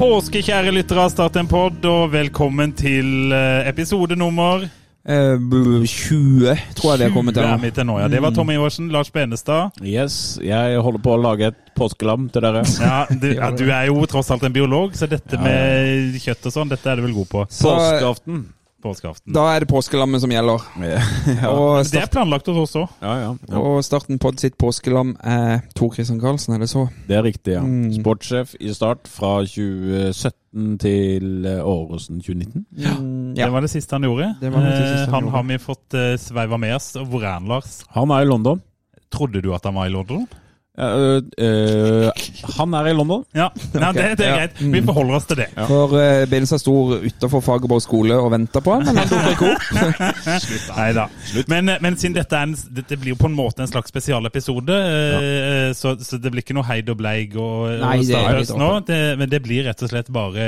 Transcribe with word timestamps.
påske, 0.00 0.40
kjære 0.40 0.72
lyttere 0.72 1.02
av 1.04 1.10
Start 1.12 1.34
en 1.36 1.48
pod, 1.48 1.84
og 1.84 2.12
velkommen 2.14 2.70
til 2.72 3.34
eh, 3.36 3.66
episode 3.68 4.16
nummer 4.16 4.64
Eh, 5.00 5.40
20, 5.40 6.58
tror 6.76 6.90
jeg 6.92 7.00
det 7.00 7.06
er 7.06 7.12
kommet 7.14 7.32
til 7.32 7.44
er 7.44 7.56
nå. 7.56 7.70
til 7.72 7.86
nå. 7.88 7.94
Ja. 8.02 8.08
Det 8.12 8.20
var 8.20 8.34
Tommy 8.36 8.52
Iversen, 8.58 8.90
Lars 8.92 9.08
Benestad. 9.10 9.72
Yes, 9.80 10.38
jeg 10.44 10.76
holder 10.84 11.00
på 11.00 11.14
å 11.14 11.20
lage 11.20 11.48
et 11.48 11.60
påskelam 11.76 12.28
til 12.32 12.44
dere. 12.44 12.62
Ja, 12.84 12.98
du, 13.08 13.26
ja, 13.32 13.48
du 13.56 13.64
er 13.64 13.88
jo 13.88 14.04
tross 14.08 14.28
alt 14.30 14.44
en 14.44 14.52
biolog, 14.52 14.92
så 14.96 15.08
dette 15.08 15.40
med 15.40 16.20
kjøtt 16.20 16.48
og 16.50 16.56
sånn, 16.56 16.72
dette 16.72 16.92
er 16.92 17.00
du 17.00 17.06
vel 17.08 17.16
god 17.16 17.30
på. 17.32 17.44
Eh, 17.48 17.60
Påskeaften. 17.64 18.42
Påskeaften. 18.80 19.32
da 19.34 19.44
er 19.54 19.60
det 19.64 19.68
påskelammet 19.70 20.22
som 20.22 20.30
gjelder. 20.32 20.64
Ja, 21.42 21.50
Og, 21.52 21.84
Det 21.90 22.00
er 22.02 22.10
planlagt 22.10 22.46
hos 22.50 22.56
oss 22.64 22.76
òg. 22.80 22.88
ja. 23.02 23.14
ja. 23.34 23.58
og 23.60 23.84
starten 23.84 24.18
på 24.18 24.32
sitt 24.40 24.56
påskelam 24.58 25.14
er 25.22 25.60
Tor 25.76 25.92
Christian 25.94 26.20
Karlsen, 26.20 26.54
er 26.56 26.64
det 26.64 26.70
så? 26.72 26.86
Det 27.08 27.16
er 27.18 27.22
riktig, 27.26 27.54
ja. 27.58 27.62
Mm. 27.62 27.92
Sportssjef 28.00 28.54
i 28.60 28.72
Start 28.74 29.08
fra 29.08 29.40
2017 29.44 30.78
til 30.82 31.46
eh, 31.46 31.60
Åråsen 31.62 32.20
2019. 32.20 32.66
Mm, 32.72 33.34
Det 33.36 33.50
var 33.52 33.60
det 33.64 33.70
siste 33.70 33.94
han 33.96 34.06
gjorde. 34.08 34.34
Det 34.40 34.50
det 34.50 34.62
siste 34.76 35.04
Eh, 35.04 35.06
han 35.06 35.14
han 35.14 35.22
gjorde. 35.24 35.36
har 35.36 35.44
vi 35.48 35.58
fått 35.58 35.94
uh, 35.94 36.16
sveiva 36.18 36.58
med 36.58 36.74
oss. 36.76 36.92
Hvor 36.96 37.22
er 37.22 37.32
han, 37.38 37.46
Lars? 37.48 37.82
Han 37.94 38.10
er 38.10 38.24
i 38.24 38.28
London. 38.28 38.62
Trodde 39.10 39.42
du 39.42 39.52
at 39.54 39.64
han 39.64 39.74
var 39.74 39.86
i 39.86 39.92
London? 39.94 40.26
Ja, 40.78 40.98
øh, 40.98 41.22
øh, 41.38 42.10
han 42.56 42.74
er 42.74 42.86
i 42.86 42.92
London. 42.92 43.24
Ja, 43.34 43.48
Nei, 43.74 43.92
det, 43.92 44.04
det 44.18 44.26
er 44.26 44.36
greit. 44.36 44.60
Vi 44.72 44.82
forholder 44.86 45.14
oss 45.18 45.26
til 45.26 45.40
det. 45.42 45.46
Ja. 45.56 45.64
For 45.66 45.94
uh, 45.96 46.28
Binsa 46.30 46.60
sto 46.62 46.74
utafor 46.94 47.42
Fagerborg 47.44 47.82
skole 47.82 48.14
og 48.14 48.30
venta 48.32 48.62
på 48.64 48.76
han, 48.76 48.86
men 48.86 49.00
han 49.02 49.10
dukker 49.10 49.34
ikke 49.34 49.50
opp. 49.50 49.66
Nei 50.76 50.86
da. 50.96 51.08
Men, 51.50 51.72
men 51.82 51.98
siden 51.98 52.14
dette, 52.16 52.38
er 52.38 52.48
en, 52.48 52.54
dette 52.76 52.96
blir 53.00 53.16
jo 53.16 53.18
på 53.20 53.28
en 53.28 53.36
måte 53.36 53.64
en 53.64 53.70
slags 53.70 53.90
spesialepisode, 53.90 54.78
eh, 55.18 55.74
så, 55.76 55.96
så 55.98 56.20
det 56.22 56.32
blir 56.32 56.46
ikke 56.46 56.56
noe 56.56 56.68
heid 56.70 56.88
og 56.94 57.00
bleig 57.02 57.34
og, 57.34 57.66
Nei, 57.82 57.98
og 57.98 58.06
det 58.06 58.14
er 58.14 58.24
Starhøst 58.28 58.56
nå. 58.62 58.70
Det, 58.86 59.00
men 59.18 59.34
det 59.34 59.42
blir 59.44 59.66
rett 59.66 59.84
og 59.84 59.90
slett 59.92 60.08
bare 60.14 60.46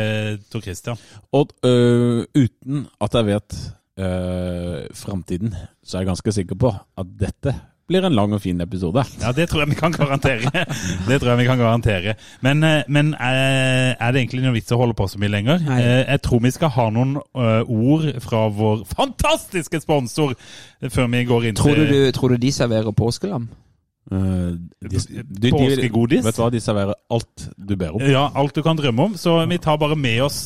Tor 0.52 0.64
Christian. 0.64 1.02
Og 1.34 1.50
uh, 1.66 2.22
uten 2.38 2.86
at 3.02 3.18
jeg 3.18 3.30
vet 3.32 3.58
uh, 4.00 4.80
framtiden, 5.02 5.52
så 5.82 5.98
er 5.98 6.06
jeg 6.06 6.12
ganske 6.14 6.38
sikker 6.38 6.62
på 6.62 6.72
at 6.72 7.14
dette 7.20 7.58
blir 7.92 8.08
en 8.08 8.16
lang 8.16 8.34
og 8.34 8.42
fin 8.42 8.60
episode. 8.64 9.04
Ja, 9.22 9.32
det 9.36 9.48
tror 9.50 9.64
jeg 9.64 9.74
vi 9.74 9.78
kan 9.78 9.94
garantere. 9.94 10.50
Det 11.08 11.18
tror 11.20 11.32
jeg 11.32 11.40
vi 11.42 11.48
kan 11.48 11.60
garantere. 11.60 12.14
Men, 12.44 12.62
eh, 12.66 12.82
men 12.88 13.14
eh, 13.14 13.92
er 13.92 14.12
det 14.12 14.22
egentlig 14.22 14.42
noe 14.44 14.56
vits 14.56 14.72
å 14.72 14.78
holde 14.80 14.96
på 14.98 15.06
så 15.10 15.20
mye 15.20 15.32
lenger? 15.32 15.62
Nei. 15.66 15.80
Eh, 15.82 16.04
Jeg 16.12 16.22
tror 16.24 16.42
vi 16.44 16.52
skal 16.54 16.72
ha 16.76 16.86
noen 16.94 17.18
ord 17.22 18.06
fra 18.24 18.46
vår 18.52 18.86
fantastiske 18.88 19.82
sponsor 19.82 20.34
før 20.90 21.10
vi 21.12 21.26
går 21.28 21.50
inn 21.50 21.58
Tror 21.58 21.76
du, 21.76 21.84
til 21.84 21.92
du, 21.92 22.14
tror 22.16 22.34
du 22.34 22.42
de 22.42 22.52
serverer 22.54 22.96
påskelam? 22.96 23.50
Uh, 24.10 24.58
Påskegodis? 24.82 26.24
Vet 26.26 26.36
du 26.36 26.40
hva, 26.42 26.48
de 26.50 26.60
serverer 26.60 26.96
alt 27.14 27.44
du 27.56 27.76
ber 27.78 27.94
om. 27.94 28.02
Ja, 28.02 28.26
alt 28.34 28.56
du 28.56 28.62
kan 28.66 28.76
drømme 28.76 29.12
om. 29.12 29.14
Så 29.20 29.36
vi 29.48 29.60
tar 29.62 29.78
bare 29.80 29.96
med 29.96 30.24
oss 30.26 30.40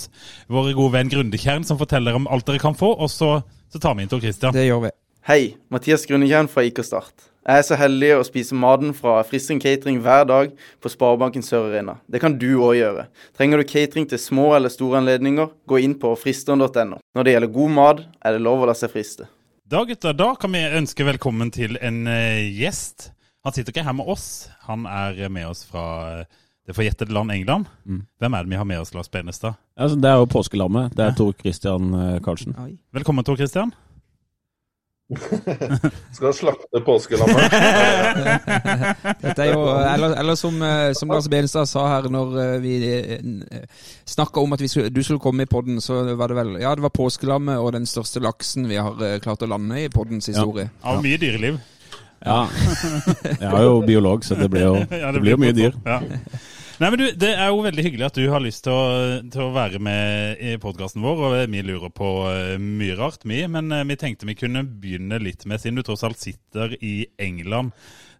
vår 0.52 0.74
gode 0.76 0.92
venn 0.98 1.10
Grundekjern, 1.12 1.64
som 1.66 1.80
forteller 1.80 2.18
om 2.18 2.28
alt 2.30 2.46
dere 2.46 2.62
kan 2.62 2.76
få, 2.78 2.92
og 2.94 3.10
så, 3.10 3.38
så 3.72 3.82
tar 3.82 3.96
vi 3.96 4.04
inn 4.04 4.12
Tor 4.12 4.22
Christian. 4.22 4.54
Det 4.54 4.68
gjør 4.68 4.86
vi. 4.86 4.92
Hei, 5.26 5.56
Mathias 5.74 6.04
Grundekjern 6.06 6.46
fra 6.52 6.62
IK 6.68 6.84
Start. 6.86 7.30
Jeg 7.46 7.62
er 7.62 7.62
så 7.62 7.76
heldig 7.78 8.08
å 8.16 8.24
spise 8.26 8.56
maten 8.58 8.88
fra 8.90 9.20
Frisring 9.22 9.60
Catering 9.62 10.00
hver 10.02 10.24
dag 10.26 10.54
på 10.82 10.90
Sparebanken 10.90 11.44
Sør 11.46 11.68
Arena. 11.68 11.92
Det 12.10 12.18
kan 12.18 12.34
du 12.34 12.48
òg 12.56 12.72
gjøre. 12.74 13.04
Trenger 13.38 13.62
du 13.62 13.68
catering 13.70 14.08
til 14.10 14.18
små 14.18 14.48
eller 14.56 14.72
store 14.74 14.98
anledninger, 14.98 15.52
gå 15.70 15.78
inn 15.84 15.94
på 16.02 16.10
fristeren.no. 16.18 16.98
Når 17.14 17.28
det 17.28 17.36
gjelder 17.36 17.52
god 17.54 17.76
mat, 17.76 18.02
er 18.26 18.34
det 18.34 18.42
lov 18.42 18.64
å 18.64 18.66
la 18.66 18.74
seg 18.74 18.90
friste. 18.90 19.28
Da 19.62 19.84
gutter, 19.86 20.18
da 20.18 20.32
kan 20.42 20.58
vi 20.58 20.64
ønske 20.80 21.06
velkommen 21.06 21.54
til 21.54 21.78
en 21.78 22.02
eh, 22.10 22.50
gjest. 22.50 23.12
Han 23.46 23.54
sitter 23.54 23.70
ikke 23.70 23.86
her 23.86 23.94
med 23.94 24.10
oss, 24.10 24.26
han 24.66 24.90
er 24.90 25.22
med 25.30 25.46
oss 25.46 25.62
fra 25.70 25.86
eh, 26.16 26.44
det 26.66 26.74
forjettede 26.74 27.14
land 27.14 27.30
England. 27.30 27.70
Mm. 27.86 28.02
Hvem 28.18 28.34
er 28.34 28.42
det 28.42 28.56
vi 28.56 28.58
har 28.58 28.66
med 28.74 28.82
oss, 28.82 28.90
Lars 28.90 29.06
Benestad? 29.06 29.54
Altså, 29.78 29.94
det 30.02 30.10
er 30.10 30.18
jo 30.18 30.26
påskelammet. 30.34 30.98
Det 30.98 31.06
er 31.06 31.14
Tor 31.14 31.30
Christian 31.38 31.94
øh, 31.94 32.18
Karlsen. 32.26 32.58
Oi. 32.58 32.72
Velkommen, 32.90 33.22
Tor 33.22 33.38
Christian. 33.38 33.70
Skal 36.16 36.34
slakte 36.34 36.80
påskelammet. 36.82 37.36
Dette 39.22 39.44
er 39.44 39.52
jo, 39.52 39.60
eller, 39.70 40.16
eller 40.18 40.34
som, 40.38 40.58
eh, 40.62 40.90
som 40.98 41.12
Lars 41.14 41.28
Benestad 41.30 41.68
sa 41.70 41.84
her 41.92 42.08
når 42.10 42.34
eh, 42.42 42.56
vi 42.64 42.74
snakka 44.04 44.42
om 44.42 44.56
at 44.56 44.64
vi 44.64 44.70
skulle, 44.72 44.90
du 44.90 45.02
skulle 45.06 45.22
komme 45.22 45.46
i 45.46 45.50
podden, 45.50 45.78
så 45.80 46.02
var 46.18 46.32
det 46.32 46.40
vel 46.40 46.56
Ja, 46.62 46.74
det 46.74 46.82
var 46.82 46.94
påskelammet 46.96 47.62
og 47.62 47.72
den 47.78 47.86
største 47.86 48.22
laksen 48.24 48.66
vi 48.66 48.80
har 48.82 48.98
eh, 49.04 49.20
klart 49.22 49.46
å 49.46 49.50
lande 49.50 49.84
i 49.84 49.88
poddens 49.94 50.26
historie. 50.32 50.70
Ja, 50.82 50.96
Av 50.96 51.02
mye 51.06 51.22
dyreliv. 51.22 51.62
Ja. 52.26 52.42
Jeg 53.22 53.46
er 53.52 53.62
jo 53.62 53.80
biolog, 53.86 54.24
så 54.26 54.34
det 54.34 54.50
blir 54.50 54.66
jo, 54.66 54.76
Ja, 55.04 55.12
det 55.14 55.22
blir 55.22 55.36
jo 55.36 55.42
mye 55.46 55.54
dyr. 55.54 55.76
Ja. 55.86 56.00
Nei, 56.76 56.90
men 56.92 57.00
du, 57.00 57.06
Det 57.16 57.30
er 57.32 57.48
jo 57.48 57.62
veldig 57.64 57.84
hyggelig 57.86 58.04
at 58.10 58.18
du 58.18 58.26
har 58.28 58.42
lyst 58.44 58.66
til 58.66 58.74
å, 58.74 59.20
til 59.32 59.46
å 59.46 59.52
være 59.54 59.78
med 59.80 60.42
i 60.44 60.56
podkasten 60.60 61.04
vår. 61.04 61.22
og 61.24 61.36
Vi 61.52 61.62
lurer 61.64 61.92
på 61.94 62.10
eh, 62.28 62.56
mye 62.60 62.96
rart, 62.98 63.24
mye. 63.28 63.46
Men 63.52 63.72
eh, 63.72 63.86
vi 63.88 63.96
tenkte 64.00 64.28
vi 64.28 64.36
kunne 64.36 64.66
begynne 64.66 65.20
litt 65.22 65.46
med, 65.48 65.62
siden 65.62 65.80
du 65.80 65.84
tross 65.86 66.04
alt 66.04 66.20
sitter 66.20 66.76
i 66.84 67.08
England. 67.22 67.72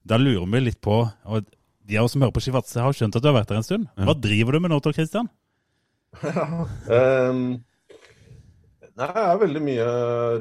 Da 0.09 0.17
lurer 0.21 0.49
vi 0.55 0.65
litt 0.71 0.81
på 0.81 1.03
og 1.05 1.53
De 1.87 1.99
av 2.01 2.09
oss 2.09 2.17
som 2.17 2.25
hører 2.25 2.35
på 2.35 2.43
Skivatse, 2.43 2.81
har 2.83 2.97
skjønt 2.97 3.15
at 3.19 3.23
du 3.23 3.29
har 3.29 3.37
vært 3.37 3.53
der 3.53 3.61
en 3.61 3.67
stund. 3.67 3.91
Hva 3.95 4.17
driver 4.19 4.57
du 4.57 4.65
med 4.65 4.73
nå, 4.73 4.81
Tor 4.83 4.97
Christian? 4.97 5.29
Um, 6.89 7.61
nei, 8.97 9.07
jeg 9.13 9.29
er 9.31 9.41
veldig 9.43 9.61
mye 9.65 9.87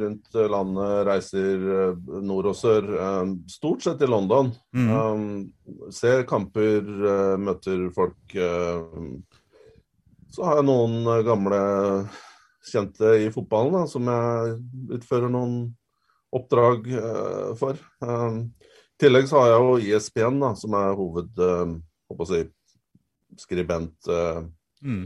rundt 0.01 0.35
landet, 0.51 0.91
reiser 1.09 1.66
eh, 1.75 2.11
nord 2.25 2.49
og 2.51 2.55
sør. 2.57 2.88
Um, 2.95 3.33
stort 3.51 3.83
sett 3.85 4.03
i 4.05 4.09
London. 4.09 4.51
Mm. 4.75 4.91
Um, 4.91 5.89
ser 5.93 6.23
kamper, 6.29 6.79
eh, 6.83 7.35
møter 7.41 7.88
folk. 7.95 8.19
eh, 8.35 8.83
så 10.35 10.44
har 10.47 10.59
jeg 10.59 10.67
noen 10.67 10.97
eh, 11.07 11.21
gamle 11.27 11.59
kjente 12.65 13.11
i 13.23 13.29
fotballen 13.31 13.75
da, 13.77 13.83
som 13.88 14.07
jeg 14.09 14.55
utfører 14.97 15.29
noen 15.31 15.57
oppdrag 16.35 16.88
eh, 16.91 17.51
for. 17.59 17.77
Um, 18.03 18.41
I 18.95 19.03
tillegg 19.05 19.27
så 19.29 19.41
har 19.44 19.53
jeg 19.53 19.63
jo 19.63 19.97
ISPN, 19.99 20.39
da, 20.41 20.53
som 20.59 20.75
er 20.79 20.95
hovedskribentjobben 20.97 22.25
uh, 22.25 22.29
si, 22.31 22.44
skribent. 23.44 23.97
eh, 24.11 24.45
Mm. 24.85 25.05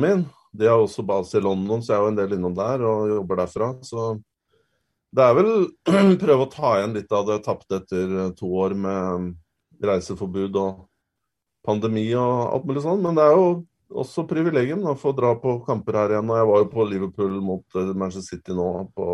min. 0.00 0.22
De 0.52 0.68
har 0.68 0.80
også 0.80 1.04
base 1.06 1.38
i 1.38 1.44
London, 1.44 1.82
så 1.82 1.92
jeg 1.92 1.98
er 1.98 2.04
jo 2.04 2.12
en 2.12 2.18
del 2.18 2.34
innom 2.38 2.56
der 2.56 2.84
og 2.86 3.12
jobber 3.12 3.42
derfra. 3.42 3.70
Så 3.84 4.10
det 5.14 5.24
er 5.24 5.36
vel 5.38 5.50
prøve 6.22 6.44
å 6.44 6.52
ta 6.52 6.74
igjen 6.78 6.96
litt 6.96 7.12
av 7.14 7.26
det 7.28 7.40
tapte 7.46 7.80
etter 7.80 8.14
eh, 8.24 8.30
to 8.38 8.50
år 8.60 8.76
med 8.76 9.32
reiseforbud 9.84 10.56
og 10.60 10.86
pandemi 11.66 12.06
og 12.16 12.54
alt 12.54 12.68
mulig 12.68 12.84
sånn. 12.84 13.04
Men 13.04 13.18
det 13.18 13.26
er 13.28 13.36
jo 13.36 13.48
også 13.88 14.26
privilegium 14.28 14.82
da, 14.84 14.92
å 14.92 15.00
få 15.00 15.14
dra 15.16 15.34
på 15.40 15.58
kamper 15.66 15.96
her 16.02 16.16
igjen. 16.16 16.32
Og 16.32 16.40
jeg 16.40 16.50
var 16.50 16.64
jo 16.64 16.72
på 16.74 16.88
Liverpool 16.90 17.38
mot 17.44 17.78
eh, 17.80 17.94
Manchester 17.94 18.36
City 18.36 18.56
nå 18.56 18.68
på, 18.96 19.08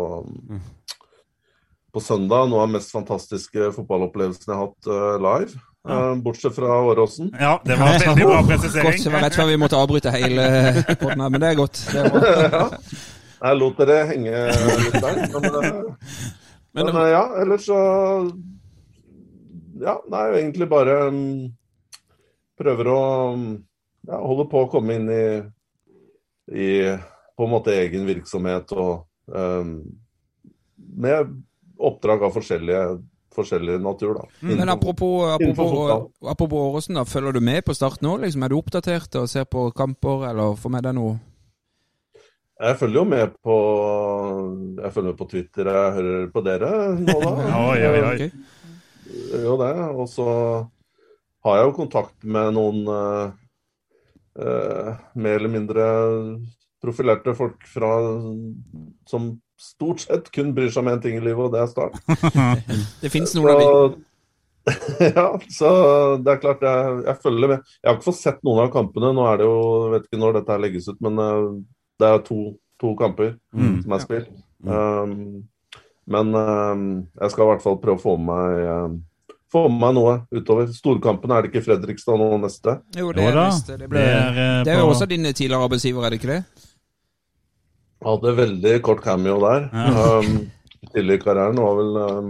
på 1.95 2.03
søndag. 2.03 2.49
Noe 2.49 2.63
av 2.63 2.69
den 2.69 2.77
mest 2.79 2.95
fantastiske 2.95 3.71
fotballopplevelsen 3.77 4.51
jeg 4.51 4.57
har 4.57 4.67
hatt 4.67 4.91
eh, 4.91 5.15
live. 5.29 5.65
Eh, 5.89 6.15
bortsett 6.15 6.55
fra 6.55 6.81
Åråsen. 6.81 7.35
Ja, 7.39 7.61
det 7.65 7.75
var 7.75 7.99
veldig 7.99 8.25
bra 8.25 8.37
Godt, 8.37 8.47
presisering. 8.47 9.03
det 9.03 9.11
var 9.13 9.21
rett 9.21 9.35
før 9.37 9.49
vi 9.51 9.57
måtte 9.61 9.77
avbryte 9.77 10.13
hele 10.15 10.47
poden 10.97 11.21
her, 11.21 11.29
men 11.29 11.43
det 11.43 11.51
er 11.51 11.59
godt. 11.59 11.81
Det 11.91 12.05
er 12.05 12.49
ja. 12.55 12.63
Jeg 13.45 13.59
lot 13.59 13.81
dere 13.81 13.97
henge 14.09 14.41
litt 14.81 14.95
der. 14.95 15.19
Men, 15.33 15.45
men, 15.45 15.75
men 16.79 16.89
eh, 16.89 17.09
ja, 17.11 17.23
ellers 17.43 17.67
så 17.67 17.79
Ja, 19.75 19.99
det 19.99 20.21
er 20.21 20.31
jo 20.31 20.39
egentlig 20.39 20.69
bare 20.71 20.95
mm, 21.11 21.51
Prøver 22.57 22.89
å 22.89 23.01
mm, 23.35 23.49
ja, 24.09 24.21
holde 24.23 24.47
på 24.49 24.63
å 24.63 24.71
komme 24.71 24.95
inn 24.97 25.11
i, 25.11 25.25
i 26.55 26.69
på 27.35 27.45
en 27.45 27.51
måte 27.51 27.75
egen 27.75 28.05
virksomhet 28.07 28.71
og 28.79 29.03
um, 29.27 29.81
med 30.95 31.33
oppdrag 31.75 32.23
av 32.23 32.31
forskjellige, 32.37 32.83
forskjellig 33.35 33.77
natur, 33.83 34.17
da. 34.17 34.25
Men 34.45 34.71
apropos, 34.71 35.27
apropos, 35.35 36.09
apropos 36.25 36.65
Åråsen, 36.71 36.99
da, 36.99 37.05
følger 37.07 37.35
du 37.35 37.41
med 37.43 37.63
på 37.67 37.75
Start 37.77 38.03
nå? 38.05 38.17
Liksom, 38.23 38.43
er 38.45 38.53
du 38.53 38.57
oppdatert 38.59 39.19
og 39.21 39.29
ser 39.31 39.47
på 39.49 39.69
kamper, 39.75 40.29
eller 40.31 40.59
får 40.59 40.73
med 40.73 40.87
deg 40.87 40.97
noe? 40.97 41.15
Jeg 42.55 42.77
følger 42.79 43.01
jo 43.01 43.03
med 43.03 43.33
på 43.43 43.55
Jeg 44.79 44.91
følger 44.95 45.09
med 45.09 45.17
på 45.19 45.27
Twitter, 45.27 45.67
jeg 45.67 45.95
hører 45.97 46.29
på 46.31 46.43
dere 46.45 46.69
nå, 46.95 47.15
da. 47.19 47.33
Oi, 47.65 47.81
oi, 47.89 48.03
oi. 48.11 48.29
Jo, 49.43 49.57
det. 49.59 49.73
Og 49.91 50.07
så 50.09 50.27
har 51.45 51.59
jeg 51.59 51.67
jo 51.67 51.75
kontakt 51.77 52.23
med 52.23 52.55
noen 52.55 52.87
eh, 52.89 53.33
eh, 54.41 54.93
mer 55.19 55.39
eller 55.39 55.51
mindre 55.51 55.87
profilerte 56.81 57.35
folk 57.37 57.65
fra 57.69 57.91
som 59.09 59.33
stort 59.61 60.03
sett 60.03 60.27
kun 60.35 60.51
bryr 60.55 60.69
seg 60.73 60.83
om 60.83 60.89
én 60.91 61.01
ting 61.03 61.15
i 61.19 61.23
livet, 61.23 61.39
og 61.47 61.53
det 61.55 61.61
er 61.63 61.71
Start. 61.71 61.95
Det 63.03 63.11
fins 63.13 63.35
noen 63.37 63.51
av 63.53 63.61
de. 63.61 64.03
Ja, 65.15 65.27
så 65.53 65.69
det 66.25 66.31
er 66.31 66.39
klart 66.41 66.63
jeg, 66.65 66.93
jeg 67.05 67.19
følger 67.21 67.51
med. 67.51 67.65
Jeg 67.83 67.89
har 67.89 67.97
ikke 67.99 68.07
fått 68.07 68.17
sett 68.21 68.39
noen 68.47 68.63
av 68.63 68.71
kampene. 68.73 69.11
Nå 69.13 69.25
er 69.29 69.37
det 69.41 69.45
jo, 69.45 69.57
jeg 69.85 69.91
vet 69.93 70.07
ikke 70.09 70.21
når 70.23 70.37
dette 70.39 70.55
her 70.55 70.63
legges 70.63 70.87
ut, 70.89 70.97
men 71.05 71.21
eh, 71.21 71.41
det 72.01 72.07
er 72.09 72.23
to, 72.25 72.39
to 72.81 72.95
kamper 72.99 73.35
Mm. 73.55 73.75
som 73.83 73.93
er 73.95 74.01
spilt. 74.03 74.31
Um, 74.65 75.43
men 76.09 76.33
um, 76.35 76.87
jeg 77.21 77.31
skal 77.33 77.45
i 77.45 77.49
hvert 77.51 77.61
fall 77.63 77.77
prøve 77.81 77.99
å 77.99 78.01
få 78.01 78.15
med 78.17 78.31
meg 78.33 78.65
um, 78.89 78.95
få 79.53 79.61
med 79.69 79.79
meg 79.83 79.93
noe 79.95 80.15
utover. 80.33 80.67
Storkampen 80.73 81.31
er 81.31 81.45
det 81.45 81.51
ikke 81.53 81.63
Fredrikstad 81.67 82.17
nå 82.19 82.27
neste. 82.41 82.79
Jo, 82.97 83.11
det 83.15 83.23
er, 83.29 83.37
neste. 83.37 83.77
det, 83.79 83.87
ble, 83.91 84.01
det 84.01 84.11
er, 84.17 84.39
eh, 84.41 84.63
det 84.67 84.73
er 84.73 84.81
jo 84.81 84.89
også 84.91 85.07
din 85.09 85.29
tidligere 85.29 85.61
arbeidsgiver, 85.69 86.03
er 86.05 86.13
det 86.15 86.19
ikke 86.19 86.31
det? 86.33 86.41
Hadde 88.05 88.31
veldig 88.37 88.73
kort 88.85 89.01
cameo 89.03 89.39
der. 89.41 89.63
Um, 89.73 90.35
tidlig 90.93 91.19
i 91.19 91.23
karrieren 91.23 91.57
var 91.57 91.77
vel 91.79 91.95
um, 91.97 92.27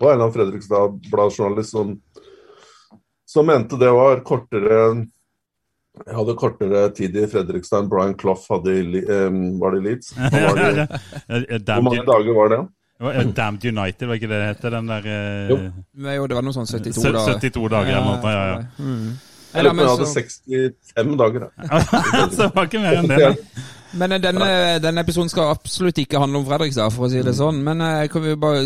var 0.00 0.14
en 0.14 0.14
eller 0.14 0.22
annen 0.24 0.32
Fredrikstad 0.34 0.94
Blad-journalist 1.12 1.74
som, 1.76 1.90
som 3.28 3.46
mente 3.46 3.76
det 3.80 3.90
var 3.94 4.22
kortere 4.26 4.78
Jeg 5.94 6.16
hadde 6.16 6.34
kortere 6.40 6.86
tid 6.96 7.16
i 7.20 7.26
Fredrikstad 7.30 7.84
enn 7.84 7.90
Brian 7.92 8.16
Clough 8.18 8.46
hadde 8.50 8.72
i, 8.80 9.04
um, 9.28 9.42
var 9.60 9.76
det 9.76 9.82
i 9.82 9.86
Leeds. 9.90 10.14
Var 10.16 10.88
Eh, 11.28 11.60
hvor 11.60 11.84
mange 11.86 12.02
dager 12.08 12.34
var 12.40 12.50
det? 12.54 12.62
Damned 13.36 13.64
United, 13.68 14.06
var 14.08 14.14
ikke 14.18 14.28
det 14.30 14.40
det 14.40 14.48
heter? 14.54 14.70
Den 14.78 14.88
der 14.88 15.06
uh, 15.06 15.52
Jo. 15.52 15.56
Nei, 16.06 16.16
Jo, 16.16 16.26
det 16.30 16.36
var 16.38 16.44
noe 16.46 16.56
sånn 16.56 16.66
72 16.70 16.96
72 17.02 17.12
dager. 17.12 17.38
72 17.44 17.68
dager 17.76 17.92
eller 17.92 18.08
noe. 18.08 18.34
Ja, 18.34 18.44
ja. 18.48 18.58
Mm. 18.78 19.08
Jeg 19.54 19.62
lurer 19.62 19.70
på 19.70 19.74
om 19.74 19.80
jeg 19.84 19.92
hadde 19.92 20.10
så- 20.10 20.18
65 20.18 21.16
dager. 21.20 21.48
Så 22.34 22.40
det 22.40 22.50
var 22.56 22.68
ikke 22.70 22.82
mer 22.82 23.00
enn 23.02 23.10
det. 23.12 23.18
Men 23.98 24.16
eh, 24.16 24.22
denne, 24.22 24.48
denne 24.82 25.04
episoden 25.04 25.30
skal 25.32 25.52
absolutt 25.52 26.00
ikke 26.02 26.20
handle 26.22 26.40
om 26.40 26.48
Fredrikstad, 26.48 26.92
for 26.94 27.06
å 27.06 27.12
si 27.12 27.22
det 27.24 27.36
sånn. 27.38 27.60
Men 27.66 27.82
eh, 27.84 28.06
kan 28.12 28.24
vi 28.24 28.34
bare 28.40 28.64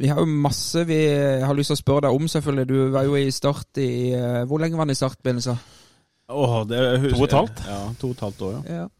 Vi 0.00 0.10
har 0.10 0.20
jo 0.22 0.26
masse 0.26 0.84
vi 0.88 0.98
har 1.44 1.54
lyst 1.56 1.72
til 1.72 1.78
å 1.78 1.82
spørre 1.82 2.08
deg 2.08 2.18
om, 2.18 2.28
selvfølgelig. 2.30 2.66
Du 2.70 2.92
var 2.94 3.06
jo 3.08 3.16
i 3.20 3.30
Start 3.34 3.80
i 3.82 3.92
eh, 4.16 4.42
Hvor 4.48 4.62
lenge 4.62 4.78
var 4.80 4.90
du 4.90 4.94
i 4.94 4.98
Start, 4.98 5.20
Benesa? 5.24 5.56
Åh, 6.34 6.60
det 6.68 6.82
To 7.10 7.16
og 7.20 7.26
et 7.28 7.38
halvt? 7.38 7.64
Ja, 7.68 7.80
to 8.00 8.10
og 8.10 8.16
et 8.16 8.26
halvt 8.26 8.44
år, 8.46 8.52
ja. 8.56 8.82
Ja. 8.82 8.90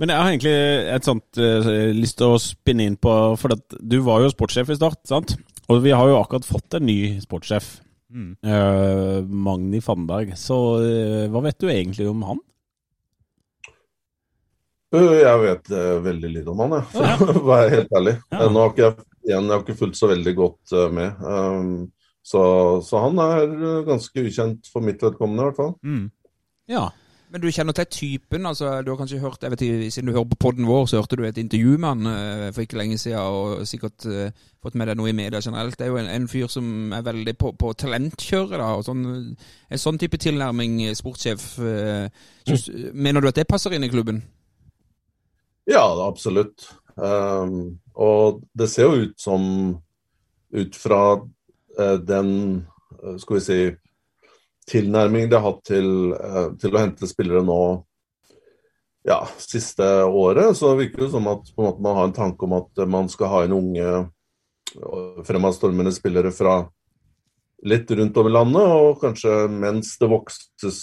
Men 0.00 0.10
jeg 0.10 0.18
har 0.18 0.32
egentlig 0.32 0.52
et 0.90 1.06
sånt 1.06 1.38
uh, 1.38 1.68
lyst 1.94 2.16
til 2.18 2.32
å 2.32 2.40
spinne 2.42 2.88
inn 2.88 2.96
på 2.98 3.12
For 3.38 3.54
at 3.54 3.76
du 3.78 4.00
var 4.02 4.24
jo 4.24 4.32
sportssjef 4.32 4.72
i 4.72 4.78
Start, 4.78 4.98
sant? 5.06 5.36
Og 5.70 5.84
vi 5.84 5.92
har 5.94 6.08
jo 6.10 6.16
akkurat 6.18 6.48
fått 6.48 6.74
en 6.74 6.88
ny 6.88 6.96
sportssjef. 7.22 7.68
Mm. 8.12 8.32
Uh, 8.42 9.22
Magni 9.22 9.78
Fannberg. 9.84 10.34
Så 10.40 10.56
uh, 10.82 11.28
hva 11.30 11.44
vet 11.46 11.60
du 11.62 11.68
egentlig 11.70 12.08
om 12.10 12.24
han? 12.26 12.42
Jeg 14.92 15.40
vet 15.40 15.70
eh, 15.72 15.96
veldig 16.04 16.30
lite 16.34 16.52
om 16.52 16.58
han, 16.66 16.72
jeg, 16.78 16.86
for 16.92 17.32
å 17.40 17.44
være 17.48 17.70
helt 17.78 17.92
ærlig. 17.96 18.16
Ja. 18.32 18.40
Eh, 18.44 18.48
Nå 18.52 18.60
har 18.64 18.72
ikke 18.74 18.82
jeg, 18.88 18.96
igjen, 19.28 19.46
jeg 19.48 19.54
har 19.56 19.62
ikke 19.64 19.78
fulgt 19.78 19.96
så 20.00 20.10
veldig 20.10 20.34
godt 20.36 20.72
eh, 20.76 20.88
med. 20.92 21.22
Um, 21.24 21.70
så, 22.22 22.42
så 22.86 23.00
han 23.06 23.16
er 23.18 23.54
ganske 23.88 24.26
ukjent 24.28 24.68
for 24.70 24.84
mitt 24.84 25.00
vedkommende, 25.02 25.42
i 25.42 25.48
hvert 25.48 25.56
fall. 25.62 25.72
Mm. 25.82 26.10
Ja. 26.70 26.90
Men 27.32 27.40
du 27.40 27.46
kjenner 27.48 27.72
til 27.72 27.86
typen? 27.88 28.44
altså 28.44 28.82
Du 28.84 28.90
har 28.92 28.98
kanskje 29.00 29.18
hørt, 29.22 29.40
jeg 29.40 29.50
vet 29.54 29.62
ikke, 29.64 29.86
Siden 29.94 30.10
du 30.10 30.12
hører 30.12 30.28
på 30.34 30.36
podden 30.44 30.66
vår, 30.68 30.84
så 30.90 30.98
hørte 31.00 31.16
du 31.16 31.22
et 31.24 31.38
intervju 31.40 31.78
med 31.80 31.88
han 31.88 32.52
for 32.52 32.60
ikke 32.66 32.76
lenge 32.76 32.98
siden, 33.00 33.16
og 33.24 33.62
sikkert 33.66 34.04
fått 34.60 34.76
med 34.76 34.90
deg 34.92 34.98
noe 35.00 35.08
i 35.08 35.14
media 35.16 35.40
generelt. 35.40 35.78
Det 35.80 35.86
er 35.86 35.94
jo 35.94 35.96
en, 36.02 36.10
en 36.12 36.28
fyr 36.28 36.52
som 36.52 36.92
er 36.92 37.06
veldig 37.08 37.34
på, 37.40 37.54
på 37.56 37.72
talentkjøret. 37.80 38.58
da, 38.60 38.68
og 38.76 38.84
sånn, 38.84 39.06
En 39.72 39.80
sånn 39.80 39.98
type 40.02 40.20
tilnærming, 40.20 40.76
sportssjef. 41.00 41.46
synes- 42.44 42.68
Mener 42.92 43.24
du 43.24 43.32
at 43.32 43.40
det 43.40 43.48
passer 43.48 43.72
inn 43.78 43.88
i 43.88 43.90
klubben? 43.96 44.20
Ja, 45.64 46.06
absolutt. 46.06 46.68
Um, 46.96 47.78
og 47.94 48.42
det 48.52 48.68
ser 48.72 48.88
jo 48.88 49.06
ut 49.06 49.20
som, 49.20 49.44
ut 50.52 50.76
fra 50.76 51.02
uh, 51.22 51.98
den, 52.02 52.32
eh, 52.98 53.16
skal 53.22 53.38
vi 53.38 53.44
si, 53.44 53.60
tilnærming 54.68 55.30
de 55.30 55.38
har 55.38 55.46
hatt 55.46 55.62
til, 55.68 55.88
uh, 56.12 56.52
til 56.60 56.74
å 56.74 56.82
hente 56.82 57.08
spillere 57.10 57.44
nå 57.46 57.62
ja, 59.06 59.22
siste 59.40 59.86
året, 60.04 60.54
så 60.58 60.76
virker 60.78 61.06
det 61.06 61.12
som 61.14 61.26
at 61.30 61.48
måte, 61.58 61.82
man 61.82 61.96
har 61.98 62.10
en 62.10 62.18
tanke 62.18 62.46
om 62.46 62.54
at 62.60 62.84
man 62.86 63.08
skal 63.10 63.32
ha 63.32 63.40
inn 63.46 63.56
unge 63.56 63.94
fremadstormende 65.26 65.90
spillere 65.92 66.30
fra 66.32 66.60
litt 67.66 67.90
rundt 67.90 68.16
om 68.16 68.28
i 68.28 68.32
landet, 68.32 68.62
og 68.62 69.00
kanskje 69.02 69.34
mens 69.50 69.96
det 69.98 70.08
vokses 70.10 70.78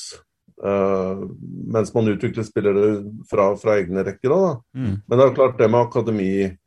Mens 0.60 1.94
man 1.94 2.08
utvikler 2.12 2.44
spillere 2.44 3.04
fra, 3.30 3.58
fra 3.58 3.78
egne 3.80 4.04
rekker. 4.04 4.30
Da, 4.30 4.40
da. 4.44 4.56
Mm. 4.76 4.96
Men 5.06 5.14
det 5.18 5.24
er 5.24 5.30
jo 5.30 5.38
klart 5.38 5.60
det 5.60 5.70
med 5.72 5.86
akademidelen, 5.86 6.58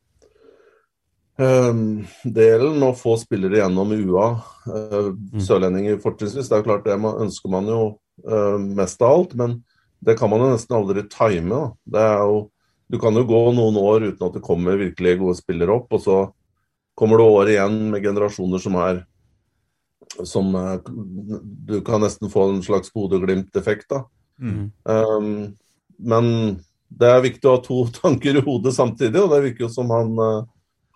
å 2.86 2.92
få 2.96 3.16
spillere 3.20 3.60
gjennom 3.60 3.92
UA, 3.92 4.28
eh, 4.72 5.10
sørlendinger 5.44 6.00
fortrinnsvis, 6.00 6.48
det 6.48 6.56
er 6.56 6.62
jo 6.62 6.68
klart 6.70 6.88
det 6.88 6.96
man, 7.00 7.20
ønsker 7.26 7.48
man 7.52 7.68
jo 7.68 7.82
eh, 8.24 8.58
mest 8.80 9.02
av 9.04 9.10
alt. 9.18 9.32
Men 9.36 9.50
det 10.02 10.16
kan 10.18 10.30
man 10.32 10.40
jo 10.42 10.52
nesten 10.54 10.76
aldri 10.78 11.04
time. 11.12 11.60
Det 11.84 12.00
er 12.00 12.24
jo, 12.24 12.50
du 12.88 12.98
kan 13.02 13.14
jo 13.16 13.28
gå 13.28 13.42
noen 13.56 13.76
år 13.80 14.08
uten 14.10 14.26
at 14.26 14.34
det 14.36 14.46
kommer 14.46 14.80
virkelig 14.80 15.18
gode 15.20 15.36
spillere 15.38 15.76
opp, 15.76 15.92
og 15.92 16.00
så 16.02 16.18
kommer 16.98 17.20
det 17.20 17.32
år 17.36 17.46
igjen 17.54 17.78
med 17.92 18.04
generasjoner 18.04 18.60
som 18.62 18.76
er 18.82 19.04
som 20.24 20.54
eh, 20.54 20.90
Du 21.68 21.80
kan 21.86 22.02
nesten 22.04 22.30
få 22.30 22.48
en 22.50 22.62
slags 22.64 22.92
Bodø-Glimt-effekt, 22.92 23.88
da. 23.92 24.04
Mm. 24.42 24.72
Um, 24.84 25.56
men 26.02 26.26
det 26.98 27.08
er 27.08 27.24
viktig 27.24 27.48
å 27.48 27.56
ha 27.56 27.62
to 27.64 27.84
tanker 28.02 28.38
i 28.38 28.44
hodet 28.44 28.74
samtidig, 28.76 29.22
og 29.22 29.32
det 29.32 29.42
virker 29.46 29.66
jo 29.66 29.72
som 29.72 29.90
han, 29.94 30.12
eh, 30.18 30.44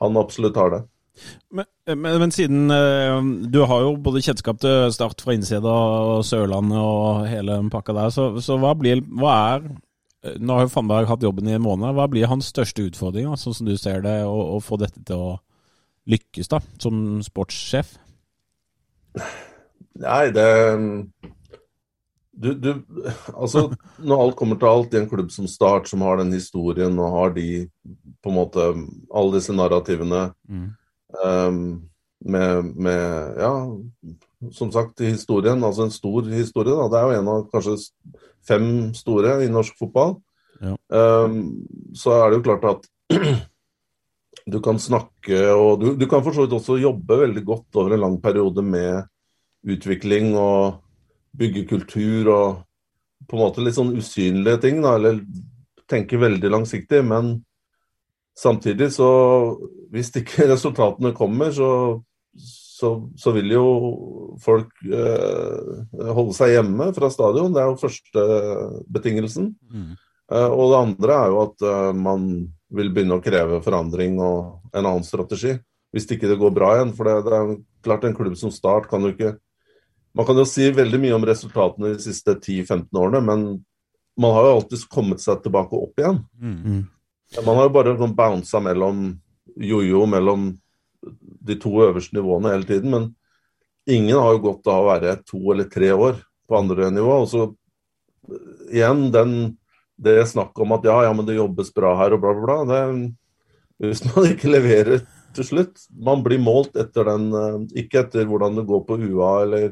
han 0.02 0.20
absolutt 0.20 0.60
har 0.60 0.74
det. 0.74 0.82
Men, 1.48 1.64
men, 1.88 2.18
men 2.20 2.34
siden 2.34 2.68
eh, 2.72 3.16
du 3.48 3.62
har 3.64 3.86
jo 3.86 3.94
både 4.04 4.20
kjennskap 4.20 4.60
til 4.60 4.90
Start 4.92 5.22
fra 5.24 5.32
innsida 5.32 5.72
og 5.72 6.26
Sørlandet 6.28 6.76
og 6.76 7.22
hele 7.30 7.56
den 7.56 7.70
pakka 7.72 7.96
der, 7.96 8.12
så, 8.12 8.28
så 8.44 8.58
hva 8.60 8.74
blir 8.76 9.00
Hva 9.00 9.32
er 9.54 9.64
Nå 10.42 10.56
har 10.58 10.66
jo 10.66 10.72
Fannberg 10.74 11.06
hatt 11.06 11.22
jobben 11.22 11.46
i 11.46 11.54
en 11.54 11.62
måned. 11.62 11.92
Hva 11.94 12.08
blir 12.10 12.26
hans 12.26 12.48
største 12.50 12.82
utfordring, 12.88 13.28
sånn 13.38 13.54
som 13.54 13.68
du 13.68 13.76
ser 13.78 14.00
det, 14.02 14.16
å, 14.26 14.56
å 14.56 14.62
få 14.64 14.74
dette 14.80 14.98
til 15.06 15.20
å 15.22 15.28
lykkes 16.10 16.50
da, 16.50 16.58
som 16.82 17.20
sportssjef? 17.22 17.92
Nei, 19.96 20.25
det 20.35 20.46
du, 22.37 22.50
du, 22.52 22.70
altså, 23.32 23.70
Når 23.99 24.23
alt 24.23 24.37
kommer 24.37 24.58
til 24.61 24.68
alt 24.68 24.94
i 24.94 24.99
en 25.00 25.08
klubb 25.08 25.30
som 25.32 25.46
Start, 25.49 25.88
som 25.88 26.02
har 26.04 26.18
den 26.20 26.35
historien 26.37 26.99
og 27.00 27.14
har 27.14 27.30
de 27.37 27.46
på 28.20 28.32
en 28.32 28.37
måte 28.37 28.66
alle 29.08 29.38
disse 29.38 29.54
narrativene 29.56 30.30
Mm. 30.49 30.66
um, 31.25 31.88
med, 32.20 32.76
med 32.76 33.37
Ja, 33.40 33.52
som 34.52 34.73
sagt, 34.73 35.00
historien. 35.00 35.64
Altså 35.64 35.85
en 35.85 35.90
stor 35.90 36.23
historie. 36.28 36.75
Da. 36.75 36.88
Det 36.92 36.99
er 36.99 37.04
jo 37.06 37.20
en 37.20 37.28
av 37.28 37.49
kanskje 37.52 37.76
fem 38.46 38.94
store 38.94 39.44
i 39.44 39.50
norsk 39.52 39.78
fotball. 39.78 40.16
Ja. 40.61 40.76
Um, 40.88 41.66
så 41.94 42.16
er 42.16 42.30
det 42.30 42.38
jo 42.38 42.46
klart 42.49 42.64
at 42.70 42.87
du 44.47 44.61
kan 44.62 44.78
snakke 44.78 45.40
og 45.55 45.81
du, 45.81 45.87
du 45.99 46.07
kan 46.11 46.23
for 46.25 46.37
så 46.37 46.45
vidt 46.45 46.55
også 46.59 46.78
jobbe 46.78 47.21
veldig 47.25 47.43
godt 47.47 47.78
over 47.81 47.97
en 47.97 48.05
lang 48.05 48.16
periode 48.23 48.62
med 48.62 49.07
utvikling 49.66 50.35
og 50.38 50.83
bygge 51.37 51.66
kultur 51.69 52.31
og 52.33 52.62
på 53.26 53.37
en 53.37 53.43
måte 53.43 53.64
litt 53.64 53.76
sånn 53.76 53.95
usynlige 53.97 54.61
ting, 54.62 54.81
da, 54.85 54.95
eller 54.99 55.21
tenke 55.90 56.21
veldig 56.21 56.50
langsiktig. 56.52 57.02
Men 57.07 57.38
samtidig 58.38 58.93
så 58.95 59.11
Hvis 59.90 60.11
ikke 60.19 60.49
resultatene 60.52 61.14
kommer, 61.16 61.52
så, 61.55 61.71
så, 62.37 62.90
så 63.16 63.33
vil 63.33 63.52
jo 63.55 63.66
folk 64.43 64.73
eh, 64.85 66.11
holde 66.12 66.35
seg 66.37 66.57
hjemme 66.57 66.90
fra 66.97 67.09
stadion. 67.11 67.55
Det 67.55 67.62
er 67.62 67.71
jo 67.71 67.78
første 67.81 68.25
betingelsen. 68.93 69.52
Mm. 69.71 69.95
Eh, 70.35 70.50
og 70.50 70.73
det 70.73 70.81
andre 70.83 71.21
er 71.23 71.33
jo 71.33 71.40
at 71.47 71.66
eh, 71.71 71.93
man 71.97 72.26
vil 72.75 72.90
begynne 72.92 73.18
å 73.18 73.23
kreve 73.23 73.61
forandring 73.64 74.18
og 74.23 74.73
en 74.73 74.85
annen 74.85 75.06
strategi. 75.06 75.54
Hvis 75.94 76.08
ikke 76.11 76.28
det 76.28 76.38
går 76.40 76.52
bra 76.54 76.73
igjen. 76.76 76.92
For 76.96 77.08
det, 77.08 77.16
det 77.26 77.37
er 77.37 77.52
klart 77.87 78.06
en 78.08 78.16
klubb 78.16 78.37
som 78.38 78.52
Start 78.54 78.88
kan 78.90 79.04
jo 79.06 79.14
ikke 79.14 79.37
Man 80.16 80.25
kan 80.25 80.38
jo 80.40 80.46
si 80.49 80.64
veldig 80.73 80.96
mye 80.96 81.12
om 81.12 81.25
resultatene 81.28 81.90
de 81.92 82.00
siste 82.00 82.32
10-15 82.32 82.87
årene, 82.96 83.20
men 83.20 83.40
man 84.16 84.32
har 84.32 84.46
jo 84.46 84.52
alltid 84.54 84.87
kommet 84.88 85.20
seg 85.20 85.42
tilbake 85.44 85.76
opp 85.76 86.00
igjen. 86.00 86.23
Mm. 86.40 86.87
Man 87.44 87.58
har 87.58 87.66
jo 87.66 87.73
bare 87.75 87.92
sånn 87.99 88.14
bounsa 88.16 88.62
mellom 88.64 89.11
jojo 89.61 90.06
mellom 90.08 90.46
de 91.46 91.56
to 91.61 91.75
øverste 91.85 92.16
nivåene 92.16 92.54
hele 92.54 92.68
tiden. 92.68 92.94
Men 92.94 93.11
ingen 93.85 94.16
har 94.16 94.32
jo 94.38 94.44
godt 94.49 94.73
av 94.73 94.87
å 94.87 94.88
være 94.88 95.18
to 95.28 95.42
eller 95.52 95.68
tre 95.68 95.92
år 95.92 96.16
på 96.49 96.58
andre 96.58 96.88
nivå. 96.94 97.20
Og 97.20 97.28
så 97.30 97.44
igjen, 98.73 99.11
den 99.12 99.37
det 99.97 100.26
snakket 100.29 100.65
om 100.65 100.75
at 100.76 100.85
ja, 100.85 100.97
ja, 101.07 101.12
men 101.17 101.26
det 101.29 101.38
jobbes 101.38 101.73
bra 101.75 101.95
her 102.00 102.17
og 102.17 102.23
bla, 102.23 102.35
bla, 102.37 102.47
bla. 102.47 102.59
Det, 102.71 103.87
hvis 103.87 104.05
man 104.09 104.29
ikke 104.33 104.53
leverer 104.53 105.05
til 105.37 105.45
slutt 105.45 105.83
Man 106.00 106.23
blir 106.25 106.41
målt 106.41 106.79
etter 106.81 107.11
den 107.11 107.29
eh, 107.37 107.59
Ikke 107.83 108.05
etter 108.05 108.25
hvordan 108.29 108.57
det 108.57 108.67
går 108.69 108.87
på 108.88 108.97
UA 109.03 109.33
eller, 109.45 109.69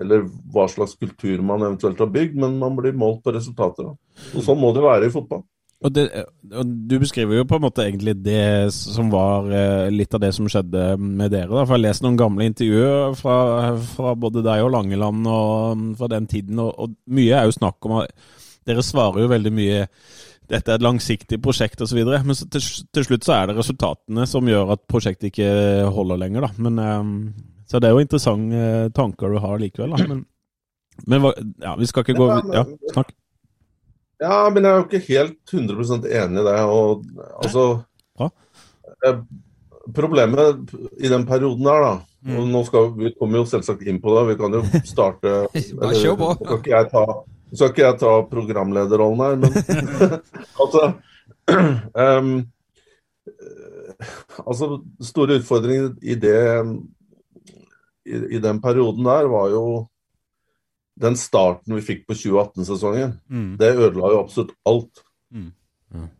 eller 0.00 0.24
hva 0.52 0.64
slags 0.70 0.96
kultur 0.96 1.42
man 1.44 1.64
eventuelt 1.66 2.00
har 2.00 2.10
bygd, 2.12 2.38
men 2.40 2.58
man 2.60 2.76
blir 2.78 2.96
målt 2.96 3.20
på 3.24 3.34
resultater. 3.34 3.88
Og 4.32 4.44
sånn 4.44 4.60
må 4.60 4.72
det 4.76 4.84
være 4.84 5.08
i 5.08 5.12
fotball. 5.12 5.42
Og, 5.78 5.92
det, 5.94 6.08
og 6.50 6.70
Du 6.90 6.96
beskriver 6.98 7.38
jo 7.38 7.46
på 7.46 7.58
en 7.58 7.62
måte 7.62 7.84
egentlig 7.84 8.16
det 8.24 8.72
som 8.74 9.12
var 9.12 9.46
eh, 9.54 9.90
litt 9.94 10.14
av 10.14 10.22
det 10.24 10.32
som 10.34 10.48
skjedde 10.50 10.96
med 10.98 11.30
dere. 11.34 11.50
da, 11.52 11.62
for 11.62 11.76
Jeg 11.76 11.76
har 11.76 11.84
lest 11.84 12.06
noen 12.06 12.18
gamle 12.18 12.48
intervjuer 12.50 13.14
fra, 13.18 13.36
fra 13.92 14.14
både 14.18 14.42
deg 14.46 14.64
og 14.64 14.72
Langeland 14.74 15.28
og 15.30 15.84
fra 16.00 16.10
den 16.14 16.26
tiden. 16.30 16.58
Og, 16.64 16.72
og 16.74 16.96
mye 17.14 17.38
er 17.38 17.46
jo 17.46 17.58
snakk 17.60 17.86
om 17.86 18.00
at 18.00 18.14
Dere 18.68 18.84
svarer 18.84 19.24
jo 19.24 19.30
veldig 19.32 19.52
mye 19.54 19.84
dette 20.48 20.72
er 20.72 20.78
et 20.78 20.84
langsiktig 20.84 21.38
prosjekt 21.44 21.82
osv. 21.84 21.98
Men 22.08 22.36
så 22.36 22.48
til, 22.48 22.64
til, 22.94 23.04
slutt 23.04 23.26
så 23.26 23.34
er 23.36 23.50
det 23.50 23.58
resultatene 23.58 24.24
som 24.28 24.48
gjør 24.48 24.72
at 24.74 24.84
prosjektet 24.88 25.28
ikke 25.28 25.50
holder 25.92 26.20
lenger. 26.22 26.46
da. 26.46 26.50
Men, 26.64 26.78
um, 26.80 27.58
så 27.68 27.80
det 27.80 27.90
er 27.90 27.96
jo 27.96 28.04
interessante 28.04 28.92
tanker 28.96 29.34
du 29.34 29.40
har 29.44 29.60
likevel. 29.60 29.92
da. 29.92 30.08
Men, 30.08 30.24
men 31.06 31.28
ja, 31.60 31.76
vi 31.78 31.86
skal 31.86 32.06
ikke 32.06 32.16
gå 32.18 32.30
Ja, 32.54 32.64
snakk. 32.94 33.12
Ja, 34.18 34.48
men 34.50 34.64
jeg 34.64 34.72
er 34.72 34.80
jo 34.80 34.86
ikke 34.88 35.04
helt 35.12 35.52
100 35.52 36.08
enig 36.08 36.40
i 36.40 36.46
det. 36.48 36.56
Og 36.64 37.04
altså 37.38 37.66
ja. 38.18 39.12
Problemet 39.94 40.72
i 40.98 41.08
den 41.12 41.26
perioden 41.28 41.68
der, 41.68 41.84
da 41.84 41.92
mm. 42.26 42.36
og 42.36 42.48
nå 42.50 42.62
skal 42.66 42.90
Vi 42.98 43.12
kommer 43.18 43.42
jo 43.42 43.48
selvsagt 43.48 43.84
inn 43.86 44.00
på 44.02 44.14
det. 44.16 44.24
Vi 44.32 44.38
kan 44.40 44.56
jo 44.58 44.62
starte 44.88 45.34
Bare 45.80 46.00
kjør 46.00 46.18
på. 46.18 46.30
Skal 46.40 46.60
ikke 46.62 46.74
jeg 46.74 46.90
ta, 46.92 47.04
skal 47.54 47.72
ikke 47.72 47.84
jeg 47.84 47.98
ta 48.02 48.12
programlederrollen 48.30 49.24
her, 49.24 49.36
men 49.40 49.52
altså 50.62 50.92
um, 52.04 52.32
Altså, 54.46 54.78
store 55.02 55.40
utfordringer 55.40 55.88
i 56.06 56.14
det 56.14 56.38
i, 58.06 58.18
i 58.36 58.38
den 58.38 58.60
perioden 58.62 59.08
der 59.08 59.26
var 59.26 59.48
jo 59.50 59.62
den 60.98 61.16
starten 61.18 61.76
vi 61.76 61.84
fikk 61.84 62.06
på 62.08 62.16
2018-sesongen, 62.18 63.16
mm. 63.30 63.50
det 63.58 63.74
ødela 63.76 64.12
jo 64.12 64.22
absolutt 64.22 64.54
alt. 64.66 65.02
Mm. 65.30 65.52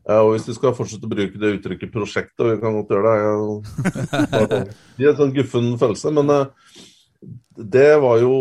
Ja, 0.08 0.20
og 0.22 0.32
Hvis 0.32 0.46
vi 0.48 0.54
skal 0.56 0.74
fortsette 0.76 1.04
å 1.04 1.12
bruke 1.12 1.40
det 1.40 1.50
uttrykket 1.58 1.90
'prosjektet', 1.92 2.46
vi 2.46 2.60
kan 2.62 2.76
godt 2.78 2.92
gjøre 2.94 3.14
det 3.14 4.60
Det 4.96 5.04
er 5.06 5.10
en 5.10 5.18
sånn 5.18 5.34
guffen 5.34 5.66
følelse, 5.80 6.12
men 6.16 6.30
uh, 6.32 6.46
det 7.58 7.90
var 8.00 8.22
jo 8.22 8.32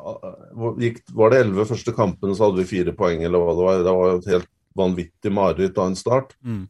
Var 0.00 1.32
det 1.32 1.40
elleve 1.44 1.68
første 1.68 1.94
kampene, 1.96 2.34
så 2.36 2.48
hadde 2.48 2.62
vi 2.62 2.70
fire 2.70 2.94
poeng, 2.96 3.24
eller 3.26 3.42
hva 3.42 3.54
det 3.56 3.66
var. 3.66 3.80
Det 3.86 3.96
var 4.00 4.12
et 4.16 4.28
helt 4.34 4.50
vanvittig 4.78 5.32
mareritt 5.34 5.80
av 5.80 5.90
en 5.90 5.98
start. 5.98 6.36
Mm. 6.46 6.68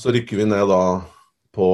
Så 0.00 0.14
rykker 0.14 0.40
vi 0.40 0.46
ned 0.48 0.68
da 0.70 0.82
på 1.54 1.70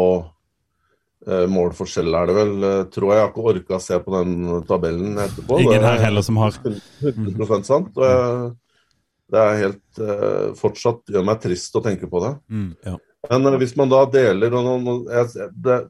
Eh, 1.26 1.46
målforskjell 1.50 2.14
er 2.14 2.28
det 2.28 2.34
vel, 2.36 2.52
eh, 2.62 2.84
tror 2.94 3.10
jeg. 3.10 3.16
Jeg 3.18 3.24
har 3.24 3.32
ikke 3.32 3.48
orka 3.50 3.74
å 3.74 3.82
se 3.82 3.96
på 3.98 4.12
den 4.14 4.62
tabellen 4.68 5.16
etterpå. 5.18 5.58
Ingen 5.64 5.86
her 5.88 5.98
heller 6.04 6.22
som 6.22 6.38
har 6.38 6.54
100% 6.54 7.66
sant. 7.66 7.90
Og 7.98 8.06
jeg, 8.06 8.52
det 9.34 9.40
er 9.42 9.58
helt 9.64 10.00
eh, 10.06 10.52
Fortsatt 10.54 11.10
gjør 11.10 11.26
meg 11.26 11.40
trist 11.42 11.74
å 11.74 11.82
tenke 11.82 12.06
på 12.06 12.22
det. 12.22 12.32
Mm, 12.46 12.68
ja. 12.86 12.94
Men 13.26 13.50
uh, 13.50 13.56
hvis 13.58 13.74
man 13.74 13.90
da 13.90 14.04
deler 14.06 14.54
og 14.54 14.62
noen, 14.68 15.00
jeg, 15.10 15.48
Det 15.50 15.80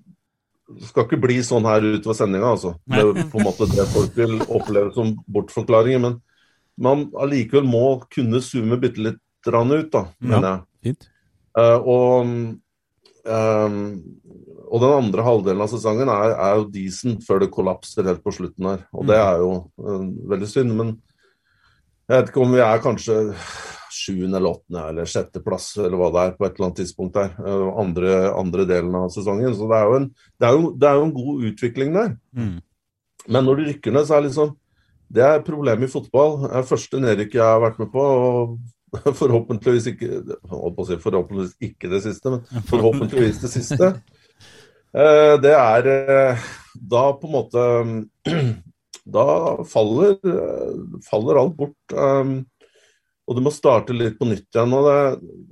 skal 0.88 1.06
ikke 1.06 1.20
bli 1.23 1.38
sånn 1.46 1.66
her 1.68 1.85
utover 1.85 2.16
sendinga, 2.18 2.52
altså. 2.56 2.75
Det 2.90 3.02
er 3.02 3.28
på 3.30 3.40
en 3.40 3.46
måte 3.46 3.68
det 3.70 3.87
folk 3.92 4.16
vil 4.18 4.38
oppleve 4.46 4.92
som 4.96 5.12
bortforklaringer. 5.30 6.02
Men 6.02 6.18
man 6.82 7.06
allikevel 7.23 7.66
må 7.68 7.85
kunne 8.12 8.42
zoome 8.44 8.78
bitte 8.82 9.04
litt 9.04 9.23
ut, 9.46 9.90
da, 9.92 10.08
mener 10.18 10.49
jeg. 10.49 10.62
Fint. 10.88 11.04
Uh, 11.56 11.78
og 11.78 12.26
um, 13.30 13.76
og 14.66 14.82
den 14.82 14.94
andre 14.96 15.23
halvdelen 15.23 15.62
av 15.62 15.70
sesongen 15.70 16.11
er, 16.11 16.32
er, 16.35 16.56
jo 16.58 16.70
decent 16.75 17.23
før 17.26 17.44
det 17.44 17.52
kollapser 17.54 18.08
helt 18.08 18.25
på 18.25 18.35
slutten 18.35 18.66
her. 18.66 18.82
Og 18.90 19.06
det 19.06 19.18
mm. 19.18 19.23
er 19.23 19.42
jo 19.44 19.50
uh, 19.78 20.08
veldig 20.32 20.49
synd. 20.50 20.75
Men 20.75 20.90
jeg 22.06 22.18
vet 22.18 22.32
ikke 22.32 22.42
om 22.42 22.54
vi 22.54 22.62
er 22.64 22.82
kanskje 22.82 23.16
sjuende 23.97 24.38
eller 24.38 24.59
åttende 24.59 24.85
eller 24.91 25.09
sjetteplass 25.11 25.71
eller 25.81 25.97
hva 26.00 26.11
det 26.15 26.23
er 26.23 26.37
på 26.37 26.47
et 26.47 26.55
eller 26.55 26.69
annet 26.69 26.81
tidspunkt 26.83 27.17
der. 27.17 27.33
Uh, 27.41 27.71
andre, 27.81 28.15
andre, 28.37 28.69
delen 28.69 28.95
av 28.99 29.09
sesongen. 29.15 29.57
Så 29.57 29.69
det 29.71 29.81
er 29.81 29.91
jo 29.91 29.99
en, 30.00 30.07
det 30.37 30.49
er 30.49 30.57
jo, 30.57 30.71
det 30.76 30.88
er 30.91 31.00
jo 31.00 31.09
en 31.09 31.17
god 31.17 31.50
utvikling 31.50 31.93
der. 31.97 32.15
Mm. 32.37 32.55
Men 33.26 33.49
når 33.49 33.59
du 33.59 33.69
rykker 33.71 33.97
ned, 33.97 34.07
så 34.07 34.19
er 34.19 34.29
liksom 34.29 34.55
Det 35.07 35.23
er 35.23 35.45
problemet 35.47 35.87
i 35.87 35.93
fotball. 35.93 36.41
Det 36.43 36.55
er 36.59 36.67
første 36.67 37.00
nedrykk 37.00 37.37
jeg 37.38 37.47
har 37.47 37.61
vært 37.62 37.79
med 37.79 37.93
på. 37.93 38.03
og 38.03 38.59
Forhåpentligvis 39.21 39.87
ikke, 39.93 40.23
forhåpentligvis 40.50 41.57
ikke 41.61 41.91
det 41.91 42.03
siste, 42.03 42.31
men 42.33 42.62
forhåpentligvis 42.71 43.43
det 43.45 43.53
siste. 43.55 43.93
Eh, 44.97 45.35
det 45.43 45.53
er 45.53 45.87
eh, 45.93 46.45
da 46.73 47.03
på 47.21 47.29
en 47.29 47.35
måte 47.35 47.65
Da 49.17 49.25
faller, 49.69 50.15
eh, 50.25 50.79
faller 51.05 51.41
alt 51.43 51.57
bort. 51.59 51.97
Og 53.26 53.37
du 53.37 53.42
må 53.42 53.52
starte 53.54 53.95
litt 53.97 54.18
på 54.21 54.28
nytt 54.28 54.54
igjen. 54.54 54.75
og 54.76 54.87
det, 54.87 54.99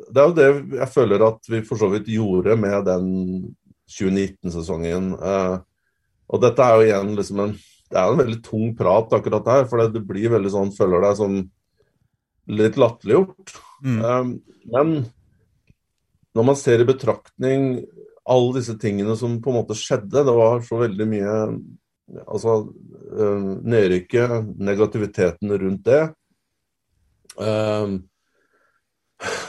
det, 0.09 0.21
er 0.21 0.29
jo 0.29 0.37
det 0.39 0.79
jeg 0.79 0.91
føler 0.95 1.27
at 1.27 1.51
vi 1.51 1.63
for 1.67 1.81
så 1.81 1.89
vidt 1.91 2.11
gjorde 2.13 2.55
med 2.61 2.87
den 2.87 3.09
2019-sesongen. 3.91 5.11
Og 5.19 6.43
dette 6.45 6.67
er 6.67 6.77
jo 6.77 6.87
igjen 6.89 7.17
liksom 7.19 7.43
en 7.45 7.57
Det 7.95 8.01
er 8.01 8.11
en 8.11 8.19
veldig 8.19 8.41
tung 8.43 8.71
prat 8.79 9.13
akkurat 9.13 9.51
her, 9.51 9.67
for 9.71 9.83
det 9.93 10.01
blir 10.07 10.33
veldig 10.33 10.51
sånn 10.51 10.73
Føler 10.75 11.05
deg 11.05 11.19
som 11.19 11.35
litt 12.51 12.79
latterliggjort. 12.81 13.53
Mm. 13.85 14.31
Men 14.73 14.95
når 16.35 16.47
man 16.49 16.59
ser 16.59 16.83
i 16.83 16.89
betraktning 16.89 17.85
alle 18.25 18.59
disse 18.59 18.77
tingene 18.81 19.17
som 19.17 19.37
på 19.43 19.53
en 19.53 19.61
måte 19.61 19.77
skjedde. 19.79 20.25
Det 20.25 20.37
var 20.37 20.63
så 20.65 20.83
veldig 20.85 21.09
mye 21.11 21.39
Altså 22.29 22.59
uh, 23.17 23.53
nedrykket, 23.65 24.51
negativiteten 24.61 25.55
rundt 25.57 25.87
det. 25.87 26.03
Uh, 27.41 27.99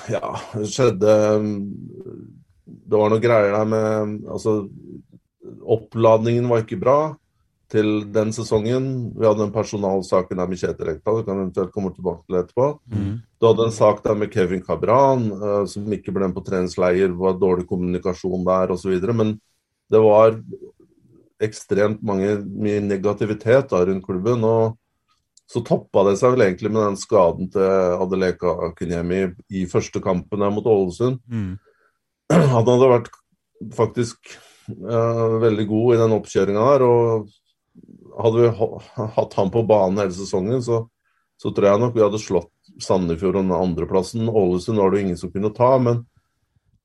ja, 0.10 0.32
det 0.56 0.70
skjedde 0.72 1.12
Det 2.66 2.98
var 2.98 3.12
noe 3.12 3.22
greier 3.22 3.54
der 3.54 3.68
med 3.70 4.24
Altså, 4.32 4.56
oppladningen 5.62 6.48
var 6.50 6.64
ikke 6.64 6.80
bra 6.82 7.00
til 7.72 8.06
den 8.14 8.30
sesongen. 8.34 8.86
Vi 9.18 9.26
hadde 9.26 9.42
den 9.42 9.54
personalsaken 9.54 10.38
der 10.38 10.50
med 10.50 10.60
Kjetil 10.62 10.86
Rekdal, 10.90 11.18
du 11.18 11.26
kan 11.26 11.40
eventuelt 11.40 11.74
komme 11.74 11.90
tilbake 11.96 12.22
til 12.28 12.38
etterpå. 12.38 12.68
Mm. 12.94 13.16
Du 13.42 13.48
hadde 13.48 13.66
en 13.66 13.74
sak 13.74 14.04
der 14.06 14.18
med 14.20 14.32
Kevin 14.34 14.62
Cabran, 14.64 15.26
uh, 15.34 15.64
som 15.70 15.94
ikke 15.94 16.14
ble 16.14 16.30
med 16.30 16.38
på 16.38 16.46
treningsleir, 16.46 17.14
var 17.18 17.40
dårlig 17.42 17.66
kommunikasjon 17.70 18.46
der 18.46 18.74
osv. 18.76 18.94
Men 19.18 19.34
det 19.92 20.02
var 20.02 20.38
ekstremt 21.44 22.06
mange, 22.06 22.38
mye 22.46 22.82
negativitet 22.86 23.74
da, 23.74 23.82
rundt 23.86 24.06
klubben. 24.06 24.46
og 24.46 24.78
så 25.46 25.62
toppa 25.66 26.04
det 26.08 26.16
seg 26.20 26.34
vel 26.34 26.48
egentlig 26.48 26.72
med 26.74 26.82
den 26.82 26.98
skaden 26.98 27.50
til 27.54 28.02
Adeleka 28.02 28.56
Akunyemi 28.70 29.28
i 29.54 29.68
første 29.70 30.02
kampen 30.02 30.42
der 30.42 30.54
mot 30.54 30.66
Ålesund. 30.66 31.20
Mm. 31.30 31.56
Han 32.34 32.66
hadde 32.66 32.90
vært 32.90 33.12
faktisk 33.78 34.34
uh, 34.72 35.38
veldig 35.44 35.68
god 35.70 35.94
i 35.94 36.00
den 36.02 36.16
oppkjøringa 36.18 36.66
der. 36.74 36.86
og 36.90 37.30
hadde 38.16 38.42
vi 38.42 38.50
hatt 39.16 39.34
han 39.36 39.52
på 39.52 39.64
banen 39.68 40.00
hele 40.00 40.16
sesongen, 40.16 40.62
så, 40.64 40.86
så 41.42 41.52
tror 41.52 41.70
jeg 41.70 41.82
nok 41.82 41.96
vi 41.96 42.04
hadde 42.06 42.22
slått 42.24 42.52
Sandefjord 42.82 43.38
om 43.40 43.54
andreplassen. 43.56 44.30
Ålesund 44.30 44.80
var 44.80 44.92
det 44.92 45.00
jo 45.00 45.06
ingen 45.06 45.20
som 45.20 45.32
kunne 45.34 45.54
ta, 45.56 45.76
men 45.80 46.02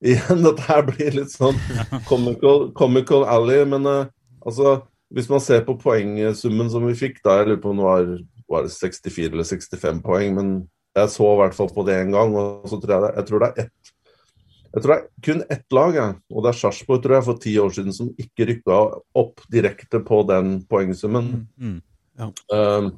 igjen, 0.04 0.42
dette 0.46 0.66
her 0.68 0.84
blir 0.90 1.16
litt 1.16 1.32
sånn 1.32 1.58
comical, 2.10 2.68
comical 2.76 3.24
alley. 3.30 3.62
Men 3.68 3.88
uh, 3.88 4.10
altså, 4.44 4.80
hvis 5.14 5.30
man 5.32 5.42
ser 5.44 5.64
på 5.66 5.78
poengsummen 5.80 6.70
som 6.72 6.86
vi 6.88 6.98
fikk, 6.98 7.22
da 7.24 7.40
jeg 7.40 7.50
lurer 7.50 7.62
på 7.64 7.72
om 7.72 7.80
det 7.80 7.88
var, 7.88 8.12
var 8.50 8.66
det 8.66 8.74
64 8.74 9.30
eller 9.30 9.46
65 9.46 10.02
poeng, 10.04 10.36
men 10.36 10.52
jeg 10.98 11.12
så 11.12 11.32
i 11.32 11.40
hvert 11.40 11.56
fall 11.56 11.70
på 11.72 11.86
det 11.86 12.00
en 12.00 12.14
gang, 12.16 12.36
og 12.36 12.68
så 12.68 12.80
tror 12.82 12.94
jeg, 12.96 13.02
det, 13.04 13.10
jeg 13.16 13.28
tror 13.28 13.44
det 13.44 13.50
er 13.50 13.66
ett 13.66 13.96
jeg 14.70 14.84
tror 14.84 14.92
det 14.92 14.96
er 15.00 15.06
kun 15.26 15.40
ett 15.50 15.74
lag, 15.74 15.96
jeg. 15.98 16.16
og 16.30 16.44
det 16.44 16.50
er 16.52 16.58
Sarpsborg 16.60 17.02
tror 17.02 17.16
jeg, 17.16 17.26
for 17.26 17.38
ti 17.42 17.54
år 17.58 17.72
siden 17.74 17.94
som 17.94 18.10
ikke 18.22 18.46
rykka 18.52 18.76
opp 19.18 19.40
direkte 19.50 19.98
på 20.06 20.20
den 20.28 20.60
poengsummen. 20.70 21.30
Mm, 21.58 21.72
mm, 21.72 21.80
ja. 22.22 22.28
um, 22.54 22.92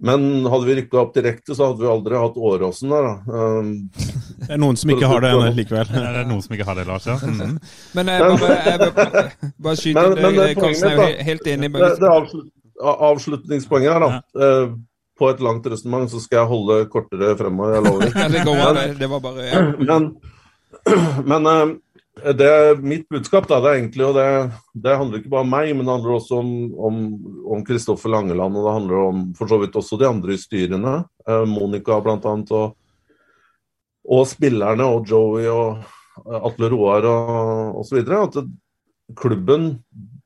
men 0.00 0.46
hadde 0.48 0.68
vi 0.68 0.76
rykka 0.78 1.00
opp 1.02 1.10
direkte, 1.16 1.56
så 1.56 1.72
hadde 1.72 1.82
vi 1.82 1.90
aldri 1.90 2.20
hatt 2.22 2.38
Åråsen 2.38 2.94
der. 2.94 3.08
Da. 3.08 3.42
Um, 3.58 3.72
det 4.46 4.54
er 4.54 4.62
noen 4.62 4.78
som 4.78 4.94
ikke 4.94 5.10
har 5.10 5.26
det 5.26 5.34
likevel. 5.58 5.90
Ja, 5.98 6.06
det 6.14 6.22
er 6.22 6.30
noen 6.30 6.46
som 6.46 6.54
ikke 6.56 6.68
har 6.70 6.78
det, 6.78 6.86
Lars. 6.88 7.10
Ja. 7.10 7.18
Mm. 7.18 7.58
Men 7.98 8.14
jeg 8.14 8.38
bare, 8.46 9.26
bare 9.58 9.76
skyte 9.82 10.06
inn 10.06 10.16
det, 10.16 10.46
er 10.54 10.94
jo 10.94 11.10
helt 11.32 11.52
enig. 11.56 11.74
Det, 11.74 11.92
det 12.00 12.14
er 12.14 12.32
avslutningspoenget 12.80 13.92
her, 13.92 14.00
da. 14.06 14.22
Ja. 14.34 14.62
Uh, 14.64 14.78
på 15.20 15.28
et 15.28 15.40
langt 15.44 15.66
resonnement 15.68 16.08
så 16.08 16.16
skal 16.22 16.38
jeg 16.40 16.48
holde 16.48 16.76
kortere 16.88 17.34
fremover, 17.36 17.74
jeg 17.76 17.84
lover. 17.84 18.12
det, 18.34 18.44
går, 18.46 18.60
det, 18.78 18.84
det 19.02 19.08
var 19.10 19.20
bare 19.24 19.48
ja. 19.50 19.64
Men 19.90 20.12
men 21.30 21.46
uh, 21.46 21.74
det, 22.36 22.82
mitt 22.82 23.08
budskap 23.08 23.46
da, 23.48 23.60
det 23.62 23.70
er 23.70 23.78
egentlig, 23.78 24.04
og 24.04 24.16
det, 24.16 24.26
det 24.74 24.96
handler 24.96 25.20
ikke 25.20 25.32
bare 25.32 25.46
om 25.46 25.52
meg, 25.52 25.70
men 25.76 25.86
det 25.86 25.94
handler 25.94 26.16
også 26.16 26.40
om 26.40 27.62
Kristoffer 27.66 28.12
Langeland. 28.12 28.58
Og 28.58 28.66
det 28.66 28.74
handler 28.76 29.04
om 29.06 29.22
for 29.38 29.50
så 29.50 29.60
vidt 29.62 29.78
også 29.78 29.98
de 30.00 30.08
andre 30.08 30.34
i 30.34 30.40
styrene. 30.40 30.96
Eh, 31.26 31.44
Monica 31.48 31.96
bl.a. 32.04 32.34
Og, 32.58 32.74
og 34.10 34.28
spillerne 34.28 34.88
og 34.90 35.08
Joey 35.08 35.48
og 35.48 35.80
Atle 36.42 36.70
Roar 36.74 37.08
og 37.08 37.80
osv. 37.84 38.02
At 38.04 38.40
klubben 39.16 39.70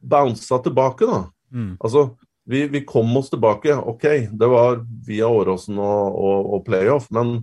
bounsa 0.01 0.59
tilbake, 0.65 1.07
da. 1.07 1.23
Mm. 1.55 1.77
Altså, 1.79 2.09
vi, 2.45 2.67
vi, 2.69 2.85
kom 2.85 3.17
oss 3.17 3.31
tilbake. 3.31 3.77
OK, 3.77 4.05
det 4.31 4.47
var 4.47 4.83
via 5.07 5.29
Åråsen 5.29 5.79
og, 5.79 6.19
og, 6.19 6.53
og 6.57 6.65
playoff, 6.67 7.09
men 7.15 7.39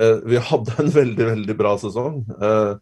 eh, 0.00 0.22
vi 0.24 0.40
hadde 0.40 0.78
en 0.80 0.90
veldig, 0.94 1.26
veldig 1.34 1.56
bra 1.58 1.76
sesong. 1.80 2.22
Eh, 2.40 2.72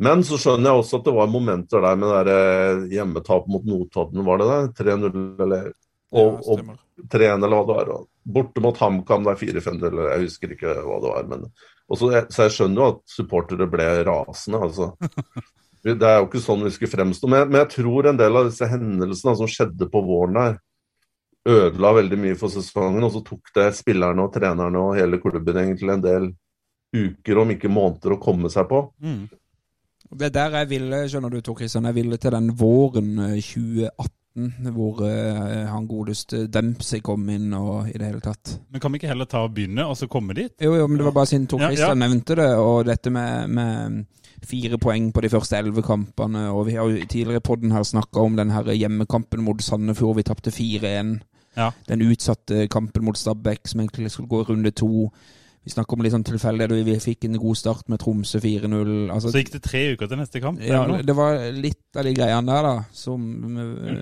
men 0.00 0.24
så 0.24 0.38
skjønner 0.40 0.70
jeg 0.70 0.80
også 0.80 1.00
at 1.00 1.08
det 1.10 1.16
var 1.18 1.28
momenter 1.28 1.84
der 1.84 2.00
med 2.00 2.30
det 2.30 2.38
eh, 2.40 2.86
hjemmetap 2.96 3.50
mot 3.52 3.66
Notodden, 3.68 4.24
var 4.24 4.40
det 4.40 4.50
det? 4.50 4.60
3-0 4.84 5.44
eller 5.44 5.72
og, 6.10 6.40
og 6.50 6.62
3-1 7.12 7.44
eller 7.44 7.52
hva 7.54 7.66
det 7.66 7.92
var. 7.92 8.06
Borte 8.34 8.62
mot 8.64 8.78
HamKam 8.80 9.28
er 9.30 9.38
4-5 9.38 9.76
eller 9.90 10.08
jeg 10.14 10.24
husker 10.24 10.54
ikke 10.56 10.72
hva 10.82 10.96
det 11.02 11.12
var. 11.12 11.28
Men, 11.30 11.44
også, 11.90 12.10
så 12.32 12.46
jeg 12.46 12.54
skjønner 12.56 12.82
jo 12.82 12.88
at 12.94 13.02
supportere 13.10 13.68
ble 13.70 13.88
rasende. 14.08 14.62
altså. 14.66 14.92
Det 15.80 15.96
er 16.04 16.18
jo 16.18 16.26
ikke 16.26 16.42
sånn 16.44 16.64
vi 16.66 16.70
skulle 16.74 16.92
fremstå. 16.92 17.28
Men, 17.32 17.46
men 17.48 17.62
jeg 17.62 17.70
tror 17.72 18.10
en 18.10 18.18
del 18.18 18.34
av 18.36 18.50
disse 18.50 18.66
hendelsene 18.68 19.32
som 19.38 19.48
skjedde 19.48 19.86
på 19.88 20.02
våren 20.04 20.36
der, 20.36 20.58
ødela 21.48 21.92
veldig 21.96 22.18
mye 22.20 22.38
for 22.38 22.52
sesongen. 22.52 23.04
Og 23.06 23.14
så 23.14 23.24
tok 23.26 23.52
det 23.56 23.70
spillerne 23.78 24.26
og 24.26 24.32
trenerne 24.34 24.84
og 24.84 24.96
hele 24.98 25.20
klubben 25.22 25.60
egentlig 25.64 25.94
en 25.94 26.06
del 26.06 26.30
uker, 26.90 27.38
om 27.38 27.52
ikke 27.54 27.70
måneder, 27.70 28.16
å 28.16 28.22
komme 28.22 28.50
seg 28.52 28.66
på. 28.70 28.84
Mm. 29.02 29.28
Det 30.10 30.26
er 30.26 30.32
der 30.34 30.56
jeg 30.60 30.70
ville, 30.72 31.04
skjønner 31.06 31.30
du 31.30 31.42
Tor 31.44 31.54
Kristian, 31.60 31.86
jeg 31.86 31.94
ville 32.00 32.16
til 32.18 32.34
den 32.34 32.48
våren 32.58 33.12
2018 33.20 34.16
eh, 34.40 34.70
hvor 34.74 35.04
uh, 35.04 35.68
han 35.70 35.86
godeste 35.86 36.48
Dempsey 36.50 37.02
kom 37.04 37.28
inn 37.30 37.52
og 37.54 37.92
i 37.92 37.94
det 37.94 38.08
hele 38.08 38.22
tatt. 38.24 38.56
Men 38.70 38.82
kan 38.82 38.90
vi 38.90 38.98
ikke 38.98 39.12
heller 39.12 39.30
ta 39.30 39.44
og 39.46 39.54
begynne, 39.54 39.86
og 39.86 39.94
så 39.98 40.10
komme 40.10 40.34
dit? 40.34 40.56
Jo, 40.58 40.74
jo, 40.80 40.88
men 40.90 40.98
det 40.98 41.06
var 41.06 41.14
bare 41.20 41.30
siden 41.30 41.46
Tor 41.46 41.62
Kristian 41.62 41.92
ja, 41.92 41.94
ja. 41.94 42.00
nevnte 42.02 42.38
det, 42.42 42.48
og 42.58 42.82
dette 42.90 43.14
med, 43.14 43.54
med, 43.54 44.00
fire 44.46 44.78
poeng 44.80 45.10
på 45.12 45.24
de 45.24 45.30
første 45.32 45.58
elleve 45.58 45.82
kampene. 45.84 46.46
Og 46.54 46.66
vi 46.68 46.76
har 46.78 46.88
jo 46.88 47.04
tidligere 47.04 47.42
i 47.42 47.48
podden 47.50 47.74
her 47.74 47.84
snakka 47.86 48.22
om 48.24 48.38
den 48.38 48.52
her 48.54 48.70
hjemmekampen 48.72 49.44
mot 49.44 49.62
Sandefjord. 49.62 50.16
Vi 50.16 50.26
tapte 50.28 50.54
4-1. 50.54 51.18
Ja. 51.56 51.70
Den 51.88 52.04
utsatte 52.06 52.66
kampen 52.70 53.04
mot 53.04 53.18
Stabæk 53.18 53.68
som 53.68 53.80
egentlig 53.82 54.10
skulle 54.10 54.30
gå 54.30 54.40
i 54.40 54.48
runde 54.52 54.70
to. 54.70 55.10
Vi 55.60 55.74
snakker 55.74 55.96
om 55.96 56.04
litt 56.04 56.14
sånn 56.14 56.24
tilfeldig. 56.24 56.70
Vi 56.86 56.96
fikk 57.02 57.26
en 57.28 57.40
god 57.40 57.58
start 57.60 57.88
med 57.92 58.00
Tromsø 58.00 58.40
4-0. 58.40 59.10
Altså, 59.12 59.32
så 59.32 59.42
gikk 59.42 59.54
det 59.58 59.64
tre 59.66 59.82
uker 59.92 60.08
til 60.08 60.20
neste 60.22 60.40
kamp? 60.40 60.62
Ja, 60.64 60.86
det 60.88 61.16
var 61.16 61.42
litt 61.52 61.98
av 62.00 62.06
de 62.08 62.14
greiene 62.16 62.48
der 62.48 62.64
da, 62.64 62.74
som, 62.96 63.26
mm. 63.44 63.98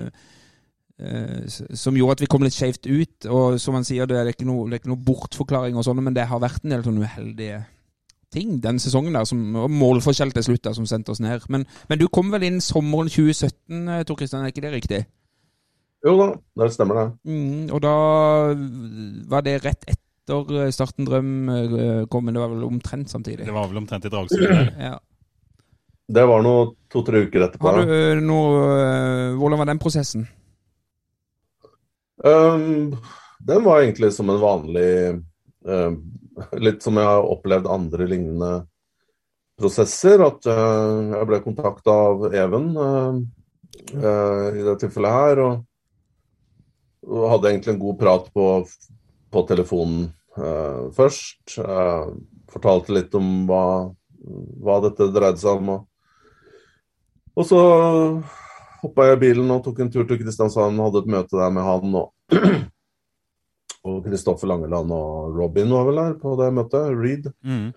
uh, 1.03 1.57
som 1.75 1.99
gjorde 1.99 2.15
at 2.15 2.23
vi 2.23 2.29
kom 2.31 2.47
litt 2.47 2.55
skjevt 2.55 2.87
ut. 2.87 3.27
Og 3.27 3.59
som 3.59 3.75
han 3.75 3.87
sier, 3.87 4.07
det 4.07 4.21
er 4.21 4.31
ikke 4.31 4.47
noe, 4.47 4.69
det 4.69 4.79
er 4.79 4.83
ikke 4.85 4.93
noe 4.93 5.07
bortforklaring, 5.09 5.75
og 5.75 5.83
sånn, 5.87 5.99
men 6.05 6.15
det 6.15 6.29
har 6.31 6.39
vært 6.39 6.63
en 6.63 6.77
del 6.77 6.87
sånn 6.87 7.03
uheldige 7.03 7.65
ting 8.33 8.59
den 8.63 8.79
sesongen 8.81 9.15
der, 9.17 9.25
som, 9.27 9.39
og 9.57 9.71
målforskjell 9.73 10.33
til 10.35 10.45
slutt 10.49 10.65
der, 10.67 10.75
som 10.77 10.87
sendte 10.89 11.13
oss 11.13 11.21
ned. 11.23 11.45
Men, 11.49 11.65
men, 11.89 11.99
du 12.01 12.07
kom 12.11 12.31
vel 12.33 12.45
inn 12.47 12.61
sommeren 12.63 13.09
2017, 13.09 13.87
eh, 13.87 14.03
Tor 14.07 14.19
Kristian, 14.19 14.45
er 14.45 14.53
ikke 14.53 14.65
det 14.65 14.75
riktig? 14.75 15.01
Jo 16.05 16.15
da, 16.19 16.29
det 16.61 16.69
stemmer 16.75 17.01
det. 17.01 17.07
Mm, 17.27 17.65
og 17.75 17.81
da 17.83 17.95
var 19.33 19.43
det 19.45 19.59
rett 19.65 19.85
etter 19.89 20.55
eh, 20.61 20.71
Starten 20.75 21.07
Drøm 21.09 21.53
eh, 21.53 22.01
kom, 22.11 22.27
men 22.27 22.37
det 22.37 22.43
var 22.43 22.53
vel 22.53 22.65
omtrent 22.69 23.11
samtidig? 23.11 23.45
Det 23.49 23.55
var 23.55 23.69
vel 23.71 23.81
omtrent 23.81 24.07
i 24.07 24.13
Dragsund? 24.13 24.73
ja. 24.89 24.97
Det 26.09 26.25
var 26.25 26.41
nå 26.41 26.53
to-tre 26.89 27.25
uker 27.27 27.45
etterpå. 27.45 27.69
Har 27.69 27.85
du 27.85 28.21
noe, 28.25 28.61
hvordan 29.37 29.59
var 29.61 29.69
den 29.69 29.81
prosessen? 29.81 30.23
Um, 32.25 32.95
den 33.45 33.61
var 33.63 33.83
egentlig 33.83 34.09
som 34.15 34.31
en 34.33 34.41
vanlig 34.41 34.89
um, 35.63 35.99
Litt 36.59 36.83
som 36.85 36.97
jeg 36.99 37.07
har 37.07 37.25
opplevd 37.27 37.67
andre 37.69 38.07
lignende 38.09 38.51
prosesser. 39.59 40.21
At 40.25 40.47
uh, 40.49 41.17
jeg 41.17 41.29
ble 41.29 41.41
kontakta 41.43 41.95
av 42.09 42.29
Even 42.31 42.71
uh, 42.77 43.19
uh, 43.95 44.47
i 44.55 44.63
det 44.65 44.77
tilfellet 44.83 45.17
her. 45.17 45.43
Og, 45.47 45.65
hadde 47.09 47.53
egentlig 47.53 47.73
en 47.73 47.81
god 47.81 47.95
prat 47.97 48.25
på, 48.35 48.45
på 49.33 49.41
telefonen 49.49 50.09
først. 50.93 51.55
Fortalte 52.51 52.93
litt 52.93 53.15
om 53.17 53.47
hva, 53.47 53.61
hva, 54.61 54.75
dette 54.83 55.07
dreide 55.15 55.39
seg 55.41 55.63
om. 55.63 55.71
Og, 55.73 55.87
og 57.39 57.47
så 57.47 57.61
hoppa 58.83 59.07
jeg 59.07 59.17
i 59.17 59.21
bilen 59.23 59.55
og 59.55 59.63
tok 59.65 59.81
en 59.81 59.89
tur 59.95 60.05
til 60.05 60.19
Kristiansand. 60.21 60.83
Hadde 60.83 61.01
et 61.01 61.09
møte 61.15 61.39
der 61.39 61.55
med 61.55 61.65
han 61.65 61.97
og 62.03 62.11
og 63.87 64.01
Kristoffer 64.05 64.49
Langeland 64.51 64.91
og 64.91 65.37
Robin 65.37 65.71
var 65.71 65.85
vel 65.87 66.01
der 66.01 66.17
på 66.19 66.35
det 66.39 66.49
møtet. 66.55 66.89
Reed. 66.99 67.29
Mm. 67.45 67.69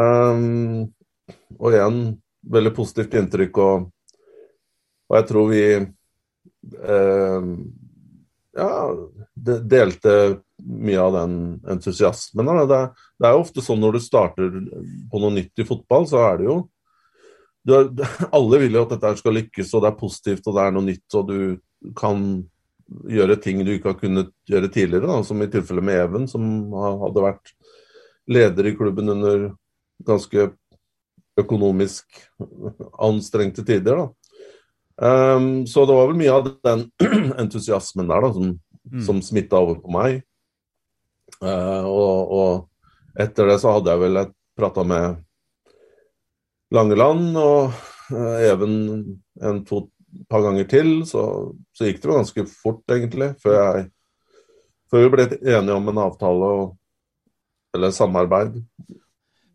Um, 0.00 0.90
og 1.58 1.72
igjen 1.72 2.02
veldig 2.50 2.72
positivt 2.76 3.16
inntrykk, 3.20 3.60
og, 3.60 3.88
og 5.10 5.16
jeg 5.18 5.28
tror 5.28 5.48
vi 5.50 5.62
um, 5.80 7.50
ja, 8.56 8.70
delte 9.36 10.14
mye 10.60 11.00
av 11.00 11.16
den 11.16 11.34
entusiasmen. 11.70 12.52
Det, 12.68 12.80
det 13.20 13.28
er 13.28 13.36
jo 13.36 13.44
ofte 13.44 13.64
sånn 13.64 13.80
når 13.82 13.96
du 13.96 14.04
starter 14.04 14.60
på 15.10 15.22
noe 15.22 15.34
nytt 15.36 15.62
i 15.62 15.68
fotball, 15.68 16.08
så 16.10 16.24
er 16.28 16.40
det 16.40 16.48
jo 16.50 16.60
er, 17.68 17.90
Alle 18.36 18.62
vil 18.62 18.78
jo 18.78 18.86
at 18.86 18.94
dette 18.96 19.16
skal 19.20 19.36
lykkes, 19.36 19.74
og 19.74 19.84
det 19.84 19.92
er 19.92 20.00
positivt, 20.00 20.48
og 20.48 20.56
det 20.56 20.64
er 20.64 20.74
noe 20.76 20.88
nytt, 20.88 21.06
og 21.18 21.30
du 21.30 21.92
kan 21.96 22.24
gjøre 23.10 23.38
ting 23.42 23.62
du 23.64 23.74
ikke 23.74 23.92
har 23.92 23.98
kunnet 24.00 24.32
gjøre 24.50 24.70
tidligere. 24.72 25.08
Da, 25.10 25.20
som 25.26 25.42
i 25.42 25.50
tilfellet 25.50 25.86
med 25.86 26.00
Even, 26.04 26.28
som 26.30 26.44
hadde 27.04 27.26
vært 27.26 27.52
leder 28.30 28.70
i 28.70 28.76
klubben 28.78 29.10
under 29.12 29.50
ganske 30.06 30.50
økonomisk 31.40 32.06
anstrengte 33.00 33.64
tider. 33.66 34.08
Um, 35.00 35.66
så 35.66 35.86
det 35.88 35.96
var 35.96 36.10
vel 36.10 36.18
mye 36.20 36.34
av 36.34 36.50
den 36.66 36.84
entusiasmen 37.40 38.10
der 38.10 38.26
da, 38.26 38.32
som, 38.36 38.50
mm. 38.92 39.04
som 39.06 39.22
smitta 39.24 39.60
over 39.62 39.80
på 39.80 39.92
meg. 39.94 40.20
Uh, 41.40 41.86
og, 41.88 42.34
og, 42.36 42.66
etter 43.20 43.48
det 43.48 43.56
så 43.62 43.72
hadde 43.74 43.90
jeg 43.90 44.02
vel 44.02 44.18
prata 44.58 44.84
med 44.86 45.22
Langeland 46.74 47.38
og 47.40 47.72
uh, 48.12 48.36
Even 48.44 48.74
en 49.40 49.64
to 49.66 49.86
par 50.30 50.44
ganger 50.46 50.68
til. 50.70 50.92
Så, 51.08 51.22
så, 51.76 51.86
gikk 51.86 52.02
det 52.02 52.10
jo 52.10 52.18
ganske 52.18 52.46
fort, 52.50 52.82
egentlig, 52.92 53.32
før, 53.42 53.56
jeg, 53.58 53.86
før 54.90 55.06
vi 55.06 55.12
ble 55.14 55.28
enige 55.38 55.76
om 55.76 55.92
en 55.92 56.02
avtale 56.06 56.50
og, 56.58 56.66
eller 57.76 57.94
samarbeid. 57.94 58.60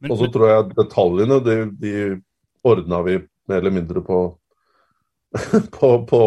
Og 0.05 0.17
så 0.19 0.29
tror 0.31 0.51
jeg 0.51 0.71
detaljene 0.77 1.39
de, 1.43 1.59
de 1.81 1.93
ordna 2.65 3.01
vi 3.05 3.19
mer 3.49 3.61
eller 3.61 3.73
mindre 3.73 4.01
på 4.05 4.25
på, 5.71 5.87
på, 6.07 6.19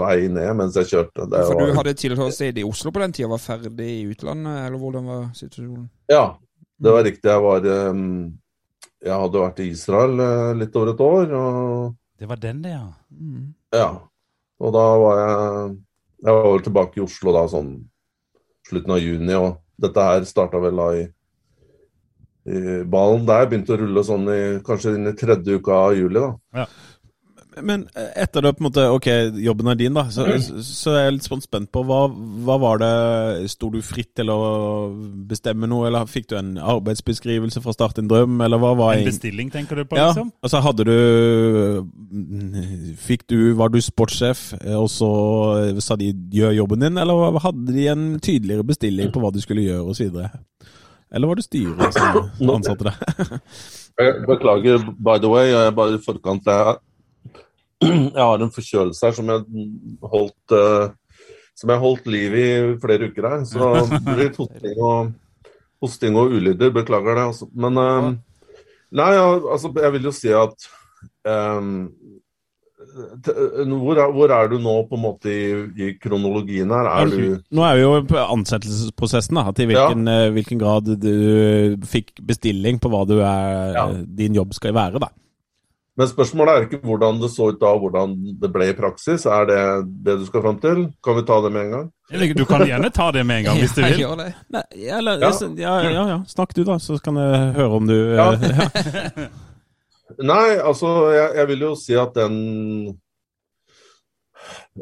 vei 0.00 0.28
ned 0.32 0.54
mens 0.56 0.76
jeg 0.80 0.88
kjørte. 0.92 1.26
Det 1.28 1.44
For 1.50 1.60
du 1.60 1.76
hadde 1.76 1.94
tilholdssted 1.98 2.60
i 2.60 2.64
Oslo 2.64 2.92
på 2.94 3.02
den 3.02 3.14
tida, 3.14 3.28
var 3.28 3.42
ferdig 3.42 3.88
i 3.98 4.04
utlandet, 4.08 4.62
eller 4.64 4.80
hvordan 4.80 5.10
var 5.10 5.26
situasjonen? 5.36 5.88
Ja, 6.08 6.38
det 6.80 6.94
var 6.94 7.04
riktig. 7.04 7.28
Jeg 7.28 7.44
var 7.44 7.66
Jeg 7.68 9.14
hadde 9.14 9.42
vært 9.44 9.60
i 9.60 9.68
Israel 9.70 10.20
eh, 10.24 10.54
litt 10.62 10.76
over 10.78 10.94
et 10.94 11.02
år. 11.04 11.34
Og, 11.38 11.96
det 12.18 12.28
var 12.28 12.40
den, 12.42 12.62
det, 12.62 12.74
ja. 12.74 12.88
Mm. 13.10 13.52
Ja. 13.74 13.90
Og 14.58 14.74
da 14.74 14.86
var 14.98 15.20
jeg 15.22 15.76
Jeg 16.18 16.34
var 16.34 16.48
vel 16.50 16.62
tilbake 16.66 16.98
i 16.98 17.02
Oslo 17.04 17.30
da 17.30 17.44
sånn 17.46 17.68
slutten 18.66 18.90
av 18.90 18.98
juni, 18.98 19.34
og 19.38 19.60
dette 19.78 20.02
her 20.02 20.24
starta 20.26 20.58
vel 20.58 20.80
da 20.80 20.88
i 20.98 21.04
i 22.48 22.82
ballen 22.88 23.26
der 23.28 23.46
begynte 23.46 23.74
å 23.74 23.78
rulle 23.82 24.02
sånn 24.06 24.24
i 24.32 24.40
kanskje 24.64 24.94
inn 24.96 25.10
i 25.10 25.14
tredje 25.18 25.58
uka 25.60 25.74
av 25.76 25.96
juli. 25.98 26.22
da. 26.22 26.62
Ja. 26.62 26.66
Men 27.62 27.84
etter 27.94 28.44
det, 28.44 28.52
på 28.56 28.62
en 28.62 28.66
måte, 28.68 28.84
ok, 28.94 29.08
jobben 29.42 29.70
er 29.72 29.78
din, 29.78 29.96
da, 29.96 30.04
så, 30.12 30.26
så 30.64 30.94
er 30.94 31.04
jeg 31.06 31.14
litt 31.16 31.28
sånn 31.28 31.42
spent 31.44 31.70
på 31.74 31.82
hva, 31.86 32.00
hva 32.46 32.56
var 32.62 32.80
det 32.82 32.92
Sto 33.52 33.70
du 33.72 33.78
fritt 33.84 34.10
til 34.18 34.30
å 34.32 34.38
bestemme 35.30 35.68
noe, 35.70 35.88
eller 35.88 36.08
fikk 36.10 36.28
du 36.32 36.36
en 36.38 36.56
arbeidsbeskrivelse 36.58 37.62
fra 37.64 37.74
starte 37.76 38.02
en 38.04 38.10
drøm, 38.10 38.38
eller 38.44 38.60
hva 38.62 38.74
var 38.78 38.96
En 38.98 39.08
bestilling, 39.08 39.50
tenker 39.54 39.82
du 39.82 39.84
på, 39.88 39.98
ja, 39.98 40.10
liksom? 40.12 40.32
Altså 40.44 40.62
hadde 40.64 40.88
du 40.88 40.98
Fikk 42.98 43.26
du 43.30 43.38
Var 43.58 43.72
du 43.72 43.80
sportssjef, 43.84 44.52
og 44.78 44.88
så 44.92 45.10
sa 45.84 45.96
de 45.98 46.12
'gjør 46.12 46.56
jobben 46.62 46.82
din', 46.84 46.98
eller 47.00 47.38
hadde 47.42 47.72
de 47.72 47.88
en 47.90 48.04
tydeligere 48.20 48.66
bestilling 48.66 49.12
på 49.12 49.20
hva 49.22 49.32
du 49.34 49.40
skulle 49.42 49.64
gjøre, 49.64 49.84
osv.? 49.92 50.18
Eller 51.14 51.28
var 51.30 51.38
det 51.38 51.46
styret 51.46 51.96
som 51.96 52.50
ansatte 52.52 52.90
deg? 52.90 53.38
Beklager, 54.28 54.84
by 54.94 55.18
the 55.18 55.30
way, 55.30 55.48
jeg 55.50 55.66
er 55.66 55.74
bare 55.74 55.96
i 55.96 56.02
forkant. 56.04 56.46
Jeg 56.46 56.76
jeg 57.88 58.24
har 58.24 58.42
en 58.42 58.54
forkjølelse 58.54 59.06
her 59.06 59.14
som 59.16 59.30
jeg 59.32 59.66
holdt 60.14 60.56
uh, 60.56 60.88
som 61.58 61.72
jeg 61.72 61.82
holdt 61.82 62.06
liv 62.10 62.36
i 62.38 62.48
flere 62.82 63.10
uker 63.10 63.26
her. 63.32 63.46
Så 63.48 63.72
det 63.90 64.02
blir 64.06 64.34
hosting 64.36 64.84
og, 64.84 65.12
hosting 65.82 66.18
og 66.20 66.36
ulyder. 66.36 66.74
Beklager 66.74 67.18
det. 67.18 67.24
Altså. 67.32 67.48
Men 67.54 67.80
uh, 67.82 68.12
nei, 68.94 69.10
ja, 69.16 69.26
altså, 69.38 69.72
jeg 69.74 69.96
vil 69.96 70.08
jo 70.10 70.14
si 70.14 70.30
at 70.34 70.70
um, 71.26 71.88
hvor, 72.88 73.98
er, 73.98 74.12
hvor 74.14 74.32
er 74.32 74.48
du 74.50 74.56
nå 74.62 74.74
på 74.88 74.96
en 74.96 75.02
måte 75.02 75.30
i, 75.30 75.42
i 75.82 75.90
kronologien 76.02 76.70
her? 76.72 76.88
Er 76.94 77.10
du 77.10 77.18
Nå 77.54 77.66
er 77.66 77.78
vi 77.78 77.84
jo 77.84 77.92
på 78.10 78.22
ansettelsesprosessen, 78.22 79.38
da, 79.38 79.52
til 79.54 79.70
hvilken, 79.70 80.06
ja. 80.08 80.30
hvilken 80.34 80.62
grad 80.62 80.90
du 80.98 81.12
fikk 81.90 82.16
bestilling 82.26 82.80
på 82.82 82.90
hva 82.92 83.04
du 83.06 83.18
er, 83.18 83.74
Ja. 83.76 83.86
din 84.22 84.38
jobb 84.38 84.54
skal 84.56 84.74
være. 84.78 85.02
da. 85.02 85.10
Men 85.98 86.06
spørsmålet 86.06 86.52
er 86.54 86.66
ikke 86.68 86.78
hvordan 86.86 87.16
det 87.18 87.28
så 87.32 87.48
ut 87.50 87.56
da, 87.58 87.72
og 87.74 87.80
hvordan 87.82 88.12
det 88.38 88.50
ble 88.54 88.68
i 88.70 88.74
praksis. 88.78 89.24
Er 89.26 89.48
det 89.48 89.62
det 90.06 90.14
du 90.20 90.26
skal 90.28 90.44
fram 90.44 90.60
til? 90.62 90.84
Kan 91.02 91.18
vi 91.18 91.24
ta 91.26 91.40
det 91.42 91.50
med 91.56 91.64
en 91.66 91.72
gang? 91.74 91.88
Du 92.38 92.44
kan 92.46 92.62
gjerne 92.68 92.90
ta 92.94 93.08
det 93.12 93.24
med 93.26 93.40
en 93.42 93.48
gang 93.48 93.58
hvis 93.58 93.74
du 93.74 93.82
vil. 93.82 94.04
Nei, 94.54 94.62
eller, 94.94 95.18
Ja. 95.18 95.32
ja. 95.58 95.74
Ja, 95.90 96.06
ja, 96.14 96.20
Snakk 96.30 96.54
du, 96.54 96.62
da, 96.64 96.78
så 96.78 97.00
kan 97.02 97.18
jeg 97.18 97.52
høre 97.58 97.82
om 97.82 97.90
du 97.90 97.96
Ja. 98.14 98.30
eh, 98.32 99.28
Nei, 100.32 100.56
altså 100.56 101.10
jeg, 101.12 101.34
jeg 101.36 101.48
vil 101.50 101.66
jo 101.66 101.74
si 101.76 101.98
at 101.98 102.14
den 102.16 102.38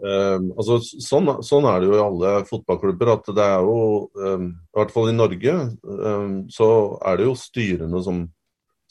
um, 0.05 0.46
altså 0.55 0.79
sånn, 0.85 1.33
sånn 1.44 1.66
er 1.66 1.81
det 1.83 1.88
jo 1.90 1.96
i 1.96 2.05
alle 2.05 2.33
fotballklubber. 2.48 3.12
At 3.16 3.33
det 3.35 3.46
er 3.57 3.64
jo, 3.66 3.79
um, 4.20 4.48
i 4.52 4.79
hvert 4.79 4.94
fall 4.94 5.11
i 5.11 5.16
Norge, 5.16 5.57
um, 5.83 6.37
så 6.52 6.68
er 7.09 7.18
det 7.20 7.29
jo 7.31 7.35
styrene 7.40 8.02
som, 8.05 8.22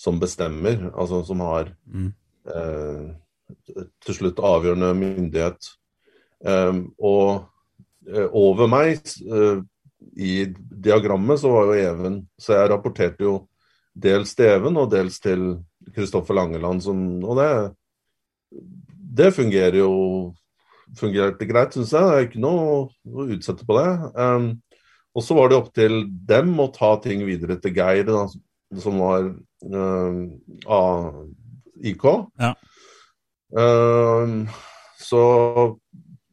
som 0.06 0.22
bestemmer. 0.22 0.90
Altså 0.94 1.24
som 1.28 1.42
har 1.46 1.74
Mm. 1.90 2.14
eh, 2.54 3.16
til 4.06 4.14
slutt 4.20 4.40
avgjørende 4.40 4.94
myndighet. 4.98 5.72
Eh, 6.46 6.82
og 7.00 7.46
eh, 8.08 8.30
over 8.32 8.70
meg 8.70 9.02
eh, 9.26 9.62
i 10.16 10.46
diagrammet 10.86 11.42
så 11.42 11.50
var 11.50 11.66
jo 11.66 11.82
Even 11.82 12.28
Så 12.40 12.54
jeg 12.54 12.70
rapporterte 12.70 13.26
jo 13.26 13.48
dels 13.96 14.36
til 14.36 14.46
Even 14.54 14.78
og 14.78 14.92
dels 14.92 15.20
til 15.20 15.58
Kristoffer 15.96 16.36
Langeland. 16.38 16.84
Som, 16.84 17.24
og 17.24 17.40
det, 17.40 17.52
det 19.18 19.34
fungerer 19.34 19.80
jo 19.82 19.92
fungerte 21.00 21.48
greit, 21.50 21.74
syns 21.74 21.94
jeg. 21.96 22.06
Det 22.06 22.16
er 22.16 22.28
ikke 22.28 22.44
noe 22.44 22.66
å 22.70 23.26
utsette 23.34 23.66
på 23.66 23.78
det. 23.80 23.90
Um, 24.16 24.50
og 25.16 25.24
så 25.24 25.38
var 25.38 25.50
det 25.50 25.58
opp 25.58 25.72
til 25.74 26.04
dem 26.28 26.54
å 26.60 26.70
ta 26.76 26.92
ting 27.02 27.24
videre 27.26 27.58
til 27.64 27.74
Geir, 27.76 28.04
da, 28.08 28.26
som 28.84 29.00
var 29.00 29.32
um, 29.74 30.42
av 30.66 31.30
IK. 31.82 32.04
Ja. 32.40 32.54
Um, 33.56 34.48
så 35.00 35.24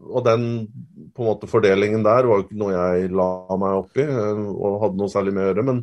Og 0.03 0.25
den 0.27 0.67
på 1.15 1.23
en 1.23 1.29
måte 1.29 1.47
fordelingen 1.47 2.03
der 2.03 2.27
var 2.27 2.39
jo 2.41 2.45
ikke 2.47 2.57
noe 2.59 2.73
jeg 2.73 3.11
la 3.15 3.57
meg 3.61 3.73
opp 3.79 3.97
i 4.01 4.03
um, 4.09 4.47
og 4.57 4.81
hadde 4.83 4.99
noe 4.99 5.09
særlig 5.13 5.33
med 5.37 5.45
å 5.45 5.47
gjøre. 5.51 5.65
Men 5.69 5.79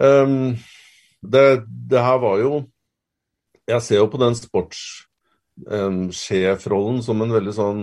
um, 0.00 0.56
det, 1.20 1.62
det 1.90 2.00
her 2.00 2.18
var 2.22 2.38
jo 2.40 2.62
Jeg 3.68 3.82
ser 3.84 3.96
jo 4.00 4.08
på 4.10 4.18
den 4.22 4.34
sportssjefrollen 4.38 7.02
som 7.04 7.22
en 7.22 7.34
veldig 7.36 7.54
sånn 7.54 7.82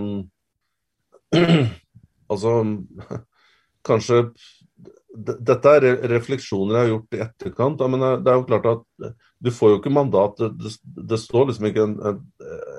Altså 2.31 2.51
Kanskje 3.87 4.17
Dette 5.17 5.71
er 5.79 5.85
refleksjoner 6.11 6.75
jeg 6.75 6.83
har 6.83 6.91
gjort 6.91 7.15
i 7.15 7.21
etterkant, 7.25 7.79
men 7.89 8.03
det 8.21 8.29
er 8.29 8.37
jo 8.37 8.45
klart 8.45 8.67
at 8.69 9.13
du 9.41 9.49
får 9.53 9.71
jo 9.71 9.79
ikke 9.79 9.93
mandat. 9.93 10.37
Det, 10.37 10.73
det, 11.09 11.17
står 11.21 11.49
liksom 11.49 11.69
ikke 11.69 11.85
en, 11.87 12.19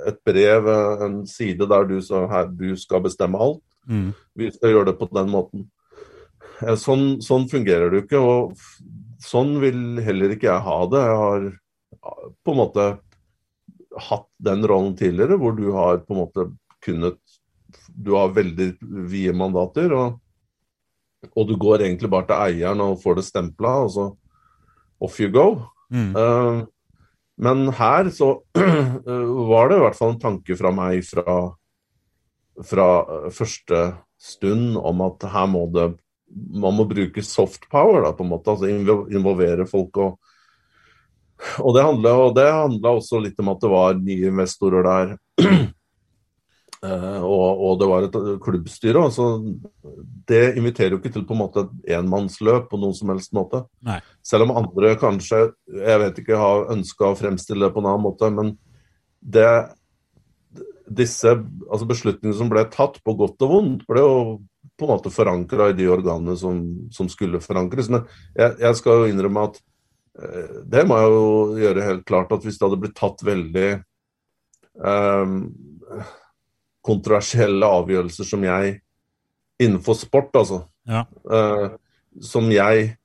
et 0.06 0.20
brev, 0.26 0.68
en 1.06 1.18
side 1.26 1.66
der 1.70 1.88
du, 1.88 1.96
så, 2.04 2.26
her, 2.30 2.46
du 2.50 2.76
skal 2.78 3.02
bestemme 3.06 3.40
alt. 3.42 3.64
Mm. 3.88 4.12
Vi 4.38 4.52
skal 4.54 4.74
gjøre 4.74 4.90
det 4.90 4.96
på 5.00 5.10
den 5.14 5.32
måten. 5.32 5.66
Eh, 6.62 6.76
Sånn, 6.78 7.18
sånn 7.24 7.48
fungerer 7.50 7.90
det 7.90 8.00
jo 8.00 8.06
ikke, 8.06 8.22
og 8.22 9.24
sånn 9.24 9.56
vil 9.62 10.02
heller 10.04 10.34
ikke 10.34 10.50
jeg 10.50 10.66
ha 10.66 10.78
det. 10.92 11.04
Jeg 11.08 11.20
har 11.24 11.48
på 12.44 12.54
en 12.54 12.60
måte 12.62 12.88
hatt 14.08 14.28
den 14.44 14.62
rollen 14.68 14.94
tidligere, 14.98 15.38
hvor 15.40 15.56
du 15.58 15.70
har 15.74 16.02
på 16.04 16.14
en 16.14 16.22
måte 16.26 16.50
kunnet 16.84 17.18
Du 17.98 18.14
har 18.14 18.30
veldig 18.32 18.68
vide 19.10 19.32
mandater, 19.36 19.92
og, 19.92 20.18
og 21.34 21.48
du 21.48 21.56
går 21.58 21.84
egentlig 21.84 22.10
bare 22.12 22.28
til 22.28 22.38
eieren 22.38 22.82
og 22.84 22.98
får 23.02 23.18
det 23.18 23.26
stempla, 23.26 23.74
og 23.84 23.92
så 23.94 24.08
off 25.02 25.18
you 25.20 25.30
go. 25.34 25.46
Mm. 25.90 26.12
Uh, 26.14 26.66
men 27.38 27.68
her 27.78 28.10
så 28.10 28.32
eh, 28.58 29.24
var 29.48 29.70
det 29.70 29.78
i 29.78 29.82
hvert 29.84 29.96
fall 29.96 30.14
en 30.14 30.22
tanke 30.22 30.56
fra 30.58 30.72
meg 30.74 31.04
fra, 31.06 31.36
fra 32.66 32.86
eh, 33.04 33.28
første 33.34 33.82
stund 34.18 34.74
om 34.74 35.04
at 35.06 35.28
her 35.30 35.46
må 35.46 35.68
det 35.70 35.92
man 36.28 36.74
må 36.76 36.84
bruke 36.84 37.22
soft 37.24 37.62
power, 37.72 38.02
da, 38.04 38.10
på 38.12 38.20
en 38.20 38.28
måte, 38.34 38.52
altså 38.52 38.68
involvere 38.68 39.64
folk. 39.64 39.96
Og, 39.96 40.18
og 41.64 41.72
det 41.72 41.84
handla 41.86 42.90
også 42.90 43.22
litt 43.24 43.38
om 43.40 43.48
at 43.54 43.62
det 43.62 43.70
var 43.72 43.96
nye 43.96 44.28
investorer 44.28 44.84
der. 44.84 45.14
Eh, 46.78 47.22
og, 47.26 47.62
og 47.66 47.78
det 47.80 47.88
var 47.90 48.04
et 48.06 48.16
eh, 48.18 48.36
klubbstyre. 48.42 49.02
Altså, 49.08 49.26
det 50.30 50.58
inviterer 50.60 50.94
jo 50.94 51.00
ikke 51.00 51.12
til 51.16 51.24
på 51.26 51.34
en 51.34 51.40
måte 51.40 51.64
et 51.64 51.96
enmannsløp 51.98 52.68
på 52.70 52.78
noen 52.78 52.94
som 52.94 53.10
helst 53.10 53.34
måte. 53.36 53.64
Nei. 53.86 53.98
Selv 54.26 54.46
om 54.46 54.54
andre 54.60 54.94
kanskje 55.00 55.48
jeg 55.66 56.02
vet 56.04 56.20
ikke, 56.22 56.38
har 56.38 56.70
ønska 56.74 57.10
å 57.10 57.18
fremstille 57.18 57.66
det 57.66 57.74
på 57.74 57.82
en 57.82 57.90
annen 57.90 58.06
måte. 58.06 58.30
Men 58.34 58.52
det, 59.18 59.48
disse 60.86 61.34
altså 61.34 61.88
beslutningene 61.88 62.38
som 62.38 62.52
ble 62.52 62.62
tatt, 62.70 63.00
på 63.02 63.16
godt 63.18 63.42
og 63.46 63.54
vondt, 63.56 63.82
ble 63.90 64.04
jo 64.04 64.20
på 64.78 64.86
en 64.86 64.92
måte 64.92 65.10
forankra 65.10 65.72
i 65.72 65.76
de 65.80 65.88
organene 65.90 66.36
som, 66.38 66.62
som 66.94 67.10
skulle 67.10 67.42
forankres. 67.42 67.90
Men 67.90 68.06
jeg, 68.38 68.54
jeg 68.62 68.78
skal 68.78 69.02
jo 69.02 69.10
innrømme 69.10 69.48
at 69.50 69.58
eh, 70.22 70.62
det 70.70 70.86
må 70.86 71.00
jeg 71.00 71.10
jo 71.16 71.26
gjøre 71.64 71.90
helt 71.90 72.06
klart 72.06 72.38
at 72.38 72.46
hvis 72.46 72.60
det 72.60 72.68
hadde 72.68 72.80
blitt 72.86 72.96
tatt 73.02 73.26
veldig 73.26 73.68
eh, 74.86 75.36
kontroversielle 76.84 77.66
avgjørelser 77.66 78.24
som 78.28 78.44
jeg 78.46 78.78
innenfor 79.60 79.96
sport, 79.98 80.30
altså, 80.38 80.64
Ja. 80.88 81.04
Uh, 81.28 81.76
som 82.24 82.48
jeg 82.50 82.96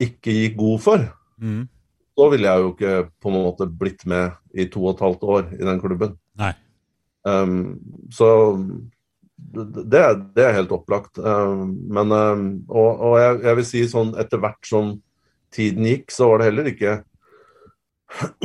ikke 0.00 0.32
gikk 0.32 0.56
god 0.56 0.80
for, 0.80 1.08
Mm. 1.40 1.68
så 2.18 2.30
ville 2.30 2.48
jeg 2.48 2.62
jo 2.62 2.70
ikke 2.72 3.10
på 3.22 3.28
en 3.30 3.42
måte 3.44 3.66
blitt 3.78 4.06
med 4.06 4.32
i 4.54 4.64
to 4.66 4.80
og 4.86 4.96
et 4.96 5.02
halvt 5.04 5.22
år 5.22 5.52
i 5.54 5.64
den 5.64 5.80
klubben. 5.80 6.16
Nei. 6.38 6.52
Um, 7.24 7.78
så 8.10 8.56
det, 9.38 10.00
det 10.34 10.44
er 10.44 10.56
helt 10.56 10.72
opplagt. 10.74 11.18
Um, 11.18 11.76
men 11.90 12.10
um, 12.12 12.64
Og, 12.68 13.00
og 13.00 13.18
jeg, 13.20 13.40
jeg 13.44 13.56
vil 13.56 13.66
si 13.68 13.82
sånn 13.86 14.14
etter 14.18 14.38
hvert 14.42 14.66
som 14.66 14.96
tiden 15.54 15.84
gikk, 15.86 16.10
så 16.10 16.28
var 16.30 16.38
det 16.38 16.48
heller 16.50 16.70
ikke 16.72 16.96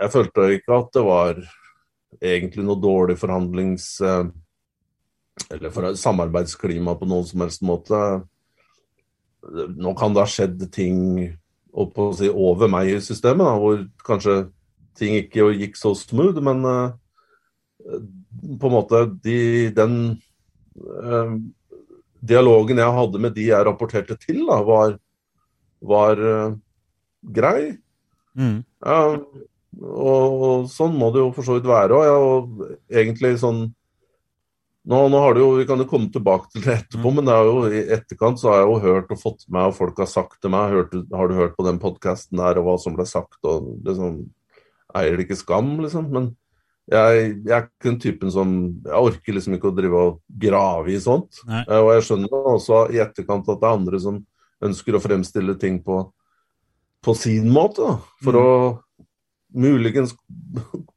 Jeg 0.00 0.10
følte 0.12 0.48
ikke 0.56 0.76
at 0.80 0.92
det 0.96 1.04
var 1.06 1.40
egentlig 2.20 2.66
noe 2.66 2.80
dårlig 2.80 3.18
forhandlings... 3.20 3.94
eh, 4.00 4.26
eller 5.52 5.70
for 5.70 5.94
samarbeidsklima 6.00 6.94
på 6.96 7.06
noen 7.08 7.26
som 7.28 7.42
helst 7.44 7.64
måte. 7.66 7.98
Nå 9.76 9.92
kan 9.98 10.14
det 10.14 10.22
ha 10.24 10.30
skjedd 10.30 10.62
ting 10.74 11.00
si, 12.16 12.30
over 12.30 12.70
meg 12.72 12.90
i 12.90 13.00
systemet, 13.04 13.44
da, 13.44 13.56
hvor 13.60 13.82
kanskje 14.06 14.36
ting 14.96 15.18
ikke 15.20 15.50
gikk 15.60 15.76
så 15.76 15.92
smooth, 15.98 16.40
men 16.40 16.64
uh, 16.64 16.96
på 18.56 18.70
en 18.70 18.74
måte 18.74 19.02
de, 19.22 19.68
den 19.76 19.98
uh, 20.80 21.36
dialogen 22.24 22.80
jeg 22.80 22.96
hadde 22.96 23.20
med 23.22 23.36
de 23.36 23.50
jeg 23.50 23.68
rapporterte 23.68 24.16
til, 24.22 24.40
da, 24.48 24.62
var, 24.64 24.96
var 25.84 26.24
uh, 26.24 26.56
grei. 27.20 27.76
Mm. 28.36 28.64
Og, 29.82 30.44
og 30.46 30.68
sånn 30.72 30.94
må 30.96 31.10
det 31.12 31.20
jo 31.20 31.32
for 31.36 31.46
så 31.46 31.56
vidt 31.58 31.68
være. 31.68 31.96
Og, 31.96 32.06
ja, 32.06 32.14
og 32.16 32.94
egentlig 33.02 33.34
sånn 33.42 33.66
nå, 34.86 35.00
nå 35.10 35.18
har 35.18 35.34
det 35.34 35.42
jo, 35.42 35.48
Vi 35.58 35.66
kan 35.66 35.80
jo 35.82 35.88
komme 35.90 36.08
tilbake 36.14 36.46
til 36.52 36.62
det 36.62 36.76
etterpå, 36.76 37.10
men 37.16 37.26
det 37.26 37.34
er 37.34 37.48
jo, 37.48 37.56
i 37.66 37.82
etterkant 37.96 38.38
så 38.38 38.52
har 38.52 38.60
jeg 38.62 38.68
jo 38.70 38.76
hørt 38.84 39.10
og 39.10 39.18
fått 39.18 39.46
med 39.50 39.72
og 39.72 39.74
folk 39.74 39.98
har 39.98 40.10
sagt 40.10 40.38
til 40.40 40.52
meg 40.54 40.74
hørt, 40.76 40.94
Har 41.10 41.28
du 41.28 41.34
hørt 41.34 41.56
på 41.58 41.66
den 41.66 41.80
podkasten 41.82 42.38
der, 42.38 42.60
og 42.60 42.68
hva 42.68 42.76
som 42.80 42.94
ble 42.94 43.06
sagt? 43.08 43.38
og 43.42 43.72
liksom, 43.86 44.20
Eier 44.96 45.18
det 45.18 45.26
ikke 45.26 45.40
skam, 45.40 45.72
liksom? 45.82 46.06
Men 46.14 46.30
jeg, 46.86 47.42
jeg 47.42 47.50
er 47.50 47.64
ikke 47.66 47.88
den 47.88 47.98
typen 47.98 48.30
som 48.30 48.50
Jeg 48.86 49.10
orker 49.10 49.34
liksom 49.34 49.56
ikke 49.56 49.72
å 49.72 49.74
drive 49.74 50.02
og 50.06 50.20
grave 50.46 50.94
i 50.94 51.00
sånt. 51.02 51.42
Nei. 51.50 51.64
Eh, 51.66 51.82
Og 51.82 51.90
jeg 51.96 52.06
skjønner 52.06 52.50
også 52.54 52.84
i 52.94 53.02
etterkant 53.02 53.50
at 53.50 53.58
det 53.58 53.66
er 53.66 53.80
andre 53.80 54.00
som 54.06 54.22
ønsker 54.62 54.94
å 54.96 55.02
fremstille 55.02 55.58
ting 55.60 55.80
på, 55.84 55.98
på 57.02 57.14
sin 57.18 57.50
måte, 57.52 57.82
da, 57.82 57.98
for 58.22 58.38
å 58.38 58.46
muligens 59.56 60.14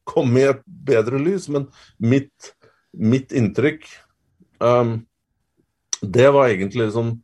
komme 0.09 0.41
i 0.41 0.49
et 0.51 0.63
bedre 0.65 1.21
lys. 1.21 1.47
Men 1.51 1.67
mitt, 1.97 2.51
mitt 2.93 3.33
inntrykk 3.35 3.87
um, 4.59 4.99
Det 6.01 6.29
var 6.33 6.49
egentlig 6.49 6.87
liksom 6.87 7.15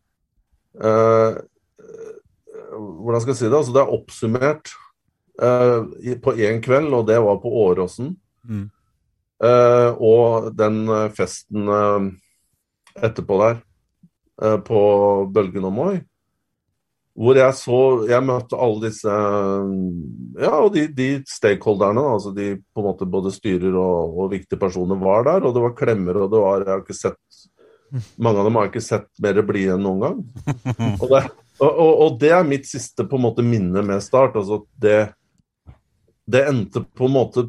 uh, 0.83 1.37
Hvordan 2.75 3.21
skal 3.23 3.31
jeg 3.31 3.39
si 3.39 3.47
det? 3.47 3.57
Altså, 3.57 3.75
det 3.75 3.83
er 3.83 3.95
oppsummert 3.95 4.71
uh, 5.39 5.87
på 6.23 6.35
én 6.35 6.59
kveld, 6.63 6.91
og 6.93 7.05
det 7.07 7.21
var 7.23 7.39
på 7.43 7.51
Åråsen. 7.63 8.15
Mm. 8.43 8.65
Uh, 9.43 9.91
og 9.99 10.51
den 10.55 10.85
eh, 10.87 11.09
festen 11.11 11.67
eh, 11.67 12.05
etterpå 13.03 13.37
der, 13.41 13.57
eh, 14.41 14.57
på 14.63 14.79
Bølgen 15.33 15.67
og 15.67 15.73
Moi. 15.75 15.95
Hvor 17.15 17.37
jeg 17.39 17.55
så 17.55 17.79
Jeg 18.09 18.23
møtte 18.27 18.59
alle 18.59 18.89
disse 18.89 19.15
Ja, 20.41 20.53
og 20.59 20.73
de, 20.75 20.85
de 20.91 21.09
stakeholderne, 21.29 22.03
altså 22.15 22.33
de 22.35 22.55
på 22.59 22.83
en 22.83 22.89
måte 22.89 23.07
både 23.07 23.31
styrer 23.33 23.71
og, 23.71 24.17
og 24.19 24.33
viktige 24.33 24.59
personer, 24.59 24.99
var 24.99 25.23
der. 25.27 25.45
Og 25.47 25.55
det 25.55 25.63
var 25.63 25.77
klemmer, 25.77 26.19
og 26.19 26.33
det 26.33 26.41
var 26.43 26.65
Jeg 26.65 26.73
har 26.73 26.83
ikke 26.83 26.97
sett 26.97 27.41
Mange 28.19 28.41
av 28.41 28.49
dem 28.49 28.57
har 28.57 28.65
jeg 28.65 28.73
ikke 28.73 28.83
sett 28.83 29.07
mer 29.23 29.39
blide 29.47 29.75
enn 29.77 29.85
noen 29.85 30.01
gang. 30.01 30.17
Og 31.03 31.05
det, 31.11 31.21
og, 31.61 31.69
og, 31.69 31.91
og 32.03 32.15
det 32.19 32.31
er 32.35 32.47
mitt 32.47 32.65
siste 32.67 33.05
på 33.07 33.15
en 33.15 33.23
måte 33.23 33.45
minne 33.45 33.83
med 33.85 34.03
Start. 34.03 34.35
Altså 34.35 34.65
det 34.81 35.13
Det 36.27 36.41
endte 36.49 36.81
på 36.97 37.07
en 37.07 37.15
måte 37.15 37.45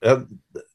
jeg, 0.00 0.22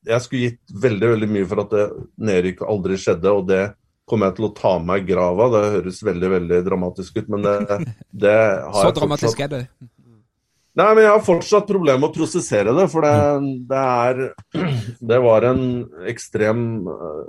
jeg 0.05 0.21
skulle 0.21 0.49
gitt 0.51 0.75
veldig 0.83 1.09
veldig 1.15 1.29
mye 1.31 1.47
for 1.49 1.63
at 1.63 1.71
det 1.73 1.85
nedrykket 2.27 2.69
aldri 2.69 2.97
skjedde, 3.01 3.31
og 3.31 3.47
det 3.49 3.63
kommer 4.09 4.29
jeg 4.29 4.37
til 4.37 4.47
å 4.47 4.53
ta 4.57 4.75
meg 4.81 5.03
i 5.03 5.13
grava. 5.13 5.49
Det 5.53 5.63
høres 5.79 6.03
veldig 6.05 6.31
veldig 6.35 6.61
dramatisk 6.67 7.19
ut, 7.19 7.27
men 7.33 7.45
det, 7.45 7.81
det 8.25 8.37
har 8.37 8.79
Så 8.79 8.89
jeg 8.89 8.97
dramatisk 8.99 9.31
fortsatt 9.31 9.45
er 9.47 9.53
det. 9.57 9.91
Nei, 10.75 10.89
men 10.91 11.05
jeg 11.05 11.13
har 11.13 11.23
fortsatt 11.23 11.67
problemer 11.69 12.01
med 12.03 12.09
å 12.09 12.15
prosessere 12.17 12.73
det, 12.75 12.85
for 12.91 13.05
det, 13.05 13.15
det 13.69 13.81
er 13.81 14.23
Det 15.11 15.19
var 15.23 15.47
en 15.47 15.61
ekstrem 16.11 16.65
eh, 16.91 17.21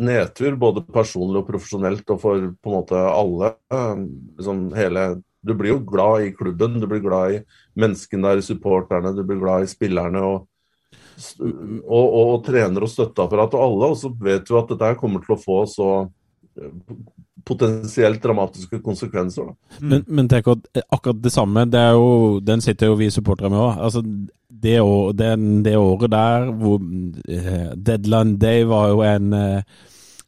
nedtur, 0.00 0.56
både 0.60 0.86
personlig 0.88 1.42
og 1.42 1.50
profesjonelt, 1.50 2.06
og 2.08 2.22
for 2.22 2.46
på 2.56 2.72
en 2.72 2.78
måte 2.78 3.02
alle. 3.10 3.54
Eh, 3.72 4.06
Liksom 4.38 4.70
hele 4.76 5.10
Du 5.40 5.54
blir 5.56 5.72
jo 5.72 5.82
glad 5.88 6.26
i 6.26 6.32
klubben, 6.36 6.80
du 6.80 6.86
blir 6.88 7.00
glad 7.00 7.32
i 7.32 7.42
menneskene 7.80 8.28
der, 8.28 8.42
supporterne, 8.44 9.14
du 9.16 9.22
blir 9.24 9.38
glad 9.40 9.64
i 9.64 9.70
spillerne 9.70 10.20
og, 10.20 10.42
og, 11.40 12.06
og, 12.06 12.34
trener 12.46 12.84
og 12.84 12.90
støtteapparat 12.90 13.56
og 13.56 13.64
alle, 13.66 13.90
og 13.92 13.98
så 14.00 14.12
vet 14.22 14.46
du 14.48 14.56
at 14.60 14.70
dette 14.72 14.94
kommer 15.00 15.24
til 15.24 15.36
å 15.36 15.40
få 15.40 15.58
så 15.70 15.88
eh, 16.02 16.74
potensielt 17.46 18.22
dramatiske 18.22 18.80
konsekvenser. 18.84 19.50
Da. 19.50 19.78
Men, 19.80 20.04
men 20.08 20.28
tenk 20.30 20.50
at 20.52 20.82
akkurat 20.88 21.22
det 21.24 21.32
samme, 21.34 21.64
det 21.70 21.80
er 21.80 21.96
jo, 21.96 22.38
den 22.44 22.62
sitter 22.64 22.92
jo 22.92 22.98
vi 23.00 23.10
supportere 23.12 23.52
med 23.52 23.62
òg. 23.62 23.80
Altså, 23.88 24.04
det, 24.60 24.76
den, 25.16 25.46
det 25.64 25.76
året 25.78 26.12
der 26.12 26.50
hvor 26.60 26.80
Deadland 26.80 27.84
Deadline 27.86 28.34
Day 28.42 28.66
var 28.68 28.90
jo 28.92 29.04
en 29.06 29.32
eh, 29.36 29.78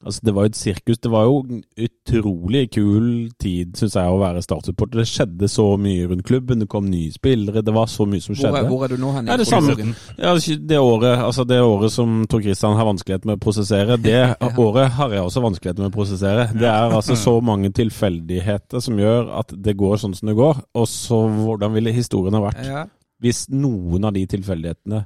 Altså, 0.02 0.20
det 0.26 0.32
var 0.34 0.46
jo 0.46 0.50
et 0.50 0.58
sirkus. 0.58 0.98
Det 0.98 1.10
var 1.12 1.28
jo 1.28 1.36
en 1.46 1.62
utrolig 1.86 2.62
kul 2.74 3.06
tid, 3.40 3.76
syns 3.78 3.94
jeg, 3.94 4.10
å 4.10 4.18
være 4.20 4.42
startsupporter. 4.42 5.02
Det 5.02 5.08
skjedde 5.10 5.48
så 5.50 5.66
mye 5.80 6.08
rundt 6.10 6.24
klubben. 6.26 6.62
Det 6.64 6.68
kom 6.70 6.88
nye 6.90 7.12
spillere. 7.14 7.62
Det 7.62 7.74
var 7.74 7.86
så 7.90 8.06
mye 8.08 8.22
som 8.24 8.34
Hvor 8.34 8.40
skjedde. 8.42 8.62
er, 8.64 8.70
hvor 8.72 8.84
er 8.86 8.92
du 8.94 8.98
nå 9.02 9.12
hen? 9.14 9.30
Ja, 9.30 9.36
det 9.38 9.46
samme. 9.46 9.76
Ja, 10.18 10.34
det 10.72 10.80
året, 10.80 11.22
altså 11.22 11.46
det 11.48 11.60
året 11.62 11.94
som 11.94 12.24
Tor 12.30 12.42
Christian 12.42 12.76
har 12.78 12.88
vanskelighet 12.88 13.28
med 13.28 13.38
å 13.38 13.42
prosessere, 13.42 13.98
det 14.02 14.18
året 14.66 14.90
har 14.98 15.14
jeg 15.14 15.22
også 15.28 15.44
vanskelighet 15.46 15.82
med 15.84 15.92
å 15.92 15.94
prosessere. 15.94 16.48
Det 16.56 16.68
er 16.68 16.96
altså 16.98 17.16
så 17.18 17.36
mange 17.44 17.70
tilfeldigheter 17.74 18.82
som 18.82 18.98
gjør 18.98 19.30
at 19.42 19.54
det 19.54 19.76
går 19.78 20.02
sånn 20.02 20.16
som 20.18 20.32
det 20.32 20.36
går. 20.38 20.64
Og 20.78 20.90
så 20.90 21.22
hvordan 21.30 21.78
ville 21.78 21.94
historien 21.94 22.36
ha 22.38 22.44
vært 22.48 22.66
Ja, 22.66 22.84
hvis 23.22 23.46
noen 23.54 24.02
av 24.08 24.16
de 24.16 24.24
tilfeldighetene 24.26 25.04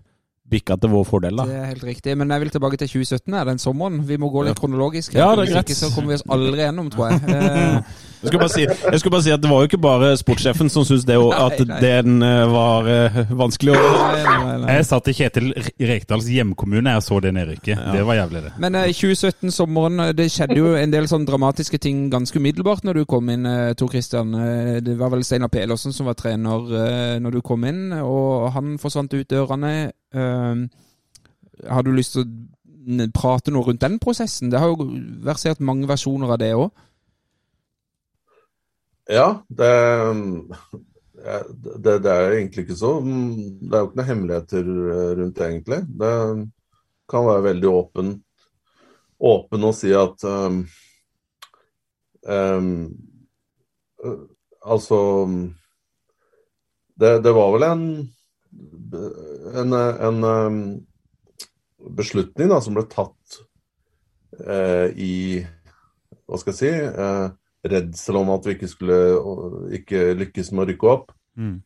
bikka 0.51 0.77
til 0.79 0.93
vår 0.93 1.05
fordel, 1.09 1.37
da? 1.41 1.47
det 1.49 1.57
er 1.59 1.71
helt 1.73 1.85
riktig. 1.85 2.17
Men 2.19 2.31
jeg 2.31 2.41
vil 2.45 2.51
tilbake 2.55 2.79
til 2.79 2.89
2017, 2.89 3.35
er 3.35 3.45
den 3.49 3.59
sommeren. 3.59 4.01
Vi 4.09 4.17
må 4.21 4.31
gå 4.31 4.45
litt 4.47 4.59
kronologisk. 4.61 5.13
her, 5.13 5.21
Ja, 5.21 5.31
det 5.35 5.39
er 5.39 5.45
hvis 5.47 5.55
greit. 5.57 5.71
Ikke 5.71 5.79
så 5.81 5.91
kommer 5.95 6.15
vi 6.15 6.19
oss 6.21 6.27
aldri 6.37 6.63
gjennom, 6.63 6.91
tror 6.95 7.11
jeg. 7.11 7.83
Eh, 8.17 8.23
Jeg 8.23 8.31
skulle 8.31 8.41
bare 8.41 8.49
si, 8.55 8.63
jeg 8.65 9.01
skulle 9.01 9.13
bare 9.13 9.23
si 9.27 9.31
at 9.35 9.41
det 9.43 9.51
var 9.51 9.61
jo 9.63 9.69
ikke 9.69 9.81
bare 9.83 10.09
sportssjefen 10.17 10.71
som 10.73 10.85
syntes 10.89 11.05
det, 11.05 11.17
at 11.17 11.59
den 11.83 12.23
eh, 12.25 12.47
var 12.51 12.89
eh, 12.89 13.19
vanskelig. 13.37 13.75
Jeg 13.77 14.87
satt 14.89 15.09
i 15.09 15.15
Kjetil 15.19 15.51
Rekdals 15.79 16.29
hjemkommune 16.33 16.95
jeg 16.97 17.05
så 17.07 17.21
det 17.21 17.35
nedrykket. 17.37 17.83
Det 17.93 18.05
var 18.09 18.19
jævlig, 18.21 18.43
det. 18.47 18.53
Men 18.63 18.75
eh, 18.81 18.89
2017-sommeren, 18.97 20.03
det 20.17 20.31
skjedde 20.33 20.57
jo 20.59 20.73
en 20.79 20.95
del 20.95 21.09
sånn 21.11 21.27
dramatiske 21.29 21.79
ting 21.83 22.07
ganske 22.13 22.41
umiddelbart 22.41 22.85
når 22.89 23.03
du 23.03 23.05
kom 23.11 23.29
inn, 23.33 23.47
eh, 23.47 23.75
Tor 23.79 23.93
Christian. 23.93 24.35
Eh, 24.35 24.81
Det 24.87 24.97
var 24.99 25.11
vel 25.13 25.25
Steinar 25.25 25.49
Pelersen 25.53 25.93
som 25.93 26.07
var 26.09 26.15
trener 26.19 26.67
eh, 26.81 27.19
når 27.21 27.39
du 27.39 27.41
kom 27.43 27.65
inn, 27.69 27.93
og 28.01 28.51
han 28.57 28.77
forsvant 28.83 29.13
ut 29.15 29.29
dørene. 29.29 29.93
Eh, 30.15 30.67
Har 31.73 31.83
du 31.83 31.93
lyst 31.97 32.13
til 32.17 32.25
å 32.27 33.07
prate 33.17 33.51
noe 33.51 33.65
rundt 33.67 33.81
den 33.81 33.99
prosessen? 33.99 34.51
Det 34.53 34.59
har 34.61 34.69
jo 34.73 34.89
versert 35.25 35.59
mange 35.61 35.89
versjoner 35.89 36.33
av 36.35 36.39
det 36.39 36.53
òg. 36.55 36.71
Ja, 39.07 39.45
det, 39.49 39.71
det, 41.79 41.99
det 42.03 42.11
er 42.11 42.33
egentlig 42.35 42.65
ikke 42.67 42.79
så 42.79 42.97
Det 43.01 43.71
er 43.71 43.85
jo 43.85 43.89
ikke 43.89 44.01
noen 44.01 44.09
hemmeligheter 44.09 44.71
eh, 44.71 45.11
rundt 45.21 45.39
det, 45.39 45.47
egentlig. 45.47 45.81
Det 46.01 46.15
kan 47.11 47.27
være 47.29 47.45
veldig 47.45 47.71
åpen, 47.71 48.11
åpen 49.23 49.69
å 49.69 49.73
si 49.77 49.93
at 49.95 50.27
um, 50.27 50.65
um, 52.27 52.73
Altså 54.67 54.99
det, 56.99 57.13
det 57.23 57.33
var 57.37 57.53
vel 57.55 57.65
en, 57.69 57.87
en, 59.63 59.77
en 59.77 60.25
um, 60.27 60.61
beslutning 61.97 62.51
da, 62.51 62.59
som 62.65 62.75
ble 62.75 62.87
tatt 62.91 63.39
eh, 64.43 64.91
i 64.97 65.15
Hva 66.27 66.41
skal 66.41 66.53
jeg 66.53 66.59
si? 66.59 66.73
Eh, 66.73 67.27
redsel 67.73 68.19
om 68.21 68.31
at 68.35 68.47
vi 68.47 68.57
ikke 68.57 68.71
skulle 68.71 68.99
ikke 69.79 70.03
lykkes 70.23 70.53
med 70.53 70.65
å 70.65 70.69
rykke 70.71 70.93
opp. 70.93 71.11
Mm. 71.37 71.59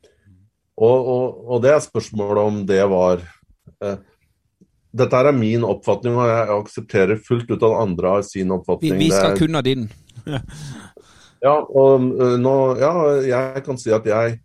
Og, 0.81 1.09
og, 1.15 1.41
og 1.53 1.63
det 1.65 1.75
er 1.75 1.85
spørsmålet 1.85 2.41
om 2.43 2.63
det 2.69 2.81
var 2.91 3.21
eh, 3.85 3.99
Dette 4.91 5.15
her 5.15 5.29
er 5.31 5.37
min 5.37 5.63
oppfatning, 5.63 6.17
og 6.19 6.27
jeg 6.27 6.55
aksepterer 6.57 7.21
fullt 7.23 7.51
ut 7.53 7.63
at 7.63 7.77
andre 7.79 8.15
har 8.17 8.25
sin 8.27 8.51
oppfatning. 8.51 8.97
vi 8.99 9.05
vi 9.05 9.11
skal 9.13 9.37
er- 9.37 9.39
kun 9.39 9.55
ha 9.55 9.61
din. 9.63 9.85
ja, 11.47 11.53
og 11.55 12.09
nå, 12.43 12.55
ja, 12.81 12.91
jeg 13.23 13.63
kan 13.69 13.79
si 13.79 13.93
at 13.95 14.09
jeg, 14.11 14.41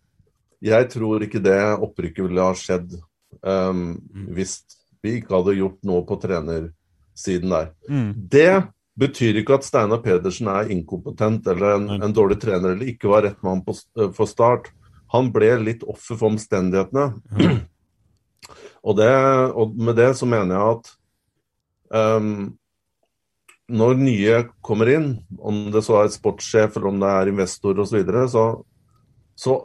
jeg 0.61 0.89
tror 0.93 1.25
ikke 1.25 1.41
det 1.41 1.57
opprykket 1.73 2.27
ville 2.27 2.45
ha 2.45 2.53
skjedd 2.53 2.93
øhm, 3.41 3.97
hvis 4.37 4.59
vi 5.01 5.17
ikke 5.19 5.33
hadde 5.33 5.57
gjort 5.57 5.81
noe 5.87 6.05
på 6.05 6.19
trenersiden 6.21 7.55
der. 7.55 7.73
Mm. 7.89 8.11
Det 8.29 8.51
betyr 8.99 9.41
ikke 9.41 9.57
at 9.57 9.67
Steinar 9.67 10.01
Pedersen 10.03 10.49
er 10.51 10.71
inkompetent 10.73 11.47
eller 11.51 11.75
en, 11.75 11.87
en 11.99 12.15
dårlig 12.15 12.39
trener 12.41 12.73
eller 12.73 12.91
ikke 12.91 13.11
var 13.11 13.25
rett 13.27 13.41
mann 13.45 13.63
på, 13.65 13.75
for 14.15 14.29
start. 14.29 14.69
Han 15.13 15.31
ble 15.35 15.51
litt 15.61 15.83
offer 15.87 16.17
for 16.17 16.31
omstendighetene. 16.31 17.09
og, 18.87 18.93
det, 18.99 19.09
og 19.55 19.75
med 19.75 19.99
det 19.99 20.11
så 20.19 20.29
mener 20.29 20.55
jeg 20.55 20.77
at 20.77 20.93
um, 22.19 22.37
når 23.65 23.99
nye 23.99 24.39
kommer 24.65 24.91
inn, 24.93 25.09
om 25.39 25.67
det 25.73 25.81
så 25.85 25.99
er 26.03 26.13
sportssjef 26.13 26.77
eller 26.77 26.91
om 26.91 26.99
det 27.01 27.11
er 27.11 27.33
investor 27.33 27.81
osv., 27.81 27.91
så, 27.91 27.99
videre, 27.99 28.25
så 28.31 28.47
så 29.35 29.59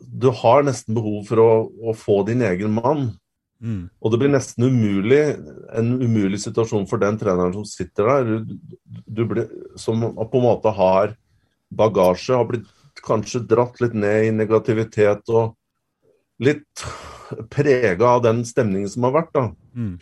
du 0.00 0.30
har 0.32 0.64
nesten 0.64 0.96
behov 0.96 1.24
for 1.28 1.42
å, 1.42 1.50
å 1.90 1.94
få 1.96 2.22
din 2.28 2.42
egen 2.46 2.74
mann. 2.76 3.10
Mm. 3.62 3.86
Og 4.00 4.12
det 4.12 4.18
blir 4.20 4.32
nesten 4.32 4.66
umulig, 4.68 5.20
en 5.72 5.94
umulig 6.02 6.40
situasjon 6.42 6.86
for 6.90 7.00
den 7.00 7.16
treneren 7.20 7.54
som 7.56 7.64
sitter 7.68 8.10
der, 8.10 8.26
du, 8.44 8.56
du 9.06 9.22
blir, 9.28 9.46
som 9.80 10.02
på 10.02 10.40
en 10.40 10.44
måte 10.44 10.72
har 10.76 11.14
bagasje, 11.72 12.36
har 12.36 12.48
blitt 12.48 12.68
kanskje 13.06 13.44
dratt 13.48 13.80
litt 13.82 13.96
ned 13.96 14.28
i 14.28 14.34
negativitet 14.34 15.28
og 15.32 15.56
litt 16.42 16.84
prega 17.52 18.16
av 18.16 18.22
den 18.26 18.44
stemningen 18.46 18.90
som 18.92 19.08
har 19.08 19.16
vært. 19.20 19.32
da. 19.34 19.46
Mm. 19.76 19.96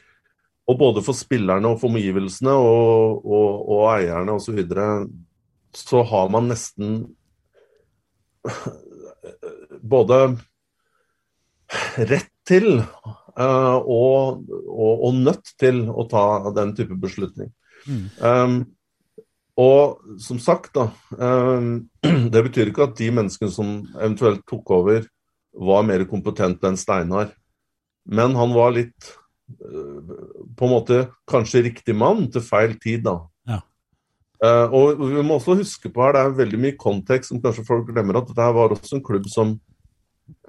Og 0.65 0.79
både 0.81 1.03
for 1.05 1.17
spillerne 1.17 1.69
og 1.71 1.81
for 1.83 1.93
omgivelsene 1.93 2.55
og, 2.57 3.25
og, 3.25 3.51
og 3.77 3.85
eierne 3.95 4.37
osv. 4.37 4.49
Så, 4.49 4.57
videre, 4.57 4.89
så 5.77 6.03
har 6.09 6.31
man 6.33 6.49
nesten 6.53 7.03
både 9.95 10.21
rett 11.97 12.31
til 12.49 12.83
og, 13.43 14.45
og, 14.51 15.05
og 15.09 15.17
nødt 15.19 15.55
til 15.59 15.85
å 15.91 16.07
ta 16.11 16.25
den 16.55 16.75
type 16.79 16.97
beslutning. 17.03 17.51
Mm. 17.85 18.05
Um, 18.21 18.57
og 19.61 20.21
som 20.23 20.39
sagt, 20.43 20.75
da 20.75 20.89
um, 21.19 21.85
Det 22.33 22.43
betyr 22.49 22.71
ikke 22.71 22.89
at 22.89 22.97
de 22.99 23.11
menneskene 23.15 23.53
som 23.55 23.77
eventuelt 23.99 24.43
tok 24.51 24.71
over, 24.75 25.05
var 25.55 25.85
mer 25.87 26.03
kompetente 26.11 26.67
enn 26.67 26.79
Steinar. 26.79 27.29
Men 28.05 28.35
han 28.35 28.51
var 28.53 28.75
litt 28.75 29.13
eh, 29.55 30.17
på 30.59 30.67
en 30.67 30.73
måte 30.73 30.99
kanskje 31.31 31.63
riktig 31.69 31.95
mann 31.95 32.27
til 32.35 32.43
feil 32.43 32.75
tid, 32.83 33.05
da. 33.07 33.15
Ja. 33.47 33.61
Eh, 34.43 34.75
og 34.75 34.99
vi 34.99 35.23
må 35.23 35.39
også 35.39 35.55
huske 35.61 35.93
på 35.95 36.03
her, 36.03 36.17
det 36.17 36.25
er 36.25 36.35
veldig 36.41 36.61
mye 36.67 36.77
kontekst 36.81 37.31
som 37.31 37.41
kanskje 37.45 37.67
folk 37.69 37.87
glemmer, 37.93 38.19
at 38.19 38.33
dette 38.33 38.51
var 38.59 38.75
også 38.75 38.99
en 38.99 39.07
klubb 39.07 39.31
som 39.31 39.55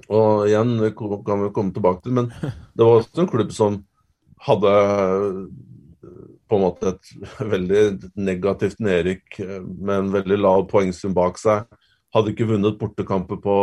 Og 0.06 0.46
igjen 0.50 0.76
det 0.80 0.94
kan 0.98 1.44
vi 1.44 1.54
komme 1.56 1.74
tilbake 1.76 2.04
til, 2.06 2.16
men 2.20 2.30
det 2.42 2.84
var 2.86 3.00
også 3.00 3.24
en 3.24 3.32
klubb 3.32 3.54
som 3.56 3.80
hadde 4.46 4.74
eh, 4.74 5.40
på 6.46 6.58
en 6.58 6.64
måte 6.64 6.94
et 6.94 7.14
veldig 7.54 8.12
negativt 8.20 8.84
nedrykk 8.84 9.40
eh, 9.46 9.62
med 9.64 9.96
en 9.98 10.14
veldig 10.14 10.40
lav 10.42 10.68
poengsum 10.72 11.16
bak 11.18 11.40
seg. 11.42 11.66
Hadde 12.16 12.32
ikke 12.32 12.48
vunnet 12.48 12.78
bortekamper 12.80 13.42
på, 13.44 13.56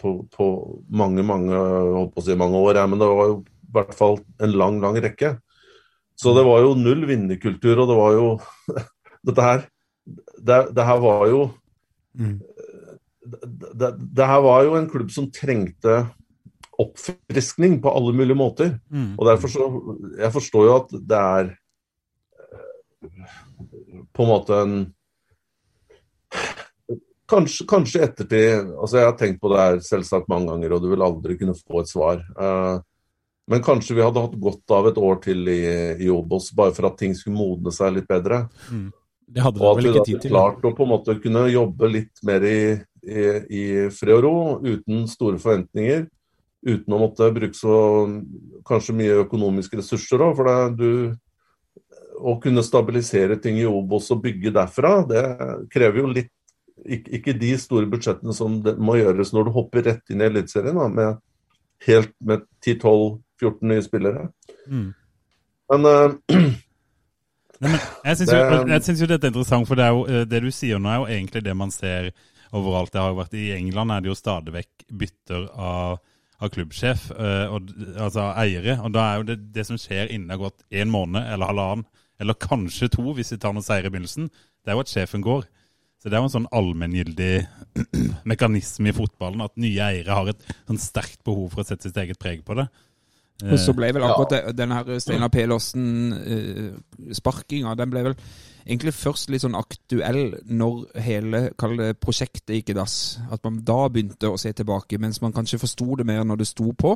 på, 0.00 0.14
på 0.32 0.46
mange 0.88 1.24
mange, 1.26 1.56
holdt 1.56 2.14
på 2.14 2.22
å 2.22 2.26
si 2.28 2.38
mange 2.38 2.60
år, 2.60 2.80
men 2.88 3.02
det 3.02 3.10
var 3.10 3.32
jo 3.32 3.40
i 3.42 3.74
hvert 3.74 3.98
fall 3.98 4.20
en 4.44 4.54
lang, 4.54 4.78
lang 4.80 4.96
rekke. 5.02 5.34
Så 6.14 6.30
det 6.36 6.46
var 6.46 6.62
jo 6.62 6.76
null 6.78 7.02
vinnerkultur, 7.10 7.82
og 7.82 7.90
det 7.90 7.98
var 7.98 8.16
jo 8.16 8.26
Dette 9.24 9.44
her 9.44 9.62
det, 10.36 10.56
det 10.76 10.84
her 10.84 10.98
var 11.00 11.22
jo 11.30 11.44
Mm. 12.14 12.38
Det, 13.24 13.90
det 13.98 14.28
her 14.28 14.42
var 14.44 14.64
jo 14.66 14.76
en 14.78 14.88
klubb 14.90 15.10
som 15.12 15.30
trengte 15.32 16.02
oppfriskning 16.80 17.78
på 17.82 17.90
alle 17.90 18.12
mulige 18.12 18.36
måter. 18.38 18.78
Mm. 18.90 19.14
Og 19.18 19.26
derfor 19.28 19.48
så 19.48 19.68
Jeg 20.18 20.32
forstår 20.32 20.64
jo 20.66 20.76
at 20.76 20.94
det 20.94 21.20
er 21.20 21.52
eh, 22.40 23.34
på 24.12 24.22
en 24.26 24.32
måte 24.32 24.60
en 24.60 24.76
Kanskje, 27.24 27.64
kanskje 27.64 28.02
ettertid 28.04 28.74
altså 28.76 28.98
Jeg 28.98 29.06
har 29.06 29.14
tenkt 29.16 29.40
på 29.40 29.48
det 29.48 29.60
her 29.62 29.78
selvsagt 29.80 30.28
mange 30.28 30.50
ganger, 30.50 30.74
og 30.74 30.82
du 30.82 30.90
vil 30.90 31.04
aldri 31.06 31.38
kunne 31.40 31.54
få 31.56 31.80
et 31.80 31.88
svar. 31.88 32.20
Uh, 32.36 32.82
men 33.48 33.62
kanskje 33.64 33.96
vi 33.96 34.04
hadde 34.04 34.20
hatt 34.20 34.34
godt 34.40 34.74
av 34.76 34.90
et 34.90 35.00
år 35.00 35.22
til 35.24 35.48
i, 35.48 35.62
i 36.04 36.10
Obos, 36.12 36.50
bare 36.52 36.74
for 36.76 36.90
at 36.90 36.98
ting 37.00 37.16
skulle 37.16 37.38
modne 37.38 37.72
seg 37.72 37.96
litt 37.96 38.08
bedre. 38.10 38.42
Det 39.24 39.40
hadde 39.40 39.60
Og 39.62 39.70
at 39.70 39.80
vi 39.80 39.88
da 39.88 40.02
hadde 40.04 40.28
klart 40.28 40.64
å 40.68 40.74
på 40.76 40.84
en 40.84 40.92
måte 40.92 41.16
kunne 41.22 41.46
jobbe 41.48 41.90
litt 41.90 42.24
mer 42.28 42.44
i, 42.44 42.58
i, 43.04 43.24
i 43.48 43.64
fred 43.94 44.16
og 44.18 44.24
ro, 44.24 44.36
uten 44.64 45.04
store 45.10 45.40
forventninger. 45.42 46.06
Uten 46.64 46.96
å 46.96 47.00
måtte 47.02 47.28
bruke 47.34 47.56
så 47.58 47.74
kanskje 48.64 48.96
mye 48.96 49.20
økonomiske 49.26 49.78
ressurser 49.80 50.24
òg. 50.24 50.38
For 50.38 50.48
det, 50.48 50.56
du 50.80 51.20
Å 52.14 52.36
kunne 52.40 52.62
stabilisere 52.62 53.36
ting 53.42 53.56
i 53.58 53.66
Obos 53.66 54.06
og 54.14 54.20
bygge 54.22 54.52
derfra, 54.54 55.00
det 55.08 55.24
krever 55.72 55.98
jo 55.98 56.12
litt 56.12 56.30
ikke, 56.84 57.34
de 57.38 57.50
store 57.58 57.88
budsjettene 57.90 58.34
som 58.34 58.60
det 58.62 58.76
må 58.78 58.94
gjøres 59.00 59.32
når 59.34 59.48
du 59.48 59.50
hopper 59.56 59.82
rett 59.88 60.12
inn 60.12 60.22
i 60.22 60.28
Eliteserien 60.28 60.78
med 60.94 61.18
helt 61.88 62.12
med 62.20 62.44
10-12-14 62.64 63.70
nye 63.70 63.82
spillere. 63.82 64.28
Mm. 64.70 64.92
Men 65.72 65.90
uh, 65.90 66.14
Nei, 67.64 67.70
men 67.70 67.80
jeg 68.04 68.18
syns 68.20 68.32
jo, 68.34 69.04
jo 69.04 69.10
dette 69.10 69.26
er 69.28 69.32
interessant, 69.32 69.68
for 69.68 69.80
det, 69.80 69.88
jo, 69.88 70.04
eh, 70.10 70.24
det 70.28 70.42
du 70.44 70.50
sier 70.52 70.80
nå, 70.82 70.90
er 70.90 71.00
jo 71.00 71.10
egentlig 71.16 71.44
det 71.46 71.56
man 71.56 71.72
ser 71.74 72.10
overalt. 72.54 72.92
Det 72.94 73.02
har 73.02 73.12
jo 73.12 73.20
vært 73.20 73.38
I 73.38 73.48
England 73.56 73.94
er 73.94 74.04
det 74.04 74.12
jo 74.12 74.18
stadig 74.18 74.54
vekk 74.54 74.86
bytter 75.02 75.48
av, 75.52 75.98
av 76.38 76.54
klubbsjef, 76.54 77.10
eh, 77.14 77.52
og, 77.52 77.74
altså 77.94 78.30
eiere. 78.40 78.78
Og 78.84 78.94
da 78.94 79.08
er 79.08 79.20
jo 79.20 79.28
det, 79.32 79.40
det 79.56 79.66
som 79.68 79.80
skjer 79.80 80.10
innen 80.10 80.30
det 80.30 80.38
har 80.38 80.46
gått 80.46 80.64
en 80.82 80.94
måned 80.94 81.22
eller 81.24 81.52
halvannen, 81.52 81.86
eller 82.22 82.38
kanskje 82.38 82.92
to, 82.94 83.08
hvis 83.16 83.34
vi 83.34 83.40
tar 83.42 83.54
noen 83.56 83.66
seier 83.66 83.88
i 83.88 83.90
begynnelsen, 83.90 84.30
det 84.64 84.70
er 84.70 84.78
jo 84.78 84.84
at 84.84 84.92
sjefen 84.92 85.24
går. 85.24 85.42
Så 85.98 86.10
det 86.10 86.16
er 86.16 86.20
jo 86.20 86.28
en 86.28 86.36
sånn 86.36 86.52
allmenngyldig 86.52 87.34
mekanisme 88.30 88.90
i 88.90 88.96
fotballen 88.96 89.44
at 89.44 89.54
nye 89.60 89.86
eiere 89.86 90.18
har 90.18 90.26
et 90.30 90.42
sånn 90.66 90.80
sterkt 90.80 91.22
behov 91.26 91.54
for 91.54 91.62
å 91.62 91.66
sette 91.66 91.88
sitt 91.88 92.02
eget 92.02 92.20
preg 92.20 92.40
på 92.46 92.56
det. 92.58 92.66
Og 93.42 93.58
så 93.58 93.72
ble 93.74 93.88
vel 93.96 94.04
akkurat 94.06 94.32
ja. 94.36 94.52
den 94.54 94.70
her 94.76 94.84
Steinar 95.02 95.30
Pelersen-sparkinga, 95.34 97.72
den 97.80 97.90
ble 97.90 98.00
vel 98.10 98.16
egentlig 98.64 98.94
først 98.96 99.30
litt 99.32 99.44
sånn 99.44 99.56
aktuell 99.58 100.36
når 100.48 101.00
hele 101.04 101.40
kall 101.60 101.76
det, 101.78 101.90
prosjektet 102.02 102.54
gikk 102.56 102.72
i 102.72 102.76
dass. 102.78 102.96
At 103.34 103.44
man 103.44 103.60
da 103.66 103.88
begynte 103.92 104.30
å 104.32 104.38
se 104.40 104.52
tilbake, 104.56 104.98
mens 105.02 105.20
man 105.22 105.34
kanskje 105.36 105.60
forsto 105.62 105.98
det 106.00 106.06
mer 106.08 106.24
når 106.24 106.42
det 106.42 106.48
sto 106.50 106.70
på. 106.72 106.94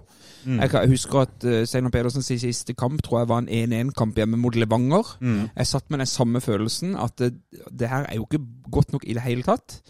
Jeg, 0.62 0.72
jeg 0.72 0.92
husker 0.94 1.24
at 1.26 1.48
uh, 1.48 1.60
Steinar 1.68 1.94
Pedersens 1.94 2.30
siste 2.30 2.74
kamp 2.78 3.02
tror 3.04 3.22
jeg 3.22 3.30
var 3.32 3.44
en 3.44 3.50
1-1-kamp 3.72 4.16
hjemme 4.18 4.40
mot 4.40 4.56
Levanger. 4.56 5.14
Jeg 5.58 5.70
satt 5.72 5.90
med 5.90 6.02
den 6.04 6.10
samme 6.10 6.40
følelsen 6.44 6.96
at 6.96 7.18
det, 7.20 7.34
det 7.70 7.90
her 7.92 8.08
er 8.08 8.18
jo 8.20 8.26
ikke 8.28 8.42
godt 8.72 8.92
nok 8.96 9.04
i 9.08 9.16
det 9.16 9.24
hele 9.24 9.44
tatt. 9.46 9.80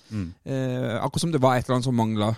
Eh, 0.44 0.94
akkurat 0.98 1.24
som 1.26 1.32
det 1.34 1.42
var 1.42 1.56
et 1.58 1.66
eller 1.66 1.78
annet 1.78 1.88
som 1.88 1.98
mangla. 1.98 2.32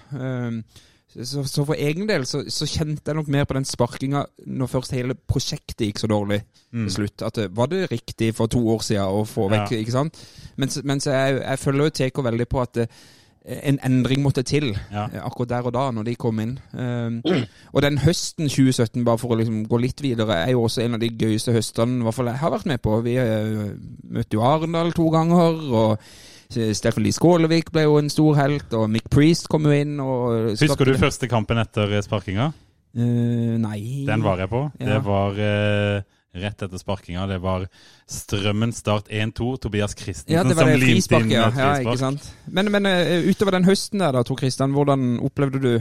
Så, 1.10 1.42
så 1.48 1.64
for 1.66 1.74
egen 1.74 2.06
del 2.06 2.22
så, 2.28 2.44
så 2.48 2.66
kjente 2.70 3.10
jeg 3.10 3.16
nok 3.18 3.28
mer 3.34 3.44
på 3.50 3.56
den 3.58 3.64
sparkinga 3.66 4.24
når 4.46 4.70
først 4.70 4.92
hele 4.94 5.14
prosjektet 5.18 5.88
gikk 5.88 5.98
så 6.02 6.10
dårlig 6.10 6.42
til 6.70 6.90
slutt. 6.94 7.24
At 7.26 7.40
var 7.56 7.66
det 7.72 7.88
riktig 7.90 8.32
for 8.38 8.46
to 8.52 8.60
år 8.70 8.84
siden 8.86 9.10
å 9.10 9.24
få 9.26 9.48
vekk, 9.50 9.72
Ja. 9.74 9.80
ikke 9.82 9.96
sant? 9.96 10.20
Mens, 10.56 10.78
mens 10.86 11.08
jeg, 11.10 11.40
jeg 11.42 11.58
følger 11.58 11.88
jo 11.90 11.96
TK 11.98 12.22
veldig 12.28 12.46
på 12.52 12.60
at 12.62 12.74
det, 12.78 12.86
en 13.40 13.78
endring 13.88 14.20
måtte 14.22 14.42
til 14.44 14.66
Ja. 14.92 15.06
eh, 15.08 15.18
akkurat 15.24 15.48
der 15.48 15.66
og 15.66 15.72
da, 15.72 15.86
når 15.96 16.04
de 16.10 16.14
kom 16.20 16.38
inn. 16.44 16.58
Um, 16.76 17.22
og 17.72 17.82
den 17.82 17.96
høsten 17.98 18.46
2017, 18.52 19.02
bare 19.04 19.18
for 19.18 19.32
å 19.34 19.38
liksom 19.40 19.62
gå 19.66 19.80
litt 19.80 20.02
videre, 20.04 20.42
er 20.44 20.52
jo 20.52 20.62
også 20.68 20.84
en 20.84 20.94
av 20.98 21.00
de 21.00 21.08
gøyeste 21.08 21.54
høstene 21.56 22.04
hvert 22.04 22.14
fall 22.18 22.28
jeg 22.30 22.38
har 22.42 22.52
vært 22.52 22.68
med 22.68 22.82
på. 22.84 23.00
Vi 23.02 23.16
uh, 23.16 23.72
møtte 24.12 24.36
jo 24.36 24.44
Arendal 24.44 24.92
to 24.92 25.08
ganger, 25.10 25.56
og 25.72 25.98
Steffen 26.50 27.04
Lie 27.04 27.14
Skålevik 27.14 27.70
ble 27.74 27.84
jo 27.86 27.98
en 28.00 28.10
stor 28.10 28.38
helt, 28.40 28.72
og 28.74 28.88
Mick 28.90 29.06
Priest 29.12 29.46
kom 29.50 29.68
jo 29.68 29.74
inn. 29.74 30.00
Husker 30.50 30.88
du 30.88 30.96
første 30.98 31.30
kampen 31.30 31.60
etter 31.62 32.00
sparkinga? 32.04 32.50
Uh, 32.90 33.54
nei 33.62 34.02
Den 34.06 34.24
var 34.24 34.40
jeg 34.42 34.50
på. 34.50 34.64
Ja. 34.80 34.86
Det 34.88 34.98
var 35.06 35.36
uh, 35.38 36.00
rett 36.42 36.62
etter 36.66 36.80
sparkinga. 36.80 37.26
Det 37.30 37.38
var 37.42 37.66
Strømmen 38.10 38.72
Start 38.74 39.08
1-2. 39.08 39.56
Tobias 39.62 39.94
Christensen 39.98 40.34
Ja, 40.34 40.42
det 40.42 40.56
var 40.58 40.66
som 40.66 40.74
det 40.74 40.82
limte 40.82 41.20
inn 41.22 41.30
ja. 41.30 41.48
et 41.48 41.60
ja 41.60 41.72
ikke 41.84 41.98
sant? 42.00 42.30
Men, 42.50 42.70
men 42.74 42.88
uh, 42.90 43.28
utover 43.30 43.58
den 43.58 43.68
høsten 43.68 44.02
der, 44.02 44.14
da, 44.18 44.24
Tor 44.26 44.38
Kristian, 44.40 44.74
hvordan 44.74 45.20
opplevde 45.26 45.62
du 45.62 45.72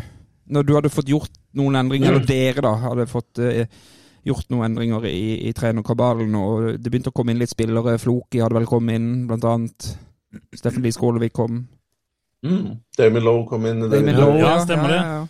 Når 0.50 0.68
du 0.68 0.76
hadde 0.78 0.94
fått 0.94 1.10
gjort 1.10 1.34
noen 1.58 1.78
endringer, 1.78 2.14
eller 2.14 2.26
dere 2.26 2.62
da 2.66 2.72
hadde 2.82 3.06
fått 3.10 3.38
eh, 3.42 3.66
gjort 4.26 4.48
noen 4.50 4.68
endringer 4.68 5.06
i, 5.06 5.48
i 5.50 5.52
trenerkabalen, 5.54 6.34
og 6.38 6.64
det 6.82 6.90
begynte 6.90 7.12
å 7.14 7.16
komme 7.16 7.34
inn 7.34 7.42
litt 7.42 7.54
spillere. 7.54 8.00
Floki 8.02 8.42
hadde 8.42 8.58
vel 8.58 8.66
kommet 8.70 8.98
inn, 8.98 9.28
blant 9.30 9.46
annet. 9.50 9.90
Steffen 10.56 10.84
Lie 10.86 10.94
Skålevik 10.96 11.34
kom. 11.34 11.68
mm, 12.46 12.76
Damien 12.98 13.24
Lowe 13.24 13.46
kom 13.50 13.66
inn. 13.66 13.84
i 13.84 13.90
det 13.90 14.00
Damien. 14.00 14.20
Lowe, 14.20 14.40
Ja, 14.40 14.60
stemmer 14.64 14.90
det. 14.90 15.02
ja. 15.04 15.28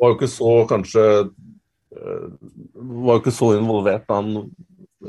var 0.00 0.12
jo 0.12 0.16
ikke 0.16 0.30
så 0.32 0.52
kanskje 0.70 1.02
eh, 1.20 2.28
Var 2.74 3.18
jo 3.18 3.20
ikke 3.20 3.34
så 3.34 3.50
involvert 3.58 4.08
han 4.08 4.50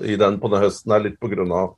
i 0.04 0.16
den 0.20 0.40
på 0.40 0.50
den 0.52 0.62
høsten 0.62 0.92
her, 0.92 1.06
litt 1.06 1.20
på 1.20 1.30
grunn 1.32 1.52
av 1.56 1.78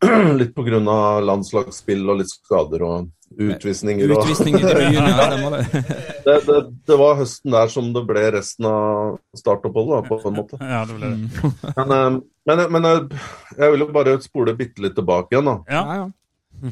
Litt 0.40 0.58
av 0.58 1.22
landslagsspill 1.24 2.08
og 2.08 2.18
litt 2.22 2.32
skader 2.32 2.82
og 2.82 3.10
utvisninger. 3.36 4.10
Og, 4.10 4.22
Utvisninger 4.22 4.64
i 4.64 4.74
byen, 4.78 5.08
ja. 5.10 5.26
Stemmer 5.28 5.56
det. 5.56 5.82
det, 6.24 6.36
det, 6.46 6.58
det 6.88 6.98
var 7.00 7.18
høsten 7.18 7.54
der 7.54 7.72
som 7.72 7.90
det 7.94 8.04
ble 8.08 8.22
resten 8.36 8.68
av 8.70 9.18
startoppholdet, 9.36 10.08
på 10.08 10.20
en 10.30 10.38
måte. 10.38 10.60
Ja, 10.60 10.84
det 10.88 10.96
ble 10.98 11.10
det. 11.12 11.52
Men, 11.76 11.94
eh, 11.98 12.18
men, 12.48 12.64
men 12.76 12.88
jeg, 12.90 13.22
jeg 13.58 13.74
vil 13.74 13.84
jo 13.84 13.90
bare 13.94 14.16
spole 14.24 14.56
bitte 14.58 14.84
litt 14.84 14.96
tilbake 14.98 15.34
igjen, 15.34 15.50
da. 15.50 15.56
Ja. 15.68 15.82
Ja, 15.82 15.98
ja. 16.02 16.10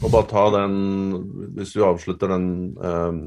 Og 0.00 0.08
bare 0.08 0.28
ta 0.30 0.44
den 0.54 0.74
Hvis 1.56 1.74
du 1.76 1.82
avslutter 1.84 2.30
den 2.32 2.46
um, 2.80 3.18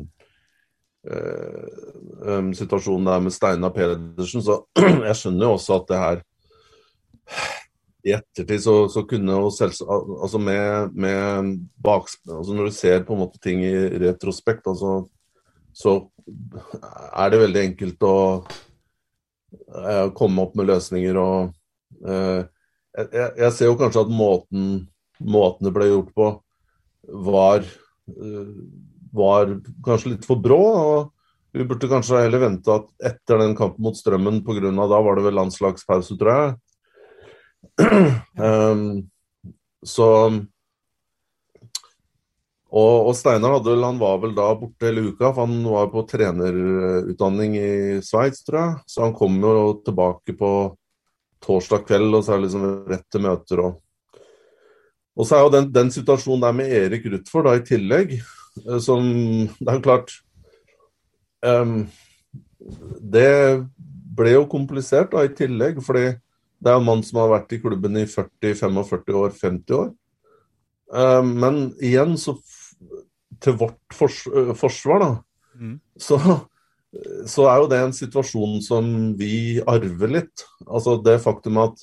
ehm, 1.06 2.54
situasjonen 2.58 3.06
der 3.10 3.19
med 3.21 3.34
Steinar 3.36 3.73
Pedersen, 3.75 4.41
så 4.41 4.62
jeg 5.10 5.17
skjønner 5.19 5.45
jo 5.45 5.51
også 5.58 5.78
at 5.80 5.91
det 5.91 5.99
her 6.01 6.23
I 8.06 8.15
ettertid 8.17 8.63
så, 8.65 8.75
så 8.89 9.04
kunne 9.10 9.38
jo 9.38 9.51
selvsagt 9.54 10.15
Altså 10.21 10.41
med, 10.41 10.95
med 10.97 11.54
baks... 11.86 12.17
Altså 12.30 12.58
når 12.58 12.69
du 12.71 12.78
ser 12.80 13.06
på 13.06 13.13
en 13.13 13.23
måte 13.25 13.41
ting 13.43 13.62
i 13.65 13.75
retrospekt, 14.08 14.65
altså 14.69 15.04
så 15.75 15.97
er 17.19 17.30
det 17.34 17.39
veldig 17.41 17.62
enkelt 17.62 18.06
å 18.08 18.17
eh, 19.75 20.06
komme 20.15 20.45
opp 20.45 20.54
med 20.56 20.69
løsninger 20.71 21.17
og 21.19 21.51
jeg, 22.08 23.08
jeg- 23.12 23.34
jeg 23.41 23.51
ser 23.54 23.67
jo 23.67 23.75
kanskje 23.82 24.06
at 24.06 24.13
måten, 24.15 24.69
måten 25.19 25.67
det 25.67 25.73
ble 25.75 25.89
gjort 25.89 26.13
på, 26.15 26.30
var, 27.08 27.65
eh, 28.12 28.54
var 29.13 29.58
kanskje 29.86 30.15
litt 30.15 30.26
for 30.28 30.41
brå. 30.41 30.62
og 30.62 31.12
Vi 31.56 31.63
burde 31.63 31.88
kanskje 31.88 32.26
heller 32.26 32.44
vente 32.44 32.72
at 32.72 32.88
etter 33.13 33.39
den 33.39 33.56
kampen 33.56 33.84
mot 33.84 33.96
Strømmen, 33.96 34.41
av 34.80 34.89
da 34.89 35.02
var 35.02 35.15
det 35.15 35.24
vel 35.24 35.39
landslagspause, 35.39 36.18
tror 36.20 36.32
jeg. 36.36 36.56
um, 38.38 39.08
så 39.96 40.10
og, 42.76 43.08
og 43.08 43.13
Steinar 43.15 43.54
hadde 43.56 43.72
vel, 43.72 43.86
han 43.88 44.00
var 44.02 44.18
vel 44.20 44.34
da 44.36 44.50
borte 44.60 44.89
hele 44.89 45.06
uka, 45.08 45.30
for 45.30 45.46
han 45.46 45.62
var 45.63 45.88
på 45.94 46.02
trenerutdanning 46.10 47.56
i 47.56 47.70
Sveits, 48.04 48.44
tror 48.44 48.60
jeg. 48.60 48.74
Så 48.91 49.06
han 49.06 49.15
kom 49.15 49.38
jo 49.39 49.78
tilbake 49.86 50.36
på 50.36 50.50
torsdag 51.46 51.86
kveld, 51.88 52.10
og 52.18 52.26
så 52.26 52.34
er 52.34 52.41
det 52.41 52.48
liksom 52.50 52.65
rett 52.91 53.06
til 53.13 53.24
møter. 53.24 53.62
Og, 53.63 53.78
og 55.15 55.28
så 55.28 55.38
er 55.38 55.45
jo 55.45 55.54
den, 55.54 55.69
den 55.73 55.91
situasjonen 55.93 56.43
der 56.43 56.56
med 56.56 56.73
Erik 56.75 57.06
Rutford 57.12 57.47
da 57.47 57.56
i 57.58 57.65
tillegg, 57.65 58.17
eh, 58.19 58.80
som 58.84 59.06
Det 59.60 59.69
er 59.69 59.78
jo 59.80 59.86
klart 59.86 60.13
um, 61.45 61.86
Det 62.99 63.30
ble 64.15 64.36
jo 64.36 64.45
komplisert 64.51 65.12
da 65.13 65.25
i 65.25 65.34
tillegg, 65.36 65.82
fordi 65.84 66.15
det 66.63 66.71
er 66.71 66.80
en 66.80 66.88
mann 66.88 67.04
som 67.04 67.19
har 67.21 67.34
vært 67.34 67.54
i 67.54 67.60
klubben 67.62 67.99
i 67.99 68.06
40-45 68.08 69.17
år, 69.19 69.34
50 69.38 69.75
år. 69.75 69.89
Um, 70.95 71.34
men 71.43 71.58
igjen, 71.84 72.15
så 72.17 72.38
til 73.43 73.58
vårt 73.60 73.93
fors 73.93 74.23
øh, 74.32 74.54
forsvar, 74.58 75.03
da, 75.03 75.13
Mm. 75.55 75.80
så 75.95 76.18
så 77.28 77.47
er 77.49 77.59
jo 77.59 77.70
det 77.72 77.80
en 77.82 77.95
situasjon 77.95 78.61
som 78.63 78.86
vi 79.20 79.59
arver 79.68 80.13
litt. 80.20 80.45
Altså 80.66 80.97
det 81.03 81.20
faktum 81.24 81.59
at 81.63 81.82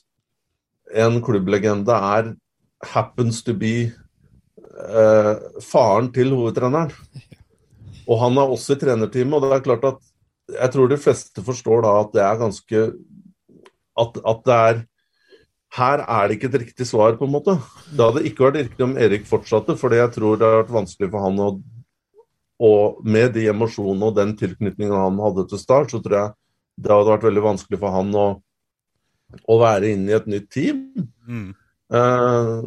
en 1.04 1.18
klubblegende 1.24 1.96
er 2.16 2.32
happens 2.82 3.42
to 3.46 3.54
be 3.54 3.74
eh, 3.88 5.34
faren 5.62 6.10
til 6.14 6.34
hovedtreneren. 6.34 6.92
Og 8.10 8.18
han 8.18 8.38
er 8.38 8.50
også 8.50 8.74
i 8.74 8.80
trenerteamet, 8.80 9.36
og 9.36 9.44
det 9.44 9.56
er 9.56 9.66
klart 9.66 9.84
at 9.86 10.00
jeg 10.52 10.72
tror 10.74 10.88
de 10.90 10.98
fleste 10.98 11.44
forstår 11.46 11.84
da 11.84 11.92
at 12.00 12.16
det 12.16 12.22
er 12.26 12.40
ganske 12.40 12.80
At, 14.02 14.16
at 14.26 14.40
det 14.44 14.54
er 14.54 14.80
Her 15.76 16.02
er 16.02 16.26
det 16.26 16.36
ikke 16.36 16.48
et 16.50 16.60
riktig 16.60 16.86
svar, 16.86 17.14
på 17.16 17.24
en 17.24 17.32
måte. 17.32 17.54
Det 17.88 18.04
hadde 18.04 18.24
ikke 18.28 18.44
vært 18.44 18.58
riktig 18.58 18.84
om 18.84 18.96
Erik 18.98 19.24
fortsatte, 19.24 19.76
fordi 19.78 19.96
jeg 20.02 20.12
tror 20.12 20.36
det 20.36 20.48
har 20.48 20.58
vært 20.64 20.74
vanskelig 20.74 21.08
for 21.14 21.24
han 21.24 21.38
å 21.40 21.48
og 22.62 23.00
med 23.02 23.32
de 23.34 23.48
emosjonene 23.50 24.10
og 24.10 24.18
den 24.18 24.36
tilknytningen 24.38 24.94
han 24.94 25.18
hadde 25.24 25.48
til 25.50 25.58
Start, 25.58 25.90
så 25.90 25.98
tror 26.02 26.18
jeg 26.18 26.34
det 26.82 26.92
hadde 26.92 27.10
vært 27.10 27.26
veldig 27.26 27.42
vanskelig 27.42 27.80
for 27.80 27.94
han 27.96 28.12
å, 28.14 28.26
å 29.50 29.56
være 29.58 29.90
inne 29.96 30.12
i 30.12 30.16
et 30.16 30.28
nytt 30.30 30.46
team. 30.52 30.84
Mm. 31.26 31.48
Eh, 31.92 32.62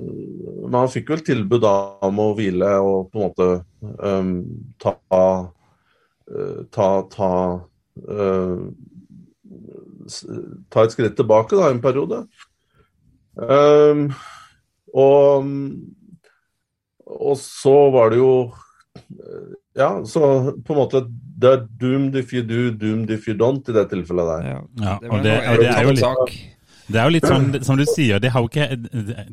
men 0.65 0.78
han 0.78 0.91
fikk 0.91 1.09
vel 1.13 1.23
tilbud 1.26 1.63
da 1.63 1.76
om 2.05 2.21
å 2.21 2.32
hvile 2.38 2.76
og 2.84 3.09
på 3.09 3.17
en 3.17 3.26
måte 3.26 3.47
um, 3.97 4.34
ta 4.82 4.93
eh, 6.30 6.59
ta, 6.73 6.89
ta, 7.09 7.32
uh, 8.09 8.61
ta 10.69 10.86
et 10.86 10.93
skritt 10.93 11.17
tilbake 11.17 11.57
da, 11.57 11.71
en 11.71 11.82
periode. 11.82 12.26
Um, 13.36 14.07
og, 14.95 15.49
og 17.05 17.36
så 17.41 17.76
var 17.91 18.13
det 18.13 18.21
jo 18.21 18.32
eh, 18.47 19.49
Ja, 19.76 19.89
så 20.07 20.53
på 20.63 20.71
en 20.71 20.80
måte 20.80 21.01
Det 21.11 21.49
er 21.49 21.65
doomed 21.82 22.15
if 22.15 22.32
you 22.32 22.45
do, 22.47 22.69
doomed 22.71 23.11
if 23.11 23.28
you 23.28 23.36
don't 23.36 23.67
i 23.67 23.76
det 23.76 23.89
tilfellet 23.91 24.30
der. 24.30 24.45
Ja. 24.47 24.61
Ja, 24.80 24.93
Det 25.01 25.09
og 25.11 25.26
det, 25.26 25.34
og 25.36 25.59
det 25.59 25.71
er 25.73 25.84
jo 25.84 25.95
litt 25.97 26.05
sak. 26.05 26.38
Det 26.88 26.99
er 27.01 27.07
jo 27.07 27.15
litt 27.15 27.25
sånn, 27.25 27.47
som 27.65 27.79
du 27.79 27.86
sier, 27.89 28.19
det 28.21 28.29
har 28.33 28.43
jo 28.43 28.51
ikke 28.51 28.67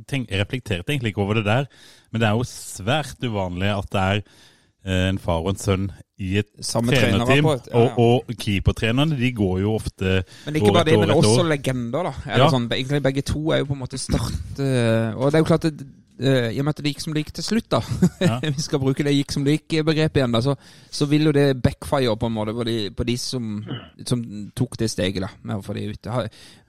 tenk, 0.09 0.31
jeg 0.31 0.47
egentlig 0.81 1.13
ikke 1.13 1.25
over 1.25 1.41
det 1.41 1.45
der, 1.49 1.69
men 2.13 2.23
det 2.23 2.29
er 2.31 2.39
jo 2.39 2.47
svært 2.49 3.21
uvanlig 3.27 3.69
at 3.75 3.91
det 3.93 4.03
er 4.03 4.23
eh, 4.23 5.09
en 5.11 5.21
far 5.21 5.45
og 5.45 5.53
en 5.53 5.61
sønn 5.61 5.91
i 6.23 6.37
et 6.41 6.49
Samme 6.65 6.95
trenerteam. 6.95 7.49
ja, 7.51 7.57
ja. 7.73 7.83
Og, 7.83 8.29
og 8.29 8.37
keepertrenerne, 8.39 9.19
de 9.19 9.33
går 9.37 9.61
jo 9.65 9.75
ofte 9.75 10.23
Men 10.47 10.59
ikke 10.61 10.73
bare 10.73 10.89
det, 10.91 10.99
men 11.03 11.15
også 11.17 11.43
legender, 11.49 12.09
da. 12.09 12.15
Ja. 12.31 12.49
sånn, 12.53 12.69
egentlig 12.71 13.03
begge 13.05 13.27
to 13.27 13.43
er 13.53 13.63
jo 13.63 13.73
på 13.73 13.77
en 13.77 13.83
måte 13.83 14.01
start 14.01 14.63
eh, 14.63 15.13
Og 15.17 15.29
det 15.29 15.41
er 15.41 15.45
jo 15.45 15.49
klart 15.51 15.69
eh, 15.69 15.85
i 16.21 16.59
og 16.61 16.65
med 16.67 16.75
at 16.75 16.83
det 16.85 16.91
gikk 16.93 17.01
som 17.03 17.15
det 17.17 17.23
gikk 17.25 17.33
til 17.39 17.45
slutt, 17.47 17.69
da 17.73 17.81
Ja. 18.21 18.37
Vi 18.57 18.63
skal 18.63 18.79
bruke 18.83 19.03
det 19.07 19.15
gikk 19.17 19.33
som 19.33 19.45
det 19.47 19.55
gikk-begrepet 19.57 20.21
igjen, 20.21 20.35
da. 20.37 20.43
Så, 20.45 20.55
så 20.93 21.07
vil 21.11 21.25
jo 21.31 21.33
det 21.33 21.47
backfire 21.65 22.17
på 22.21 22.29
en 22.29 22.35
måte 22.37 22.55
på 22.55 22.67
de, 22.69 22.77
på 22.95 23.07
de 23.09 23.17
som, 23.19 23.63
som 24.07 24.23
tok 24.55 24.77
det 24.79 24.91
steget, 24.93 25.23
da. 25.25 25.31
Med 25.43 25.57
å 25.59 25.65
få 25.65 25.75
de 25.79 25.87
ut. 25.95 26.11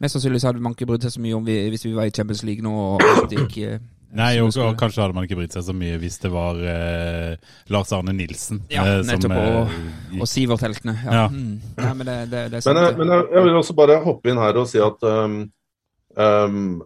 Mest 0.02 0.16
sannsynlig 0.18 0.42
så 0.42 0.52
hadde 0.52 0.64
man 0.64 0.74
ikke 0.78 0.88
brydd 0.90 1.04
seg 1.06 1.18
så 1.18 1.22
mye 1.26 1.36
om 1.38 1.46
vi, 1.46 1.58
hvis 1.74 1.86
vi 1.90 1.94
var 1.98 2.08
i 2.10 2.16
Champions 2.16 2.44
League 2.48 2.64
nå 2.66 2.72
og 2.96 3.04
alt 3.04 3.36
gikk 3.36 3.58
eh, 3.68 3.82
Nei, 4.14 4.36
som 4.54 4.62
og, 4.62 4.68
og 4.76 4.76
kanskje 4.78 5.02
hadde 5.02 5.16
man 5.18 5.26
ikke 5.26 5.40
brydd 5.40 5.56
seg 5.56 5.64
så 5.66 5.74
mye 5.74 5.96
hvis 5.98 6.20
det 6.22 6.30
var 6.30 6.60
eh, 6.70 7.32
Lars 7.74 7.90
Arne 7.98 8.14
Nilsen. 8.14 8.60
Ja, 8.70 8.84
eh, 8.86 9.00
som, 9.02 9.10
nettopp, 9.10 9.34
og- 9.34 9.74
eh, 10.14 10.20
Og 10.22 10.30
Sivert-heltene. 10.30 10.94
Ja. 11.02 11.16
Ja. 11.18 11.24
Mm. 11.34 11.56
Nei, 11.82 11.94
men 11.98 12.06
det, 12.12 12.18
det, 12.30 12.44
det 12.54 12.60
er 12.62 12.68
Men, 12.78 12.84
jeg, 12.86 12.98
men 13.02 13.14
jeg, 13.16 13.26
jeg 13.34 13.48
vil 13.48 13.58
også 13.64 13.76
bare 13.80 13.98
hoppe 14.06 14.30
inn 14.30 14.38
her 14.42 14.60
og 14.62 14.70
si 14.70 14.78
at 14.86 15.08
um, 15.10 15.40
um, 16.18 16.84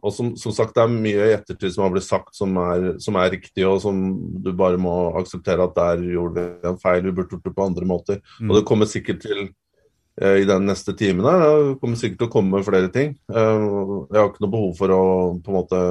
Og 0.00 0.12
som, 0.16 0.30
som 0.38 0.52
sagt, 0.54 0.74
det 0.76 0.82
er 0.82 0.92
mye 0.92 1.24
i 1.28 1.34
ettertid 1.34 1.74
som 1.74 1.84
har 1.84 1.92
blitt 1.92 2.06
sagt 2.06 2.36
som 2.36 2.56
er, 2.62 2.86
som 3.02 3.18
er 3.20 3.32
riktig, 3.34 3.64
og 3.68 3.80
som 3.82 3.98
du 4.40 4.52
bare 4.56 4.80
må 4.80 4.94
akseptere 5.20 5.66
at 5.66 5.74
der 5.76 6.04
gjorde 6.14 6.40
vi 6.40 6.70
en 6.70 6.78
feil. 6.80 7.02
Vi 7.04 7.12
burde 7.16 7.34
gjort 7.34 7.48
det 7.48 7.56
på 7.56 7.66
andre 7.66 7.88
måter. 7.88 8.22
Mm. 8.40 8.48
Og 8.48 8.56
det 8.56 8.64
kommer 8.70 8.88
sikkert 8.88 9.20
til 9.26 9.42
eh, 10.22 10.40
i 10.40 10.48
den 10.48 10.64
neste 10.70 10.94
timen 10.96 11.28
her, 11.28 11.44
det 11.44 11.76
kommer 11.82 12.00
sikkert 12.00 12.22
til 12.22 12.30
å 12.30 12.32
komme 12.32 12.62
flere 12.64 12.88
ting. 12.94 13.12
Uh, 13.28 14.08
Jeg 14.08 14.22
har 14.22 14.30
ikke 14.30 14.46
noe 14.46 14.54
behov 14.56 14.72
for 14.80 14.96
å 14.96 15.02
på 15.44 15.52
en 15.52 15.58
måte 15.58 15.82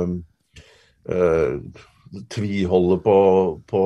uh, 1.13 1.85
tviholde 2.33 2.99
på, 3.05 3.17
på, 3.69 3.83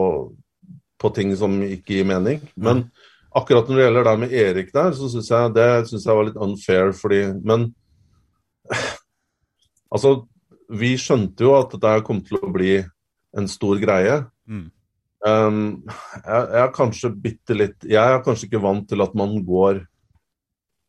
på 1.04 1.16
ting 1.20 1.36
som 1.36 1.60
ikke 1.68 2.00
gir 2.00 2.08
mening. 2.08 2.39
Men 2.56 2.88
akkurat 3.36 3.68
når 3.68 3.76
det 3.76 3.88
gjelder 3.89 4.08
det 4.08 4.18
med 4.24 4.41
Erik 4.46 4.72
der, 4.72 4.96
så 4.96 5.12
syns 5.12 5.32
jeg 5.34 5.56
det 5.58 5.72
synes 5.91 6.08
jeg 6.08 6.16
var 6.16 6.30
litt 6.30 6.44
unfair, 6.48 6.96
fordi 6.96 7.26
Men 7.44 7.74
altså, 9.93 10.16
vi 10.74 10.93
skjønte 10.99 11.45
jo 11.45 11.55
at 11.57 11.74
dette 11.76 12.05
kom 12.07 12.22
til 12.26 12.39
å 12.39 12.51
bli 12.53 12.78
en 13.38 13.49
stor 13.49 13.80
greie. 13.82 14.22
Mm. 14.47 14.68
Um, 15.24 15.59
jeg, 15.88 16.41
jeg 16.41 16.61
er 16.61 16.72
kanskje 16.76 17.09
bitte 17.16 17.55
litt 17.55 17.86
Jeg 17.88 17.95
er 17.95 18.24
kanskje 18.26 18.49
ikke 18.49 18.59
vant 18.59 18.84
til 18.89 18.99
at 19.05 19.14
man 19.16 19.38
går 19.47 19.78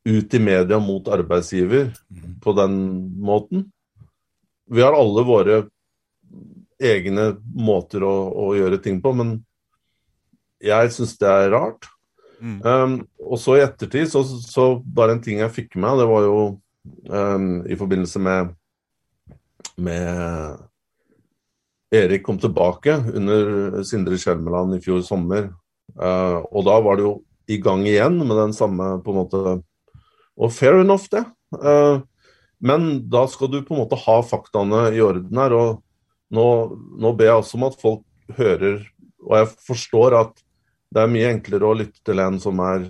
ut 0.04 0.34
i 0.34 0.40
media 0.42 0.80
mot 0.82 1.06
arbeidsgiver 1.08 1.92
på 2.42 2.54
den 2.58 2.74
måten. 3.24 3.68
Vi 4.68 4.82
har 4.82 4.96
alle 4.96 5.24
våre 5.24 5.62
egne 6.82 7.30
måter 7.54 8.04
å, 8.04 8.14
å 8.34 8.50
gjøre 8.58 8.80
ting 8.84 8.98
på, 9.00 9.14
men 9.16 9.38
jeg 10.64 10.92
syns 10.92 11.14
det 11.20 11.30
er 11.30 11.52
rart. 11.54 11.88
Mm. 12.40 12.58
Um, 12.60 12.96
og 13.24 13.40
så 13.40 13.56
i 13.56 13.64
ettertid, 13.64 14.10
så, 14.12 14.24
så 14.26 14.66
bare 14.84 15.16
en 15.16 15.22
ting 15.24 15.40
jeg 15.40 15.54
fikk 15.54 15.78
med, 15.80 16.02
det 16.02 16.08
var 16.10 16.26
jo 16.26 16.38
um, 17.08 17.64
i 17.66 17.76
forbindelse 17.76 18.20
med 18.22 18.54
med 19.76 20.58
Erik 21.94 22.24
kom 22.26 22.38
tilbake 22.38 22.96
under 23.14 23.82
Sindre 23.86 24.18
Skjelmeland 24.18 24.76
i 24.76 24.82
fjor 24.82 25.02
sommer. 25.06 25.50
Uh, 25.94 26.42
og 26.50 26.64
da 26.66 26.78
var 26.82 26.98
det 26.98 27.06
jo 27.06 27.14
i 27.50 27.58
gang 27.62 27.84
igjen 27.86 28.18
med 28.18 28.34
den 28.38 28.54
samme 28.56 28.96
på 29.04 29.12
en 29.12 29.20
måte 29.20 29.42
Og 30.34 30.50
fair 30.50 30.80
enough, 30.80 31.06
det. 31.12 31.22
Uh, 31.54 32.02
men 32.58 33.04
da 33.10 33.26
skal 33.30 33.52
du 33.52 33.60
på 33.62 33.76
en 33.76 33.84
måte 33.84 33.98
ha 34.00 34.16
faktaene 34.26 34.88
i 34.96 35.02
orden 35.04 35.38
her. 35.38 35.54
Og 35.54 36.34
nå, 36.34 36.46
nå 36.98 37.12
ber 37.14 37.30
jeg 37.30 37.42
også 37.42 37.60
om 37.60 37.68
at 37.68 37.78
folk 37.78 38.02
hører 38.38 38.80
Og 39.22 39.36
jeg 39.38 39.50
forstår 39.68 40.18
at 40.18 40.44
det 40.94 41.02
er 41.02 41.10
mye 41.10 41.30
enklere 41.30 41.68
å 41.68 41.76
lytte 41.76 42.02
til 42.06 42.20
en 42.22 42.36
som 42.42 42.58
er 42.62 42.86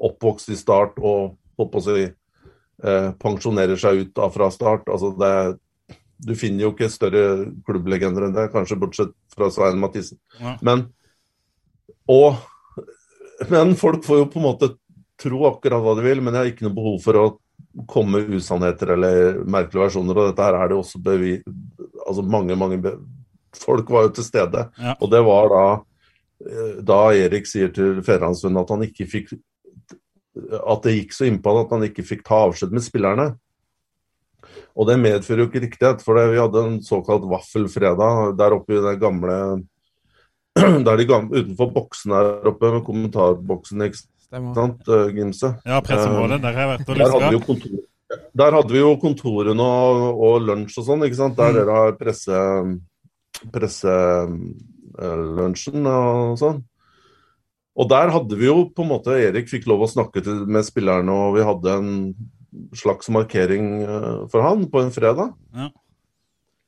oppvokst 0.00 0.50
i 0.52 0.58
start 0.58 0.96
og 0.98 1.36
holdt 1.58 1.72
på 1.72 1.80
å 1.80 1.84
si 1.84 2.06
eh, 2.84 3.10
pensjonerer 3.20 3.80
seg 3.80 4.04
ut 4.04 4.14
da 4.16 4.28
fra 4.32 4.50
start. 4.54 4.88
Altså 4.92 5.12
det, 5.20 5.34
du 6.20 6.34
finner 6.38 6.66
jo 6.66 6.72
ikke 6.74 6.90
større 6.92 7.50
klubblegender 7.66 8.28
enn 8.28 8.36
det, 8.36 8.50
kanskje 8.54 8.78
bortsett 8.80 9.14
fra 9.34 9.50
Svein 9.52 9.80
Mathisen. 9.80 10.20
Ja. 10.40 10.56
Men, 10.66 10.88
og, 12.10 12.40
men 13.48 13.76
folk 13.80 14.04
får 14.06 14.24
jo 14.24 14.30
på 14.32 14.40
en 14.42 14.48
måte 14.50 14.72
tro 15.20 15.44
akkurat 15.48 15.84
hva 15.84 15.96
de 15.98 16.04
vil, 16.06 16.22
men 16.24 16.34
jeg 16.34 16.42
har 16.42 16.52
ikke 16.52 16.68
noe 16.68 16.76
behov 16.76 16.98
for 17.04 17.20
å 17.20 17.28
komme 17.90 18.22
usannheter 18.34 18.94
eller 18.96 19.40
merkelige 19.44 19.86
versjoner. 19.86 20.18
Og 20.18 20.30
dette 20.30 20.46
her 20.48 20.58
er 20.58 20.72
det 20.72 20.80
også 20.80 21.00
bevi... 21.04 21.38
Altså 22.06 22.24
mange, 22.26 22.56
mange 22.58 22.80
folk 23.54 23.90
var 23.92 24.08
jo 24.08 24.14
til 24.16 24.26
stede. 24.26 24.64
Ja. 24.80 24.96
Og 24.98 25.12
det 25.12 25.20
var 25.26 25.52
da 25.52 25.64
eh, 25.76 26.80
da 26.86 27.00
Erik 27.14 27.46
sier 27.48 27.70
til 27.74 28.00
Fedrelandsvennen 28.02 28.62
at 28.62 28.72
han 28.74 28.86
ikke 28.88 29.06
fikk 29.10 29.34
at 30.38 30.86
det 30.86 30.96
gikk 30.96 31.14
så 31.16 31.26
innpå 31.26 31.52
han 31.52 31.64
at 31.64 31.72
han 31.74 31.86
ikke 31.88 32.06
fikk 32.06 32.22
ta 32.26 32.36
avskjed 32.46 32.74
med 32.74 32.84
spillerne. 32.84 33.26
Og 34.78 34.86
det 34.88 34.96
medfører 35.00 35.40
jo 35.42 35.48
ikke 35.50 35.64
riktighet, 35.66 35.98
for 36.04 36.12
vi 36.30 36.38
hadde 36.38 36.60
en 36.66 36.78
såkalt 36.84 37.24
vaffelfredag 37.28 38.36
der 38.38 38.56
oppe 38.56 38.78
i 38.78 38.84
det 38.84 38.96
gamle 39.02 39.36
Der 40.86 40.96
de 40.98 41.04
gamle, 41.06 41.38
utenfor 41.38 41.68
boksen 41.74 42.10
her 42.14 42.26
oppe 42.50 42.66
med 42.74 42.82
kommentarboksen, 42.86 43.82
ikke 43.86 44.00
sant, 44.54 44.80
eh, 44.90 45.12
Gimse? 45.14 45.48
Ja, 45.62 45.80
pressemålet. 45.84 46.38
Der 46.42 46.52
har 46.56 46.62
jeg 46.64 46.72
vært 46.72 46.88
og 46.90 46.96
lyska. 46.98 47.18
der 48.42 48.50
hadde 48.58 48.72
vi 48.74 48.80
jo 48.82 49.02
kontorene 49.02 49.62
og, 49.62 49.96
og 50.26 50.34
lunsj 50.48 50.74
og 50.82 50.86
sånn, 50.88 51.04
ikke 51.06 51.20
sant? 51.20 51.38
Der 51.38 51.50
dere 51.54 51.72
har 51.76 51.90
presse 52.00 52.36
presselunsjen 53.54 55.80
og 55.86 56.34
sånn. 56.42 56.58
Og 57.78 57.86
der 57.90 58.10
hadde 58.10 58.36
vi 58.36 58.48
jo 58.48 58.64
på 58.74 58.82
en 58.84 58.90
måte 58.90 59.14
Erik 59.14 59.48
fikk 59.50 59.68
lov 59.70 59.84
å 59.86 59.90
snakke 59.90 60.22
til, 60.24 60.42
med 60.50 60.66
spillerne, 60.66 61.14
og 61.14 61.36
vi 61.38 61.46
hadde 61.46 61.76
en 61.78 61.92
slags 62.76 63.08
markering 63.14 63.68
eh, 63.84 64.16
for 64.32 64.42
han 64.42 64.66
på 64.70 64.82
en 64.82 64.90
fredag. 64.94 65.30
Ja. 65.54 65.70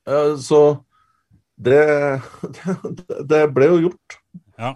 Eh, 0.07 0.33
Så 0.39 0.61
det, 1.59 1.83
det, 2.55 3.19
det 3.29 3.43
ble 3.53 3.69
jo 3.73 3.81
gjort. 3.89 4.17
Ja. 4.57 4.73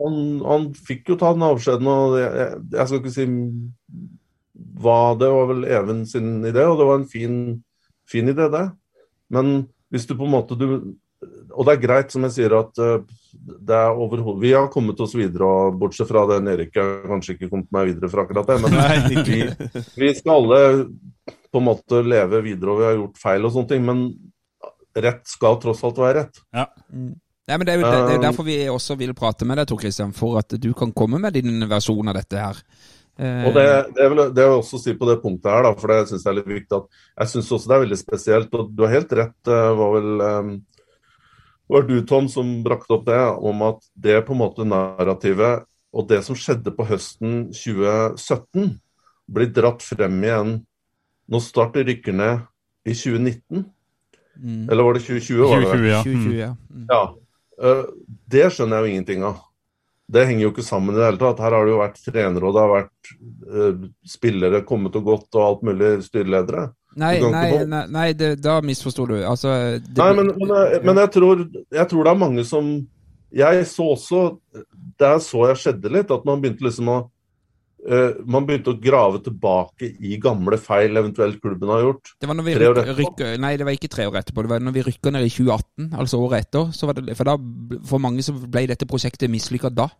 Han, 0.00 0.16
han 0.44 0.66
fikk 0.74 1.12
jo 1.12 1.18
ta 1.20 1.32
den 1.36 1.44
avskjeden, 1.46 1.88
og 1.88 2.16
jeg, 2.20 2.32
jeg, 2.40 2.64
jeg 2.76 2.88
skal 2.88 3.02
ikke 3.02 3.14
si 3.14 3.28
hva 4.80 5.14
Det 5.20 5.28
var 5.28 5.48
vel 5.50 5.64
Even 5.68 6.02
sin 6.08 6.40
idé, 6.48 6.64
og 6.64 6.78
det 6.80 6.86
var 6.88 6.98
en 6.98 7.08
fin, 7.08 7.34
fin 8.08 8.28
idé, 8.32 8.48
det. 8.52 8.66
Men 9.32 9.66
hvis 9.92 10.08
du 10.08 10.14
på 10.16 10.24
en 10.24 10.32
måte 10.32 10.56
du, 10.58 10.96
Og 11.52 11.66
det 11.68 11.76
er 11.76 11.82
greit, 11.84 12.12
som 12.12 12.24
jeg 12.26 12.34
sier, 12.38 12.56
at 12.56 12.80
eh, 12.80 13.04
det 13.36 13.76
er 13.76 13.98
overhodet 13.98 14.42
Vi 14.42 14.52
har 14.54 14.70
kommet 14.72 15.00
oss 15.02 15.14
videre, 15.16 15.48
og 15.48 15.76
bortsett 15.80 16.08
fra 16.10 16.24
den 16.30 16.48
Erik 16.52 16.74
jeg 16.76 16.84
har 16.84 17.10
kanskje 17.10 17.36
ikke 17.36 17.50
kommet 17.52 17.70
meg 17.74 17.90
videre 17.92 18.10
fra 18.12 18.24
akkurat 18.26 18.50
det, 18.50 18.56
men 18.64 18.78
vi, 19.28 19.42
vi 20.00 20.10
skal 20.16 20.38
alle 20.38 20.62
på 21.52 21.62
en 21.62 21.68
måte 21.68 22.02
leve 22.04 22.42
videre, 22.44 22.72
og 22.72 22.80
vi 22.80 22.88
har 22.88 22.98
gjort 22.98 23.22
feil 23.22 23.46
og 23.46 23.54
sånne 23.54 23.72
ting, 23.72 23.86
men 23.86 24.02
rett 24.96 25.22
skal 25.28 25.60
tross 25.62 25.84
alt 25.86 26.00
være 26.00 26.22
rett. 26.22 26.42
Nei, 27.46 27.56
men 27.60 27.66
det 27.68 27.76
er, 27.76 27.80
jo, 27.80 27.86
det, 27.86 27.96
det 27.96 27.96
er 27.96 28.16
jo 28.16 28.20
Um, 28.20 28.26
derfor 28.26 28.46
vi 28.48 28.58
også 28.72 28.96
vil 28.98 29.14
prate 29.14 29.46
med 29.46 29.60
deg, 29.60 29.68
Tor 29.70 29.80
Christian, 29.80 30.12
for 30.16 30.40
at 30.40 30.56
du 30.58 30.72
kan 30.74 30.92
komme 30.96 31.20
med 31.22 31.36
din 31.36 31.62
versjon 31.70 32.10
av 32.10 32.16
dette 32.18 32.40
her. 32.40 32.62
Eh, 33.16 33.44
Og 33.46 33.54
det, 33.54 33.66
det, 33.96 34.08
vil, 34.10 34.22
det 34.34 34.42
vil 34.42 34.50
jeg 34.50 34.62
også 34.62 34.80
si 34.82 34.94
på 34.98 35.08
det 35.08 35.20
punktet 35.22 35.52
her, 35.52 35.68
da, 35.68 35.74
for 35.78 35.92
det 35.92 36.08
syns 36.10 36.26
jeg 36.26 36.32
er 36.32 36.38
litt 36.40 36.50
viktig. 36.50 36.80
at 36.80 37.20
Jeg 37.22 37.32
syns 37.32 37.52
også 37.54 37.70
det 37.70 37.76
er 37.76 37.84
veldig 37.84 38.00
spesielt, 38.00 38.56
og 38.58 38.72
du 38.74 38.82
har 38.84 38.96
helt 38.96 39.14
rett, 39.20 39.52
var 39.52 39.94
vel 39.94 40.26
um, 41.68 41.74
var 41.74 41.82
du, 41.88 41.96
Tom, 42.06 42.28
som 42.30 42.62
brakte 42.64 42.94
opp 42.94 43.06
det, 43.06 43.18
om 43.42 43.62
at 43.66 43.80
det 43.94 44.20
på 44.26 44.32
en 44.34 44.38
måte 44.44 44.66
narrativet 44.66 45.64
og 45.96 46.08
det 46.10 46.18
som 46.26 46.36
skjedde 46.36 46.70
på 46.76 46.84
høsten 46.86 47.46
2017, 47.56 48.76
blir 49.26 49.48
dratt 49.50 49.82
frem 49.82 50.18
igjen 50.22 50.50
når 51.26 51.40
Start 51.42 51.74
rykker 51.82 52.14
ned 52.14 52.44
i 52.86 52.92
2019. 52.94 53.64
mm, 54.38 54.68
Eller 54.70 54.82
var 54.86 54.94
det 54.94 55.02
2020? 55.02 55.40
var 55.42 55.60
det 55.64 55.70
det? 55.72 55.72
2020, 55.72 55.88
ja. 55.90 56.02
2020, 56.02 56.28
Mm. 56.30 56.38
ja. 56.38 56.50
Mm. 56.70 56.86
Ja. 56.90 57.14
eh, 57.62 57.84
det 58.28 58.44
skjønner 58.52 58.76
jeg 58.76 58.84
jo 58.86 58.92
ingenting 58.94 59.24
av. 59.24 59.40
det 60.08 60.26
henger 60.28 60.42
jo 60.44 60.50
ikke 60.52 60.62
sammen 60.62 60.94
i 60.94 60.98
det 61.00 61.06
hele 61.08 61.18
tatt. 61.18 61.40
Her 61.42 61.50
har 61.50 61.64
det 61.66 61.72
jo 61.72 61.80
vært 61.82 61.96
trenere, 62.04 62.44
og 62.46 62.54
det 62.54 62.60
har 62.62 62.74
vært 62.76 63.08
eh, 63.50 63.88
spillere 64.06 64.60
kommet 64.64 64.94
og 64.94 65.02
gått, 65.08 65.26
og 65.34 65.42
alt 65.42 65.62
mulig 65.66 65.96
styreledere. 66.06 66.68
Nei, 66.96 67.16
nei, 67.20 67.48
nei, 67.68 67.82
nei 67.92 68.06
det, 68.16 68.30
da 68.40 68.60
misforstår 68.64 69.10
du. 69.12 69.16
Altså, 69.28 69.50
det, 69.84 69.96
Nei, 70.00 70.12
men, 70.16 70.30
men, 70.38 70.54
jeg- 70.56 70.84
men 70.88 70.96
jeg, 71.02 71.10
tror, 71.16 71.42
jeg 71.76 71.88
tror 71.90 72.04
det 72.08 72.12
er 72.14 72.22
mange 72.22 72.44
som 72.48 72.70
Jeg 73.36 73.66
så 73.68 73.90
også 73.96 74.20
Der 74.98 75.18
så 75.20 75.48
jeg 75.50 75.56
skjedde 75.60 75.90
litt, 75.92 76.10
at 76.14 76.24
man 76.24 76.40
begynte 76.40 76.64
liksom 76.64 76.88
å 76.88 76.96
uh, 77.90 78.14
Man 78.24 78.46
begynte 78.48 78.72
å 78.72 78.78
grave 78.80 79.20
tilbake 79.26 79.90
i 80.00 80.16
gamle 80.22 80.56
feil 80.62 80.96
eventuelt 80.96 81.36
klubben 81.42 81.68
har 81.74 81.82
gjort. 81.84 82.14
Det 82.20 82.30
var 82.30 82.38
når 82.38 82.46
vi 82.48 82.54
rykker, 82.62 82.94
rykker, 83.02 83.36
Nei, 83.44 83.52
det 83.60 83.66
var 83.68 83.76
ikke 83.76 83.92
tre 83.92 84.06
år 84.08 84.16
etterpå. 84.22 84.46
Det 84.46 84.54
var 84.54 84.64
når 84.64 84.76
vi 84.78 84.86
rykka 84.88 85.12
ned 85.12 85.26
i 85.28 85.30
2018, 85.36 85.92
altså 86.00 86.22
året 86.24 86.46
etter. 86.46 86.72
Så 86.72 86.88
var 86.88 86.96
det, 86.98 87.16
for 87.18 87.28
da, 87.28 87.36
for 87.92 88.02
mange 88.02 88.24
så 88.24 88.32
ble 88.34 88.64
dette 88.72 88.88
prosjektet 88.88 89.30
mislykka 89.30 89.70
da. 89.74 89.90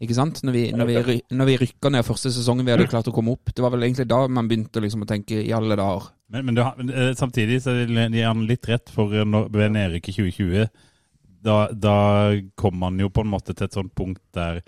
Ikke 0.00 0.12
sant? 0.14 0.42
Når 0.44 0.52
vi, 0.52 0.62
når, 0.76 0.90
vi, 1.06 1.14
når 1.32 1.46
vi 1.48 1.56
rykka 1.62 1.88
ned 1.88 2.04
første 2.04 2.28
sesongen 2.34 2.66
vi 2.66 2.72
hadde 2.74 2.88
klart 2.90 3.06
å 3.08 3.14
komme 3.16 3.32
opp. 3.32 3.48
Det 3.54 3.62
var 3.64 3.70
vel 3.72 3.86
egentlig 3.86 4.04
da 4.10 4.18
man 4.28 4.48
begynte 4.50 4.82
liksom 4.84 5.06
å 5.06 5.08
tenke 5.08 5.38
i 5.40 5.52
alle 5.56 5.76
dager. 5.78 6.10
Men, 6.28 6.44
men 6.44 6.54
du 6.58 6.60
har, 6.62 6.74
men, 6.76 6.90
eh, 6.92 7.14
samtidig 7.16 7.62
så 7.64 7.72
vil 7.72 7.96
jeg 7.96 8.12
gi 8.12 8.26
han 8.26 8.42
litt 8.46 8.68
rett, 8.68 8.90
for 8.92 9.14
eh, 9.14 9.24
når, 9.24 9.48
ved 9.54 9.72
nedrykket 9.72 10.12
i 10.12 10.26
2020, 10.34 10.68
da, 11.46 11.56
da 11.72 11.96
kom 12.58 12.76
man 12.82 12.98
jo 13.00 13.08
på 13.08 13.22
en 13.24 13.30
måte 13.32 13.54
til 13.54 13.68
et 13.70 13.72
sånt 13.78 13.94
punkt 13.96 14.20
der 14.34 14.60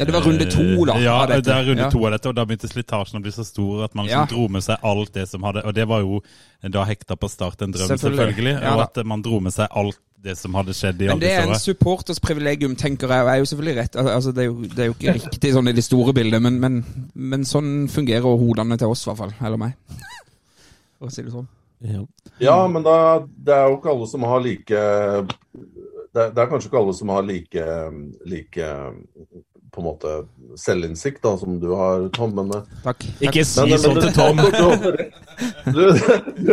Ja, 0.00 0.06
det 0.08 0.14
var 0.16 0.24
runde 0.24 0.46
to, 0.50 0.64
da. 0.88 0.94
Eh, 0.96 1.02
Ja, 1.04 1.14
av 1.22 1.28
dette. 1.28 1.42
det 1.46 1.54
er 1.56 1.64
runde 1.70 1.82
Ja. 1.86 1.90
to 1.92 2.04
av 2.04 2.12
dette, 2.18 2.28
og 2.28 2.34
da 2.36 2.44
begynte 2.48 2.68
slitasjen 2.68 3.20
å 3.20 3.22
bli 3.24 3.32
så 3.32 3.44
stor 3.46 3.84
at 3.84 3.94
man 3.94 4.06
liksom 4.08 4.26
Ja. 4.26 4.26
dro 4.34 4.48
med 4.48 4.62
seg 4.64 4.78
alt 4.82 5.12
det 5.12 5.28
som 5.28 5.42
hadde 5.42 5.64
Og 5.64 5.72
det 5.74 5.86
var 5.88 6.00
jo 6.00 6.20
da 6.68 6.84
hekta 6.84 7.16
på 7.16 7.28
start 7.30 7.62
en 7.62 7.72
drøm, 7.72 7.88
Selvfølgelig. 7.88 8.34
selvfølgelig. 8.34 8.62
Ja 8.62 8.74
og 8.76 8.80
at 8.88 9.06
man 9.06 9.22
dro 9.22 9.40
med 9.40 9.52
seg 9.52 9.68
alt 9.70 10.00
det 10.22 10.34
som 10.36 10.54
hadde 10.58 10.74
skjedd 10.76 11.00
i 11.00 11.06
Men 11.08 11.20
det 11.22 11.30
er 11.32 11.46
en 11.48 11.54
supporters 11.60 12.18
privilegium, 12.20 12.74
tenker 12.76 13.08
jeg. 13.08 13.22
Og 13.24 13.30
jeg 13.30 13.38
er 13.38 13.42
jo 13.44 13.48
selvfølgelig 13.50 13.76
rett. 13.80 13.96
Altså, 14.02 14.32
det, 14.36 14.42
er 14.42 14.48
jo, 14.50 14.56
det 14.68 14.82
er 14.84 14.90
jo 14.90 14.96
ikke 14.98 15.14
riktig 15.16 15.52
sånn 15.54 15.70
i 15.72 15.76
det 15.76 15.84
store 15.86 16.12
bildet, 16.16 16.42
men, 16.44 16.58
men, 16.60 16.80
men 17.14 17.46
sånn 17.48 17.70
fungerer 17.92 18.26
hodene 18.42 18.76
til 18.80 18.92
oss, 18.92 19.06
i 19.06 19.10
hvert 19.10 19.22
fall. 19.22 19.32
Eller 19.48 19.60
meg. 19.62 19.72
For 21.00 21.08
å 21.08 21.14
si 21.14 21.24
det 21.24 21.32
sånn. 21.32 21.48
Ja. 21.88 22.02
Ja, 22.44 22.58
men 22.68 22.84
da, 22.84 22.96
det 23.24 23.54
er 23.56 23.70
jo 23.72 23.78
ikke 23.78 23.94
alle 23.94 24.08
som 24.10 24.24
har 24.28 24.42
like 24.44 24.80
det, 26.12 26.20
er- 26.20 26.34
det 26.34 26.42
er 26.42 26.48
kanskje 26.50 26.68
ikke 26.68 26.80
alle 26.82 26.92
som 26.98 27.08
har 27.14 27.22
like, 27.24 27.64
like 28.28 28.68
på 29.70 29.82
en 29.82 29.86
måte 29.86 30.14
selvinnsikt 30.58 31.22
da, 31.24 31.34
som 31.38 31.58
du 31.62 31.68
har, 31.78 32.08
Tom. 32.16 32.34
Men, 32.36 32.50
eh, 32.56 32.78
Takk. 32.84 33.06
Ikke 33.22 33.44
si 33.46 33.66
men, 33.66 33.78
sånn 33.82 34.00
til 34.00 34.14
Tom. 34.16 34.42
Du, 35.64 35.72
du, 35.72 36.00
du, 36.36 36.50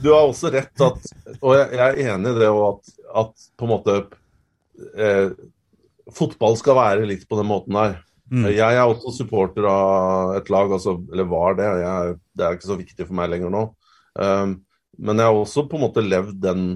du 0.00 0.06
har 0.08 0.22
også 0.22 0.48
rett 0.48 0.80
at 0.80 1.08
Og 1.42 1.50
jeg, 1.52 1.66
jeg 1.76 1.82
er 1.82 1.98
enig 2.14 2.30
i 2.30 2.38
det 2.38 2.46
og 2.48 2.62
at, 2.70 2.94
at 3.20 3.42
på 3.60 3.66
en 3.66 3.72
måte 3.74 3.96
eh, 4.96 5.34
Fotball 6.14 6.56
skal 6.56 6.78
være 6.78 7.08
litt 7.10 7.26
på 7.28 7.36
den 7.36 7.50
måten 7.50 7.76
her. 7.76 7.98
Mm. 8.32 8.46
Jeg 8.54 8.78
er 8.78 8.82
også 8.84 9.12
supporter 9.18 9.66
av 9.68 10.34
et 10.38 10.48
lag, 10.52 10.72
altså, 10.72 10.96
eller 11.12 11.28
var 11.28 11.56
det. 11.58 11.68
Jeg, 11.82 12.16
det 12.36 12.46
er 12.46 12.56
ikke 12.56 12.70
så 12.70 12.78
viktig 12.80 13.06
for 13.06 13.16
meg 13.18 13.30
lenger 13.32 13.52
nå. 13.52 13.62
Um, 14.16 14.56
men 14.98 15.20
jeg 15.20 15.30
har 15.30 15.38
også 15.38 15.66
på 15.68 15.78
en 15.78 15.84
måte 15.86 16.04
levd 16.04 16.38
den, 16.42 16.66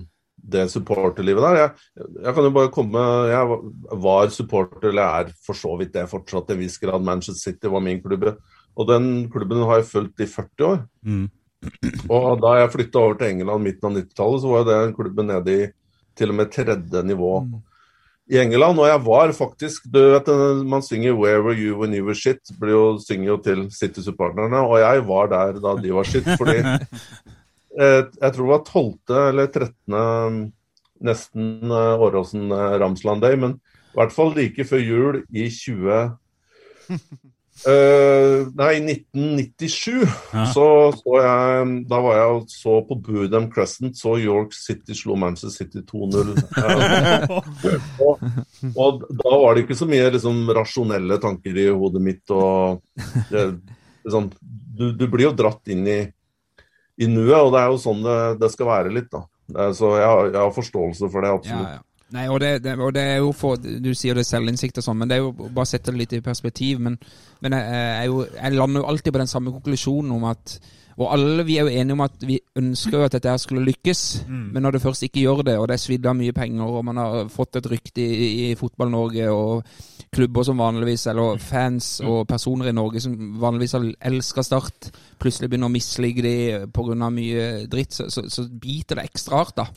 det 0.48 0.66
supporterlivet 0.72 1.42
der. 1.44 1.56
Jeg, 1.60 1.70
jeg 2.24 2.34
kan 2.34 2.44
jo 2.48 2.50
bare 2.56 2.70
komme 2.72 3.02
Jeg 3.28 3.48
var- 4.04 4.30
supporter, 4.30 4.88
eller 4.88 5.02
er 5.02 5.32
for 5.46 5.54
så 5.54 5.76
vidt 5.78 5.92
det 5.92 6.08
fortsatt 6.08 6.46
til 6.48 6.56
en 6.56 6.62
viss 6.62 6.78
grad. 6.78 7.02
Manchester 7.04 7.52
City 7.52 7.68
var 7.68 7.80
min 7.80 8.00
klubb. 8.02 8.24
Og 8.78 8.86
den 8.88 9.28
klubben 9.30 9.64
har 9.66 9.80
jeg 9.82 9.90
fulgt 9.90 10.20
i 10.20 10.26
40 10.26 10.64
år. 10.64 10.84
Mm. 11.04 11.28
Og 12.08 12.40
da 12.40 12.52
jeg 12.60 12.70
flytta 12.70 12.98
over 13.00 13.14
til 13.18 13.32
England 13.32 13.64
midten 13.64 13.88
av 13.88 13.96
90-tallet, 13.98 14.42
så 14.42 14.52
var 14.52 14.64
det 14.68 14.94
klubben 14.96 15.26
nede 15.26 15.56
i 15.56 15.66
til 16.16 16.30
og 16.30 16.34
med 16.38 16.52
tredje 16.54 17.02
nivå 17.02 17.32
i 18.30 18.38
England. 18.38 18.78
Og 18.78 18.86
jeg 18.86 19.02
var 19.06 19.32
faktisk 19.32 19.88
du 19.90 19.98
vet, 19.98 20.28
Man 20.64 20.82
synger 20.82 21.12
'Where 21.16 21.42
were 21.42 21.56
you 21.58 21.76
when 21.78 21.94
you 21.94 22.04
were 22.04 22.14
shit'? 22.14 22.52
Blir 22.60 22.70
jo, 22.70 22.98
synger 22.98 23.26
jo 23.26 23.36
til 23.36 23.70
City-supporterne. 23.70 24.56
Og 24.56 24.78
jeg 24.78 25.06
var 25.08 25.26
der 25.26 25.58
da 25.60 25.74
de 25.82 25.92
var 25.94 26.02
shit. 26.04 26.24
Fordi 26.38 26.62
jeg 27.78 28.34
tror 28.34 28.44
det 28.44 28.52
var 28.52 28.64
12. 28.66 29.18
eller 29.28 29.50
13. 29.52 30.52
nesten 31.06 31.70
eh, 31.70 32.00
Åråsen 32.02 32.50
eh, 32.52 33.20
Day, 33.22 33.36
men 33.36 33.58
i 33.58 33.98
hvert 34.00 34.14
fall 34.14 34.34
like 34.36 34.66
før 34.66 34.82
jul 34.82 35.20
i 35.30 35.48
20... 35.50 36.16
Uh, 37.68 38.46
nei, 38.60 38.78
1997 38.80 40.06
Ja. 40.32 40.44
så, 40.54 40.64
så 40.96 41.16
jeg 41.20 41.72
Da 41.90 41.98
var 42.00 42.14
jeg 42.16 42.36
og 42.36 42.46
så 42.48 42.76
på 42.88 42.96
Boodham 43.04 43.50
Crescent, 43.52 43.98
så 43.98 44.14
York 44.22 44.54
City 44.56 44.96
slo 44.96 45.18
Manchester 45.18 45.66
City 45.66 45.82
2-0. 45.84 46.32
Eh, 46.62 47.34
og, 48.06 48.22
og 48.72 49.02
da 49.10 49.40
var 49.42 49.54
det 49.54 49.66
ikke 49.66 49.76
så 49.82 49.90
mye 49.90 50.08
liksom, 50.14 50.46
rasjonelle 50.56 51.18
tanker 51.20 51.60
i 51.60 51.66
hodet 51.68 52.04
mitt. 52.06 52.24
og 52.30 52.80
det, 53.28 53.50
liksom, 54.06 54.30
du, 54.78 54.92
du 54.94 55.04
blir 55.10 55.28
jo 55.28 55.36
dratt 55.36 55.74
inn 55.74 55.84
i, 55.90 56.00
i 56.98 57.06
nuet, 57.06 57.36
og 57.38 57.52
det 57.54 57.60
er 57.60 57.68
jo 57.72 57.76
sånn 57.82 58.00
det, 58.02 58.16
det 58.40 58.50
skal 58.52 58.66
være 58.66 58.92
litt. 58.94 59.10
da. 59.12 59.24
Så 59.72 59.94
jeg, 59.96 60.06
har- 60.08 60.30
jeg 60.32 60.40
har 60.42 60.50
forståelse 60.56 61.10
for 61.12 61.22
det, 61.24 61.30
absolutt. 61.38 61.68
ja. 61.76 61.84
Nei, 62.10 62.22
og 62.32 62.38
det, 62.40 62.62
det, 62.64 62.72
og 62.80 62.94
det 62.96 63.02
er 63.04 63.18
jo 63.20 63.32
for 63.36 63.56
Du 63.60 63.90
sier 63.92 64.16
det 64.16 64.22
er 64.24 64.28
selvinnsikt 64.30 64.78
og 64.80 64.84
sånn, 64.86 64.96
men 64.96 65.08
det 65.10 65.18
er 65.18 65.26
jo 65.26 65.32
bare 65.36 65.66
å 65.66 65.68
sette 65.68 65.92
det 65.92 65.98
litt 66.00 66.12
i 66.16 66.20
perspektiv. 66.24 66.78
Men, 66.80 66.94
men 67.44 67.52
jeg, 67.52 67.66
jeg, 67.68 68.06
jo, 68.08 68.22
jeg 68.32 68.56
lander 68.56 68.80
jo 68.80 68.86
alltid 68.88 69.12
på 69.12 69.20
den 69.20 69.28
samme 69.28 69.52
konklusjonen 69.52 70.14
om 70.16 70.24
at 70.30 70.54
Og 70.98 71.12
alle 71.14 71.44
vi 71.46 71.56
er 71.58 71.68
jo 71.68 71.70
enige 71.70 71.94
om 71.94 72.00
at 72.02 72.24
vi 72.26 72.40
ønsker 72.58 72.96
jo 72.98 73.04
at 73.06 73.14
dette 73.14 73.30
her 73.30 73.38
skulle 73.38 73.62
lykkes, 73.68 74.00
men 74.50 74.64
når 74.64 74.74
det 74.74 74.82
først 74.82 75.04
ikke 75.06 75.20
gjør 75.20 75.44
det, 75.46 75.54
og 75.58 75.68
det 75.70 75.76
er 75.76 75.82
svidd 75.84 76.06
av 76.10 76.16
mye 76.18 76.34
penger, 76.34 76.64
og 76.66 76.84
man 76.84 76.98
har 76.98 77.28
fått 77.30 77.60
et 77.60 77.68
rykte 77.70 78.02
i, 78.02 78.30
i 78.50 78.54
Fotball-Norge, 78.58 79.28
og 79.30 79.62
klubber 80.10 80.42
som 80.42 80.58
vanligvis, 80.58 81.06
eller 81.06 81.38
fans 81.38 82.00
og 82.00 82.26
personer 82.26 82.70
i 82.70 82.74
Norge 82.74 83.02
som 83.04 83.14
vanligvis 83.38 83.76
elska 84.10 84.42
Start, 84.42 84.90
plutselig 85.22 85.52
begynner 85.52 85.70
å 85.70 85.76
mislike 85.76 86.24
de 86.24 86.36
pga. 86.74 87.10
mye 87.14 87.46
dritt, 87.70 87.94
så, 87.94 88.08
så, 88.10 88.26
så 88.26 88.48
biter 88.48 88.98
det 88.98 89.06
ekstra 89.12 89.44
hardt, 89.44 89.62
da. 89.62 89.68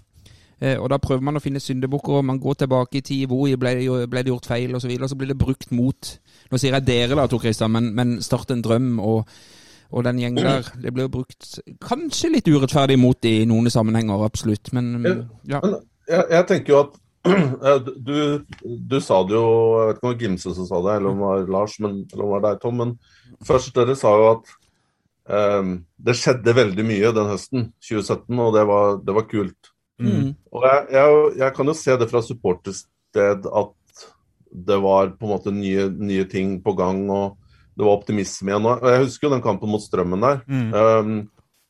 Eh, 0.62 0.78
og 0.78 0.90
da 0.94 0.98
prøver 1.02 1.26
man 1.26 1.38
å 1.38 1.44
finne 1.44 1.62
syndebukker, 1.62 2.20
og 2.20 2.26
man 2.26 2.42
går 2.42 2.62
tilbake 2.64 3.00
i 3.00 3.06
tid. 3.06 3.24
Hvor 3.30 3.50
ble, 3.58 3.74
ble 4.10 4.22
det 4.22 4.30
gjort 4.30 4.50
feil, 4.50 4.76
osv. 4.76 4.86
Så, 4.86 4.92
videre, 4.92 5.10
så 5.10 5.18
blir 5.18 5.34
det 5.34 5.42
brukt 5.42 5.74
mot 5.74 6.12
Nå 6.52 6.60
sier 6.60 6.76
jeg 6.76 6.86
dere, 6.86 7.16
da, 7.16 7.26
Tor 7.32 7.42
Christian, 7.42 7.72
men, 7.72 7.94
men 7.96 8.18
Start 8.22 8.52
en 8.52 8.62
drøm 8.62 9.00
og, 9.00 9.24
og 9.92 10.06
den 10.08 10.20
gjengen 10.22 10.48
der. 10.48 10.68
Det 10.82 10.94
blir 10.96 11.12
brukt 11.12 11.60
kanskje 11.84 12.32
litt 12.38 12.48
urettferdig 12.48 12.98
mot 13.00 13.28
i 13.28 13.42
noen 13.50 13.70
sammenhenger, 13.72 14.24
absolutt. 14.26 14.72
Men 14.76 14.94
ja. 15.44 15.60
Men 15.60 15.78
jeg, 16.08 16.26
jeg 16.32 16.48
tenker 16.50 16.74
jo 16.74 16.82
at 16.86 17.00
du, 18.08 18.16
du 18.66 18.96
sa 19.04 19.20
det 19.30 19.36
jo 19.36 19.50
Jeg 19.78 19.90
vet 19.92 20.00
ikke 20.00 20.08
om 20.08 20.08
det 20.08 20.08
var 20.08 20.24
Gimse 20.24 20.54
som 20.58 20.66
sa 20.66 20.80
det, 20.82 20.96
eller 20.96 21.12
om 21.12 21.20
det 21.20 21.28
var 21.28 21.52
Lars, 21.58 21.76
men, 21.84 22.00
eller 22.12 22.24
om 22.24 22.32
det 22.32 22.38
var 22.38 22.46
deg, 22.48 22.62
Tom. 22.64 22.80
Men 22.82 22.96
først 23.46 23.76
dere 23.78 23.98
sa 24.00 24.14
jo 24.18 24.30
at 24.32 24.56
um, 25.60 25.76
det 26.02 26.18
skjedde 26.18 26.56
veldig 26.58 26.88
mye 26.88 27.12
den 27.18 27.30
høsten 27.30 27.68
2017, 27.84 28.42
og 28.42 28.56
det 28.58 28.66
var, 28.72 28.98
det 29.06 29.18
var 29.20 29.28
kult. 29.30 29.72
Mm. 30.02 30.32
Og 30.50 30.66
jeg, 30.66 30.88
jeg, 30.96 31.22
jeg 31.44 31.56
kan 31.58 31.70
jo 31.70 31.78
se 31.78 32.00
det 32.02 32.10
fra 32.10 32.24
supportersted 32.26 33.46
at 33.46 34.08
det 34.52 34.80
var 34.84 35.14
på 35.16 35.28
en 35.28 35.32
måte 35.32 35.54
nye, 35.54 35.86
nye 35.94 36.26
ting 36.30 36.58
på 36.64 36.74
gang, 36.80 37.06
og 37.14 37.38
det 37.78 37.86
var 37.86 37.96
optimisme 37.96 38.52
igjen. 38.52 38.68
Og 38.68 38.88
jeg 38.92 39.04
husker 39.06 39.28
jo 39.28 39.34
den 39.36 39.44
kampen 39.46 39.72
mot 39.72 39.84
Strømmen 39.84 40.26
der. 40.26 40.42
Mm. 40.48 40.74
Um, 40.76 41.14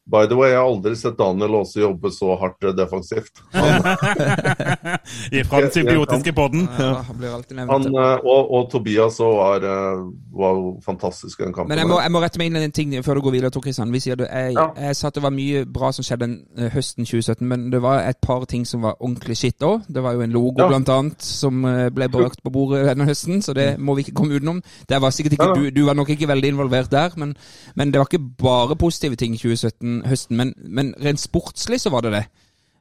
by 0.10 0.26
the 0.28 0.36
way, 0.36 0.50
jeg 0.50 0.58
har 0.60 0.66
aldri 0.68 0.96
sett 0.98 1.18
Daniel 1.20 1.56
Aase 1.60 1.80
jobbe 1.84 2.10
så 2.12 2.36
hardt 2.42 2.66
defensivt. 2.78 3.42
Han, 3.54 5.46
Fra 5.46 5.62
den 5.62 5.72
symbiotiske 5.72 6.34
podden. 6.36 6.66
Ja, 6.80 7.02
han 7.08 7.18
blir 7.18 7.34
alltid 7.36 7.56
nevnt. 7.58 7.86
eh, 7.86 8.26
og, 8.26 8.52
og 8.52 8.70
Tobias 8.72 9.20
også 9.20 9.28
var, 9.38 9.64
eh, 9.66 10.02
var 10.36 10.60
fantastisk 10.86 11.40
i 11.40 11.44
den 11.46 11.54
kampen. 11.54 11.70
Men 11.72 11.80
jeg 11.80 11.88
må, 11.88 12.00
jeg 12.02 12.12
må 12.12 12.22
rette 12.24 12.40
meg 12.42 12.50
inn 12.52 12.58
i 12.60 12.64
en 12.68 12.74
ting 12.76 12.94
før 13.06 13.20
du 13.20 13.22
går 13.28 13.36
videre, 13.38 13.52
Tor 13.54 13.64
Kristian. 13.66 13.92
Vi 13.94 14.00
sier 14.04 14.16
det, 14.20 14.28
jeg, 14.32 14.54
Ja. 14.58 14.68
jeg 14.88 14.96
sa 14.96 15.08
at 15.12 15.16
det 15.20 15.24
var 15.24 15.34
mye 15.36 15.64
bra 15.66 15.92
som 15.96 16.04
skjedde 16.08 16.26
den 16.26 16.36
eh, 16.58 16.70
høsten 16.74 17.06
2017, 17.06 17.48
men 17.48 17.70
det 17.74 17.82
var 17.84 18.04
et 18.10 18.20
par 18.22 18.46
ting 18.50 18.66
som 18.68 18.82
var 18.86 18.98
ordentlig 19.00 19.38
skitt 19.40 19.62
òg. 19.68 19.86
Det 19.88 20.04
var 20.04 20.14
jo 20.18 20.22
en 20.26 20.32
logo, 20.36 20.56
Ja. 20.62 20.68
blant 20.72 20.90
annet, 20.90 21.22
som 21.22 21.64
eh, 21.66 21.90
ble 21.90 22.10
brakt 22.10 22.44
på 22.44 22.52
bordet 22.54 22.86
denne 22.90 23.06
høsten, 23.10 23.42
så 23.46 23.54
det 23.58 23.70
må 23.80 23.96
vi 23.96 24.06
ikke 24.08 24.16
komme 24.22 24.36
utenom. 24.40 24.62
Det 24.90 25.02
var 25.02 25.12
sikkert 25.16 25.38
ikke, 25.38 25.50
Ja. 25.52 25.54
du, 25.56 25.70
du 25.72 25.86
var 25.86 25.94
nok 25.96 26.10
ikke 26.10 26.28
veldig 26.28 26.54
involvert 26.56 26.92
der, 26.92 27.10
men, 27.18 27.36
men 27.76 27.92
det 27.92 28.00
var 28.02 28.08
ikke 28.10 28.26
bare 28.42 28.76
positive 28.76 29.16
ting 29.16 29.34
i 29.36 29.38
2017 29.42 29.91
høsten. 30.08 30.38
Men, 30.40 30.54
men 30.80 30.94
rent 31.04 31.22
sportslig 31.22 31.82
så 31.84 31.92
var 31.94 32.08
det 32.08 32.14
det. 32.16 32.24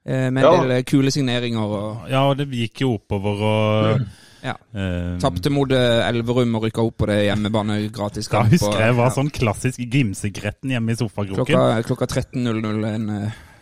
Eh, 0.06 0.30
Med 0.32 0.44
en 0.46 0.62
del 0.62 0.70
eh, 0.78 0.84
kule 0.88 1.10
signeringer 1.12 1.60
og 1.76 2.06
Ja, 2.08 2.22
og 2.30 2.38
det 2.40 2.46
gikk 2.56 2.80
jo 2.86 2.94
oppover 2.96 3.42
og 3.44 4.04
Ja. 4.40 4.54
eh, 4.72 5.18
Tapte 5.20 5.50
mot 5.52 5.68
Elverum 5.76 6.54
og 6.56 6.62
rykka 6.64 6.80
opp 6.86 7.02
på 7.02 7.08
det 7.10 7.18
hjemmebane 7.26 7.74
gratis 7.92 8.30
Da 8.32 8.40
husker 8.48 8.80
jeg 8.86 8.94
var 8.96 9.10
ja. 9.10 9.16
sånn 9.18 9.28
klassisk 9.36 9.82
Gimse-gretten 9.84 10.72
hjemme 10.72 10.94
i 10.94 10.96
sofakroken. 10.96 11.44
Klokka, 11.44 11.82
klokka 11.90 12.08
13.00 12.22 12.86
en 12.94 13.10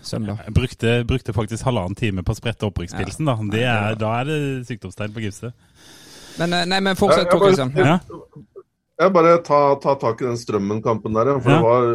søndag. 0.06 0.44
Jeg 0.46 0.54
brukte, 0.54 0.92
brukte 1.10 1.34
faktisk 1.34 1.66
halvannen 1.66 1.98
time 1.98 2.22
på 2.22 2.30
å 2.30 2.38
sprette 2.38 2.68
opprykkspilsen. 2.70 3.26
Da. 3.26 3.34
Det 3.50 3.64
er, 3.66 3.98
da 3.98 4.12
er 4.20 4.30
det 4.30 4.38
sykdomstegn 4.70 5.16
på 5.16 5.24
gipset. 5.26 5.58
Men, 6.38 6.54
nei, 6.70 6.78
men 6.86 6.94
fortsett, 6.94 7.26
Tor 7.32 7.42
Kristian. 7.42 7.74
Ja. 7.74 7.98
Jeg 8.98 9.12
bare 9.14 9.36
ta, 9.46 9.58
ta 9.78 9.94
tak 10.00 10.22
i 10.22 10.26
den 10.26 10.38
Strømmen-kampen 10.40 11.14
der. 11.14 11.32
For 11.38 11.50
Ja. 11.50 11.56
det 11.56 11.64
var, 11.64 11.88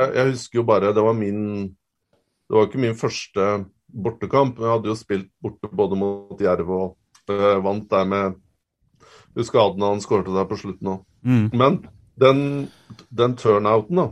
jeg, 0.00 0.14
jeg 0.18 0.30
husker 0.34 0.58
jo 0.60 0.64
bare 0.68 0.92
Det 0.92 1.02
var 1.04 1.14
min 1.16 1.40
Det 1.70 2.56
var 2.56 2.66
ikke 2.66 2.82
min 2.82 2.94
første 2.98 3.46
bortekamp. 3.90 4.58
Jeg 4.58 4.70
hadde 4.74 4.90
jo 4.90 4.94
spilt 4.98 5.30
borte 5.42 5.70
både 5.72 5.96
mot 5.98 6.40
Jerv 6.40 6.68
og 6.70 6.96
øh, 7.30 7.60
vant 7.64 7.88
der 7.90 8.04
med 8.04 8.34
Husker 9.38 9.60
Adnan 9.62 10.00
skårte 10.02 10.34
der 10.34 10.44
på 10.50 10.58
slutten 10.58 10.88
òg. 10.90 11.04
Mm. 11.22 11.50
Men 11.54 11.76
den, 12.18 12.40
den 13.14 13.36
turnouten, 13.38 13.96
da. 13.96 14.06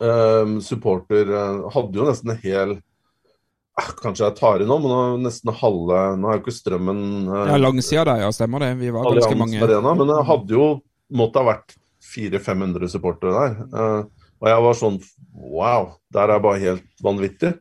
eh, 0.00 0.52
supporter 0.62 1.26
eh, 1.34 1.70
hadde 1.74 1.98
jo 1.98 2.06
nesten 2.06 2.30
en 2.34 2.40
hel 2.44 2.76
eh, 2.76 3.90
Kanskje 4.02 4.26
jeg 4.28 4.36
tar 4.38 4.60
i 4.62 4.68
nå, 4.68 4.76
men 4.82 4.92
er 4.94 5.18
nesten 5.24 5.52
halve 5.56 6.00
Nå 6.20 6.28
er 6.30 6.38
jo 6.38 6.42
ikke 6.44 6.54
strømmen 6.54 7.02
eh, 7.28 7.50
Ja, 7.50 7.56
langsida 7.60 8.04
der, 8.12 8.22
ja, 8.26 8.30
stemmer 8.36 8.62
det. 8.64 8.74
Vi 8.80 8.92
var 8.94 9.08
ganske 9.10 9.38
mange. 9.40 9.62
Arena, 9.64 9.94
men 9.98 10.14
jeg 10.14 10.26
hadde 10.30 10.56
jo 10.58 10.68
måtte 11.14 11.42
ha 11.42 11.52
vært 11.52 11.74
400-500 12.10 12.92
supportere 12.92 13.34
der. 13.36 13.58
Eh, 13.70 14.28
og 14.40 14.48
jeg 14.48 14.62
var 14.66 14.78
sånn 14.78 15.00
Wow, 15.40 15.92
der 16.12 16.32
er 16.34 16.42
bare 16.42 16.60
helt 16.62 16.86
vanvittig. 17.04 17.54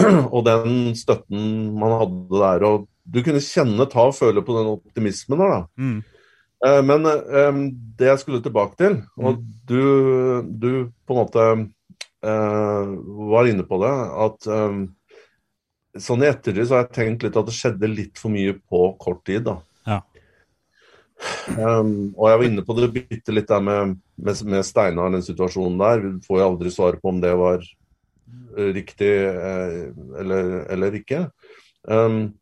og 0.34 0.44
den 0.46 0.94
støtten 0.98 1.70
man 1.78 1.96
hadde 2.00 2.40
der, 2.42 2.64
og 2.66 2.88
du 3.10 3.20
kunne 3.24 3.42
kjenne, 3.42 3.86
ta 3.90 4.06
og 4.10 4.16
føle 4.16 4.42
på 4.44 4.54
den 4.56 4.70
optimismen 4.74 5.40
der, 5.40 5.54
da. 5.54 5.60
Mm. 5.80 5.98
Eh, 6.66 6.80
men 6.86 7.08
um, 7.08 7.60
det 7.98 8.10
jeg 8.10 8.22
skulle 8.22 8.42
tilbake 8.44 8.76
til, 8.80 8.98
og 9.20 9.40
du, 9.68 9.82
du 10.44 10.70
på 11.08 11.16
en 11.16 11.20
måte 11.22 11.46
uh, 12.26 12.92
var 13.32 13.48
inne 13.48 13.64
på 13.66 13.80
det, 13.82 13.94
at 14.26 14.50
um, 14.52 14.82
sånn 15.98 16.26
i 16.26 16.30
ettertid 16.30 16.68
så 16.68 16.78
har 16.78 16.86
jeg 16.86 16.96
tenkt 16.98 17.26
litt 17.26 17.38
at 17.40 17.48
det 17.48 17.56
skjedde 17.56 17.90
litt 17.90 18.20
for 18.20 18.34
mye 18.34 18.54
på 18.60 18.84
kort 19.00 19.24
tid. 19.26 19.46
da. 19.48 19.58
Um, 21.58 22.12
og 22.16 22.30
jeg 22.30 22.38
var 22.40 22.46
inne 22.46 22.64
på 22.64 22.76
det 22.78 22.90
bitte 22.94 23.34
litt 23.34 23.48
der 23.50 23.62
med, 23.64 23.96
med, 24.16 24.42
med 24.48 24.66
Steinar, 24.66 25.12
den 25.12 25.24
situasjonen 25.24 25.78
der. 25.80 26.04
Vi 26.04 26.26
får 26.26 26.40
jo 26.40 26.48
aldri 26.48 26.72
svar 26.72 26.98
på 27.00 27.12
om 27.12 27.20
det 27.22 27.32
var 27.38 27.64
eh, 27.64 28.70
riktig 28.76 29.12
eh, 29.28 29.80
eller, 30.22 30.52
eller 30.72 30.96
ikke. 31.00 31.26
Um, 31.84 32.32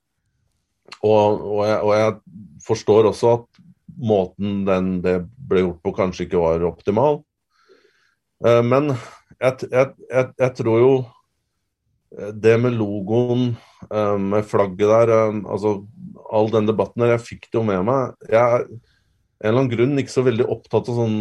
og, 1.03 1.43
og, 1.43 1.63
jeg, 1.67 1.79
og 1.83 1.93
jeg 1.97 2.15
forstår 2.67 3.11
også 3.11 3.35
at 3.39 3.63
måten 3.99 4.63
den, 4.67 4.91
det 5.03 5.21
ble 5.49 5.65
gjort 5.65 5.83
på, 5.83 5.95
kanskje 5.97 6.27
ikke 6.27 6.43
var 6.43 6.67
optimal. 6.69 7.23
Uh, 8.45 8.63
men 8.63 8.93
jeg, 9.39 9.71
jeg, 9.71 10.27
jeg 10.39 10.51
tror 10.59 10.83
jo 10.83 10.93
eh, 12.19 12.33
det 12.35 12.57
med 12.63 12.77
logoen, 12.79 13.53
uh, 13.91 14.19
med 14.19 14.47
flagget 14.47 14.91
der, 14.91 15.15
uh, 15.15 15.43
altså 15.51 15.81
all 16.35 16.51
den 16.53 16.69
debatten 16.69 17.05
der, 17.05 17.15
jeg 17.17 17.25
fikk 17.25 17.49
det 17.49 17.59
jo 17.59 17.65
med 17.67 17.85
meg. 17.89 18.15
Jeg 18.29 18.39
er 18.41 18.67
en 19.39 19.53
eller 19.53 19.61
annen 19.61 19.71
grunn 19.71 20.01
ikke 20.03 20.11
så 20.11 20.25
veldig 20.27 20.49
opptatt 20.51 20.89
av 20.91 20.97
sånn 20.99 21.19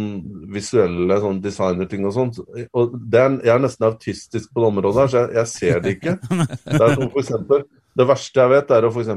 visuelle 0.50 1.20
sånn 1.22 1.38
designerting 1.42 2.06
og 2.08 2.14
sånt. 2.16 2.40
Og 2.74 2.96
er, 3.14 3.36
jeg 3.46 3.52
er 3.54 3.62
nesten 3.62 3.86
autistisk 3.86 4.50
på 4.50 4.64
det 4.64 4.70
området 4.72 5.04
her, 5.04 5.12
så 5.12 5.20
jeg, 5.20 5.30
jeg 5.36 5.50
ser 5.52 5.84
det 5.84 5.92
ikke. 5.94 6.16
Det, 6.26 6.80
er 6.80 6.96
som 6.96 7.12
for 7.12 7.22
eksempel, 7.22 7.62
det 8.00 8.06
verste 8.10 8.42
jeg 8.42 8.52
vet, 8.56 8.74
er 8.74 8.88
å 8.88 8.90
f.eks. 8.90 9.12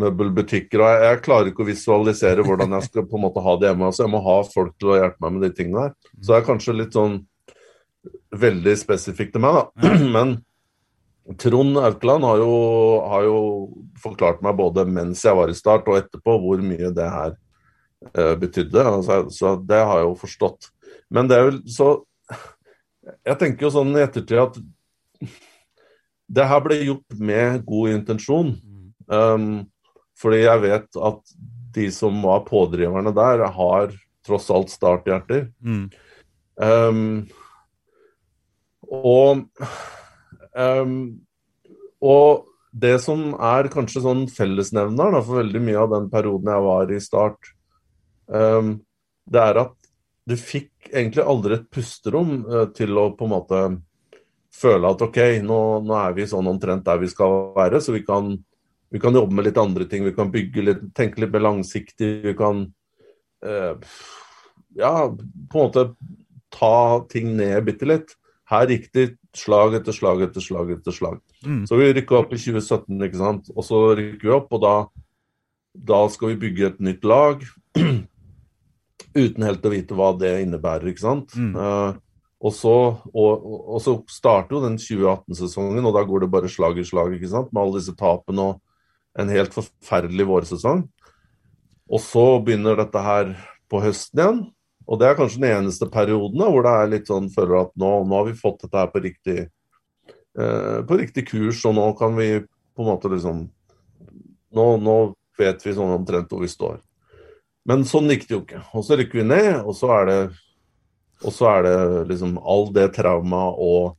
møbelbutikker. 0.00 0.80
og 0.80 0.94
jeg, 0.94 1.04
jeg 1.10 1.20
klarer 1.28 1.52
ikke 1.52 1.64
å 1.66 1.68
visualisere 1.68 2.48
hvordan 2.48 2.78
jeg 2.78 2.88
skal 2.88 3.06
på 3.10 3.20
en 3.20 3.26
måte 3.26 3.44
ha 3.44 3.56
det 3.60 3.68
hjemme. 3.68 3.90
altså 3.90 4.06
Jeg 4.06 4.14
må 4.16 4.24
ha 4.30 4.38
folk 4.48 4.74
til 4.80 4.94
å 4.94 4.98
hjelpe 5.02 5.26
meg 5.26 5.36
med 5.36 5.46
de 5.46 5.54
tingene 5.60 5.84
der. 5.84 5.94
Så 6.16 6.30
det 6.30 6.40
er 6.40 6.48
kanskje 6.48 6.78
litt 6.80 6.96
sånn 6.96 7.20
veldig 8.40 8.78
spesifikt 8.80 9.36
til 9.36 9.44
meg, 9.44 9.60
da. 9.60 9.92
Men 10.16 10.38
Trond 11.40 11.78
Aukland 11.80 12.24
har 12.24 12.36
jo, 12.42 12.54
har 13.08 13.24
jo 13.24 13.38
forklart 14.02 14.42
meg 14.44 14.58
både 14.58 14.84
mens 14.84 15.22
jeg 15.24 15.36
var 15.38 15.48
i 15.48 15.56
start 15.56 15.88
og 15.88 15.96
etterpå 16.02 16.36
hvor 16.42 16.60
mye 16.60 16.90
det 16.92 17.06
her 17.08 17.32
uh, 18.12 18.34
betydde. 18.40 18.84
Altså, 18.84 19.22
så 19.32 19.54
det 19.56 19.80
har 19.80 20.02
jeg 20.02 20.10
jo 20.10 20.18
forstått. 20.20 20.68
Men 21.08 21.30
det 21.30 21.38
er 21.38 21.48
vel 21.48 21.62
så 21.70 21.94
Jeg 23.24 23.36
tenker 23.36 23.66
jo 23.66 23.72
sånn 23.74 23.90
i 23.98 24.00
ettertid 24.00 24.38
at 24.40 24.54
det 26.34 26.46
her 26.48 26.62
ble 26.64 26.78
gjort 26.80 27.18
med 27.20 27.64
god 27.68 27.96
intensjon. 27.98 28.54
Um, 29.12 29.66
fordi 30.16 30.40
jeg 30.40 30.62
vet 30.62 31.00
at 31.08 31.34
de 31.74 31.88
som 31.92 32.16
var 32.24 32.46
pådriverne 32.48 33.12
der, 33.12 33.44
har 33.52 33.92
tross 34.24 34.48
alt 34.54 34.72
starthjerter. 34.72 35.50
Mm. 35.60 35.90
Um, 36.56 37.26
og 38.88 39.44
um, 40.56 40.96
og 42.04 42.50
det 42.74 42.96
som 43.04 43.32
er 43.38 43.70
kanskje 43.72 44.02
sånn 44.02 44.24
fellesnevner 44.32 45.14
da, 45.14 45.22
for 45.22 45.42
veldig 45.42 45.62
mye 45.62 45.80
av 45.80 45.92
den 45.94 46.10
perioden 46.12 46.50
jeg 46.50 46.66
var 46.66 46.92
i 46.92 47.00
Start, 47.02 47.50
um, 48.26 48.76
det 49.24 49.42
er 49.42 49.60
at 49.62 49.76
du 50.24 50.36
fikk 50.40 50.88
egentlig 50.90 51.24
aldri 51.24 51.58
et 51.58 51.68
pusterom 51.72 52.40
uh, 52.48 52.64
til 52.74 52.96
å 52.98 53.10
på 53.16 53.28
en 53.28 53.34
måte 53.34 53.60
føle 54.54 54.90
at 54.90 55.02
OK, 55.04 55.20
nå, 55.44 55.60
nå 55.84 55.96
er 55.98 56.16
vi 56.16 56.26
sånn 56.30 56.48
omtrent 56.50 56.84
der 56.86 57.00
vi 57.02 57.10
skal 57.10 57.54
være, 57.56 57.80
så 57.82 57.94
vi 57.94 58.04
kan, 58.06 58.32
vi 58.90 59.02
kan 59.02 59.16
jobbe 59.16 59.34
med 59.38 59.48
litt 59.48 59.58
andre 59.60 59.86
ting. 59.90 60.04
Vi 60.06 60.14
kan 60.16 60.30
bygge 60.34 60.66
litt, 60.68 60.84
tenke 60.96 61.22
litt 61.22 61.34
mer 61.34 61.42
langsiktig. 61.48 62.10
Vi 62.22 62.34
kan 62.38 62.66
uh, 63.44 63.96
ja, 64.78 64.94
på 65.10 65.58
en 65.58 65.68
måte 65.68 65.88
ta 66.54 67.02
ting 67.10 67.34
ned 67.38 67.66
bitte 67.66 67.88
litt. 67.88 68.14
Her 68.50 68.70
gikk 68.70 68.90
det 68.94 69.08
slag 69.38 69.74
etter 69.78 69.94
slag 69.94 70.22
etter 70.26 70.44
slag 70.44 70.70
etter 70.76 70.94
slag. 70.94 71.20
Mm. 71.44 71.64
Så 71.68 71.78
vi 71.80 71.90
rykka 71.96 72.20
opp 72.20 72.32
i 72.34 72.40
2017, 72.40 73.02
ikke 73.08 73.20
sant. 73.20 73.50
Og 73.54 73.66
så 73.66 73.80
rykker 73.98 74.28
vi 74.28 74.34
opp, 74.36 74.52
og 74.54 74.62
da, 74.64 74.74
da 75.92 76.00
skal 76.12 76.32
vi 76.32 76.40
bygge 76.46 76.70
et 76.70 76.82
nytt 76.84 77.06
lag. 77.08 77.44
Uten 79.24 79.46
helt 79.46 79.66
å 79.66 79.72
vite 79.72 79.98
hva 79.98 80.12
det 80.18 80.32
innebærer, 80.44 80.90
ikke 80.92 81.04
sant. 81.04 81.34
Mm. 81.38 81.52
Uh, 81.54 82.24
og, 82.44 82.52
så, 82.54 82.76
og, 83.14 83.48
og 83.76 83.82
så 83.82 83.96
starter 84.10 84.58
jo 84.58 84.64
den 84.66 84.78
2018-sesongen, 84.80 85.84
og 85.86 85.96
da 85.96 86.04
går 86.06 86.24
det 86.24 86.32
bare 86.34 86.50
slag 86.52 86.80
i 86.80 86.86
slag, 86.86 87.16
ikke 87.16 87.32
sant. 87.32 87.52
Med 87.52 87.62
alle 87.64 87.80
disse 87.80 87.96
tapene 87.98 88.50
og 88.50 88.60
en 89.18 89.30
helt 89.30 89.54
forferdelig 89.54 90.26
vårsesong. 90.28 90.84
Og 91.90 92.00
så 92.02 92.26
begynner 92.44 92.78
dette 92.80 93.02
her 93.04 93.34
på 93.70 93.80
høsten 93.84 94.20
igjen. 94.20 94.44
Og 94.84 95.00
det 95.00 95.08
er 95.08 95.18
kanskje 95.18 95.40
den 95.40 95.50
eneste 95.50 95.88
perioden 95.92 96.40
da, 96.40 96.48
hvor 96.52 96.64
det 96.66 96.72
er 96.76 96.90
litt 96.92 97.10
sånn 97.10 97.30
føler 97.32 97.62
at 97.62 97.74
nå, 97.80 97.92
nå 98.04 98.18
har 98.18 98.26
vi 98.28 98.38
fått 98.38 98.64
dette 98.66 98.80
her 98.82 98.90
på 98.92 99.02
riktig, 99.04 99.38
eh, 100.36 100.80
på 100.84 100.98
riktig 101.00 101.26
kurs, 101.30 101.62
og 101.64 101.76
nå 101.78 101.86
kan 101.98 102.16
vi 102.18 102.28
på 102.44 102.84
en 102.84 102.90
måte 102.92 103.12
liksom 103.12 103.46
Nå, 104.54 104.64
nå 104.78 104.92
vet 105.34 105.64
vi 105.66 105.72
sånn 105.74 105.90
omtrent 105.96 106.28
hvor 106.30 106.44
vi 106.44 106.46
står. 106.46 106.76
Men 107.66 107.80
sånn 107.90 108.06
gikk 108.12 108.28
det 108.28 108.34
jo 108.36 108.42
ikke. 108.44 108.60
Og 108.78 108.84
så 108.86 108.94
rykker 109.00 109.18
vi 109.18 109.24
ned, 109.26 109.48
og 109.66 109.74
så 109.74 109.88
er 109.96 110.04
det 110.06 110.18
og 111.24 111.32
så 111.32 111.50
er 111.56 111.64
det 111.64 111.78
liksom 112.10 112.36
all 112.38 112.68
det 112.74 112.88
trauma 112.96 113.46
og 113.50 113.94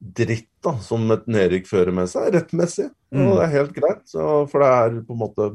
dritt 0.00 0.50
da, 0.64 0.74
som 0.82 1.06
et 1.14 1.26
nedrykk 1.30 1.68
fører 1.68 1.94
med 1.94 2.10
seg, 2.10 2.32
rettmessig. 2.34 2.88
Og 3.14 3.36
det 3.38 3.44
er 3.44 3.54
helt 3.54 3.74
greit, 3.76 4.02
så, 4.10 4.44
for 4.50 4.62
det 4.64 4.70
er 4.74 4.96
på 5.06 5.14
en 5.14 5.22
måte 5.22 5.50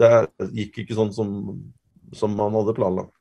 Det 0.00 0.10
gikk 0.56 0.78
ikke 0.84 0.96
sånn 0.96 1.10
som, 1.12 1.32
som 2.16 2.36
man 2.36 2.54
hadde 2.56 2.76
planlagt. 2.76 3.12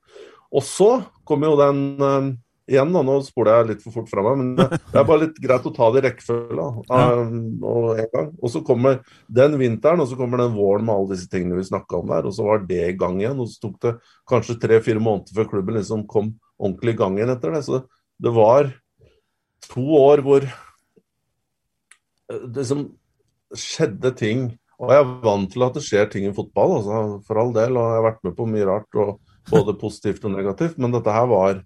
Og 0.50 0.66
så 0.66 0.92
kommer 1.28 1.52
jo 1.52 1.60
den 1.60 1.82
uh, 2.02 2.30
Igjen, 2.70 2.92
da, 2.94 3.02
nå 3.02 3.16
spoler 3.26 3.56
jeg 3.56 3.68
litt 3.72 3.80
for 3.82 3.96
fort 3.98 4.10
fra 4.12 4.22
meg, 4.22 4.36
men 4.38 4.50
det, 4.60 4.78
er 5.00 5.06
bare 5.08 5.24
litt 5.24 5.40
greit 5.42 5.64
å 5.66 5.72
ta 5.74 5.88
det 5.90 6.04
i 6.04 6.06
rekkefølge. 6.06 6.66
da, 6.86 7.00
eh, 7.00 8.20
og. 8.30 8.44
Så 8.54 8.62
kommer 8.66 9.00
den 9.26 9.56
vinteren, 9.58 10.04
og 10.04 10.12
så 10.12 10.18
kommer 10.20 10.44
den 10.44 10.54
våren 10.54 10.86
med 10.86 10.94
alle 10.94 11.16
disse 11.16 11.26
tingene 11.32 11.58
vi 11.58 11.66
snakka 11.66 11.98
om 11.98 12.14
der. 12.14 12.28
Og 12.30 12.36
så 12.38 12.46
var 12.46 12.62
det 12.70 12.84
i 12.92 12.98
gang 13.00 13.18
igjen. 13.24 13.42
Og 13.42 13.50
så 13.50 13.64
tok 13.64 13.80
det 13.88 13.96
kanskje 14.30 14.60
tre-fire 14.62 15.02
måneder 15.02 15.34
før 15.40 15.50
klubben 15.56 15.80
liksom 15.80 16.06
kom 16.14 16.36
ordentlig 16.60 16.94
i 16.94 17.00
gang 17.02 17.18
igjen 17.18 17.34
etter 17.34 17.58
det. 17.58 17.64
Så 17.66 17.80
det, 17.80 17.82
det 18.28 18.36
var 18.38 18.70
to 19.66 19.88
år 19.98 20.22
hvor 20.28 20.46
det 22.30 22.62
liksom 22.62 22.86
skjedde 23.58 24.14
ting. 24.20 24.46
Og 24.80 24.94
jeg 24.94 25.02
er 25.02 25.10
vant 25.26 25.50
til 25.52 25.66
at 25.66 25.76
det 25.76 25.84
skjer 25.84 26.06
ting 26.14 26.30
i 26.30 26.36
fotball, 26.38 26.78
altså, 26.78 27.02
for 27.26 27.42
all 27.42 27.52
del. 27.56 27.82
Og 27.82 27.90
jeg 27.90 27.98
har 27.98 28.08
vært 28.12 28.24
med 28.30 28.38
på 28.38 28.48
mye 28.54 28.70
rart, 28.70 29.02
og 29.02 29.18
både 29.52 29.78
positivt 29.80 30.26
og 30.26 30.36
negativt. 30.36 30.80
Men 30.80 30.96
dette 30.96 31.14
her 31.14 31.28
var 31.30 31.64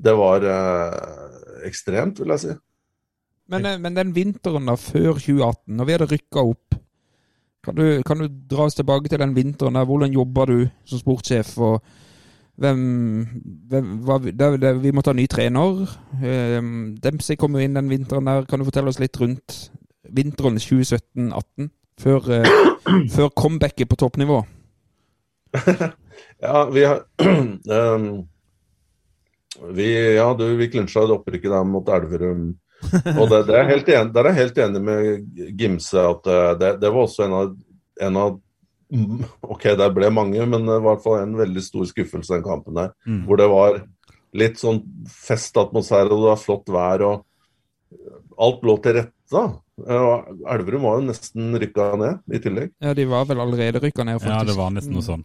Det 0.00 0.14
var 0.16 0.40
eh, 0.48 1.64
ekstremt, 1.68 2.22
vil 2.22 2.32
jeg 2.32 2.40
si. 2.40 2.52
Men, 3.52 3.66
eh, 3.66 3.78
men 3.78 3.96
den 3.96 4.14
vinteren 4.16 4.70
da, 4.70 4.76
før 4.80 5.18
2018, 5.18 5.76
når 5.76 5.84
vi 5.84 5.92
hadde 5.92 6.06
rykka 6.08 6.44
opp, 6.54 6.78
kan 7.60 7.76
du, 7.76 7.84
kan 8.06 8.22
du 8.22 8.28
dra 8.48 8.64
oss 8.64 8.78
tilbake 8.78 9.10
til 9.12 9.20
den 9.20 9.34
vinteren 9.36 9.76
der? 9.76 9.84
Hvordan 9.84 10.14
jobba 10.14 10.46
du 10.48 10.68
som 10.88 11.02
sportssjef? 11.02 11.58
og 11.58 11.82
hvem, 12.60 12.80
hvem 13.68 13.90
hva, 14.04 14.18
det, 14.24 14.48
det, 14.60 14.72
Vi 14.82 14.92
måtte 14.96 15.12
ha 15.12 15.16
ny 15.16 15.26
trener. 15.28 15.84
Um, 16.20 16.96
Dempsey 17.02 17.36
kom 17.40 17.56
jo 17.56 17.64
inn 17.64 17.76
den 17.76 17.90
vinteren 17.92 18.28
der. 18.28 18.48
Kan 18.48 18.60
du 18.60 18.68
fortelle 18.68 18.92
oss 18.92 19.00
litt 19.00 19.20
rundt 19.20 19.70
vinteren 20.08 20.56
2017-18? 20.60 21.68
Før, 22.00 22.30
uh, 22.32 23.04
før 23.12 23.28
comebacket 23.36 23.88
på 23.88 24.00
toppnivå? 24.00 24.40
Ja, 26.40 26.64
vi 26.72 26.84
har 26.84 27.04
um, 27.94 28.06
vi, 29.76 29.88
Ja, 30.16 30.28
du, 30.38 30.44
vi 30.56 30.70
klinsja 30.72 31.04
opprykket 31.04 31.52
der 31.52 31.64
mot 31.68 31.88
Elverum. 31.88 32.52
Og 33.20 33.26
det, 33.28 33.42
det 33.50 33.56
er 33.58 33.66
helt 33.68 33.88
enig, 33.92 34.12
der 34.14 34.24
er 34.24 34.32
jeg 34.32 34.40
helt 34.46 34.60
enig 34.64 34.80
med 34.80 35.50
Gimse 35.60 36.00
at 36.00 36.30
uh, 36.30 36.52
det, 36.56 36.78
det 36.80 36.92
var 36.92 37.04
også 37.04 37.26
en 37.26 37.34
av, 37.36 37.50
en 38.08 38.16
av 38.16 38.38
mm, 38.88 39.18
Ok, 39.52 39.66
der 39.76 39.92
ble 39.96 40.08
mange, 40.16 40.46
men 40.46 40.64
det 40.64 40.78
var 40.78 40.80
i 40.80 40.88
hvert 40.88 41.04
fall 41.04 41.18
en 41.24 41.40
veldig 41.40 41.64
stor 41.66 41.88
skuffelse 41.90 42.38
den 42.38 42.46
kampen 42.46 42.78
der. 42.80 42.94
Mm. 43.04 43.24
Hvor 43.28 43.40
det 43.42 43.50
var 43.52 43.82
litt 44.40 44.60
sånn 44.62 44.80
festatmosfære, 45.10 46.08
og 46.08 46.22
det 46.22 46.30
var 46.30 46.40
flott 46.40 46.70
vær, 46.72 47.04
og 47.08 47.26
alt 48.40 48.64
lå 48.64 48.76
til 48.84 48.96
rette. 49.00 49.16
da. 49.30 49.44
Eh, 49.80 50.30
Elverum 50.54 50.86
var 50.86 51.00
jo 51.00 51.08
nesten 51.08 51.56
rykka 51.60 51.90
ned 52.00 52.36
i 52.36 52.40
tillegg. 52.42 52.72
Ja, 52.82 52.94
de 52.96 53.06
var 53.10 53.28
vel 53.28 53.42
allerede 53.42 53.82
rykka 53.82 54.06
ned, 54.06 54.20
faktisk. 54.20 54.36
Ja, 54.36 54.46
det 54.48 54.56
var 54.58 54.72
nesten 54.74 54.96
noe 54.96 55.06
sånn. 55.06 55.24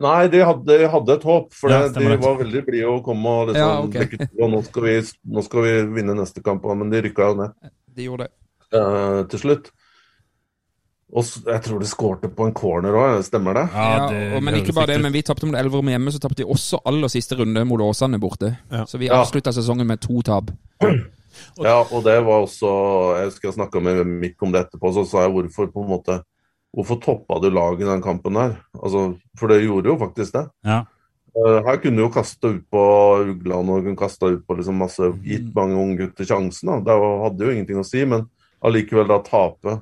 Nei, 0.00 0.26
de 0.28 0.42
hadde, 0.44 0.66
de 0.78 0.88
hadde 0.92 1.14
et 1.16 1.22
håp, 1.24 1.52
for 1.56 1.72
Ja, 1.72 1.88
de 1.88 2.16
var 2.20 2.36
veldig 2.42 2.64
blide 2.66 2.88
og 2.90 3.04
kom 3.06 3.24
og 3.26 3.48
liksom 3.48 3.62
Ja, 3.64 3.80
okay. 3.80 4.04
dekket 4.04 4.26
til, 4.28 4.42
og 4.44 4.50
nå 4.52 4.60
skal, 4.66 4.82
vi, 4.84 4.96
nå 5.32 5.44
skal 5.46 5.62
vi 5.64 5.72
vinne 5.96 6.16
neste 6.18 6.42
kamp, 6.44 6.64
men 6.76 6.90
de 6.92 7.00
rykka 7.06 7.30
jo 7.30 7.38
ned 7.40 7.70
De 7.96 8.04
gjorde 8.10 8.26
det. 8.26 8.32
eh, 8.76 9.22
til 9.32 9.38
slutt. 9.40 9.70
Og 11.16 11.22
jeg 11.46 11.62
tror 11.62 11.78
de 11.80 11.86
skårte 11.88 12.28
på 12.34 12.48
en 12.48 12.52
corner 12.52 12.92
òg, 12.98 13.20
stemmer 13.24 13.54
det? 13.54 13.62
Ja, 13.72 14.08
det 14.10 14.20
og, 14.36 14.42
men 14.42 14.56
ikke 14.58 14.74
bare 14.74 14.90
det, 14.90 14.98
men 15.04 15.14
vi 15.14 15.22
tapte 15.24 15.46
mot 15.46 15.54
Elverum 15.56 15.86
hjemme, 15.88 16.10
så 16.12 16.18
tapte 16.20 16.42
de 16.42 16.48
også 16.50 16.80
aller 16.84 17.08
siste 17.08 17.38
runde 17.38 17.62
mot 17.64 17.80
Åsane 17.80 18.18
borte. 18.20 18.56
Ja. 18.72 18.82
Så 18.90 18.98
vi 18.98 19.06
Ja. 19.06 19.20
avslutta 19.22 19.52
sesongen 19.54 19.86
med 19.86 20.00
to 20.02 20.20
tap. 20.26 20.50
Ja, 21.62 21.78
og 21.92 22.02
det 22.04 22.16
var 22.24 22.42
også 22.46 22.68
Jeg 23.18 23.26
husker 23.30 23.48
jeg 23.48 23.54
snakka 23.54 23.80
med 23.84 24.06
Mikk 24.06 24.42
om 24.42 24.52
det 24.52 24.66
etterpå, 24.66 24.92
så 24.92 25.06
sa 25.08 25.22
jeg 25.26 25.32
hvorfor 25.36 25.70
på 25.72 25.84
en 25.84 25.90
måte 25.94 26.18
Hvorfor 26.76 26.98
toppa 27.00 27.38
du 27.40 27.48
laget 27.50 27.86
i 27.86 27.88
den 27.88 28.02
kampen 28.04 28.36
der? 28.36 28.58
Altså, 28.76 29.06
for 29.40 29.48
det 29.48 29.62
gjorde 29.64 29.88
jo 29.88 29.96
faktisk 30.00 30.34
det. 30.36 30.42
Ja. 30.68 30.82
Eh, 31.36 31.58
Her 31.64 31.76
kunne 31.80 31.96
du 31.96 32.04
jo 32.04 32.10
kasta 32.12 32.50
ut 32.52 32.64
på 32.72 32.82
Ugland 33.32 33.70
og 33.72 33.82
kunne 33.86 33.96
kasta 34.00 34.28
ut 34.34 34.42
på 34.46 34.56
liksom 34.58 34.76
masse 34.80 35.08
Gitt 35.24 35.48
mange 35.56 35.76
unggutter 35.80 36.28
sjansen. 36.28 36.68
da. 36.68 36.80
Det 36.84 36.96
hadde 37.24 37.44
jo 37.48 37.54
ingenting 37.54 37.80
å 37.80 37.86
si, 37.86 38.04
men 38.04 38.26
allikevel 38.64 39.08
da 39.08 39.18
tape. 39.24 39.78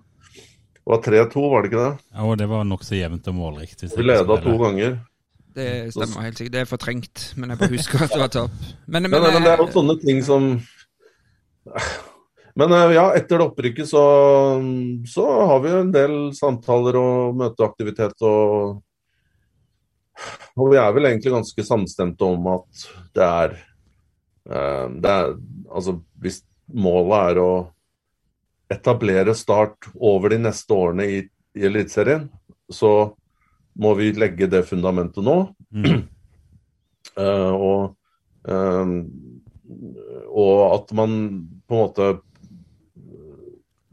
Det 0.85 0.93
var 0.93 1.03
3-2, 1.03 1.45
var 1.51 1.63
det 1.65 1.71
ikke 1.73 1.83
det? 1.83 2.05
Ja, 2.15 2.23
og 2.29 2.39
det 2.39 2.47
var 2.51 2.65
nokså 2.69 2.95
jevnt 2.99 3.27
og 3.31 3.35
målrikt. 3.39 3.83
Vi 3.97 4.03
leda 4.05 4.37
to 4.45 4.55
ganger. 4.61 4.99
Det 5.55 5.69
stemmer 5.95 6.27
helt 6.27 6.39
sikkert. 6.39 6.53
Det 6.53 6.61
er 6.61 6.69
fortrengt, 6.69 7.23
men 7.39 7.51
jeg 7.55 7.59
bare 7.63 7.75
husker 7.75 8.03
at 8.05 8.11
det 8.13 8.21
var 8.21 8.33
tap. 8.35 8.51
Men, 8.87 9.03
men, 9.07 9.11
Men, 9.15 9.23
men 9.35 9.43
det 9.47 9.53
er 9.55 9.63
jo 9.63 9.69
eh, 9.71 9.75
sånne 9.75 9.95
ting 10.03 10.23
som 10.27 10.49
Men 12.55 12.73
eh, 12.73 12.95
ja, 12.95 13.09
etter 13.19 13.41
det 13.41 13.49
opprykket 13.49 13.89
så, 13.91 14.05
så 15.11 15.27
har 15.51 15.63
vi 15.65 15.73
jo 15.73 15.83
en 15.83 15.95
del 15.95 16.17
samtaler 16.37 16.99
og 17.01 17.39
møteaktivitet 17.41 18.27
og 18.27 18.83
Og 20.55 20.71
vi 20.71 20.79
er 20.79 20.93
vel 20.95 21.09
egentlig 21.09 21.33
ganske 21.35 21.67
samstemte 21.67 22.27
om 22.27 22.47
at 22.53 22.85
det 23.17 23.27
er, 23.27 23.57
eh, 24.51 24.87
det 25.03 25.11
er 25.11 25.35
Altså, 25.75 25.99
hvis 26.23 26.45
målet 26.71 27.33
er 27.33 27.43
å 27.43 27.53
etablere 28.71 29.35
Start 29.35 29.91
over 29.95 30.31
de 30.31 30.39
neste 30.47 30.75
årene 30.75 31.07
i, 31.11 31.19
i 31.59 31.67
Eliteserien, 31.67 32.29
så 32.71 33.15
må 33.75 33.95
vi 33.99 34.13
legge 34.15 34.47
det 34.51 34.63
fundamentet 34.69 35.25
nå. 35.27 35.37
Mm. 35.75 36.05
Uh, 37.19 37.53
og, 37.53 37.81
uh, 38.49 38.95
og 40.31 40.63
at 40.71 40.95
man 40.97 41.19
på 41.69 41.75
en 41.77 41.83
måte 41.83 42.09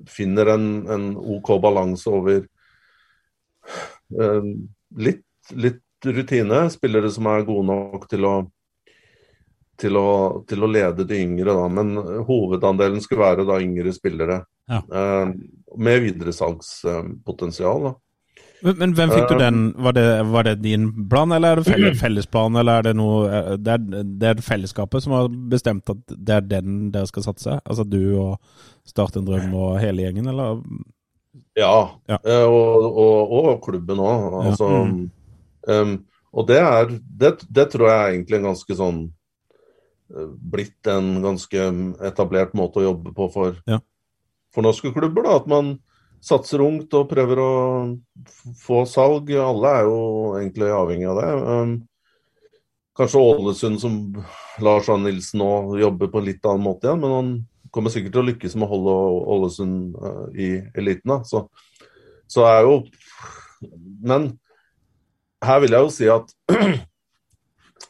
finner 0.09 0.53
en, 0.53 0.67
en 0.89 1.05
OK 1.17 1.53
balanse 1.61 2.09
over 2.09 2.43
eh, 4.19 4.49
litt, 4.97 5.25
litt 5.53 6.05
rutine. 6.05 6.63
Spillere 6.73 7.11
som 7.13 7.29
er 7.31 7.47
gode 7.47 7.67
nok 7.69 8.07
til 8.11 8.27
å, 8.27 8.35
til 9.81 9.99
å, 9.99 10.09
til 10.49 10.63
å 10.63 10.71
lede 10.71 11.07
de 11.07 11.21
yngre, 11.23 11.55
da. 11.57 11.67
Men 11.69 11.95
hovedandelen 12.27 13.01
skulle 13.03 13.25
være 13.25 13.47
da 13.49 13.59
yngre 13.63 13.93
spillere. 13.95 14.41
Ja. 14.71 14.81
Eh, 14.81 15.35
med 15.77 16.07
videresalgspotensial. 16.07 17.89
da. 17.89 17.95
Men, 18.61 18.75
men 18.77 18.91
hvem 18.93 19.09
fikk 19.09 19.29
du 19.31 19.35
den? 19.41 19.59
Var 19.81 19.93
det, 19.97 20.05
var 20.29 20.43
det 20.45 20.55
din 20.61 20.83
plan, 21.09 21.31
eller 21.33 21.55
er 21.55 21.61
det 21.61 21.65
felles, 21.71 21.99
fellesplan? 22.03 22.55
Eller 22.61 22.79
er 22.81 22.87
det 22.89 22.95
noe 22.99 23.23
eh, 23.29 23.51
det 23.57 23.73
er, 23.73 24.03
det 24.21 24.27
er 24.35 24.43
fellesskapet 24.45 25.01
som 25.05 25.15
har 25.17 25.29
bestemt 25.49 25.89
at 25.89 26.01
det 26.13 26.35
er 26.37 26.41
den 26.41 26.91
dere 26.93 27.09
skal 27.09 27.25
satse? 27.25 27.57
Altså 27.65 27.87
du 27.87 28.01
og 28.21 28.37
Start 28.85 29.15
en 29.19 29.25
drøm 29.27 29.51
og 29.53 29.75
hele 29.81 30.01
gjengen, 30.07 30.25
eller? 30.31 30.61
Ja, 31.57 31.91
Ja. 32.09 32.17
eh, 32.25 32.45
Og, 32.49 32.85
og, 32.97 33.33
og 33.41 33.59
klubben 33.65 33.99
òg. 34.01 34.39
Altså, 34.45 34.69
Mm. 34.85 35.09
um, 35.67 35.91
og 36.33 36.47
det 36.47 36.57
er 36.57 36.85
det, 37.21 37.31
det 37.53 37.65
tror 37.71 37.87
jeg 37.89 37.97
er 37.99 38.13
egentlig 38.15 38.37
en 38.39 38.47
ganske 38.49 38.75
sånn 38.79 38.99
eh, 40.15 40.27
Blitt 40.53 40.87
en 40.91 41.21
ganske 41.23 41.65
etablert 42.09 42.53
måte 42.57 42.81
å 42.81 42.87
jobbe 42.89 43.13
på 43.15 43.27
for, 43.33 43.57
Ja. 43.69 43.79
for 44.53 44.65
norske 44.65 44.91
klubber. 44.95 45.23
da, 45.23 45.35
At 45.41 45.47
man 45.47 45.79
satser 46.21 46.61
ungt 46.63 46.93
og 46.97 47.09
prøver 47.09 47.41
å 47.41 47.53
få 48.61 48.83
salg. 48.89 49.31
Alle 49.33 49.71
er 49.79 49.87
jo 49.89 50.01
egentlig 50.39 50.69
avhengig 50.75 51.09
av 51.09 51.21
det. 51.21 51.31
Kanskje 52.97 53.23
Ålesund, 53.23 53.79
som 53.81 53.95
Lars 54.61 54.89
Arne 54.91 55.09
Nilsen 55.09 55.39
nå 55.41 55.79
jobber 55.79 56.11
på 56.11 56.21
en 56.21 56.27
litt 56.27 56.45
annen 56.45 56.65
måte 56.65 56.89
igjen, 56.89 57.01
men 57.01 57.15
han 57.15 57.31
kommer 57.71 57.93
sikkert 57.93 58.13
til 58.17 58.21
å 58.21 58.27
lykkes 58.27 58.57
med 58.59 58.67
å 58.67 58.71
holde 58.73 58.95
Ålesund 59.35 59.95
eh, 59.95 60.25
i 60.35 60.49
eliten. 60.77 61.13
Da. 61.13 61.21
Så, 61.25 61.45
så 62.29 62.45
er 62.49 62.67
jo 62.67 62.75
Men 64.03 64.33
her 65.45 65.61
vil 65.63 65.75
jeg 65.75 65.85
jo 65.85 65.91
si 65.93 66.09
at 66.11 66.33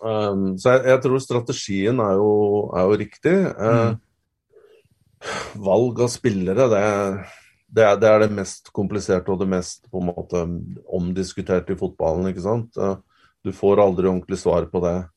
um, 0.05 0.53
Så 0.59 0.75
jeg, 0.75 0.83
jeg 0.91 1.01
tror 1.03 1.23
strategien 1.23 2.01
er 2.03 2.21
jo, 2.21 2.31
er 2.77 2.87
jo 2.87 3.01
riktig. 3.01 3.35
Eh, 3.51 3.91
Valg 5.61 5.99
av 6.01 6.09
spillere, 6.09 6.65
det, 6.71 6.85
det, 7.73 7.83
er, 7.83 7.95
det 8.01 8.09
er 8.09 8.19
det 8.25 8.31
mest 8.35 8.71
kompliserte 8.75 9.31
og 9.31 9.39
det 9.39 9.47
mest 9.47 9.85
på 9.91 10.01
en 10.01 10.09
måte 10.11 10.41
omdiskuterte 10.91 11.73
i 11.73 11.79
fotballen. 11.79 12.27
ikke 12.31 12.43
sant? 12.43 12.77
Eh, 12.77 12.95
Du 13.43 13.49
får 13.51 13.79
aldri 13.81 14.05
ordentlig 14.05 14.37
svar 14.37 14.67
på 14.69 14.79
det. 14.83 15.07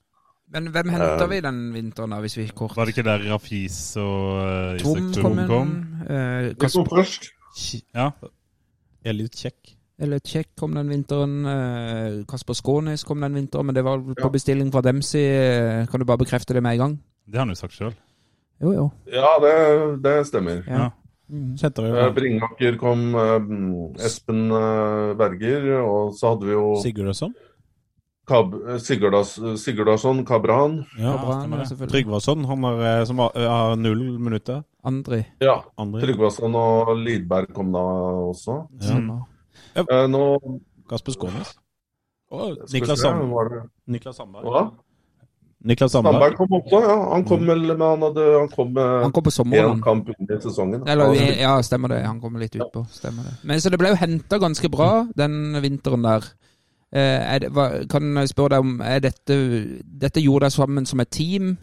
men 0.55 0.68
hvem 0.72 0.88
henter 0.88 1.24
uh, 1.26 1.28
vi 1.30 1.40
den 1.44 1.59
vinteren, 1.74 2.11
da, 2.14 2.20
hvis 2.24 2.36
vi 2.38 2.46
kort 2.57 2.76
Var 2.76 2.86
det 2.86 2.94
ikke 2.96 3.05
der 3.05 3.24
Rafis 3.32 3.96
og 4.00 4.38
uh, 4.40 4.78
Tom 4.80 5.11
Isak 5.11 5.22
kom 5.22 5.36
kom? 5.50 5.72
Uh, 6.09 6.55
kom 6.55 6.61
Kasper, 6.64 6.88
først. 6.94 7.28
Ja. 7.94 8.11
Elliot 9.05 9.36
Kjekk. 9.36 9.74
eller 10.00 10.18
Kjekk 10.24 10.55
kom 10.59 10.72
den 10.74 10.88
vinteren. 10.88 11.34
Uh, 11.44 12.24
Kasper 12.30 12.55
Skånes 12.57 13.05
kom 13.05 13.20
den 13.20 13.34
vinteren, 13.36 13.66
men 13.66 13.74
det 13.76 13.84
var 13.84 13.98
på 14.00 14.14
Ja. 14.24 14.28
bestilling 14.32 14.72
fra 14.72 14.80
Demsi. 14.80 15.20
eh, 15.20 15.86
Kan 15.86 16.00
du 16.00 16.07
bare 16.07 16.18
bekrefte 16.24 16.55
det 16.55 16.62
med 16.62 16.72
en 16.72 16.78
gang? 16.78 16.98
Det 17.28 17.34
har 17.38 17.44
han 17.44 17.48
jo 17.52 17.55
sagt 17.61 17.72
sjøl. 17.76 17.92
Jo, 18.62 18.72
jo. 18.72 18.90
Ja, 19.12 19.36
det, 19.42 20.02
det 20.02 20.26
stemmer. 20.26 20.62
Ja. 20.66 20.90
Ja. 21.29 21.70
Mm. 21.70 21.97
Eh, 21.97 22.12
Bringaker 22.14 22.77
kom, 22.77 23.14
eh, 23.14 24.05
Espen 24.05 24.51
eh, 24.51 25.14
Berger, 25.16 25.81
og 25.81 26.14
så 26.14 26.35
hadde 26.35 26.47
vi 26.47 26.53
jo 26.53 26.75
Sigurdasson? 26.83 27.35
Kab 28.27 28.55
Sigurdas, 28.81 29.35
Sigurdarsson, 29.61 30.25
Kabran. 30.25 30.85
Ja. 30.99 31.12
Kabran 31.12 31.53
ja. 31.59 31.87
Tryggvason, 31.87 32.45
han 32.45 32.64
har, 32.64 33.01
eh, 33.01 33.05
som 33.05 33.18
har, 33.18 33.33
har 33.37 33.77
null 33.77 34.18
minutter. 34.18 34.62
Andri. 34.85 35.25
Ja. 35.41 35.62
Andri. 35.77 36.01
Tryggvason 36.01 36.55
og 36.57 36.97
Lidberg 36.97 37.53
kom 37.53 37.72
da 37.72 37.83
også. 38.31 38.62
Ja. 38.81 38.97
Mm. 38.97 39.20
Eh, 39.77 40.07
nå 40.09 40.25
Kasper 40.89 41.12
Skånes. 41.12 41.55
Og 42.35 42.57
Niklas, 42.72 42.99
Sam 42.99 43.31
Niklas 43.87 44.16
Sandberg. 44.16 44.72
Niklas 45.64 45.92
Sandberg 45.94 46.14
Sandberg. 46.20 46.36
kom 46.36 46.56
også, 46.58 46.80
ja. 46.84 46.96
Han 47.14 47.24
kom 47.24 47.46
vel 47.48 47.62
med 47.70 47.80
han, 47.86 48.02
hadde, 48.04 48.24
han 48.38 48.48
kom 48.52 48.72
med 48.76 49.02
Han 49.06 49.12
kom 49.16 49.24
på 49.24 49.32
sommeren. 49.32 49.70
En 49.78 49.82
kamp 49.82 50.10
under 50.12 50.40
sesongen. 50.44 50.82
Eller, 50.88 51.14
ja, 51.40 51.54
stemmer 51.64 51.88
det. 51.94 52.02
Han 52.04 52.20
kom 52.20 52.36
litt 52.36 52.56
utpå. 52.58 52.82
Stemmer 52.92 53.30
det. 53.30 53.32
Men 53.48 53.62
så 53.64 53.72
det 53.72 53.78
ble 53.80 53.94
jo 53.94 54.00
henta 54.02 54.38
ganske 54.42 54.68
bra 54.72 54.90
den 55.16 55.56
vinteren 55.64 56.04
der. 56.04 56.26
Eh, 56.94 57.20
er 57.34 57.40
det, 57.42 57.48
hva, 57.56 57.70
kan 57.90 58.12
jeg 58.20 58.30
spørre 58.34 58.58
deg 58.58 58.66
om 58.66 58.76
er 58.84 59.00
dette, 59.02 59.38
dette 60.04 60.22
gjorde 60.22 60.46
deg 60.46 60.54
sammen 60.54 60.86
som 60.86 61.00
et 61.00 61.10
team? 61.10 61.54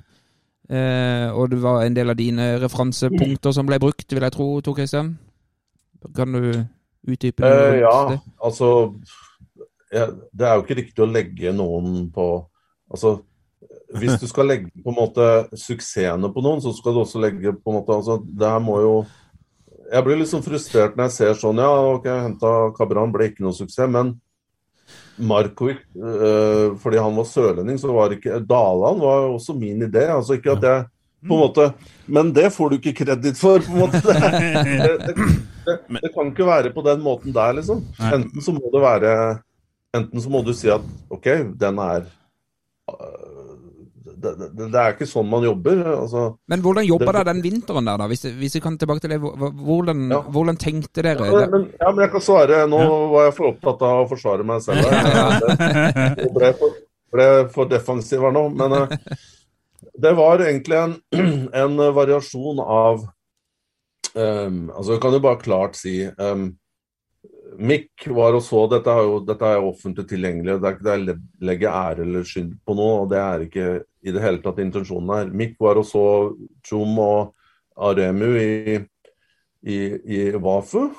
Eh, 0.71 1.29
og 1.31 1.51
det 1.53 1.61
var 1.61 1.85
en 1.85 1.95
del 1.95 2.09
av 2.09 2.17
dine 2.19 2.55
referansepunkter 2.63 3.53
som 3.55 3.69
ble 3.69 3.79
brukt, 3.79 4.09
vil 4.11 4.23
jeg 4.25 4.33
tro, 4.35 4.49
Tor 4.65 4.75
Christian? 4.79 5.13
Kan 6.17 6.33
du 6.33 6.65
utdype 7.07 7.43
noe 7.45 7.65
Eh, 7.69 7.79
ja, 7.83 7.95
det? 8.09 8.19
altså 8.43 8.93
Det 9.91 10.47
er 10.47 10.55
jo 10.55 10.63
ikke 10.63 10.79
riktig 10.79 11.03
å 11.03 11.09
legge 11.11 11.53
noen 11.53 12.07
på 12.15 12.47
Altså, 12.91 13.21
hvis 13.99 14.19
du 14.21 14.27
skal 14.29 14.47
legge 14.51 14.71
på 14.83 14.91
en 14.91 14.97
måte 14.97 15.27
suksessene 15.57 16.29
på 16.31 16.43
noen, 16.43 16.61
så 16.63 16.73
skal 16.75 16.95
du 16.95 17.01
også 17.03 17.21
legge 17.23 17.53
på 17.55 17.71
en 17.73 17.79
måte 17.79 17.97
altså, 17.97 18.19
Det 18.23 18.47
her 18.47 18.61
må 18.63 18.79
jo 18.83 18.93
Jeg 19.91 20.05
blir 20.05 20.19
litt 20.19 20.31
sånn 20.31 20.45
frustrert 20.45 20.95
når 20.95 21.09
jeg 21.09 21.17
ser 21.17 21.39
sånn 21.41 21.59
Ja, 21.61 21.71
ok, 21.97 22.07
henta 22.27 22.53
Kabran, 22.77 23.11
ble 23.13 23.31
ikke 23.31 23.45
noe 23.45 23.57
suksess, 23.57 23.89
men 23.91 24.15
Markovic, 25.21 25.83
øh, 25.95 26.77
fordi 26.81 26.97
han 26.97 27.15
var 27.15 27.27
sørlending, 27.29 27.77
så 27.77 27.91
var 27.93 28.13
ikke 28.15 28.39
Daland 28.47 29.03
var 29.03 29.19
jo 29.25 29.35
også 29.35 29.53
min 29.53 29.83
idé. 29.85 30.07
Altså 30.09 30.37
ikke 30.37 30.55
at 30.55 30.65
jeg 30.65 30.85
på 31.27 31.35
en 31.35 31.43
måte 31.43 31.67
Men 32.07 32.31
det 32.33 32.47
får 32.55 32.71
du 32.71 32.77
ikke 32.79 32.95
kreditt 33.03 33.37
for, 33.37 33.61
på 33.61 33.75
en 33.75 33.83
måte. 33.83 34.01
Det, 34.81 34.95
det, 35.05 35.15
det, 35.67 35.99
det 36.01 36.09
kan 36.15 36.31
ikke 36.31 36.47
være 36.47 36.71
på 36.73 36.81
den 36.81 37.03
måten 37.03 37.35
der, 37.35 37.53
liksom. 37.59 37.83
Enten 38.01 38.41
så 38.41 38.55
må 38.55 38.71
det 38.73 38.81
være 38.81 39.11
Enten 39.93 40.23
så 40.23 40.31
må 40.31 40.41
du 40.41 40.53
si 40.55 40.71
at 40.71 40.81
OK, 41.11 41.27
den 41.59 41.79
er 41.83 42.07
øh, 42.89 43.30
det, 44.23 44.31
det, 44.39 44.67
det 44.73 44.79
er 44.81 44.93
ikke 44.95 45.07
sånn 45.09 45.27
man 45.29 45.43
jobber. 45.45 45.81
altså 45.95 46.23
Men 46.51 46.61
hvordan 46.65 46.87
jobba 46.87 47.11
dere 47.17 47.27
den 47.31 47.41
vinteren 47.45 47.89
der, 47.89 47.97
da? 48.01 48.07
Hvis, 48.11 48.25
hvis 48.39 48.55
vi 48.57 48.61
kan 48.63 48.77
tilbake 48.81 49.03
til 49.03 49.13
det. 49.15 49.19
Hvordan, 49.21 50.05
Ja. 50.11 50.21
hvordan 50.35 50.59
tenkte 50.61 51.03
dere? 51.05 51.27
Ja, 51.31 51.47
men, 51.51 51.67
ja, 51.79 51.91
men 51.91 52.03
jeg 52.05 52.13
kan 52.15 52.25
svare. 52.25 52.61
Nå 52.71 52.81
var 53.13 53.27
jeg 53.29 53.35
for 53.39 53.51
opptatt 53.53 53.85
av 53.89 54.03
å 54.03 54.09
forsvare 54.11 54.47
meg 54.47 54.63
selv. 54.65 54.85
Jeg 56.21 56.33
ble 56.35 56.51
for, 56.59 56.75
ble 57.15 57.29
for 57.53 57.69
defensiv 57.71 58.23
her 58.25 58.33
nå. 58.35 58.45
Men 58.55 58.77
eh, 58.77 58.97
det 60.01 60.13
var 60.17 60.43
egentlig 60.45 60.77
en, 60.79 60.95
en 61.63 61.81
variasjon 61.97 62.61
av 62.65 63.07
Um, 64.11 64.65
altså, 64.75 64.97
jeg 64.97 64.99
kan 65.05 65.13
jo 65.15 65.19
bare 65.23 65.39
klart 65.39 65.77
si 65.79 65.93
um, 66.19 66.49
Mick 67.61 68.07
var 68.09 68.35
og 68.37 68.41
så 68.45 68.63
Dette 68.71 68.93
er 68.93 69.05
jo 69.05 69.19
dette 69.25 69.45
er 69.45 69.59
jo 69.59 69.69
offentlig 69.69 70.07
tilgjengelig. 70.09 70.57
Det 70.57 70.67
er 70.67 70.75
ikke 70.75 70.87
det 70.87 70.95
jeg 70.95 71.17
legger 71.49 71.77
ære 71.77 72.05
eller 72.05 72.25
skyld 72.27 72.55
på 72.65 72.75
noe, 72.77 72.95
og 73.03 73.11
det 73.11 73.19
er 73.21 73.45
ikke 73.45 73.67
i 74.01 74.15
det 74.15 74.23
hele 74.23 74.41
tatt 74.41 74.61
intensjonen 74.63 75.13
her. 75.13 75.29
Mick 75.41 75.55
var 75.61 75.79
og 75.81 75.85
så 75.87 76.03
Tjom 76.65 76.97
og 77.03 77.33
Aremu 77.81 78.31
i, 78.39 78.79
i, 79.61 79.79
i 80.17 80.21
Vafu. 80.41 80.89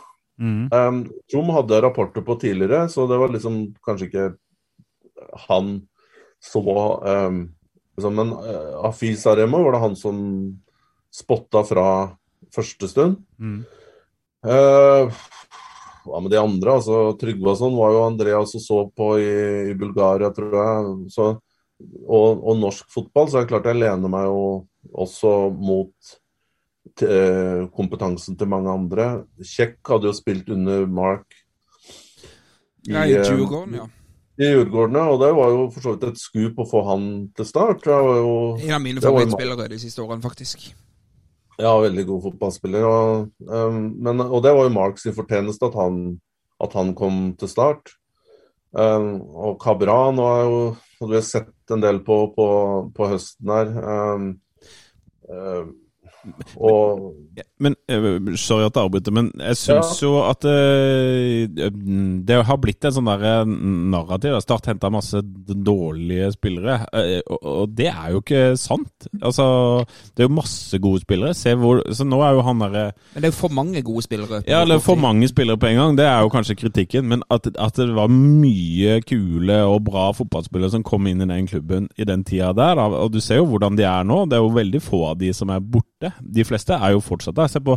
Mm. 0.43 0.69
Um, 0.73 1.03
Tjom 1.31 1.51
hadde 1.55 1.83
rapporter 1.85 2.25
på 2.27 2.39
tidligere, 2.41 2.87
så 2.91 3.07
det 3.11 3.19
var 3.21 3.35
liksom 3.35 3.59
kanskje 3.87 4.09
ikke 4.09 4.29
han 5.49 5.75
så 6.43 6.63
um, 6.63 7.45
liksom, 7.97 8.17
Men 8.19 8.33
uh, 8.35 8.87
Afis 8.89 9.27
Aremu 9.27 9.63
var 9.63 9.77
det 9.77 9.85
han 9.85 9.97
som 9.99 10.19
spotta 11.13 11.63
fra 11.67 11.87
første 12.55 12.89
stund. 12.89 13.21
Mm. 13.39 13.63
Uh, 14.43 15.13
hva 16.07 16.20
med 16.22 16.32
de 16.34 16.40
andre? 16.40 16.78
altså 16.78 17.12
Tryggvason 17.20 17.76
var 17.78 17.94
jo 17.94 18.07
Andreas 18.07 18.57
og 18.59 18.64
så 18.64 18.80
på 18.96 19.12
i, 19.22 19.30
i 19.70 19.76
Bulgaria, 19.78 20.32
tror 20.34 20.57
jeg. 20.59 20.96
Så, 21.14 21.28
og, 22.07 22.42
og, 22.42 22.59
norsk 22.59 22.90
fotball, 22.92 23.30
så 23.30 23.38
er 23.38 23.46
det 23.46 23.53
klart 23.55 23.70
jeg 23.70 23.80
lener 23.82 24.12
meg 24.12 24.26
jo 24.30 24.42
også 25.05 25.32
mot 25.55 26.12
til, 26.98 27.68
kompetansen 27.76 28.38
til 28.38 28.50
mange 28.50 28.72
andre. 28.72 29.09
Kjekk 29.38 29.94
hadde 29.94 30.11
jo 30.11 30.16
spilt 30.16 30.50
under 30.53 30.86
Mark 30.90 31.42
i, 32.82 32.92
ja, 32.92 33.05
i 33.07 33.14
Djurgården, 33.14 33.74
ja. 33.78 33.88
I 34.36 34.48
Djurgården, 34.48 34.96
ja. 34.98 35.05
Og 35.11 35.20
det 35.22 35.30
var 35.36 35.53
jo 35.55 35.66
for 35.70 35.84
så 35.84 35.92
vidt 35.94 36.09
et 36.11 36.18
skup 36.18 36.59
å 36.59 36.66
få 36.66 36.82
han 36.88 37.05
til 37.36 37.46
start. 37.46 37.84
Det 37.86 37.94
var 37.94 38.16
Jo, 38.18 38.32
en 38.59 38.74
av 38.78 38.82
mine 38.82 39.05
favorittspillere 39.05 39.68
de 39.70 39.78
siste 39.78 40.03
årene, 40.03 40.24
faktisk. 40.24 40.72
Ja, 41.61 41.72
veldig 41.82 42.05
god 42.09 42.22
fotballspiller. 42.28 42.86
Og, 42.88 43.26
um, 43.48 43.82
men, 44.03 44.22
og 44.24 44.42
det 44.44 44.55
var 44.57 44.68
jo 44.68 44.76
Marks 44.76 45.09
fortjeneste 45.16 45.68
at 45.68 45.76
han, 45.76 45.98
at 46.62 46.72
han 46.78 46.94
kom 46.98 47.34
til 47.40 47.50
start. 47.50 47.92
Um, 48.72 49.20
og 49.36 49.59
Cabra 49.61 50.07
nå 50.16 50.24
er 50.32 50.42
jo 50.48 50.61
Du 51.03 51.11
har 51.12 51.24
sett 51.26 51.74
en 51.74 51.82
del 51.82 51.98
på, 52.07 52.14
på, 52.32 52.46
på 52.94 53.09
høsten 53.11 53.53
her. 53.53 53.72
Um, 53.82 54.28
og 56.57 57.11
Men 57.63 57.77
uh, 57.91 58.35
Sorry 58.41 58.67
at 58.67 58.77
jeg 58.77 58.89
avbryter, 58.89 59.15
men 59.15 59.31
jeg 59.39 59.59
syns 59.61 59.95
ja. 60.01 60.07
jo 60.07 60.13
at 60.27 60.47
uh, 60.49 61.71
det 62.27 62.39
har 62.49 62.61
blitt 62.63 62.85
en 62.89 62.97
sånn 62.97 63.11
der 63.11 63.47
narrativ. 63.47 64.39
Start 64.43 64.69
henta 64.71 64.91
masse 64.93 65.23
dårlige 65.23 66.33
spillere, 66.37 66.81
uh, 66.91 67.19
og, 67.27 67.39
og, 67.41 67.77
det 67.77 67.89
er 67.93 68.13
jo 68.15 68.23
ikke 68.23 68.43
sant. 68.61 69.09
Altså, 69.23 69.47
det 70.13 70.25
er 70.25 70.31
jo 70.31 70.37
masse 70.41 70.81
gode 70.83 71.03
spillere. 71.05 71.37
Se 71.39 71.55
hvor, 71.59 71.83
så 71.95 72.07
nå 72.09 72.21
er 72.25 72.37
jo 72.37 72.47
han 72.47 72.63
derre 72.63 72.85
Men 73.15 73.25
det 73.25 73.29
er 73.29 73.33
jo 73.33 73.39
for 73.39 73.55
mange 73.55 73.83
gode 73.87 74.05
spillere. 74.07 74.43
Ja, 74.49 74.63
eller 74.63 74.83
for 74.83 74.99
mange 75.01 75.29
spillere 75.31 75.61
på 75.61 75.71
en 75.71 75.79
gang. 75.79 75.99
Det 75.99 76.07
er 76.09 76.25
jo 76.25 76.33
kanskje 76.33 76.59
kritikken. 76.59 77.09
Men 77.09 77.25
at, 77.33 77.47
at, 77.55 77.79
det 77.79 77.95
var 77.97 78.11
mye 78.13 78.99
kule 79.07 79.59
og 79.67 79.85
bra 79.87 80.09
fotballspillere 80.17 80.73
som 80.75 80.85
kom 80.87 81.07
inn 81.11 81.23
i 81.23 81.29
den 81.29 81.49
klubben 81.51 81.89
i 81.97 82.07
den 82.09 82.25
tida 82.27 82.53
der, 82.57 82.77
da. 82.79 82.87
og 83.03 83.13
du 83.13 83.21
ser 83.23 83.41
jo 83.41 83.49
hvordan 83.51 83.79
de 83.79 83.87
er 83.89 84.07
nå. 84.07 84.23
Det 84.31 84.39
er 84.39 84.45
jo 84.45 84.53
veldig 84.55 84.83
få 84.83 85.05
av 85.13 85.21
de 85.21 85.33
som 85.37 85.51
er 85.53 85.63
borte. 85.63 86.13
De 86.21 86.47
fleste 86.47 86.77
er 86.77 86.95
jo 86.97 87.03
fortsatt 87.05 87.39
der. 87.39 87.51
Se 87.53 87.62
på 87.64 87.76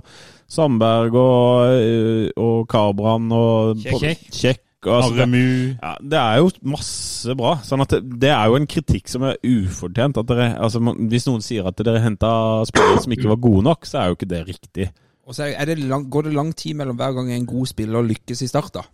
Sandberg 0.51 1.17
og, 1.19 2.35
Karbrand 2.35 2.37
og 2.45 2.61
Kabran 2.71 3.33
og 3.35 3.83
Kjekk. 4.01 4.29
Kjekk 4.33 4.63
altså, 4.93 5.13
det, 5.15 5.41
ja, 5.81 5.93
det, 6.01 6.19
er 6.19 6.41
jo 6.41 6.49
masse 6.75 7.35
bra. 7.37 7.55
Sånn 7.65 7.83
at 7.85 7.95
det, 7.95 8.01
det, 8.21 8.31
er 8.33 8.49
jo 8.49 8.59
en 8.59 8.67
kritikk 8.69 9.09
som 9.11 9.25
er 9.27 9.39
ufortjent. 9.41 10.19
At 10.21 10.29
dere, 10.29 10.49
altså, 10.61 10.81
hvis 10.81 11.27
noen 11.29 11.45
sier 11.45 11.67
at 11.69 11.79
dere 11.81 12.03
henta 12.03 12.31
spillere 12.69 13.05
som 13.05 13.15
ikke 13.15 13.31
var 13.31 13.41
gode 13.47 13.65
nok, 13.69 13.89
så 13.89 14.01
er 14.01 14.11
jo 14.11 14.19
ikke 14.19 14.31
det 14.31 14.43
riktig. 14.49 14.89
Og 15.25 15.33
så 15.33 15.49
det 15.49 15.79
lang, 15.81 16.05
går 16.09 16.27
det 16.27 16.35
lang 16.35 16.51
tid 16.57 16.77
mellom 16.77 16.97
hver 16.99 17.15
gang 17.17 17.31
en 17.33 17.47
god 17.49 17.71
spiller 17.71 18.05
lykkes 18.05 18.45
i 18.45 18.49
start, 18.51 18.75
da. 18.75 18.85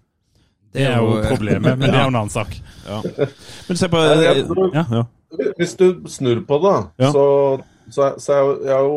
Det 0.72 0.86
er 0.88 1.02
jo 1.04 1.18
problemet, 1.28 1.76
men 1.76 1.90
det 1.90 1.98
er 1.98 2.06
jo 2.06 2.12
en 2.14 2.22
annen 2.22 2.32
sak. 2.32 2.54
Ja. 2.88 3.02
Men 3.68 3.80
se 3.80 3.90
på 3.92 4.04
ja, 4.72 4.86
ja. 4.88 5.02
Hvis 5.60 5.76
du 5.80 6.08
snur 6.12 6.46
på 6.48 6.60
det, 6.64 6.78
så, 7.12 7.26
så, 7.92 8.14
så 8.20 8.38
er 8.38 8.70
jeg 8.70 8.88
jo 8.88 8.96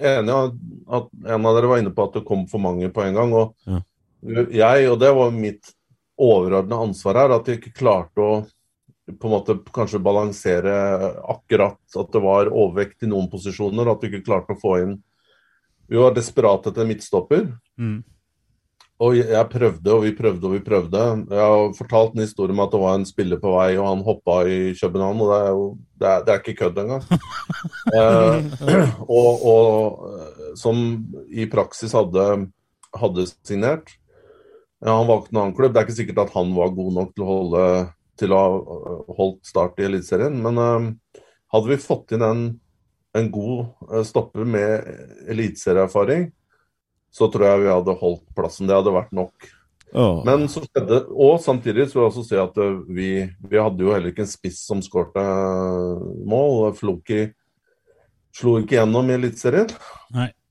enig 0.00 0.34
at 0.34 1.08
en 1.36 1.46
av 1.46 1.56
dere 1.56 1.70
var 1.70 1.80
inne 1.82 1.92
på 1.94 2.06
at 2.06 2.18
det 2.18 2.26
kom 2.28 2.44
for 2.50 2.62
mange 2.62 2.90
på 2.92 3.04
en 3.04 3.16
gang. 3.16 3.32
Og 3.32 3.70
ja. 3.70 3.80
jeg, 4.50 4.90
og 4.90 4.98
det 5.02 5.12
var 5.16 5.34
mitt 5.34 5.72
overordna 6.20 6.82
ansvar 6.86 7.22
her, 7.22 7.34
at 7.36 7.48
jeg 7.48 7.60
ikke 7.60 7.78
klarte 7.80 8.24
å 8.24 8.34
på 9.04 9.28
en 9.28 9.34
måte 9.34 9.58
kanskje 9.74 10.00
balansere 10.00 10.72
akkurat 11.28 11.76
at 12.00 12.12
det 12.14 12.22
var 12.24 12.48
overvekt 12.48 13.04
i 13.04 13.10
noen 13.10 13.28
posisjoner. 13.28 13.90
At 13.90 14.00
du 14.00 14.08
ikke 14.08 14.24
klarte 14.24 14.56
å 14.56 14.60
få 14.60 14.78
inn 14.80 14.94
Vi 15.84 15.98
var 16.00 16.14
desperate 16.16 16.70
etter 16.70 16.86
midtstopper. 16.88 17.50
Mm. 17.76 17.98
Og 19.04 19.16
jeg 19.18 19.50
prøvde 19.52 19.92
og 19.92 20.04
vi 20.04 20.12
prøvde 20.16 20.48
og 20.48 20.54
vi 20.54 20.60
prøvde. 20.64 21.02
Jeg 21.28 21.40
har 21.40 21.72
fortalt 21.76 22.14
en 22.14 22.22
historie 22.24 22.54
om 22.54 22.62
at 22.64 22.72
det 22.72 22.80
var 22.80 22.98
en 22.98 23.06
spiller 23.08 23.40
på 23.42 23.52
vei, 23.56 23.74
og 23.76 23.88
han 23.90 24.04
hoppa 24.06 24.36
i 24.48 24.58
København. 24.78 25.20
Og 25.24 25.32
det 25.32 25.40
er 25.40 25.50
jo 25.50 25.66
det 26.00 26.08
er, 26.10 26.22
det 26.24 26.32
er 26.32 26.40
ikke 26.40 26.56
kødd 26.62 26.80
engang. 26.82 27.04
eh, 27.98 28.88
og, 29.18 29.44
og, 29.50 30.56
som 30.60 30.80
i 31.28 31.48
praksis 31.50 31.92
hadde, 31.96 32.30
hadde 32.96 33.26
signert. 33.44 33.92
Ja, 34.84 34.94
han 34.98 35.08
valgte 35.08 35.34
en 35.34 35.42
annen 35.42 35.58
klubb. 35.58 35.74
Det 35.74 35.82
er 35.82 35.88
ikke 35.88 36.00
sikkert 36.00 36.24
at 36.26 36.34
han 36.36 36.54
var 36.56 36.74
god 36.76 36.96
nok 37.00 37.12
til 37.14 37.26
å 37.26 37.30
holde 37.34 37.68
til 38.20 38.34
å 38.34 38.40
ha 38.40 38.96
holdt 39.18 39.48
start 39.48 39.80
i 39.80 39.88
Eliteserien. 39.88 40.36
Men 40.44 40.60
eh, 40.62 41.20
hadde 41.54 41.70
vi 41.70 41.80
fått 41.82 42.14
inn 42.14 42.24
en, 42.24 42.44
en 43.18 43.30
god 43.34 43.90
eh, 43.90 44.04
stopper 44.06 44.46
med 44.48 44.88
eliteserieerfaring, 45.34 46.28
så 47.14 47.28
tror 47.30 47.46
jeg 47.46 47.62
vi 47.64 47.70
hadde 47.70 47.98
holdt 48.00 48.24
plassen. 48.36 48.66
Det 48.68 48.76
hadde 48.76 48.94
vært 48.94 49.14
nok. 49.14 49.52
Oh. 49.94 50.24
Men 50.26 50.48
så 50.50 50.64
skjedde 50.64 51.04
Og 51.14 51.36
samtidig 51.38 51.84
så 51.86 52.00
vil 52.00 52.02
jeg 52.02 52.10
også 52.10 52.22
si 52.26 52.38
at 52.42 52.56
eh, 52.58 52.78
vi, 52.90 53.10
vi 53.46 53.60
hadde 53.62 53.84
jo 53.84 53.92
heller 53.94 54.10
ikke 54.10 54.24
en 54.24 54.30
spiss 54.32 54.64
som 54.66 54.80
skårte 54.82 55.22
eh, 55.22 56.06
mål. 56.26 56.72
Floki 56.74 57.28
slo 58.34 58.56
ikke 58.58 58.80
gjennom 58.80 59.10
i 59.12 59.14
Eliteserien. 59.14 59.70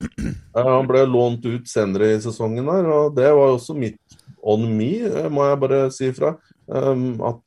Han 0.55 0.87
ble 0.87 1.03
lånt 1.09 1.43
ut 1.43 1.67
senere 1.67 2.13
i 2.13 2.21
sesongen 2.23 2.69
der, 2.69 2.87
og 2.87 3.17
det 3.17 3.27
var 3.35 3.57
også 3.57 3.75
mitt 3.75 3.99
on 4.43 4.63
me, 4.77 4.93
eh, 5.07 5.27
må 5.31 5.49
jeg 5.49 5.59
bare 5.59 5.81
si 5.95 6.07
ifra. 6.11 6.35
Um, 6.67 7.17
at 7.27 7.41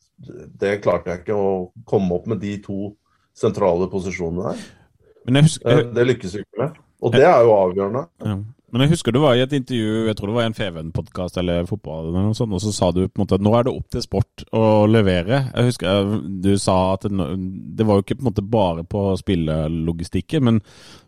det 0.61 0.79
klarte 0.85 1.13
jeg 1.13 1.23
ikke 1.23 1.37
å 1.37 1.49
komme 1.89 2.17
opp 2.17 2.29
med 2.29 2.41
de 2.45 2.55
to 2.65 2.93
sentrale 3.37 3.89
posisjonene 3.93 4.53
der. 4.53 4.67
Husker, 5.41 5.73
jeg... 5.73 5.89
Det 5.97 6.07
lykkes 6.11 6.37
vi 6.37 6.45
ikke 6.45 6.63
med. 6.63 6.79
Og 7.05 7.17
det 7.17 7.25
er 7.29 7.41
jo 7.45 7.57
avgjørende. 7.57 8.05
Men 8.77 8.85
jeg 8.85 8.93
husker 8.99 9.15
du 9.15 9.23
var 9.23 9.39
i 9.39 9.41
et 9.41 9.55
intervju, 9.57 10.07
jeg 10.11 10.17
tror 10.19 10.29
det 10.29 10.37
var 10.37 10.45
i 10.45 10.51
en 10.51 10.57
Feven-podkast 10.57 11.39
eller 11.41 11.69
fotball, 11.69 12.11
eller 12.11 12.27
noe 12.27 12.37
sånt, 12.37 12.53
og 12.53 12.61
så 12.61 12.75
sa 12.77 12.91
du 12.93 13.07
på 13.07 13.17
en 13.17 13.23
måte 13.25 13.39
at 13.39 13.45
nå 13.47 13.55
er 13.57 13.65
det 13.65 13.73
opp 13.73 13.89
til 13.95 14.05
sport 14.05 14.45
å 14.53 14.65
levere. 14.91 15.47
Jeg 15.49 15.71
husker 15.71 16.13
du 16.45 16.51
sa 16.61 16.77
at 16.93 17.07
det, 17.09 17.29
det 17.79 17.87
var 17.89 17.97
jo 17.97 18.05
ikke 18.05 18.19
på 18.19 18.27
en 18.27 18.29
måte 18.29 18.45
bare 18.45 18.85
på 18.85 19.07
spillelogistikken, 19.23 20.45
men 20.51 20.61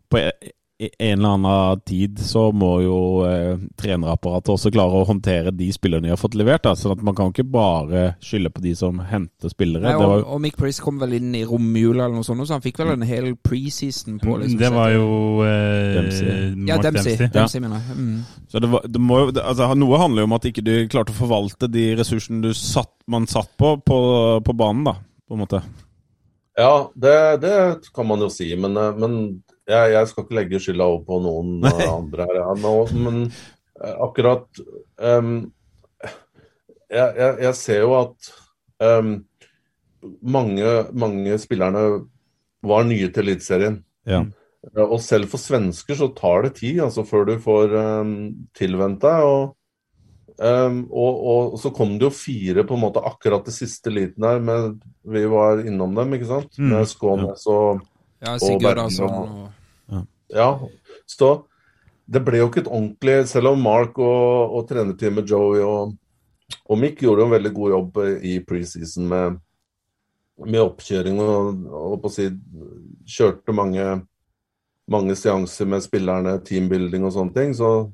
på 0.08 0.24
i 0.24 0.54
en 0.78 1.18
eller 1.18 1.28
annen 1.28 1.80
tid 1.80 2.18
så 2.22 2.52
må 2.54 2.68
jo 2.84 2.98
eh, 3.26 3.58
trenerapparatet 3.80 4.52
også 4.52 4.70
klare 4.70 5.00
å 5.00 5.06
håndtere 5.08 5.50
de 5.50 5.66
spillerne 5.74 6.06
de 6.06 6.12
har 6.12 6.20
fått 6.20 6.36
levert. 6.38 6.62
Da. 6.62 6.76
sånn 6.78 6.94
at 6.94 7.02
Man 7.02 7.16
kan 7.18 7.32
ikke 7.32 7.48
bare 7.50 8.12
skylde 8.22 8.52
på 8.54 8.62
de 8.62 8.74
som 8.78 9.00
henter 9.02 9.50
spillere. 9.50 9.88
Nei, 9.88 9.96
og, 9.98 10.22
og, 10.22 10.38
Mick 10.44 10.54
Price 10.60 10.82
kom 10.82 11.00
vel 11.02 11.16
inn 11.18 11.34
i 11.34 11.42
romjula 11.48 12.06
eller 12.06 12.20
noe 12.20 12.26
sånt, 12.26 12.46
så 12.46 12.54
han 12.54 12.62
fikk 12.62 12.78
vel 12.84 12.92
en 12.94 13.02
hel 13.08 13.32
preseason 13.42 14.20
på 14.22 14.36
liksom, 14.38 14.60
Det 14.60 14.70
var 14.76 14.94
jo 14.94 15.08
eh, 15.48 15.96
Dempsey. 15.96 16.30
Ja, 16.70 16.78
Dempsey. 16.78 17.16
Dempsey, 17.16 17.32
Dempsey 17.34 17.64
mener 17.64 17.82
jeg. 17.82 17.98
Mm. 17.98 18.46
Så 18.46 18.62
det 18.62 18.72
var, 18.76 18.86
det 18.86 19.02
må, 19.02 19.20
altså, 19.32 19.72
Noe 19.82 20.00
handler 20.04 20.22
jo 20.22 20.30
om 20.30 20.38
at 20.38 20.48
ikke 20.52 20.66
du 20.68 20.72
klarte 20.86 21.16
å 21.16 21.18
forvalte 21.18 21.72
de 21.74 21.88
ressursene 21.98 22.54
satt, 22.54 22.94
man 23.10 23.26
satt 23.26 23.50
på, 23.58 23.74
på, 23.82 23.98
på 24.46 24.58
banen, 24.62 24.86
da, 24.86 24.94
på 25.26 25.34
en 25.34 25.42
måte. 25.42 25.64
Ja, 26.58 26.88
det, 26.94 27.18
det 27.42 27.58
kan 27.94 28.06
man 28.06 28.22
jo 28.22 28.30
si, 28.30 28.52
men, 28.54 28.78
eh, 28.78 28.94
men 28.94 29.18
jeg, 29.68 29.92
jeg, 29.94 30.08
skal 30.10 30.24
ikke 30.24 30.38
legge 30.38 30.60
skylda 30.64 30.88
over 30.88 31.04
på 31.06 31.20
noen 31.24 31.54
Nei. 31.64 31.88
andre 31.88 32.28
her, 32.28 32.40
ja, 32.40 32.52
nå, 32.62 32.74
men 32.96 33.24
uh, 33.28 33.94
akkurat 34.08 34.62
um, 34.96 35.32
jeg, 36.88 37.08
jeg, 37.18 37.34
jeg, 37.44 37.54
ser 37.58 37.82
jo 37.84 37.94
at 37.98 38.30
um, 38.80 39.12
mange, 40.24 40.72
mange 40.96 41.36
spillerne 41.42 41.84
var 42.64 42.86
nye 42.88 43.10
til 43.12 43.26
Eliteserien. 43.26 43.82
Ja. 44.08 44.24
Og 44.88 44.98
selv 45.04 45.30
for 45.30 45.40
svensker 45.40 45.98
så 45.98 46.08
tar 46.16 46.46
det 46.46 46.56
tid 46.58 46.80
altså, 46.82 47.04
før 47.06 47.28
du 47.28 47.36
får 47.42 47.74
um, 47.76 48.14
tilvent 48.56 49.02
deg. 49.04 49.26
Og, 49.28 49.52
um, 50.40 50.80
og, 50.88 51.20
og, 51.34 51.58
så 51.62 51.72
kom 51.74 51.96
det 51.98 52.08
jo 52.08 52.14
fire 52.14 52.64
på 52.66 52.76
en 52.78 52.84
måte 52.86 53.04
akkurat 53.04 53.46
det 53.46 53.54
siste 53.56 53.92
liten 53.92 54.26
her. 54.26 54.40
men 54.40 54.80
vi 55.04 55.26
var 55.30 55.62
innom 55.64 55.94
dem, 55.98 56.16
ikke 56.16 56.32
sant? 56.32 56.58
Mm. 56.58 56.72
Med 56.72 56.90
Skånes 56.90 57.46
og, 57.52 57.84
ja, 58.24 58.34
Sigurd, 58.42 58.80
altså. 58.82 59.06
Og, 59.06 59.46
ja, 60.34 60.50
så 61.08 61.30
det 62.08 62.22
ble 62.24 62.40
jo 62.40 62.48
ikke 62.48 62.62
et 62.62 62.70
ordentlig 62.70 63.16
Selv 63.28 63.50
om 63.50 63.60
Mark 63.60 63.98
og, 64.00 64.54
og 64.56 64.68
trenerteamet 64.68 65.28
Joey 65.28 65.60
og, 65.60 65.92
og 66.64 66.80
Mick 66.80 67.02
gjorde 67.04 67.26
en 67.26 67.34
veldig 67.34 67.52
god 67.56 67.74
jobb 67.74 67.98
i 68.24 68.38
preseason 68.48 69.08
med, 69.10 69.40
med 70.46 70.62
oppkjøring 70.64 71.20
og, 71.20 71.66
og 71.68 71.98
på 72.00 72.08
å 72.08 72.14
si 72.14 72.30
kjørte 73.18 73.56
mange 73.56 73.90
mange 74.88 75.16
seanser 75.18 75.68
med 75.68 75.84
spillerne, 75.84 76.38
teambuilding 76.44 77.04
og 77.06 77.14
sånne 77.14 77.36
ting. 77.36 77.52
Så, 77.56 77.90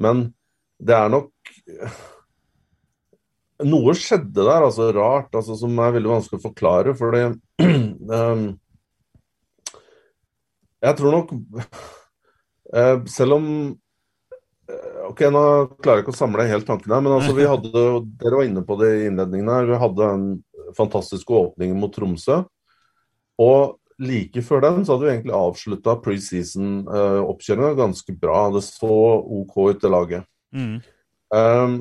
men 0.00 0.28
det 0.82 0.96
er 0.98 1.14
nok 1.14 1.30
Noe 3.64 3.92
skjedde 3.94 4.42
der, 4.42 4.64
altså 4.66 4.88
rart, 4.92 5.28
altså, 5.30 5.54
som 5.56 5.78
er 5.78 5.92
veldig 5.94 6.10
vanskelig 6.10 6.40
å 6.40 6.42
forklare. 6.42 6.92
For 6.98 7.14
det 7.14 7.20
um, 7.62 8.48
Jeg 10.84 10.98
tror 10.98 11.14
nok 11.16 11.32
uh, 11.34 12.98
Selv 13.10 13.38
om 13.38 13.46
uh, 14.70 14.98
Ok, 15.10 15.22
nå 15.32 15.44
klarer 15.78 16.00
jeg 16.00 16.06
ikke 16.06 16.14
å 16.14 16.18
samle 16.18 16.48
helt 16.50 16.68
tankene 16.68 17.00
men 17.04 17.16
altså, 17.18 17.36
vi 17.36 17.46
hadde, 17.48 17.84
dere 18.20 18.40
var 18.40 18.48
inne 18.48 18.64
på 18.66 18.76
det 18.80 18.90
i 18.96 19.06
innledningen 19.10 19.50
her. 19.52 19.68
Vi 19.68 19.80
hadde 19.80 20.10
en 20.16 20.28
fantastisk 20.74 21.30
åpning 21.36 21.74
mot 21.78 21.92
Tromsø. 21.92 22.40
Og 23.42 23.76
like 24.02 24.42
før 24.42 24.62
den 24.64 24.84
så 24.84 24.94
hadde 24.94 25.06
vi 25.06 25.12
egentlig 25.12 25.36
avslutta 25.36 25.96
preseason-oppkjøringa 26.02 27.72
uh, 27.74 27.78
ganske 27.78 28.16
bra. 28.18 28.38
Det 28.56 28.64
så 28.66 28.94
OK 29.22 29.58
ut, 29.60 29.82
det 29.82 29.92
laget. 29.92 30.26
Mm. 30.54 30.78
Um, 31.34 31.76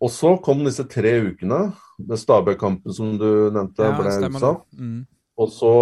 og 0.00 0.12
så 0.14 0.34
kom 0.40 0.64
disse 0.64 0.86
tre 0.88 1.12
ukene 1.28 1.60
med 2.00 2.20
Stabæk-kampen 2.20 2.94
som 2.96 3.12
du 3.20 3.50
nevnte 3.52 3.84
Ja, 3.84 3.96
ble 3.98 4.14
utsatt. 4.30 4.64
Mm. 4.78 5.02
Og 5.40 5.52
så 5.52 5.74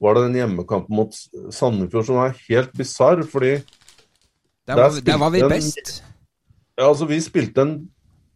var 0.00 0.14
det 0.14 0.22
den 0.26 0.34
hjemmekampen 0.40 0.96
mot 0.96 1.14
Sandefjord 1.54 2.04
som 2.08 2.16
var 2.20 2.36
helt 2.48 2.72
bisarr, 2.76 3.22
fordi 3.24 3.62
Der, 4.66 4.74
Der 4.74 4.82
var, 4.82 5.00
der 5.06 5.18
var 5.18 5.30
vi 5.30 5.40
en- 5.40 5.48
best. 5.50 6.02
ja, 6.78 6.88
altså, 6.88 7.06
vi 7.06 7.20
spilte 7.20 7.60
en 7.62 7.90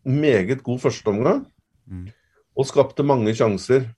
meget 0.05 0.63
god 0.63 0.79
førsteomgang 0.79 1.47
Mm. 1.87 2.09
og 2.57 2.67
skapte 2.67 3.03
mange 3.03 3.35
sjanser. 3.35 3.89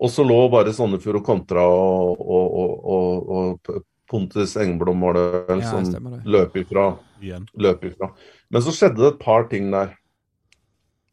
Og 0.00 0.10
så 0.10 0.22
lå 0.26 0.48
bare 0.50 0.72
Sandefjord 0.72 1.16
og 1.20 1.24
kontra, 1.24 1.60
og, 1.62 2.18
og, 2.20 2.54
og, 2.54 2.88
og, 2.88 3.60
og 3.68 3.84
Pontus 4.10 4.56
Engblom 4.56 5.00
var 5.00 5.12
det 5.12 5.44
vel 5.48 5.60
Ja, 5.60 5.70
som 5.70 6.22
løp 6.24 6.56
ifra. 6.56 6.98
Løp 7.54 7.84
ifra. 7.84 8.10
Men 8.50 8.62
så 8.62 8.70
skjedde 8.72 8.96
det 8.96 9.12
et 9.14 9.20
par 9.20 9.48
ting 9.48 9.70
der 9.72 9.94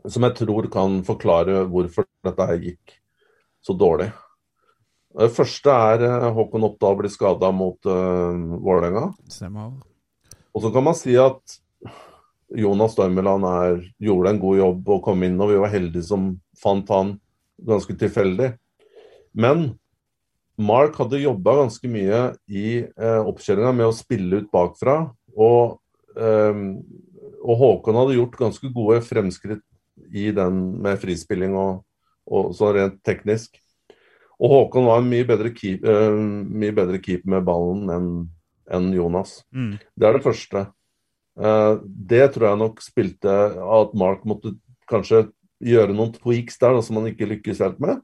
som 0.08 0.24
jeg 0.24 0.36
tror 0.36 0.68
kan 0.72 1.03
forklare 1.03 1.66
hvorfor 1.70 2.06
dette 2.24 2.45
her 2.45 2.58
gikk 2.58 2.93
så 3.62 3.74
dårlig. 3.78 4.12
Det 5.16 5.32
første 5.32 5.72
er 5.72 6.03
eh, 6.03 6.32
Håkon 6.36 6.68
Oppdal 6.68 6.97
blir 6.99 7.11
skada 7.13 7.51
mot 7.55 7.80
uh, 7.88 8.36
Vålerenga. 8.59 9.09
Og 10.55 10.63
så 10.63 10.72
kan 10.76 10.84
man 10.84 10.97
si 10.97 11.16
at 11.20 11.59
Jonas 12.55 12.95
Dormeland 12.97 13.47
er, 13.47 13.80
gjorde 14.03 14.34
en 14.34 14.41
god 14.41 14.59
jobb 14.59 14.91
og 14.95 15.01
kom 15.07 15.24
inn, 15.28 15.39
og 15.39 15.51
vi 15.51 15.61
var 15.63 15.74
heldige 15.74 16.07
som 16.07 16.34
fant 16.59 16.91
han 16.91 17.16
ganske 17.66 17.95
tilfeldig. 17.99 18.51
Men 19.36 19.66
Mark 20.55 20.99
hadde 20.99 21.24
jobba 21.24 21.57
ganske 21.63 21.89
mye 21.91 22.22
i 22.47 22.68
eh, 22.84 23.22
oppkjøringa 23.28 23.74
med 23.76 23.89
å 23.89 23.95
spille 23.95 24.43
ut 24.43 24.51
bakfra. 24.53 24.99
Og, 25.36 25.80
eh, 26.16 26.61
og 27.43 27.59
Håkon 27.63 27.99
hadde 27.99 28.20
gjort 28.20 28.39
ganske 28.39 28.72
gode 28.76 29.01
fremskritt 29.03 29.63
i 30.16 30.30
den 30.36 30.61
med 30.84 30.99
frispilling 31.01 31.55
og, 31.59 31.84
og 32.28 32.51
så 32.55 32.72
rent 32.76 33.01
teknisk. 33.07 33.59
Og 34.41 34.51
Håkon 34.51 34.88
var 34.89 35.01
en 35.01 35.11
mye 35.11 35.27
bedre 35.27 35.51
keep, 35.55 35.86
uh, 35.88 36.15
mye 36.15 36.75
bedre 36.75 36.99
keeper 37.03 37.36
med 37.38 37.45
ballen 37.47 37.91
enn 37.93 38.09
en 38.75 38.89
Jonas. 38.95 39.39
Mm. 39.53 39.75
Det 39.95 40.07
er 40.07 40.17
det 40.17 40.25
første. 40.25 40.65
Uh, 41.38 41.81
det 41.83 42.25
tror 42.33 42.49
jeg 42.49 42.61
nok 42.63 42.83
spilte 42.83 43.33
at 43.79 43.95
Mark 43.97 44.25
måtte 44.27 44.55
kanskje 44.89 45.27
gjøre 45.65 45.95
noen 45.95 46.13
tweaks 46.15 46.59
der 46.61 46.75
da, 46.75 46.83
som 46.83 46.99
han 46.99 47.09
ikke 47.11 47.29
lykkes 47.29 47.63
helt 47.63 47.81
med. 47.83 48.01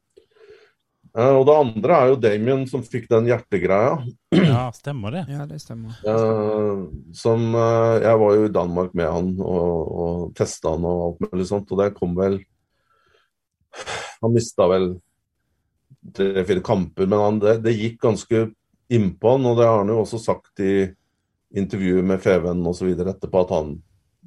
Uh, 1.12 1.42
og 1.42 1.46
det 1.50 1.56
andre 1.60 1.96
er 1.96 2.10
jo 2.14 2.20
Damien 2.24 2.62
som 2.72 2.84
fikk 2.88 3.10
den 3.12 3.28
hjertegreia. 3.28 3.98
Ja, 4.32 4.70
stemmer 4.76 5.18
det. 5.18 5.26
Ja, 5.32 5.44
det 5.50 5.60
stemmer. 5.60 5.98
Uh, 6.08 6.88
som 7.16 7.50
uh, 7.52 8.00
Jeg 8.00 8.20
var 8.22 8.38
jo 8.38 8.46
i 8.48 8.54
Danmark 8.56 8.96
med 8.96 9.12
han 9.12 9.34
og, 9.44 9.92
og 9.92 10.22
testa 10.40 10.72
han 10.72 10.88
og 10.88 11.02
alt 11.10 11.26
mulig 11.28 11.50
sånt, 11.52 11.72
og 11.72 11.84
det 11.84 11.92
kom 11.98 12.16
vel 12.16 12.40
Han 14.22 14.34
mista 14.36 14.68
vel 14.72 14.94
tre-fire 16.16 16.64
kamper, 16.66 17.06
men 17.06 17.20
han, 17.20 17.40
det, 17.42 17.60
det 17.66 17.76
gikk 17.78 18.02
ganske 18.02 18.48
innpå 18.92 19.36
han, 19.36 19.46
og 19.48 19.60
det 19.60 19.68
har 19.70 19.84
han 19.84 19.92
jo 19.94 20.02
også 20.02 20.20
sagt 20.22 20.64
i 20.64 20.74
intervjuet 21.56 22.06
med 22.08 22.22
Feven 22.24 22.64
osv. 22.68 22.90
etterpå, 22.96 23.44
at 23.44 23.54
han 23.56 23.76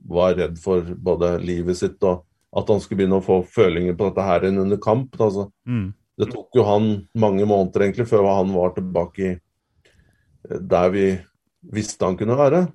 var 0.04 0.36
redd 0.38 0.56
for 0.60 0.84
både 1.00 1.36
livet 1.42 1.78
sitt 1.80 2.02
og 2.04 2.24
at 2.54 2.70
han 2.70 2.80
skulle 2.82 3.02
begynne 3.02 3.18
å 3.18 3.24
få 3.24 3.40
følinger 3.50 3.96
på 3.98 4.08
dette 4.08 4.24
her 4.24 4.46
enn 4.46 4.60
under 4.62 4.78
kamp. 4.82 5.16
Altså. 5.18 5.48
Mm. 5.66 5.88
Det 6.20 6.28
tok 6.30 6.54
jo 6.54 6.66
han 6.68 6.88
mange 7.18 7.46
måneder 7.50 7.88
egentlig 7.88 8.06
før 8.10 8.28
han 8.30 8.52
var 8.54 8.76
tilbake 8.76 9.24
i 9.24 9.32
eh, 9.32 10.60
der 10.60 10.92
vi 10.94 11.08
visste 11.74 12.06
han 12.06 12.18
kunne 12.20 12.38
være. 12.38 12.66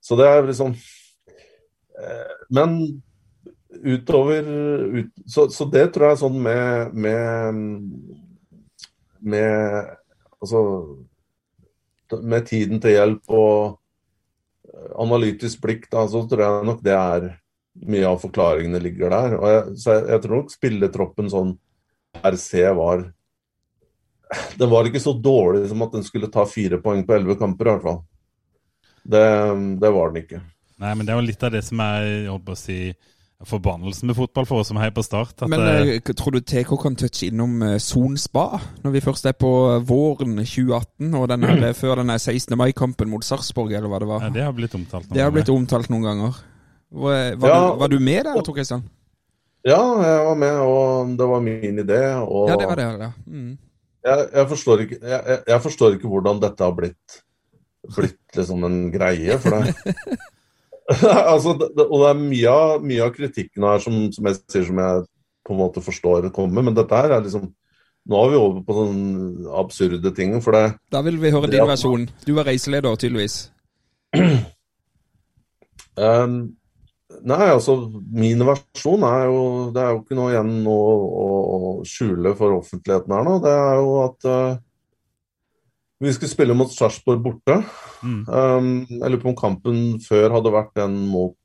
Så 0.00 0.16
det 0.16 0.30
er 0.30 0.46
liksom 0.48 0.72
eh, 0.72 2.36
Men 2.56 2.78
utover 3.70 4.48
ut, 4.98 5.12
så, 5.26 5.46
så 5.50 5.66
det 5.70 5.86
tror 5.94 6.10
jeg 6.10 6.16
er 6.16 6.22
sånn 6.24 6.40
med 6.42 6.94
med, 6.94 7.60
med 9.20 9.96
Altså 10.40 10.60
med 12.24 12.46
tiden 12.48 12.80
til 12.82 12.96
hjelp 12.96 13.28
og 13.36 13.76
analytisk 14.98 15.60
blikk, 15.62 15.84
da, 15.92 16.06
så 16.08 16.22
tror 16.28 16.42
jeg 16.42 16.66
nok 16.66 16.80
det 16.84 16.94
er 16.96 17.26
mye 17.90 18.06
av 18.08 18.20
forklaringene 18.22 18.80
ligger 18.82 19.12
der. 19.12 19.36
Og 19.38 19.46
jeg, 19.52 19.74
så 19.82 19.96
jeg, 19.96 20.06
jeg 20.14 20.22
tror 20.24 20.40
nok 20.40 20.54
spilletroppen 20.54 21.30
sånn 21.32 21.52
se 22.40 22.64
var 22.74 23.04
Den 24.58 24.70
var 24.70 24.86
ikke 24.86 25.02
så 25.02 25.12
dårlig 25.14 25.68
som 25.70 25.82
at 25.86 25.94
den 25.94 26.06
skulle 26.06 26.30
ta 26.30 26.44
fire 26.46 26.80
poeng 26.82 27.04
på 27.06 27.14
elleve 27.14 27.38
kamper, 27.38 27.66
i 27.66 27.74
hvert 27.74 27.86
fall. 27.86 28.00
Det, 29.02 29.22
det 29.80 29.90
var 29.94 30.10
den 30.10 30.24
ikke. 30.24 30.42
Nei, 30.80 30.92
men 30.94 31.06
det 31.06 31.12
er 31.12 31.20
jo 31.20 31.28
litt 31.28 31.46
av 31.46 31.54
det 31.54 31.62
som 31.66 31.80
er 31.84 32.04
jeg 32.06 32.28
holdt 32.30 32.52
å 32.52 32.58
si, 32.58 32.78
forbannelsen 33.48 34.06
med 34.10 34.16
fotball 34.18 34.44
for 34.46 34.60
oss 34.60 34.68
som 34.68 34.76
heier 34.76 34.92
på 34.92 35.02
Start. 35.04 35.32
At, 35.42 35.48
Men 35.48 35.62
eh, 35.64 35.94
eh, 35.96 36.12
tror 36.12 36.34
du 36.36 36.40
TK 36.44 36.74
kan 36.82 36.96
touche 37.00 37.28
innom 37.30 37.62
eh, 37.62 37.78
Son 37.80 38.16
Spa, 38.20 38.60
når 38.84 38.92
vi 38.92 39.00
først 39.00 39.24
er 39.30 39.32
på 39.32 39.50
våren 39.88 40.36
2018, 40.44 41.14
og 41.16 41.28
denne, 41.32 41.54
eh, 41.70 41.72
før 41.78 42.02
denne 42.02 42.18
16. 42.20 42.56
mai-kampen 42.60 43.08
mot 43.08 43.24
Sarpsborg, 43.24 43.72
eller 43.72 43.88
hva 43.88 44.00
det 44.02 44.08
var? 44.10 44.26
ja, 44.28 44.32
det 44.34 44.44
har 44.44 44.52
blitt 44.56 44.74
omtalt. 44.76 45.08
noen 45.08 45.16
Det 45.16 45.24
har 45.24 45.32
blitt 45.32 45.48
omtalt 45.54 45.88
noen 45.92 46.04
ganger. 46.10 46.40
Var, 46.90 47.36
var, 47.40 47.48
Ja. 47.48 47.60
du, 47.70 47.78
var 47.80 47.88
du 47.88 47.98
med 48.00 48.24
der, 48.28 48.42
Tor 48.42 48.54
Kristian? 48.54 48.84
Ja, 49.64 49.78
jeg 50.02 50.20
var 50.26 50.36
med, 50.40 50.60
og 50.64 51.16
det 51.18 51.26
var 51.28 51.40
min 51.44 51.78
idé. 51.84 52.00
Og 52.24 52.48
Ja, 52.48 52.56
det 52.56 52.66
var 52.68 52.76
det, 52.76 52.86
ja. 53.00 53.10
Mm. 53.26 53.58
jeg, 54.04 54.28
jeg, 54.34 54.46
forstår 54.48 54.80
ikke, 54.86 54.98
jeg, 55.02 55.20
jeg- 55.26 55.42
jeg 55.48 55.60
forstår 55.62 55.96
ikke 55.96 56.08
hvordan 56.08 56.40
dette 56.40 56.64
har 56.64 56.72
blitt, 56.76 57.20
blitt 57.96 58.36
liksom 58.36 58.64
en 58.64 58.78
greie. 58.92 59.38
For 59.38 59.50
det, 59.50 59.74
altså, 61.32 61.54
det, 61.60 61.86
og 61.86 61.96
det 62.02 62.10
er 62.10 62.20
mye 62.20 62.52
av, 62.52 62.84
mye 62.84 63.06
av 63.06 63.14
kritikken 63.14 63.66
her 63.66 63.82
som, 63.82 63.96
som 64.14 64.28
jeg 64.30 64.38
sier 64.42 64.68
som 64.68 64.80
jeg 64.82 65.02
på 65.46 65.54
en 65.54 65.60
måte 65.60 65.82
forstår 65.84 66.30
kommer, 66.34 66.64
men 66.66 66.76
dette 66.76 67.02
her 67.02 67.16
er 67.16 67.26
liksom 67.26 67.50
Nå 68.10 68.16
er 68.16 68.30
vi 68.32 68.38
over 68.40 68.62
på 68.64 68.74
sånne 68.74 69.50
absurde 69.60 70.10
ting. 70.16 70.30
For 70.40 70.56
det, 70.56 70.62
Da 70.90 71.02
vil 71.04 71.18
vi 71.20 71.30
høre 71.34 71.50
din 71.52 71.66
versjon. 71.68 72.06
Du 72.24 72.30
var 72.32 72.48
reiseleder, 72.48 72.96
tydeligvis. 72.96 73.50
Um, 76.00 76.54
nei, 77.26 77.48
altså 77.50 77.74
min 78.14 78.40
versjon 78.46 79.02
er 79.04 79.24
jo 79.26 79.40
Det 79.74 79.82
er 79.82 79.88
jo 79.90 79.98
ikke 79.98 80.16
noe 80.16 80.30
igjen 80.30 80.52
å, 80.70 80.76
å, 80.78 81.26
å 81.26 81.72
skjule 81.84 82.32
for 82.38 82.54
offentligheten 82.56 83.12
her 83.12 83.26
nå. 83.26 83.34
Det 83.44 83.52
er 83.52 83.80
jo 83.82 83.96
at 84.06 84.28
uh, 84.30 84.60
vi 86.00 86.14
skulle 86.16 86.32
spille 86.32 86.56
mot 86.56 86.72
Sarpsborg 86.72 87.20
borte. 87.26 87.58
Mm. 88.02 88.22
Um, 88.28 88.70
jeg 88.88 89.12
lurer 89.12 89.22
på 89.22 89.32
om 89.32 89.38
kampen 89.38 89.80
før 90.04 90.36
hadde 90.36 90.54
vært 90.54 90.72
den 90.78 90.96
mot 91.10 91.36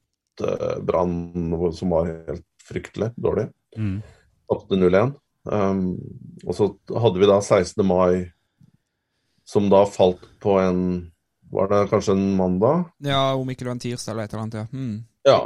uh, 0.43 0.77
Brann, 0.85 1.55
som 1.75 1.95
var 1.95 2.09
helt 2.11 2.45
fryktelig 2.65 3.11
dårlig. 3.19 3.49
Mm. 3.77 3.99
8-0-1. 4.53 5.15
Um, 5.45 5.83
og 6.45 6.55
så 6.57 6.69
hadde 7.01 7.21
vi 7.21 7.29
da 7.29 7.41
16. 7.41 7.83
mai, 7.85 8.31
som 9.45 9.67
da 9.69 9.83
falt 9.85 10.23
på 10.41 10.57
en 10.57 10.79
Var 11.53 11.67
det 11.69 11.83
kanskje 11.91 12.15
en 12.15 12.31
mandag? 12.35 12.87
Ja, 13.05 13.35
om 13.37 13.49
ikke 13.49 13.61
det 13.61 13.69
var 13.69 13.75
en 13.75 13.83
tirsdag 13.83 14.11
eller 14.11 14.25
et 14.25 14.33
eller 14.33 14.41
annet. 14.43 14.55
ja. 14.57 14.65
Mm. 14.73 14.95
Ja, 15.25 15.39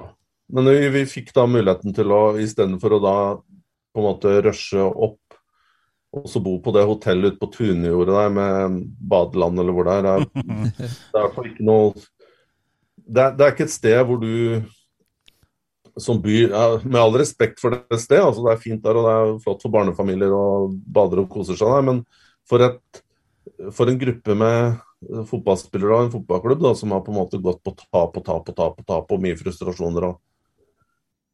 men 0.49 0.65
vi, 0.65 0.87
vi 0.89 1.01
fikk 1.05 1.33
da 1.35 1.43
muligheten 1.45 1.93
til 1.93 2.11
å, 2.15 2.21
istedenfor 2.39 2.95
å 2.95 2.99
da 3.03 3.17
på 3.93 4.01
en 4.01 4.07
måte 4.07 4.31
rushe 4.45 4.81
opp 4.81 5.37
og 6.09 6.25
så 6.29 6.41
bo 6.41 6.55
på 6.63 6.73
det 6.73 6.87
hotellet 6.89 7.35
ute 7.35 7.41
på 7.41 7.51
Tunjordet 7.53 8.15
der 8.15 8.31
med 8.33 8.79
badeland 9.11 9.61
eller 9.61 9.75
hvor 9.75 9.85
det 9.85 9.97
er, 9.99 10.07
det 10.07 10.13
er, 10.15 10.71
det 11.13 11.21
er 11.21 11.49
ikke 11.51 11.67
noe 11.67 11.91
det 13.09 13.23
er, 13.23 13.35
det 13.37 13.45
er 13.45 13.53
ikke 13.53 13.67
et 13.67 13.73
sted 13.73 13.99
hvor 14.05 14.21
du 14.21 14.33
som 15.99 16.21
by 16.23 16.47
Med 16.85 16.99
all 16.99 17.17
respekt 17.19 17.59
for 17.59 17.75
det 17.75 17.99
stedet, 17.99 18.23
altså 18.23 18.45
det 18.45 18.53
er 18.53 18.61
fint 18.61 18.83
der 18.83 18.97
og 18.97 19.07
det 19.07 19.15
er 19.15 19.39
flott 19.43 19.63
for 19.65 19.73
barnefamilier 19.73 20.33
og 20.35 20.75
bader 20.87 21.25
og 21.25 21.31
koser 21.33 21.57
seg 21.59 21.73
der, 21.73 21.85
men 21.89 22.03
for, 22.47 22.63
et, 22.63 23.01
for 23.75 23.89
en 23.89 23.99
gruppe 23.99 24.37
med 24.37 24.79
fotballspillere 25.27 25.97
og 25.97 26.05
en 26.05 26.13
fotballklubb 26.13 26.63
da, 26.63 26.73
som 26.77 26.93
har 26.95 27.03
på 27.03 27.11
en 27.13 27.19
måte 27.19 27.41
gått 27.43 27.61
på 27.65 27.75
tap 27.79 28.15
og 28.15 28.25
tap 28.25 28.51
og 28.51 28.55
tap 28.55 28.79
og 28.79 28.87
tap 28.87 29.13
og 29.15 29.23
mye 29.23 29.37
frustrasjoner 29.39 30.07
og 30.11 30.17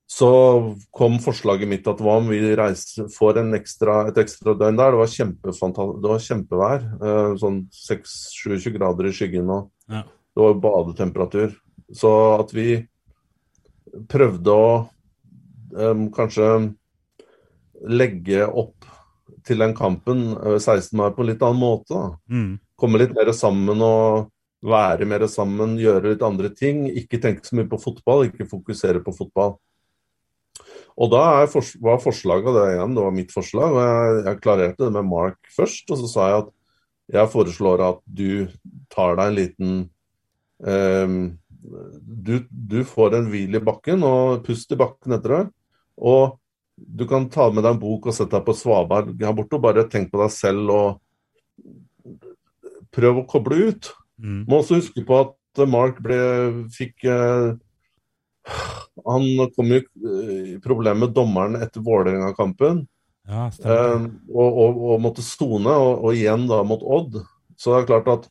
så 0.08 0.76
kom 0.94 1.18
forslaget 1.20 1.68
mitt 1.70 1.88
at 1.90 2.02
hva 2.04 2.20
om 2.20 2.28
vi 2.30 2.38
reiser, 2.56 3.08
får 3.10 3.40
en 3.42 3.58
ekstra, 3.58 4.08
et 4.12 4.18
ekstra 4.22 4.54
døgn 4.54 4.78
der. 4.78 4.94
Det 4.94 5.00
var, 5.02 5.94
det 6.02 6.12
var 6.12 6.26
kjempevær. 6.28 6.84
eh, 7.02 7.32
Sånn 7.42 7.62
6-27 7.74 8.76
grader 8.78 9.10
i 9.10 9.14
skyggen. 9.18 9.50
og 9.50 9.72
Ja. 9.90 10.04
Det 10.36 10.44
var 10.44 10.60
badetemperatur. 10.60 11.56
Så 11.96 12.12
at 12.40 12.52
vi 12.54 12.88
prøvde 14.12 14.52
å 14.52 14.90
um, 15.72 16.12
kanskje 16.12 16.76
legge 17.86 18.46
opp 18.46 18.86
til 19.46 19.62
den 19.62 19.74
kampen, 19.78 20.32
eh, 20.38 20.58
16. 20.60 20.98
mai, 20.98 21.10
på 21.12 21.22
en 21.24 21.30
litt 21.32 21.42
annen 21.46 21.62
måte. 21.62 22.18
Mm. 22.30 22.60
komme 22.78 23.00
litt 23.00 23.14
mer 23.16 23.32
sammen 23.32 23.80
og 23.82 24.32
være 24.66 25.06
mer 25.08 25.24
sammen, 25.32 25.78
gjøre 25.80 26.12
litt 26.12 26.24
andre 26.26 26.50
ting. 26.50 26.90
Ikke 26.92 27.22
tenke 27.22 27.46
så 27.46 27.56
mye 27.56 27.70
på 27.70 27.80
fotball, 27.80 28.26
ikke 28.28 28.50
fokusere 28.50 29.00
på 29.06 29.14
fotball. 29.16 29.56
Og 30.96 31.12
da 31.12 31.24
fors 31.52 31.74
var 31.84 32.00
forslaget 32.00 32.56
det 32.56 32.68
igjen, 32.74 32.94
det 32.96 33.04
var 33.04 33.16
mitt 33.16 33.34
forslag, 33.36 33.74
og 33.76 33.82
jeg, 33.84 34.22
jeg 34.30 34.42
klarerte 34.44 34.86
det 34.86 34.94
med 34.96 35.10
Mark 35.10 35.52
først. 35.56 35.90
Og 35.92 36.00
så 36.00 36.12
sa 36.12 36.30
jeg 36.30 36.44
at 36.46 36.54
jeg 37.16 37.32
foreslår 37.34 37.84
at 37.86 38.00
du 38.08 38.48
tar 38.94 39.18
deg 39.20 39.28
en 39.28 39.36
liten 39.38 39.74
um, 40.64 41.18
du, 41.66 42.40
du 42.50 42.80
får 42.88 43.18
en 43.18 43.30
hvil 43.32 43.58
i 43.58 43.64
bakken, 43.64 44.06
og 44.06 44.44
pust 44.46 44.72
i 44.72 44.80
bakken 44.80 45.18
etter 45.18 45.36
det. 45.36 45.44
Og 45.98 46.38
du 46.76 47.06
kan 47.10 47.28
ta 47.32 47.50
med 47.52 47.64
deg 47.64 47.76
en 47.76 47.82
bok 47.82 48.10
og 48.10 48.16
sette 48.16 48.36
deg 48.36 48.46
på 48.48 48.56
svaberg 48.58 49.14
her 49.22 49.36
borte 49.36 49.58
og 49.58 49.64
bare 49.64 49.86
tenk 49.92 50.12
på 50.12 50.20
deg 50.22 50.32
selv 50.34 50.74
og 50.76 52.18
prøv 52.96 53.22
å 53.22 53.28
koble 53.30 53.72
ut. 53.72 53.92
Mm. 54.20 54.44
Må 54.48 54.62
også 54.62 54.80
huske 54.80 55.04
på 55.08 55.20
at 55.24 55.64
Mark 55.72 56.02
ble, 56.04 56.18
fikk 56.76 57.08
eh, 57.08 57.56
Han 59.06 59.26
kom 59.56 59.72
jo 59.74 59.80
eh, 59.82 60.36
i 60.56 60.60
problem 60.64 61.04
med 61.04 61.16
dommeren 61.16 61.58
etter 61.60 61.84
Vålerenga-kampen. 61.86 62.86
Ja, 63.26 63.48
Eh, 63.50 64.04
og, 64.30 64.50
og, 64.62 64.82
og 64.92 65.02
måtte 65.02 65.24
sone, 65.26 65.72
og, 65.72 66.04
og 66.06 66.18
igjen 66.18 66.46
da 66.50 66.62
mot 66.68 66.84
Odd. 66.84 67.18
Så 67.58 67.74
det 67.74 67.80
er 67.82 67.90
klart 67.90 68.12
at 68.12 68.28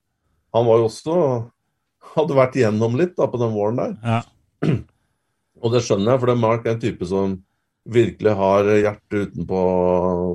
han 0.54 0.68
var 0.68 0.80
jo 0.80 0.90
også 0.90 1.16
Hadde 2.14 2.36
vært 2.36 2.54
igjennom 2.54 2.94
litt 3.00 3.14
da 3.18 3.26
på 3.26 3.40
den 3.40 3.54
våren 3.56 3.78
der. 3.80 3.94
Ja. 4.04 4.18
Og 5.64 5.72
det 5.72 5.80
skjønner 5.82 6.12
jeg, 6.12 6.20
for 6.20 6.30
det 6.30 6.34
er 6.36 6.42
Mark 6.42 6.66
er 6.66 6.74
en 6.74 6.82
type 6.82 7.06
som 7.08 7.38
virkelig 7.90 8.34
har 8.38 8.68
hjertet 8.68 9.30
utenpå 9.32 9.62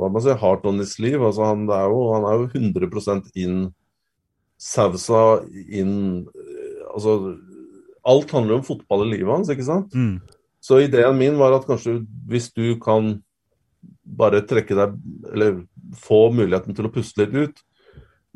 hva 0.01 0.09
man 0.11 0.23
sier, 0.25 0.39
heart 0.41 0.65
on 0.67 0.82
his 0.82 0.95
sleeve. 0.97 1.21
Altså 1.23 1.45
han, 1.45 1.67
det 1.69 1.77
er 1.77 1.93
jo, 1.93 2.01
han 2.15 2.25
er 2.27 2.41
jo 2.41 2.49
100% 2.49 3.30
inn 3.39 3.61
sausa 4.59 5.23
inn 5.53 5.95
eh, 6.36 6.65
Altså 6.89 7.13
alt 8.10 8.32
handler 8.36 8.55
jo 8.55 8.60
om 8.62 8.68
fotball 8.68 9.05
i 9.05 9.12
livet 9.14 9.32
hans, 9.32 9.49
ikke 9.53 9.68
sant? 9.68 9.95
Mm. 9.95 10.20
Så 10.64 10.82
ideen 10.84 11.18
min 11.18 11.38
var 11.39 11.55
at 11.55 11.68
kanskje 11.68 12.01
hvis 12.30 12.49
du 12.55 12.76
kan 12.84 13.18
bare 14.03 14.41
trekke 14.43 14.76
deg 14.76 14.95
Eller 15.32 15.62
få 15.95 16.30
muligheten 16.36 16.76
til 16.78 16.86
å 16.86 16.91
puste 16.93 17.24
litt 17.24 17.34
ut. 17.34 17.62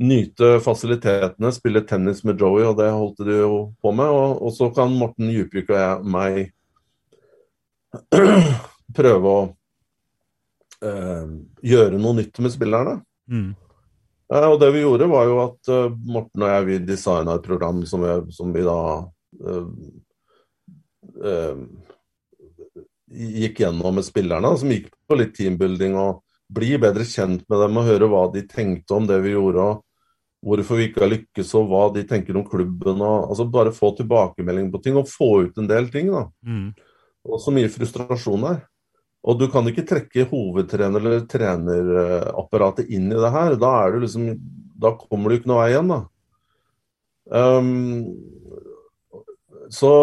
Nyte 0.01 0.55
fasilitetene, 0.65 1.51
spille 1.53 1.84
tennis 1.86 2.24
med 2.26 2.41
Joey, 2.41 2.65
og 2.65 2.80
det 2.80 2.89
holdt 2.89 3.21
du 3.21 3.34
jo 3.36 3.57
på 3.84 3.91
med. 3.93 4.09
Og, 4.09 4.39
og 4.41 4.55
så 4.55 4.71
kan 4.74 4.95
Morten 4.97 5.30
Djupvik 5.30 5.69
og 5.69 5.78
jeg, 5.78 5.99
meg 6.15 6.32
prøve 8.97 9.34
å 9.36 9.43
eh, 10.82 11.28
gjøre 11.74 12.01
noe 12.01 12.17
nytt 12.24 12.41
med 12.41 12.55
spillerne. 12.55 12.95
Mm. 13.30 13.51
Eh, 14.34 14.47
og 14.49 14.57
det 14.63 14.71
vi 14.74 14.82
gjorde, 14.82 15.11
var 15.13 15.30
jo 15.30 15.39
at 15.43 15.71
eh, 15.78 15.93
Morten 16.09 16.47
og 16.47 16.53
jeg 16.55 16.67
vi 16.71 16.80
designa 16.89 17.38
et 17.38 17.45
program 17.45 17.86
som 17.89 18.01
vi, 18.01 18.17
som 18.34 18.49
vi 18.55 18.65
da 18.65 18.80
gikk 23.13 23.63
gjennom 23.63 23.95
med 23.95 24.05
spillerne, 24.05 24.53
som 24.57 24.71
gikk 24.71 24.91
på 25.07 25.17
litt 25.19 25.34
teambuilding 25.38 25.97
og 25.99 26.21
bli 26.53 26.75
bedre 26.81 27.05
kjent 27.07 27.45
med 27.49 27.61
dem 27.63 27.79
og 27.79 27.88
høre 27.88 28.09
hva 28.11 28.27
de 28.34 28.43
tenkte 28.49 28.97
om 28.97 29.07
det 29.09 29.19
vi 29.23 29.34
gjorde, 29.34 29.63
og 29.63 29.84
hvorfor 30.43 30.79
vi 30.79 30.89
ikke 30.89 31.05
har 31.05 31.13
lykkes, 31.13 31.53
og 31.59 31.69
hva 31.71 31.84
de 31.95 32.03
tenker 32.07 32.38
om 32.38 32.45
klubben. 32.47 32.99
Og, 32.99 33.29
altså 33.31 33.47
Bare 33.49 33.73
få 33.75 33.93
tilbakemelding 33.97 34.69
på 34.73 34.81
ting 34.84 34.99
og 34.99 35.09
få 35.09 35.47
ut 35.47 35.57
en 35.61 35.69
del 35.69 35.89
ting. 35.93 36.11
da. 36.13 36.27
Mm. 36.45 36.73
Og 37.23 37.41
så 37.41 37.53
mye 37.55 37.71
frustrasjon 37.71 38.43
der. 38.43 38.63
Og 39.23 39.39
du 39.39 39.45
kan 39.47 39.67
ikke 39.69 39.86
trekke 39.88 40.25
hovedtrener 40.27 40.99
eller 40.99 41.21
trenerapparatet 41.31 42.91
inn 42.91 43.07
i 43.07 43.19
det 43.19 43.31
her. 43.31 43.55
Da, 43.55 43.71
er 43.86 43.93
du 43.93 44.03
liksom, 44.03 44.34
da 44.84 44.91
kommer 44.99 45.31
du 45.31 45.39
ikke 45.39 45.51
noe 45.51 45.61
vei 45.61 45.69
igjen, 45.71 45.93
da. 45.93 46.01
Um, 47.31 47.69
så 49.70 49.93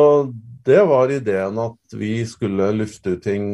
det 0.65 0.83
var 0.89 1.11
ideen 1.11 1.59
at 1.59 1.97
vi 1.97 2.27
skulle 2.29 2.71
lufte 2.77 3.17
ut 3.17 3.25
ting, 3.25 3.47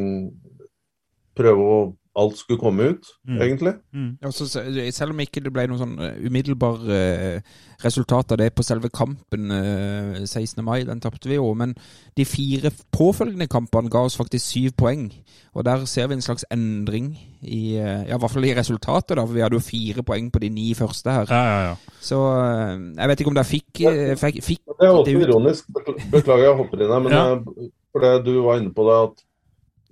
prøve 1.37 1.67
å 1.71 1.81
alt 2.17 2.37
skulle 2.39 2.59
komme 2.59 2.83
ut, 2.95 3.07
Mm. 3.29 3.41
egentlig. 3.43 3.75
Mm. 3.93 4.19
Altså, 4.25 4.47
selv 4.49 5.11
om 5.13 5.19
ikke 5.21 5.43
det 5.45 5.53
ble 5.53 5.67
noe 5.69 5.77
sånn 5.79 5.99
eh, 6.01 6.15
umiddelbar 6.27 6.79
uh, 6.89 7.41
resultat 7.85 8.33
av 8.33 8.39
det 8.39 8.55
på 8.57 8.65
selve 8.65 8.89
kampen 8.89 9.51
uh, 9.53 10.25
16. 10.25 10.65
mai, 10.65 10.85
den 10.89 11.01
tapte 11.01 11.29
vi 11.29 11.35
jo, 11.37 11.53
men 11.55 11.75
de 12.17 12.25
fire 12.25 12.71
påfølgende 12.97 13.49
kampene 13.53 13.91
ga 13.93 14.05
oss 14.09 14.17
faktisk 14.17 14.47
syv 14.47 14.71
poeng. 14.81 15.11
Og 15.57 15.65
der 15.65 15.85
ser 15.85 16.07
vi 16.09 16.15
en 16.17 16.25
slags 16.25 16.45
endring 16.53 17.11
i, 17.43 17.77
uh, 17.77 18.07
ja, 18.09 18.17
i 18.17 18.19
hvert 18.19 18.31
fall 18.33 18.45
i 18.49 18.55
resultatet, 18.57 19.17
da, 19.19 19.27
for 19.27 19.35
vi 19.37 19.45
hadde 19.45 19.59
jo 19.61 19.65
fire 19.69 20.03
poeng 20.03 20.31
på 20.33 20.41
de 20.41 20.49
ni 20.57 20.71
første 20.75 21.11
her. 21.13 21.27
Ja, 21.29 21.43
ja, 21.45 21.61
ja. 21.69 21.77
Så 22.01 22.17
eh, 22.33 22.75
jeg 22.97 23.09
vet 23.13 23.21
ikke 23.21 23.31
om 23.33 23.37
dere 23.37 23.49
fikk, 23.51 23.81
eh, 23.91 24.15
fikk, 24.17 24.41
fikk 24.45 24.63
Det 24.79 24.87
er 24.89 24.93
også 24.95 25.05
det 25.11 25.17
ut. 25.17 25.29
ironisk. 25.29 25.69
Beklager 26.13 26.45
jeg 26.49 26.57
hopper 26.63 26.83
inn 26.85 26.93
her, 26.97 27.01
men 27.01 27.13
Ja. 27.13 27.25
eh, 27.35 27.71
for 27.93 28.01
det 28.05 28.25
du 28.25 28.43
var 28.45 28.61
inne 28.61 28.73
på 28.73 28.85
det 28.89 28.99
at 29.11 29.25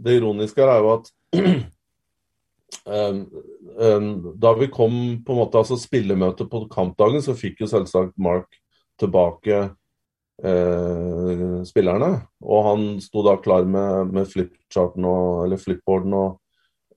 det 0.04 0.16
ironiske 0.22 0.56
her 0.60 0.68
er 0.78 0.80
jo 0.84 0.92
at 0.94 1.10
da 2.84 4.52
vi 4.58 4.68
kom 4.72 4.96
på 5.24 5.32
en 5.32 5.40
måte 5.40 5.60
altså 5.60 5.78
spillemøtet 5.80 6.50
på 6.50 6.64
kampdagen, 6.72 7.22
så 7.24 7.36
fikk 7.36 7.62
jo 7.64 7.70
selvsagt 7.70 8.16
Mark 8.20 8.58
tilbake 9.00 9.60
eh, 10.44 11.62
spillerne. 11.66 12.10
Og 12.44 12.68
han 12.68 12.86
sto 13.04 13.24
da 13.26 13.36
klar 13.42 13.64
med, 13.68 14.12
med 14.14 14.28
flipcharten 14.30 15.06
og, 15.08 15.44
eller 15.46 15.60
flipboarden 15.60 16.16
og, 16.18 16.38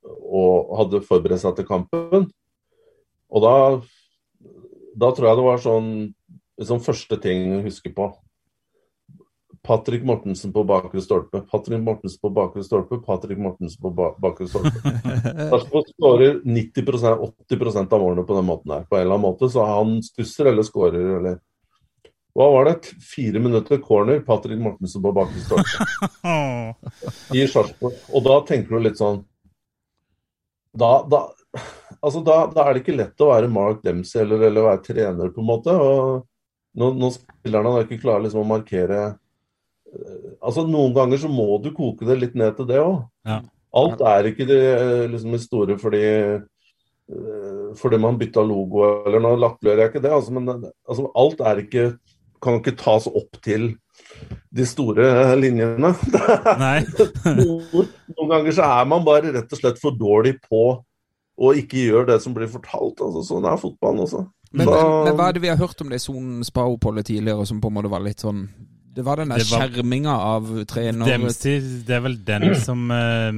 og 0.03 0.75
hadde 0.81 1.05
forberedt 1.07 1.43
seg 1.43 1.57
til 1.57 1.69
kampen. 1.69 2.27
Og 3.27 3.43
da, 3.43 3.55
da 4.95 5.11
tror 5.11 5.29
jeg 5.29 5.39
det 5.39 5.47
var 5.47 5.63
sånn 5.63 5.91
liksom 6.57 6.83
første 6.83 7.19
ting 7.23 7.57
å 7.57 7.65
huske 7.65 7.91
på. 7.95 8.11
Patrick 9.63 10.03
Mortensen 10.03 10.53
på 10.53 10.63
bakre 10.63 11.01
stolpe, 11.01 11.41
Patrick 11.51 11.81
Mortensen 11.83 12.21
på 12.21 12.29
bakre 12.29 12.63
stolpe, 12.63 12.97
Patrick 13.05 13.39
Mortensen 13.39 13.81
på 13.81 13.91
ba 13.95 14.11
bakre 14.21 14.47
stolpe. 14.47 14.81
Sarpsborg 15.51 15.91
skårer 15.93 16.39
90% 16.43 17.33
80% 17.49 17.93
av 17.93 18.01
målene 18.01 18.25
på 18.27 18.37
den 18.37 18.47
måten 18.47 18.71
her. 18.75 18.87
På 18.89 18.97
en 18.97 19.01
eller 19.05 19.17
annen 19.17 19.27
måte, 19.27 19.49
så 19.49 19.65
han 19.67 19.97
stusser 20.05 20.51
eller 20.51 20.67
skårer 20.67 21.17
eller 21.19 21.39
Hva 22.37 22.51
var 22.53 22.69
det? 22.69 22.91
Fire 23.01 23.39
minutter 23.41 23.81
corner, 23.81 24.19
Patrick 24.25 24.61
Mortensen 24.61 25.03
på 25.03 25.15
bakre 25.15 25.41
stolpe 25.45 26.37
i 27.37 27.47
Sarpsborg. 27.47 27.97
Og 28.13 28.23
da 28.27 28.39
tenker 28.47 28.77
du 28.77 28.87
litt 28.87 29.01
sånn 29.01 29.23
da, 30.77 30.91
da, 31.09 31.23
altså 32.05 32.21
da, 32.21 32.41
da 32.53 32.67
er 32.67 32.75
det 32.75 32.83
ikke 32.83 32.97
lett 32.97 33.23
å 33.23 33.31
være 33.31 33.49
Mark 33.49 33.79
Dempsey 33.85 34.21
eller, 34.21 34.43
eller 34.49 34.67
være 34.67 34.83
trener, 34.85 35.31
på 35.33 35.41
en 35.41 35.47
måte. 35.47 35.73
og 35.73 36.27
Når, 36.77 36.99
når 37.01 37.15
spillerne 37.15 37.79
ikke 37.85 38.01
klarer 38.03 38.27
liksom 38.27 38.43
å 38.43 38.51
markere 38.51 38.99
altså 40.41 40.65
Noen 40.67 40.93
ganger 40.95 41.21
så 41.21 41.29
må 41.31 41.57
du 41.63 41.71
koke 41.75 42.07
det 42.07 42.19
litt 42.21 42.35
ned 42.37 42.57
til 42.57 42.67
det 42.69 42.81
òg. 42.81 43.01
Ja. 43.27 43.41
Alt 43.77 44.03
er 44.05 44.29
ikke 44.29 44.47
det 44.47 44.61
eh, 44.73 45.07
liksom 45.11 45.33
det 45.35 45.41
store 45.43 45.77
fordi 45.79 46.03
eh, 46.07 47.73
fordi 47.77 47.99
man 48.01 48.19
bytta 48.19 48.43
logo, 48.43 48.85
eller 49.05 49.21
nå 49.23 49.35
latterliggjør 49.39 49.81
jeg 49.83 49.91
ikke 49.91 50.03
det, 50.05 50.13
altså, 50.15 50.33
men 50.37 50.49
eh, 50.53 50.71
altså, 50.87 51.09
alt 51.23 51.43
er 51.51 51.61
ikke 51.65 51.89
kan 52.43 52.59
ikke 52.59 52.75
tas 52.77 53.07
opp 53.09 53.39
til 53.41 53.71
de 54.53 54.65
store 54.69 55.07
linjene. 55.41 55.89
Nei. 56.61 56.79
Noen, 57.25 57.87
ganger 58.29 58.53
så 58.53 58.67
er 58.67 58.89
man 58.89 59.05
bare 59.05 59.33
rett 59.33 59.55
og 59.55 59.61
slett 59.61 59.81
for 59.81 59.97
dårlig 59.97 60.35
på 60.45 60.61
å 61.37 61.51
ikke 61.57 61.87
gjøre 61.89 62.11
det 62.11 62.19
som 62.21 62.35
blir 62.37 62.49
fortalt. 62.51 63.01
Altså, 63.01 63.25
sånn 63.25 63.47
er 63.49 63.57
fotballen 63.61 64.05
også. 64.05 64.21
Men, 64.53 64.69
da, 64.69 64.77
men, 64.77 65.09
men 65.09 65.17
hva 65.17 65.27
er 65.27 65.35
det 65.35 65.43
vi 65.43 65.51
har 65.51 65.59
hørt 65.59 65.81
om 65.83 65.89
det 65.91 65.99
sonen 65.99 66.45
Spa-oppholdet 66.45 67.09
tidligere, 67.09 67.45
som 67.49 67.59
på 67.61 67.71
en 67.71 67.77
måte 67.79 67.91
var 67.91 68.05
litt 68.05 68.21
sånn 68.23 68.45
Det 68.97 69.03
var 69.05 69.19
den 69.21 69.29
der 69.29 69.43
Det 69.43 69.49
var- 69.51 69.67
skjerminga 69.69 70.13
av 70.33 70.47
trener... 70.69 71.05
Dempsey, 71.11 71.59
det 71.85 71.97
er 71.99 72.01
vel 72.07 72.15
den 72.25 72.47
som 72.67 72.87
uh, 72.89 73.29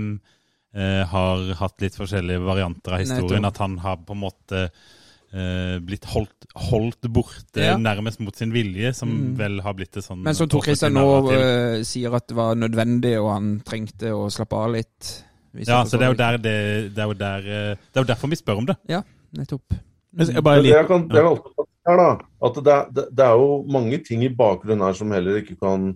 uh, 0.79 1.03
har 1.11 1.49
hatt 1.59 1.83
litt 1.83 1.97
forskjellige 1.99 2.39
varianter 2.45 2.95
av 2.95 3.03
historien. 3.03 3.43
Nettopp. 3.43 3.51
At 3.57 3.61
han 3.65 3.75
har 3.83 3.97
på 4.07 4.15
en 4.15 4.21
måte 4.23 4.61
uh, 4.69 5.75
blitt 5.83 6.07
holdt, 6.13 6.47
holdt 6.69 7.09
borte 7.13 7.59
Ja. 7.65 7.75
nærmest 7.77 8.21
mot 8.23 8.35
sin 8.39 8.53
vilje, 8.55 8.93
som 8.95 9.11
Mm. 9.11 9.35
vel 9.37 9.59
har 9.65 9.75
blitt 9.75 9.91
det 9.99 10.05
sånn 10.05 10.23
Men 10.23 10.35
som 10.37 10.47
Tor 10.49 10.63
Christian 10.63 10.93
nå 10.95 11.05
eh, 11.35 11.83
sier 11.83 12.15
at 12.15 12.27
det 12.31 12.37
var 12.39 12.55
nødvendig, 12.55 13.17
og 13.19 13.29
han 13.35 13.51
trengte 13.67 14.13
å 14.15 14.29
slappe 14.31 14.55
av 14.55 14.71
litt. 14.73 15.11
Ja, 15.59 15.83
så 15.83 15.97
det 15.99 16.07
er 16.07 16.13
jo 16.13 16.17
der 16.23 16.37
det, 16.37 16.55
det 16.95 17.03
er 17.03 17.07
jo 17.09 17.13
der 17.19 17.41
Det 17.43 17.97
er 17.97 18.03
jo 18.03 18.09
derfor 18.13 18.29
vi 18.31 18.35
spør 18.39 18.57
om 18.63 18.65
det. 18.69 18.77
Ja, 18.87 19.01
nettopp. 19.35 19.73
Jeg 20.17 20.33
Men 20.33 20.43
bare 20.43 20.61
det 20.61 20.63
litt, 20.69 20.73
jeg 20.73 20.87
kan, 20.87 21.07
det 21.09 21.19
jeg 21.21 21.25
kan 21.25 21.65
her 21.87 21.97
da, 21.99 22.09
at 22.45 22.59
det 22.59 22.73
er, 22.73 22.91
det, 22.95 23.05
det 23.15 23.25
er 23.25 23.39
jo 23.39 23.63
mange 23.71 23.99
ting 24.05 24.23
i 24.25 24.33
bakgrunnen 24.33 24.85
her 24.85 24.97
som 24.97 25.11
heller 25.15 25.39
ikke 25.41 25.57
kan 25.59 25.93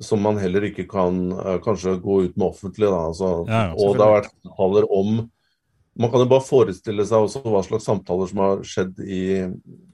som 0.00 0.22
man 0.22 0.38
heller 0.38 0.68
ikke 0.68 0.86
kan 0.90 1.32
eh, 1.32 1.58
kanskje 1.64 1.96
gå 2.02 2.20
ut 2.28 2.36
med 2.38 2.46
offentlig. 2.46 2.86
Da. 2.86 3.00
Altså, 3.10 3.32
Ja, 3.48 3.64
ja, 3.66 3.74
og 3.74 3.96
det 3.96 4.04
har 4.04 4.14
vært 4.20 4.32
samtaler 4.36 4.88
om 4.94 5.28
Man 5.98 6.12
kan 6.12 6.22
jo 6.22 6.28
bare 6.30 6.46
forestille 6.46 7.02
seg 7.02 7.24
også 7.24 7.40
hva 7.42 7.58
slags 7.66 7.88
samtaler 7.88 8.28
som 8.30 8.38
har 8.38 8.60
skjedd 8.62 9.00
i, 9.02 9.22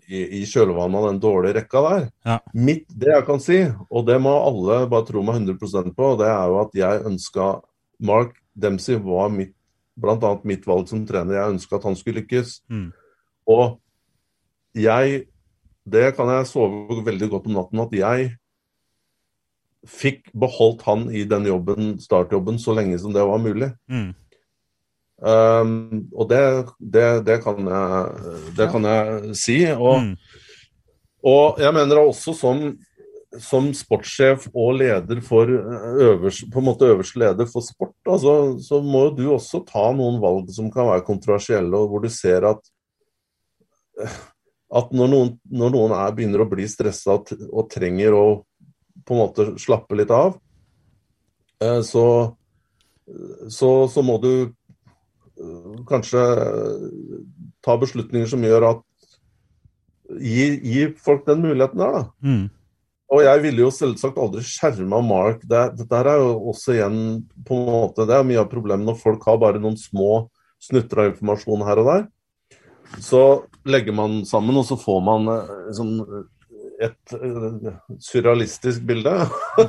i, 0.05 0.19
i 0.37 0.41
kjølvannet 0.45 0.99
av 0.99 1.07
den 1.07 1.21
dårlige 1.23 1.57
rekka 1.57 1.81
der. 1.87 2.03
Ja. 2.29 2.35
Mitt, 2.53 2.85
det 2.93 3.09
jeg 3.09 3.25
kan 3.25 3.41
si, 3.41 3.63
og 3.89 4.05
det 4.05 4.19
må 4.21 4.35
alle 4.37 4.83
bare 4.93 5.07
tro 5.09 5.23
meg 5.25 5.39
100% 5.41 5.95
på, 5.97 6.11
det 6.21 6.29
er 6.29 6.53
jo 6.53 6.59
at 6.61 6.77
jeg 6.77 7.07
ønska 7.09 7.47
Mark 8.05 8.37
Dempsey 8.53 9.01
var 9.01 9.33
mitt, 9.33 9.55
blant 9.97 10.29
annet 10.29 10.45
mitt 10.53 10.69
valg 10.69 10.93
som 10.93 11.07
trener. 11.09 11.39
Jeg 11.39 11.55
ønska 11.57 11.81
at 11.81 11.89
han 11.89 11.97
skulle 11.97 12.21
lykkes. 12.21 12.59
Mm. 12.69 12.91
Og 13.57 13.65
jeg 14.75 15.25
Det 15.85 16.15
kan 16.17 16.31
jeg 16.33 16.47
sove 16.49 17.03
veldig 17.05 17.27
godt 17.29 17.47
om 17.51 17.59
natten 17.59 17.81
at 17.83 17.91
jeg 17.93 18.31
fikk 19.85 20.31
beholdt 20.33 20.81
han 20.87 21.11
i 21.13 21.27
den 21.29 21.45
jobben, 21.45 21.99
startjobben 22.01 22.57
så 22.57 22.73
lenge 22.73 22.97
som 23.03 23.13
det 23.13 23.21
var 23.29 23.43
mulig. 23.43 23.69
Mm. 23.85 24.15
Um, 25.21 26.09
og 26.17 26.31
det, 26.31 26.41
det, 26.81 27.05
det, 27.27 27.37
kan 27.45 27.69
jeg, 27.69 28.33
det 28.57 28.71
kan 28.73 28.89
jeg 28.89 29.37
si. 29.37 29.59
Og, 29.77 30.01
Mm. 30.01 30.17
og 31.23 31.61
jeg 31.61 31.77
mener 31.77 32.01
også 32.01 32.33
som, 32.33 32.65
som 33.39 33.71
sportssjef 33.77 34.49
og 34.55 34.81
leder 34.81 35.21
for 35.21 35.53
øverste, 35.53 36.49
på 36.49 36.65
en 36.65 36.69
måte 36.73 36.89
øverste 36.89 37.21
leder 37.21 37.47
for 37.53 37.61
sport, 37.61 37.95
altså, 38.09 38.57
så 38.65 38.81
må 38.81 39.11
du 39.13 39.29
også 39.33 39.67
ta 39.69 39.91
noen 39.93 40.17
valg 40.23 40.49
som 40.49 40.73
kan 40.73 40.89
være 40.95 41.05
kontroversielle, 41.05 41.77
og 41.77 41.89
hvor 41.93 42.01
du 42.05 42.09
ser 42.09 42.49
at 42.57 42.73
at 44.75 44.95
når 44.97 45.11
noen, 45.11 45.31
når 45.51 45.75
noen 45.75 45.95
er, 45.97 46.15
begynner 46.17 46.43
å 46.45 46.49
bli 46.51 46.67
stressa 46.71 47.19
og, 47.19 47.67
trenger 47.73 48.17
å 48.17 48.25
på 49.05 49.15
en 49.15 49.21
måte 49.21 49.47
slappe 49.61 49.97
litt 49.99 50.13
av, 50.15 50.39
eh, 51.63 51.81
så, 51.87 52.07
så, 53.53 53.71
så 53.91 54.05
må 54.07 54.19
du 54.23 54.33
eh, 54.47 55.71
kanskje 55.89 56.25
ta 57.65 57.79
beslutninger 57.81 58.31
som 58.31 58.45
gjør 58.45 58.71
at 58.73 58.83
Gi, 60.05 60.61
gi 60.61 60.83
folk 61.01 61.23
den 61.25 61.41
muligheten 61.41 61.81
der, 61.81 61.95
da. 61.95 62.01
Mm. 62.21 62.43
Og 63.15 63.23
jeg 63.25 63.41
ville 63.45 63.63
jo 63.63 63.71
selvsagt 63.73 64.19
aldri 64.21 64.43
skjerma 64.45 64.99
Mark. 65.05 65.43
Det, 65.49 65.63
dette 65.79 66.01
er 66.01 66.21
jo 66.21 66.35
også 66.51 66.75
igjen 66.75 66.99
på 67.47 67.57
en 67.57 67.71
måte, 67.71 68.07
Det 68.09 68.17
er 68.17 68.27
mye 68.27 68.43
av 68.43 68.51
problemet 68.51 68.85
når 68.89 68.99
folk 69.01 69.25
har 69.29 69.41
bare 69.41 69.63
noen 69.63 69.79
små 69.81 70.27
snutter 70.63 71.03
av 71.03 71.11
informasjon 71.13 71.65
her 71.69 71.83
og 71.83 71.91
der. 71.91 72.07
Så 73.05 73.23
legger 73.69 73.97
man 73.97 74.23
sammen, 74.28 74.57
og 74.61 74.66
så 74.69 74.78
får 74.81 75.05
man 75.05 75.28
eh, 75.35 75.53
sånn 75.77 75.99
et 76.82 77.15
uh, 77.15 77.70
surrealistisk 78.03 78.82
bilde. 78.89 79.12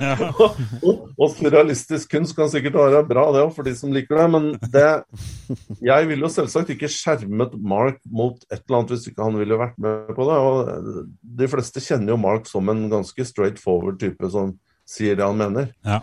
og, 0.88 1.04
og 1.14 1.28
surrealistisk 1.36 2.10
kunst 2.16 2.36
kan 2.38 2.50
sikkert 2.52 2.80
være 2.80 3.04
bra, 3.08 3.28
det 3.34 3.44
òg, 3.46 3.54
for 3.56 3.68
de 3.68 3.76
som 3.78 3.94
liker 3.94 4.20
det. 4.20 4.26
Men 4.34 4.48
det, 4.74 4.88
jeg 5.86 6.10
ville 6.10 6.26
jo 6.26 6.32
selvsagt 6.34 6.74
ikke 6.74 6.90
skjermet 6.92 7.56
Mark 7.62 8.02
mot 8.10 8.40
et 8.50 8.62
eller 8.64 8.80
annet 8.80 8.96
hvis 8.96 9.08
ikke 9.12 9.28
han 9.28 9.40
ville 9.40 9.62
vært 9.62 9.80
med 9.82 10.14
på 10.18 10.28
det. 10.30 10.42
Og 10.50 11.02
de 11.42 11.52
fleste 11.52 11.84
kjenner 11.84 12.16
jo 12.16 12.22
Mark 12.26 12.50
som 12.50 12.74
en 12.74 12.88
ganske 12.92 13.28
straight 13.28 13.62
forward 13.62 14.02
type 14.02 14.34
som 14.34 14.56
sier 14.90 15.18
det 15.18 15.26
han 15.26 15.40
mener. 15.40 15.72
Ja. 15.86 16.02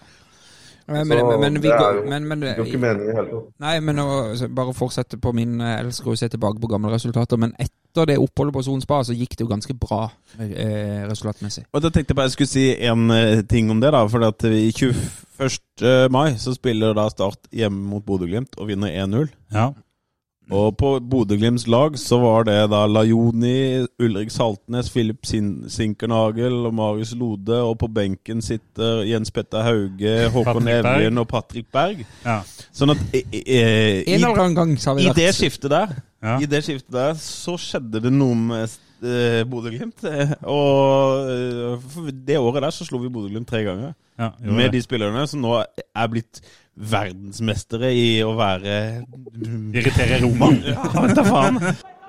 Men, 0.88 1.06
Så 1.06 1.14
men, 1.14 1.40
men, 1.40 1.54
vi 1.62 1.68
det 1.68 1.76
er 1.78 1.94
jo- 1.94 2.08
men, 2.10 2.28
men, 2.28 2.40
Det 2.40 2.48
er 2.50 2.56
jo 2.56 2.64
ikke 2.64 2.80
meningen 2.82 3.10
i 3.10 3.14
hele 3.16 3.28
tatt. 3.30 3.52
Nei, 3.60 3.80
men 3.80 3.96
å 4.02 4.48
bare 4.54 4.72
fortsette 4.74 5.20
på 5.20 5.32
min 5.34 5.60
elsker 5.60 6.10
å 6.10 6.16
se 6.18 6.28
tilbake 6.28 6.60
på 6.60 6.68
gamle 6.72 6.90
resultater, 6.92 7.38
men 7.38 7.52
etter 7.58 8.06
det 8.06 8.18
oppholdet 8.18 8.54
på 8.54 8.64
Son 8.64 8.80
Spa, 8.80 9.02
så 9.04 9.14
gikk 9.14 9.36
det 9.36 9.44
jo 9.44 9.50
ganske 9.52 9.74
bra 9.78 10.10
eh, 10.40 11.06
resultatmessig. 11.08 11.64
Og 11.72 11.82
da 11.82 11.90
tenkte 11.90 12.10
jeg 12.12 12.16
bare 12.16 12.30
jeg 12.30 12.36
skulle 12.38 12.48
si 12.54 12.66
en 12.88 13.10
eh, 13.10 13.42
ting 13.42 13.70
om 13.70 13.80
det, 13.80 13.92
da. 13.92 14.02
For 14.08 14.24
at 14.26 14.42
i 14.44 14.72
21. 14.72 16.10
mai 16.10 16.34
så 16.38 16.54
spiller 16.56 16.94
da 16.94 17.08
Start 17.12 17.48
hjemme 17.52 17.82
mot 17.92 18.04
Bodø-Glimt 18.04 18.58
og 18.58 18.68
vinner 18.72 18.88
1-0. 18.90 19.28
ja. 19.52 19.70
Og 20.52 20.76
på 20.76 20.88
Bodø-Glimts 21.00 21.64
lag 21.72 21.94
så 21.98 22.18
var 22.20 22.44
det 22.44 22.56
da 22.72 22.82
Lajoni, 22.86 23.86
Ulrik 24.02 24.30
Saltnes, 24.34 24.90
Filip 24.92 25.24
Sin 25.26 25.64
Sinkernagel 25.72 26.66
og 26.68 26.74
Marius 26.76 27.14
Lode. 27.16 27.56
Og 27.64 27.78
på 27.80 27.88
benken 27.88 28.42
sitter 28.44 29.02
Jens 29.08 29.32
Petter 29.32 29.64
Hauge, 29.64 30.14
Håkon 30.34 30.68
Evjen 30.68 31.18
og 31.22 31.28
Patrick 31.32 31.70
Berg. 31.72 32.04
ja. 32.26 32.40
Sånn 32.72 32.94
at 32.94 33.00
eh, 33.16 33.40
eh, 33.42 34.14
En 34.14 34.54
gang 34.56 34.76
så 34.80 34.90
har 34.92 34.96
vi 35.00 35.08
i 35.10 35.12
det 35.16 35.32
skiftet 35.36 35.70
der 35.72 35.90
Ja. 36.22 36.36
I 36.40 36.46
det 36.46 36.62
skiftet 36.64 36.92
der 36.94 37.14
så 37.18 37.56
skjedde 37.58 38.00
det 38.04 38.12
noe 38.14 38.36
med 38.38 38.68
eh, 39.02 39.42
Bodø-Glimt. 39.50 40.04
eh, 40.08 40.32
Og 40.46 41.28
eh, 41.32 41.88
for 41.92 42.12
det 42.12 42.38
året 42.38 42.62
der 42.62 42.70
så 42.76 42.86
slo 42.86 43.00
vi 43.02 43.10
Bodø-Glimt 43.12 43.48
tre 43.50 43.64
ganger. 43.66 43.92
ja 44.18 44.30
Med 44.40 44.68
det. 44.70 44.72
de 44.78 44.82
spillerne 44.84 45.26
som 45.28 45.40
nå 45.42 45.56
er 45.64 46.08
blitt 46.12 46.40
verdensmestere 46.76 47.90
i 47.94 48.06
å 48.24 48.32
være 48.38 48.76
Irritere 49.76 50.20
Roma. 50.22 50.48
Ja, 50.72 50.86
vet 51.04 51.16
da 51.18 51.24
faen. 51.26 51.58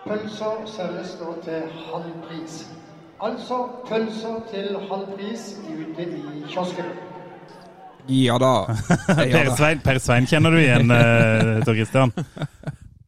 Pølser 0.04 0.64
selges 0.68 1.14
nå 1.20 1.34
til 1.46 1.66
halv 1.90 2.10
pris. 2.28 2.62
Altså 3.24 3.60
pølser 3.88 4.40
til 4.52 4.74
halv 4.90 5.12
pris 5.16 5.50
ute 5.64 6.08
i 6.08 6.44
kiosken. 6.52 6.90
Ja 8.12 8.36
da. 8.42 8.54
Ja, 9.08 9.38
Per 9.38 9.52
da. 9.52 9.56
Svein, 9.56 9.84
per 9.84 10.00
Svein 10.04 10.28
kjenner 10.28 10.52
du 10.52 10.60
igjen, 10.60 10.92
eh, 10.92 11.62
Tor 11.64 11.78
Christian? 11.78 12.12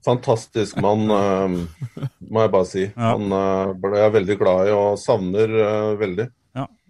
Fantastisk 0.05 0.77
mann, 0.83 1.03
eh, 1.11 2.05
må 2.29 2.45
jeg 2.45 2.53
bare 2.53 2.69
si. 2.69 2.85
Ja. 2.87 3.11
Han 3.15 3.31
eh, 3.35 3.73
ble 3.81 3.99
jeg 4.03 4.15
veldig 4.19 4.37
glad 4.39 4.69
i 4.69 4.75
og 4.75 4.99
savner 5.01 5.55
eh, 5.65 5.91
veldig. 5.99 6.29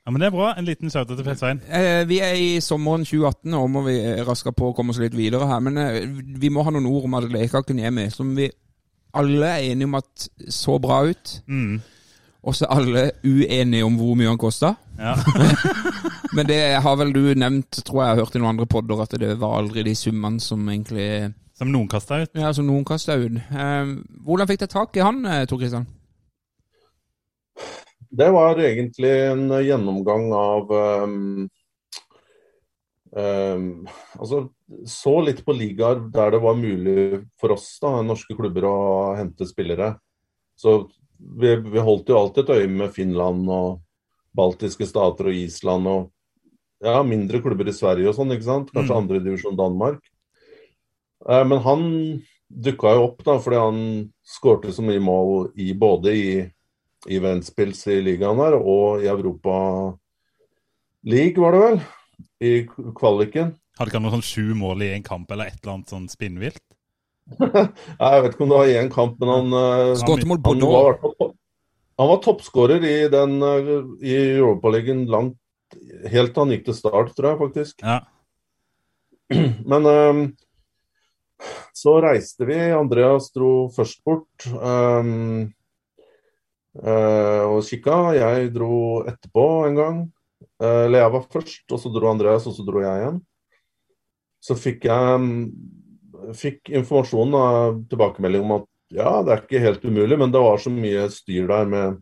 Ja. 0.06 0.12
men 0.12 0.22
det 0.22 0.28
er 0.28 0.36
bra. 0.36 0.52
En 0.54 0.68
liten 0.68 0.92
shout 0.94 1.10
til 1.10 1.26
Per 1.26 1.38
Svein. 1.40 1.62
Eh, 1.66 2.04
vi 2.10 2.20
er 2.22 2.36
i 2.38 2.60
sommeren 2.62 3.06
2018, 3.06 3.54
og 3.58 3.72
må 3.74 3.82
vi 3.88 3.98
raske 4.28 4.54
på 4.54 4.70
å 4.70 4.76
komme 4.78 4.94
oss 4.94 5.02
litt 5.02 5.18
videre 5.18 5.48
her. 5.50 5.64
Men 5.66 5.82
eh, 5.82 6.06
vi 6.40 6.52
må 6.54 6.64
ha 6.64 6.74
noen 6.74 6.86
ord 6.86 7.08
om 7.10 7.18
Adeleka 7.18 7.64
Kunyemi, 7.66 8.10
som 8.14 8.36
vi 8.38 8.52
alle 9.16 9.50
er 9.50 9.72
enige 9.72 9.90
om 9.90 9.98
at 9.98 10.28
så 10.52 10.78
bra 10.84 11.02
ut. 11.10 11.40
Mm. 11.48 11.82
Og 12.46 12.56
så 12.56 12.68
er 12.68 12.76
alle 12.76 13.06
uenige 13.26 13.86
om 13.88 13.96
hvor 13.98 14.14
mye 14.20 14.30
han 14.30 14.38
kosta. 14.38 14.76
Ja. 15.00 15.16
Men 16.36 16.48
det 16.50 16.60
har 16.84 16.98
vel 17.00 17.14
du 17.16 17.24
nevnt, 17.34 17.82
tror 17.88 18.02
jeg 18.04 18.10
jeg 18.10 18.16
har 18.16 18.22
hørt 18.22 18.36
i 18.36 18.42
noen 18.44 18.52
andre 18.54 18.70
podder, 18.70 19.02
at 19.02 19.18
det 19.20 19.34
var 19.42 19.58
aldri 19.58 19.86
de 19.88 19.96
summene 19.98 20.44
som 20.44 20.62
egentlig 20.70 21.34
Som 21.56 21.72
noen 21.72 21.88
kasta 21.90 22.22
ut. 22.26 22.34
Ja, 22.36 22.52
som 22.54 22.68
noen 22.68 22.86
kasta 22.86 23.16
ut. 23.16 23.40
Eh, 23.40 23.94
hvordan 24.28 24.50
fikk 24.50 24.62
dere 24.62 24.74
tak 24.76 24.98
i 25.00 25.06
han, 25.06 25.26
eh, 25.26 25.46
Tor 25.48 25.62
Kristian? 25.62 25.88
Det 28.16 28.30
var 28.32 28.60
egentlig 28.64 29.12
en 29.28 29.50
gjennomgang 29.66 30.30
av 30.34 30.72
um, 30.72 31.48
um, 33.12 33.66
Altså, 34.16 34.42
så 34.88 35.16
litt 35.26 35.42
på 35.46 35.56
ligaer 35.56 36.00
der 36.14 36.36
det 36.36 36.42
var 36.44 36.56
mulig 36.56 37.26
for 37.42 37.56
oss, 37.58 37.74
da, 37.84 37.98
norske 38.06 38.38
klubber, 38.38 38.70
å 38.70 38.78
hente 39.20 39.48
spillere. 39.50 39.96
Så 40.56 40.86
vi, 41.18 41.56
vi 41.60 41.84
holdt 41.84 42.12
jo 42.12 42.20
alltid 42.20 42.46
et 42.46 42.62
øye 42.62 42.72
med 42.72 42.96
Finland 42.96 43.50
og 43.52 43.82
baltiske 44.36 44.88
stater 44.88 45.32
og 45.32 45.36
Island 45.36 45.92
og 45.92 46.12
ja, 46.84 47.02
mindre 47.04 47.42
klubber 47.44 47.68
i 47.68 47.76
Sverige 47.76 48.12
og 48.12 48.18
sånn, 48.18 48.32
ikke 48.36 48.48
sant? 48.48 48.72
Kanskje 48.72 48.94
Mm. 48.96 49.02
andredivisjon 49.04 49.60
Danmark. 49.60 50.00
Eh, 51.28 51.44
men 51.44 51.60
han 51.60 51.86
dukka 52.48 52.96
jo 52.96 53.08
opp 53.10 53.24
da, 53.24 53.40
fordi 53.40 53.60
han 53.60 53.80
skårte 54.24 54.72
så 54.72 54.84
mye 54.86 55.02
mål 55.02 55.52
i 55.56 55.74
både 55.74 56.14
i 56.16 56.52
i 57.12 57.20
Ventspils 57.22 57.86
i 57.92 58.00
ligaen 58.04 58.40
her, 58.42 58.58
og 58.58 59.04
i 59.04 59.10
Europa 59.12 59.58
League, 61.06 61.38
var 61.42 61.56
det 61.56 61.64
vel? 61.66 61.80
I 62.42 62.54
kvaliken. 62.98 63.54
Hadde 63.78 63.92
ikke 63.92 64.00
han 64.00 64.06
noen 64.08 64.18
sånn 64.18 64.30
sju 64.30 64.56
mål 64.58 64.86
i 64.86 64.94
en 64.96 65.06
kamp 65.06 65.32
eller 65.32 65.52
et 65.52 65.60
eller 65.62 65.78
annet 65.78 65.92
sånn 65.94 66.08
spinnvilt? 66.12 66.64
Jeg 67.42 68.22
vet 68.24 68.36
ikke 68.36 68.46
om 68.46 68.52
det 68.54 68.60
var 68.62 68.76
én 68.80 68.92
kamp, 68.94 69.18
men 69.22 69.32
han, 69.32 69.58
eh, 69.58 70.06
han 70.06 70.62
nå. 70.62 70.70
var, 70.70 71.00
i 71.02 71.34
han 71.98 72.12
var 72.12 72.22
toppskårer 72.24 72.84
i 72.84 72.98
den 73.12 73.38
eh, 73.44 73.70
i 74.04 74.16
Europaligaen 74.38 75.06
langt 75.12 75.40
Helt 76.08 76.32
til 76.32 76.40
han 76.40 76.52
gikk 76.54 76.68
til 76.68 76.76
start, 76.78 77.10
tror 77.18 77.26
jeg 77.32 77.38
faktisk. 77.40 77.82
Ja. 77.84 77.98
Men 79.72 79.88
um, 79.90 80.20
så 81.76 81.98
reiste 82.06 82.48
vi. 82.48 82.60
Andreas 82.72 83.32
dro 83.36 83.66
først 83.76 84.00
bort 84.06 84.46
ehm, 84.46 85.10
eh, 85.42 85.50
og 86.84 87.62
kikka. 87.64 87.98
Jeg 88.18 88.52
dro 88.56 89.04
etterpå 89.08 89.46
en 89.70 89.76
gang. 89.80 90.00
Eh, 90.62 90.86
eller 90.86 91.00
jeg 91.06 91.12
var 91.16 91.26
først, 91.32 91.66
og 91.72 91.80
så 91.82 91.92
dro 91.94 92.10
Andreas, 92.12 92.46
og 92.48 92.54
så 92.58 92.66
dro 92.68 92.82
jeg 92.84 93.02
igjen. 93.04 93.20
Så 94.46 94.56
fikk 94.60 94.86
jeg 94.86 95.20
mm, 95.22 96.34
fikk 96.38 96.70
informasjon, 96.76 97.34
og 97.34 97.84
tilbakemelding 97.90 98.44
om 98.46 98.58
at 98.60 98.68
ja, 98.96 99.16
det 99.26 99.34
er 99.34 99.40
ikke 99.42 99.62
helt 99.64 99.86
umulig, 99.90 100.18
men 100.22 100.32
det 100.32 100.42
var 100.44 100.60
så 100.62 100.70
mye 100.72 101.08
styr 101.12 101.48
der 101.50 101.66
med 101.66 102.02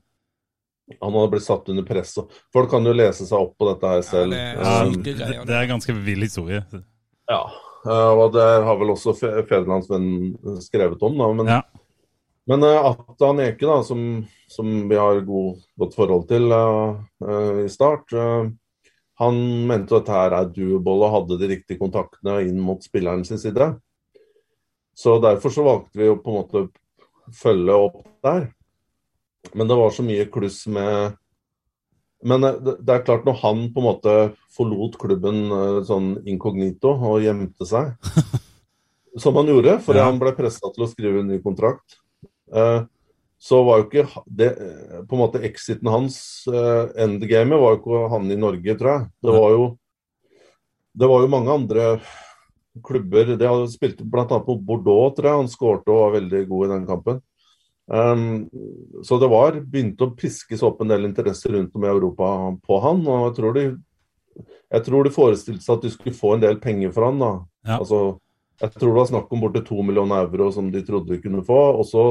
Han 0.99 1.13
hadde 1.15 1.29
blitt 1.31 1.45
satt 1.45 1.69
under 1.71 1.85
press. 1.87 2.11
og 2.19 2.33
Folk 2.53 2.67
kan 2.73 2.83
jo 2.85 2.91
lese 2.93 3.23
seg 3.25 3.39
opp 3.39 3.53
på 3.57 3.69
dette 3.69 3.87
her 3.87 4.01
selv. 4.03 4.33
det 4.35 4.41
er 4.41 4.57
Ja, 4.59 4.73
Um, 4.83 4.97
det, 5.47 5.55
er 5.55 5.69
ganske 5.69 5.93
vill 5.95 6.21
historie. 6.27 6.59
ja, 7.29 7.39
eh, 7.87 8.11
og 8.19 8.33
det 8.35 8.43
har 8.67 8.75
vel 8.81 8.91
også 8.91 9.13
Fe- 9.15 9.45
Federlandsvennen 9.47 10.35
skrevet 10.61 11.01
om, 11.01 11.15
da. 11.17 11.31
Men, 11.33 11.47
Ja. 11.47 11.61
Men 12.49 12.63
uh, 12.63 12.89
Atan 12.91 13.39
Eke, 13.39 13.65
da, 13.65 13.77
som, 13.87 14.25
som 14.51 14.73
vi 14.89 14.97
har 14.99 15.21
god, 15.27 15.61
godt 15.79 15.95
forhold 15.95 16.27
til 16.27 16.51
uh, 16.51 16.99
uh, 17.23 17.61
i 17.63 17.69
start, 17.71 18.11
eh, 18.11 18.49
han 19.21 19.39
mente 19.69 19.95
at 19.95 20.09
her 20.11 20.33
er 20.35 20.49
doable 20.51 21.05
og 21.05 21.13
hadde 21.13 21.37
de 21.39 21.51
riktige 21.53 21.79
kontaktene 21.79 22.39
inn 22.47 22.59
mot 22.59 22.81
spilleren 22.83 23.23
sin 23.27 23.39
side. 23.39 23.69
Så 24.97 25.19
derfor 25.23 25.53
så 25.53 25.63
valgte 25.65 26.01
vi 26.01 26.09
å 26.11 26.17
på 26.21 26.33
en 26.33 26.39
måte 26.41 26.63
følge 27.39 27.77
opp 27.87 28.01
der. 28.25 28.49
Men 29.53 29.69
det 29.69 29.77
var 29.77 29.91
så 29.93 30.03
mye 30.05 30.25
kluss 30.31 30.63
med 30.71 31.17
Men 32.23 32.43
eh, 32.47 32.59
det, 32.63 32.77
det 32.79 32.93
er 32.93 33.03
klart, 33.03 33.25
når 33.27 33.39
han 33.41 33.65
på 33.73 33.81
en 33.81 33.87
måte 33.89 34.13
forlot 34.55 34.95
klubben 35.01 35.41
eh, 35.51 35.79
sånn 35.87 36.13
inkognito 36.29 36.93
og 36.95 37.19
gjemte 37.25 37.67
seg, 37.67 37.89
som 39.23 39.35
han 39.35 39.49
gjorde 39.51 39.79
fordi 39.83 39.99
Ja. 39.99 40.05
han 40.07 40.21
ble 40.21 40.31
pressa 40.37 40.71
til 40.71 40.85
å 40.85 40.87
skrive 40.87 41.19
en 41.19 41.27
ny 41.33 41.41
kontrakt, 41.43 41.97
eh, 41.99 42.02
så 43.43 43.59
var 43.67 43.81
jo 43.81 43.87
ikke 43.89 44.23
det 44.39 44.49
eh, 44.55 44.99
På 45.07 45.17
en 45.17 45.23
måte 45.25 45.43
exiten 45.43 45.89
hans, 45.91 46.17
eh, 46.47 46.93
endgamet, 47.03 47.59
var 47.59 47.75
jo 47.75 47.79
ikke 47.81 48.03
han 48.13 48.31
i 48.31 48.39
Norge, 48.39 48.75
tror 48.79 48.91
jeg. 48.93 49.07
Det 49.25 49.35
var 49.35 49.55
jo 49.55 49.65
Det 50.93 51.09
var 51.09 51.25
jo 51.25 51.33
mange 51.33 51.51
andre 51.51 51.87
klubber 52.85 53.35
Det 53.35 53.49
hadde 53.49 53.73
spilt 53.73 53.99
bl.a. 53.99 54.25
på 54.25 54.55
Bordeaux, 54.63 55.11
tror 55.17 55.29
jeg. 55.29 55.41
Han 55.43 55.51
skårte 55.51 55.91
og 55.91 56.01
var 56.05 56.17
veldig 56.21 56.43
god 56.49 56.65
i 56.65 56.73
den 56.73 56.89
kampen. 56.89 57.21
Um, 57.83 58.47
så 59.03 59.17
det 59.19 59.27
var 59.27 59.59
begynte 59.59 60.07
å 60.07 60.13
piskes 60.15 60.63
opp 60.63 60.79
en 60.81 60.93
del 60.93 61.03
interesse 61.03 61.51
rundt 61.51 61.75
om 61.75 61.83
i 61.83 61.91
Europa 61.91 62.29
på 62.63 62.79
han. 62.85 63.03
Og 63.03 63.27
jeg 63.27 63.37
tror 63.41 63.57
de, 63.57 63.65
jeg 64.77 64.85
tror 64.87 65.03
de 65.03 65.13
forestilte 65.13 65.65
seg 65.65 65.75
at 65.75 65.83
de 65.83 65.91
skulle 65.91 66.15
få 66.15 66.37
en 66.37 66.45
del 66.47 66.61
penger 66.63 66.95
for 66.95 67.11
han. 67.11 67.19
da. 67.19 67.33
Ja. 67.67 67.81
Altså, 67.81 68.05
jeg 68.63 68.77
tror 68.77 68.93
det 68.93 69.01
var 69.01 69.11
snakk 69.11 69.35
om 69.35 69.43
borti 69.43 69.67
to 69.67 69.83
millioner 69.83 70.23
euro 70.23 70.47
som 70.55 70.71
de 70.71 70.81
trodde 70.87 71.11
de 71.11 71.19
kunne 71.21 71.43
få. 71.43 71.59
Og 71.75 71.85
så 71.91 72.05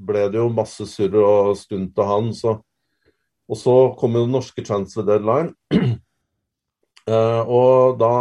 ble 0.00 0.26
det 0.32 0.40
jo 0.40 0.50
masse 0.52 0.86
surr 0.88 1.16
og 1.20 1.56
stunt 1.58 1.98
av 2.00 2.10
han. 2.10 2.30
Så, 2.36 2.56
og 3.50 3.58
så 3.58 3.76
kom 4.00 4.16
jo 4.16 4.24
den 4.26 4.36
norske 4.36 4.64
transfer 4.66 5.06
deadline. 5.06 5.52
Uh, 7.08 7.42
og 7.60 7.98
da 8.00 8.12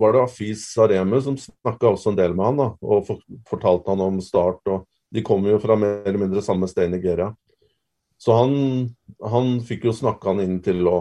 var 0.00 0.14
det 0.14 0.24
Afis 0.26 0.68
Saremu 0.74 1.20
som 1.24 1.38
snakka 1.40 1.92
også 1.92 2.12
en 2.12 2.20
del 2.20 2.36
med 2.36 2.50
han 2.50 2.62
da, 2.62 2.70
og 2.82 3.04
for, 3.08 3.26
fortalte 3.48 3.92
han 3.92 4.06
om 4.06 4.22
start. 4.24 4.62
og 4.66 4.86
De 5.14 5.24
kommer 5.26 5.54
jo 5.54 5.62
fra 5.62 5.78
mer 5.78 6.02
eller 6.04 6.26
mindre 6.26 6.44
samme 6.44 6.70
sted 6.70 6.88
i 6.88 6.96
Nigeria. 6.96 7.32
Så 8.18 8.34
han, 8.34 8.54
han 9.22 9.58
fikk 9.62 9.86
jo 9.86 9.94
snakka 9.94 10.32
han 10.32 10.42
inn 10.42 10.56
til 10.62 10.82
å 10.90 10.98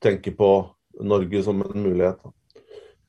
tenke 0.00 0.30
på 0.36 0.50
Norge 1.00 1.42
som 1.42 1.62
en 1.64 1.82
mulighet. 1.82 2.20
da. 2.22 2.34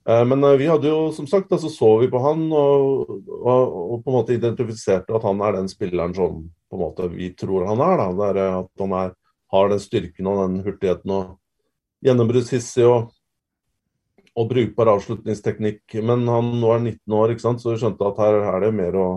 Eh, 0.10 0.26
Men 0.26 0.44
eh, 0.44 0.58
vi 0.58 0.68
hadde 0.68 0.90
jo, 0.90 1.12
som 1.14 1.28
sagt, 1.28 1.52
altså 1.52 1.70
så 1.70 1.92
vi 2.02 2.10
på 2.10 2.22
han 2.24 2.48
og, 2.52 3.10
og, 3.30 3.78
og 3.94 4.04
på 4.04 4.12
en 4.12 4.18
måte 4.18 4.36
identifiserte 4.36 5.14
at 5.16 5.26
han 5.28 5.42
er 5.46 5.60
den 5.60 5.70
spilleren 5.70 6.16
som 6.18 6.44
på 6.72 6.78
en 6.78 6.84
måte 6.84 7.10
vi 7.14 7.32
tror 7.38 7.68
han 7.70 7.84
er. 7.86 8.02
da. 8.02 8.30
Er 8.30 8.42
eh, 8.42 8.60
At 8.64 8.86
han 8.86 8.98
er, 8.98 9.16
har 9.54 9.72
den 9.74 9.84
styrken 9.84 10.30
og 10.32 10.44
den 10.44 10.62
hurtigheten 10.66 11.16
og 11.18 11.36
gjennombruddshissig 12.06 12.88
og, 12.90 13.12
og 14.34 14.50
brukbar 14.50 14.96
avslutningsteknikk. 14.96 16.00
Men 16.02 16.26
han 16.32 16.56
nå 16.62 16.74
er 16.76 16.86
19 16.96 17.20
år, 17.20 17.36
ikke 17.36 17.46
sant? 17.46 17.62
så 17.62 17.76
vi 17.76 17.84
skjønte 17.84 18.10
at 18.10 18.24
her 18.24 18.42
er 18.56 18.66
det 18.66 18.74
mer 18.78 18.98
å 18.98 19.10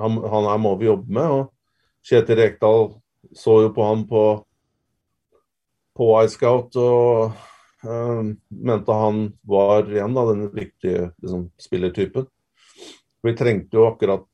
han, 0.00 0.20
han 0.30 0.46
her 0.46 0.60
må 0.62 0.76
vi 0.78 0.86
jobbe 0.86 1.10
med. 1.10 1.26
og 1.26 2.06
Kjetil 2.06 2.38
Rekdal 2.38 2.92
så 3.36 3.58
jo 3.66 3.74
på 3.74 3.84
han 3.84 4.06
på 4.08 4.22
på 6.00 6.06
iScout 6.22 6.76
og 6.80 7.34
mente 7.84 8.92
han 8.92 9.22
var 9.48 9.88
igjen 9.88 10.16
da, 10.16 10.26
den 10.28 10.48
viktige 10.52 11.10
liksom, 11.22 11.46
spillertypen. 11.60 12.26
Vi 13.24 13.34
trengte 13.36 13.76
jo 13.76 13.86
akkurat 13.88 14.26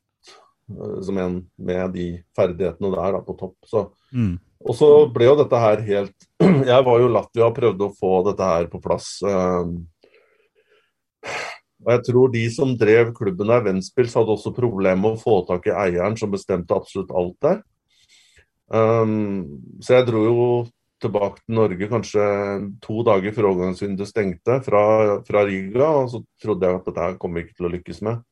eh, 0.71 0.97
som 1.07 1.19
en 1.23 1.39
med 1.59 1.95
de 1.95 2.09
ferdighetene 2.37 2.91
der 2.95 3.17
da, 3.19 3.23
på 3.23 3.39
topp. 3.39 3.57
Så, 3.67 3.89
Mm. 4.15 4.37
og 4.63 4.75
så 4.79 4.89
ble 5.13 5.27
jo 5.27 5.35
dette 5.37 5.59
her 5.59 5.81
helt 5.83 6.27
Jeg 6.71 6.85
var 6.87 7.01
jo 7.03 7.09
i 7.09 7.13
Latvia 7.13 7.49
og 7.49 7.57
prøvde 7.57 7.89
å 7.89 7.95
få 7.99 8.13
dette 8.29 8.47
her 8.47 8.69
på 8.71 8.79
plass. 8.81 9.09
eh, 9.27 9.67
og 11.87 11.93
jeg 11.93 12.03
tror 12.09 12.31
de 12.33 12.45
som 12.51 12.73
drev 12.79 13.13
klubben 13.15 13.51
der, 13.51 13.63
Ventspils, 13.63 14.15
hadde 14.19 14.33
også 14.35 14.55
problemer 14.55 14.97
med 15.03 15.17
å 15.19 15.21
få 15.21 15.41
tak 15.47 15.69
i 15.69 15.75
eieren 15.75 16.17
som 16.19 16.33
bestemte 16.33 16.75
absolutt 16.75 17.13
alt 17.15 17.37
der. 17.45 17.61
Um, 18.67 19.61
så 19.79 19.95
jeg 19.99 20.07
dro 20.09 20.23
jo 20.27 20.39
tilbake 21.03 21.43
til 21.43 21.59
Norge 21.59 21.89
kanskje 21.91 22.25
to 22.85 23.03
dager 23.07 23.35
før 23.37 23.51
overgangsvinduet 23.51 24.09
stengte, 24.09 24.61
fra, 24.65 24.83
fra 25.27 25.45
Riga, 25.45 25.91
og 26.03 26.11
så 26.13 26.23
trodde 26.43 26.67
jeg 26.67 26.81
at 26.81 26.89
dette 26.89 27.05
her 27.05 27.19
kommer 27.21 27.41
jeg 27.41 27.49
ikke 27.49 27.59
til 27.61 27.69
å 27.69 27.73
lykkes 27.75 28.03
med. 28.07 28.25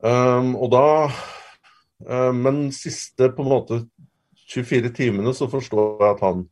Um, 0.00 0.54
og 0.56 0.70
da 0.72 0.84
um, 2.08 2.38
Men 2.40 2.60
siste 2.72 3.26
på 3.36 3.44
en 3.44 3.50
måte 3.50 3.82
24 4.48 4.94
timene 4.96 5.34
så 5.36 5.50
forstår 5.50 6.00
jeg 6.00 6.14
at 6.14 6.22
han 6.24 6.46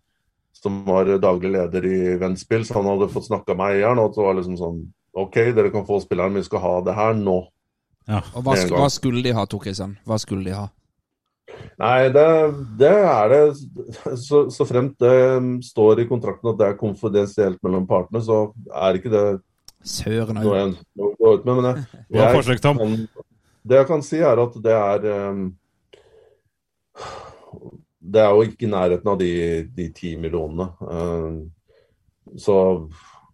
som 0.58 0.82
var 0.84 1.08
daglig 1.22 1.52
leder 1.54 1.86
i 1.86 2.00
Ventspils, 2.18 2.72
han 2.74 2.86
hadde 2.90 3.08
fått 3.12 3.28
snakka 3.28 3.54
med 3.54 3.76
eieren, 3.76 4.00
og 4.02 4.10
at 4.10 4.18
det 4.18 4.26
var 4.26 4.36
liksom 4.38 4.58
sånn 4.58 4.80
OK, 5.18 5.38
dere 5.54 5.70
kan 5.74 5.86
få 5.86 6.00
spilleren, 6.02 6.34
men 6.34 6.42
vi 6.42 6.48
skal 6.50 6.62
ha 6.62 6.74
det 6.86 6.94
her 6.98 7.14
nå. 7.18 7.38
Ja. 8.08 8.20
Og 8.34 8.44
hva, 8.44 8.56
hva 8.72 8.88
skulle 8.92 9.22
de 9.24 9.34
ha, 9.36 9.44
Tor 9.50 9.62
Kristian? 9.62 9.96
Hva 10.08 10.18
skulle 10.20 10.46
de 10.46 10.56
ha? 10.56 10.66
Nei, 11.78 12.08
det, 12.10 12.26
det 12.80 12.90
er 12.90 13.28
det. 13.30 13.42
Så, 14.18 14.48
så 14.50 14.66
fremt 14.66 14.96
det 14.98 15.14
står 15.68 16.02
i 16.02 16.08
kontrakten 16.10 16.50
at 16.50 16.58
det 16.58 16.70
er 16.72 16.80
konfidensielt 16.80 17.60
mellom 17.62 17.86
partene, 17.86 18.22
så 18.24 18.48
er 18.74 18.98
ikke 18.98 19.12
det 19.14 19.26
Søren 19.86 20.40
noe 20.40 20.56
jeg 20.56 20.68
ønsker 20.72 21.06
å 21.06 21.12
gå 21.14 21.34
ut 21.36 21.44
med. 21.46 21.60
Men 21.60 21.68
jeg, 21.68 21.84
jeg, 22.18 22.40
jeg 22.50 22.62
kan, 22.64 22.96
det 23.62 23.78
jeg 23.78 23.88
kan 23.92 24.02
si, 24.06 24.22
er 24.26 24.42
at 24.42 24.56
det 24.64 24.74
er 24.74 25.06
um, 25.30 25.44
Det 27.98 28.24
er 28.24 28.34
jo 28.34 28.48
ikke 28.48 28.66
i 28.66 28.72
nærheten 28.72 29.12
av 29.12 29.20
de, 29.20 29.30
de 29.76 29.86
ti 29.94 30.16
millionene. 30.18 30.66
Um, 30.82 31.38
så, 32.36 32.58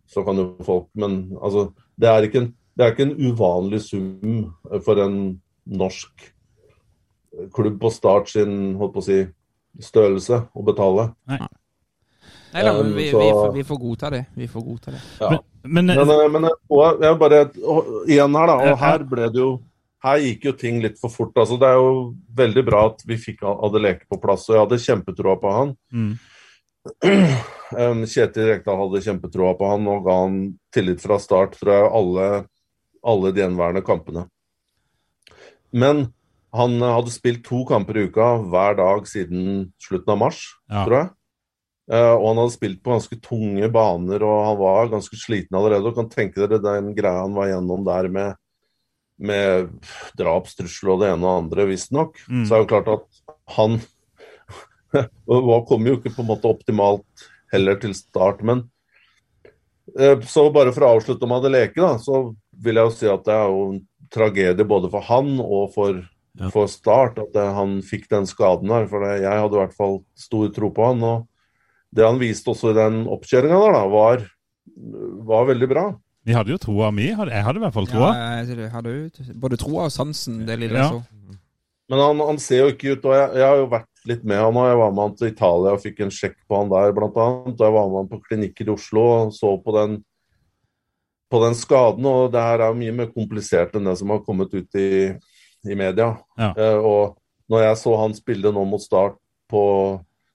så 0.06 0.22
kan 0.26 0.38
jo 0.38 0.50
folk 0.66 0.90
Men 1.00 1.32
altså, 1.40 1.70
det 1.96 2.12
er 2.12 2.28
ikke 2.28 2.44
en, 2.44 2.52
det 2.76 2.84
er 2.84 2.92
ikke 2.92 3.08
en 3.08 3.18
uvanlig 3.24 3.80
sum 3.86 4.38
for 4.84 5.00
en 5.00 5.18
norsk 5.64 6.33
klubb 7.54 7.80
på 7.82 7.90
Start 7.92 8.28
sin 8.32 8.74
holdt 8.80 8.94
på 8.94 9.02
å 9.02 9.06
si, 9.06 9.18
størrelse 9.82 10.42
å 10.54 10.64
betale. 10.66 11.08
Nei 11.28 12.62
da, 12.62 12.72
men 12.76 12.92
vi, 12.94 13.08
Så- 13.10 13.18
vi, 13.18 13.30
får, 13.34 13.52
vi 13.56 13.64
får 13.66 13.78
godta 13.82 14.10
det. 14.14 14.24
Vi 14.38 14.46
får 14.48 14.62
godta 14.62 14.90
det. 14.94 15.00
Ja. 15.20 15.30
Men, 15.64 15.86
Men, 15.86 16.06
men, 16.06 16.32
men 16.32 16.44
og 16.70 17.00
jeg 17.02 17.16
bare 17.18 17.38
og, 17.64 17.88
Igjen 18.06 18.36
her, 18.36 18.46
da. 18.50 18.56
Og 18.68 18.78
her 18.78 19.04
ble 19.08 19.30
det 19.32 19.40
jo 19.40 19.48
Her 20.04 20.18
gikk 20.20 20.42
jo 20.44 20.52
ting 20.60 20.82
litt 20.84 20.98
for 21.00 21.08
fort. 21.08 21.32
altså 21.40 21.56
Det 21.58 21.66
er 21.66 21.78
jo 21.80 21.94
veldig 22.36 22.64
bra 22.66 22.82
at 22.90 23.00
vi 23.08 23.16
fikk 23.16 23.40
Adeleke 23.48 24.04
på 24.06 24.18
plass, 24.20 24.44
og 24.50 24.54
jeg 24.54 24.62
hadde 24.66 24.82
kjempetroa 24.84 25.36
på 25.40 25.52
han. 25.58 25.74
Mm. 25.92 26.14
Um, 27.74 28.04
Kjetil 28.06 28.44
Rekdal 28.52 28.76
hadde 28.78 29.00
kjempetroa 29.02 29.54
på 29.58 29.66
han 29.66 29.86
og 29.90 30.04
ga 30.04 30.14
han 30.20 30.34
tillit 30.70 31.00
fra 31.02 31.16
start, 31.18 31.56
tror 31.58 31.72
jeg, 31.72 31.86
alle, 31.98 32.26
alle 33.02 33.32
de 33.34 33.40
gjenværende 33.42 33.82
kampene. 33.82 34.26
Men 35.74 36.04
han 36.54 36.76
eh, 36.82 36.94
hadde 36.96 37.12
spilt 37.14 37.44
to 37.46 37.64
kamper 37.68 37.98
i 37.98 38.06
uka 38.08 38.30
hver 38.50 38.78
dag 38.78 39.08
siden 39.10 39.68
slutten 39.82 40.14
av 40.14 40.20
mars, 40.22 40.40
Ja. 40.70 40.84
tror 40.84 40.98
jeg. 41.00 41.10
Eh, 41.92 42.12
og 42.14 42.28
han 42.30 42.40
hadde 42.40 42.54
spilt 42.54 42.80
på 42.82 42.94
ganske 42.94 43.18
tunge 43.20 43.68
baner, 43.72 44.22
og 44.24 44.38
han 44.46 44.56
var 44.62 44.92
ganske 44.94 45.18
sliten 45.20 45.58
allerede. 45.58 45.90
Og 45.90 45.98
kan 45.98 46.08
tenke 46.08 46.40
dere 46.40 46.62
den 46.62 46.94
greia 46.96 47.24
han 47.26 47.34
var 47.36 47.50
gjennom 47.50 47.84
der 47.84 48.08
med, 48.08 48.38
med 49.18 49.68
drapstrusler 50.18 50.94
og 50.94 51.02
det 51.02 51.10
ene 51.12 51.28
og 51.28 51.42
andre, 51.44 51.66
visstnok. 51.68 52.16
Mm. 52.28 52.46
Så 52.46 52.54
er 52.54 52.56
det 52.56 52.64
jo 52.64 52.72
klart 52.72 52.92
at 52.94 53.24
han 53.58 53.80
kom 55.68 55.90
jo 55.90 55.98
ikke 55.98 56.14
på 56.14 56.22
en 56.24 56.30
måte 56.30 56.48
optimalt 56.50 57.28
heller 57.52 57.76
til 57.82 57.94
start, 57.94 58.40
men 58.46 58.64
eh, 59.98 60.18
så 60.26 60.48
bare 60.54 60.72
for 60.74 60.86
å 60.86 60.94
avslutte 60.96 61.26
om 61.26 61.34
Adeleke, 61.36 61.78
da, 61.82 61.98
så 62.02 62.30
vil 62.64 62.80
jeg 62.80 62.88
jo 62.88 62.94
si 62.96 63.10
at 63.10 63.26
det 63.26 63.34
er 63.36 63.52
jo 63.52 63.64
en 63.72 63.80
tragedie 64.14 64.66
både 64.66 64.90
for 64.92 65.04
han 65.06 65.36
og 65.42 65.72
for, 65.74 66.00
Ja. 66.40 66.48
for 66.50 66.66
Start 66.66 67.18
at 67.22 67.30
det, 67.34 67.44
han 67.54 67.76
fikk 67.86 68.08
den 68.10 68.26
skaden 68.26 68.72
her. 68.74 68.88
For 68.90 69.04
det, 69.04 69.20
jeg 69.22 69.38
hadde 69.44 69.54
i 69.54 69.60
hvert 69.60 69.76
fall 69.76 70.00
stor 70.18 70.48
tro 70.56 70.70
på 70.74 70.88
han. 70.90 71.02
og 71.06 71.28
det 71.94 72.02
han 72.02 72.18
viste 72.18 72.50
også 72.50 72.72
i 72.72 72.78
den 72.78 73.04
oppkjøringa 73.06 73.58
der, 73.62 73.76
da, 73.76 73.82
var, 73.86 74.24
var 75.30 75.44
veldig 75.46 75.68
bra. 75.70 75.84
Vi 76.26 76.34
hadde 76.34 76.50
jo 76.50 76.58
troa 76.58 76.88
mi. 76.90 77.10
Jeg 77.12 77.44
hadde 77.46 77.60
i 77.60 77.62
hvert 77.62 77.76
fall 77.76 77.86
troa. 77.86 78.08
Ja, 78.16 78.40
jeg 78.48 78.70
hadde 78.72 78.94
jo 78.96 79.34
både 79.38 79.58
troa 79.60 79.84
og 79.86 79.92
sansen, 79.94 80.40
det 80.48 80.56
lille 80.58 80.80
Ja. 80.80 80.88
så. 80.90 81.02
Men 81.92 82.00
han, 82.00 82.20
han 82.24 82.38
ser 82.40 82.62
jo 82.64 82.70
ikke 82.72 82.94
ut 82.96 83.04
og 83.04 83.12
jeg, 83.12 83.26
jeg 83.36 83.44
har 83.44 83.58
jo 83.60 83.66
vært 83.68 84.06
litt 84.08 84.22
med 84.24 84.38
han 84.40 84.56
og 84.56 84.66
Jeg 84.70 84.78
var 84.80 84.92
med 84.96 85.02
han 85.04 85.16
til 85.20 85.28
Italia 85.28 85.72
og 85.76 85.82
fikk 85.82 85.98
en 86.00 86.12
sjekk 86.16 86.38
på 86.48 86.56
han 86.56 86.70
der, 86.72 86.94
blant 86.96 87.18
annet. 87.20 87.58
Og 87.60 87.66
jeg 87.66 87.74
var 87.76 87.90
med 87.92 87.98
han 88.00 88.08
på 88.10 88.20
klinikker 88.24 88.70
i 88.70 88.72
Oslo 88.74 89.02
og 89.04 89.34
så 89.36 89.50
på 89.60 89.74
den, 89.76 89.98
på 91.30 91.42
den 91.44 91.54
skaden. 91.60 92.08
Og 92.08 92.32
det 92.32 92.40
her 92.42 92.64
er 92.64 92.72
jo 92.72 92.80
mye 92.80 92.96
mer 93.02 93.10
komplisert 93.12 93.76
enn 93.76 93.84
det 93.86 93.94
som 94.00 94.10
har 94.16 94.24
kommet 94.24 94.50
ut 94.56 94.80
i, 94.80 94.88
i 95.66 95.74
media. 95.78 96.10
Ja. 96.38 96.52
Eh, 96.56 96.78
og 96.78 97.16
når 97.50 97.66
jeg 97.68 97.76
så 97.82 97.96
han 98.00 98.14
spille 98.16 98.52
nå 98.52 98.64
mot 98.68 98.82
Start 98.82 99.16
på 99.50 99.64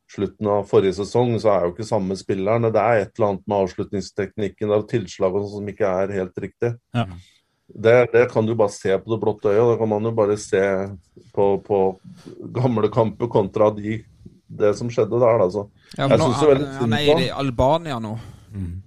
slutten 0.09 0.47
av 0.49 0.63
forrige 0.69 0.95
sesong, 0.97 1.35
så 1.41 1.51
er 1.53 1.65
jo 1.67 1.73
ikke 1.73 1.85
samme 1.85 2.15
spilleren. 2.17 2.65
Det 2.73 2.81
er 2.81 3.03
et 3.03 3.11
eller 3.17 3.27
annet 3.33 3.43
med 3.49 3.57
avslutningsteknikken 3.63 4.71
og 4.73 4.87
sånn 4.89 5.51
som 5.51 5.67
ikke 5.69 5.91
er 6.03 6.13
helt 6.17 6.37
riktig. 6.41 6.71
Ja. 6.97 7.05
Det, 7.69 7.95
det 8.13 8.23
kan 8.31 8.47
du 8.47 8.55
bare 8.57 8.73
se 8.73 8.95
på 8.97 9.11
det 9.13 9.19
blotte 9.21 9.51
øyet. 9.51 9.67
Da 9.73 9.77
kan 9.77 9.89
man 9.91 10.07
jo 10.09 10.11
bare 10.17 10.37
se 10.41 10.63
på, 11.35 11.45
på 11.61 11.81
gamle 12.55 12.89
kamper 12.89 13.29
kontra 13.29 13.69
de 13.75 13.99
det 14.49 14.71
som 14.79 14.89
skjedde 14.89 15.19
der, 15.21 15.43
Altså. 15.45 15.67
Så 15.93 15.97
Ja, 15.97 16.07
Jeg 16.07 16.09
men 16.09 16.19
nå, 16.19 16.31
han, 16.33 16.63
han 16.79 16.93
er 16.97 17.21
i 17.21 17.29
Albania 17.29 17.99
nå. 18.01 18.15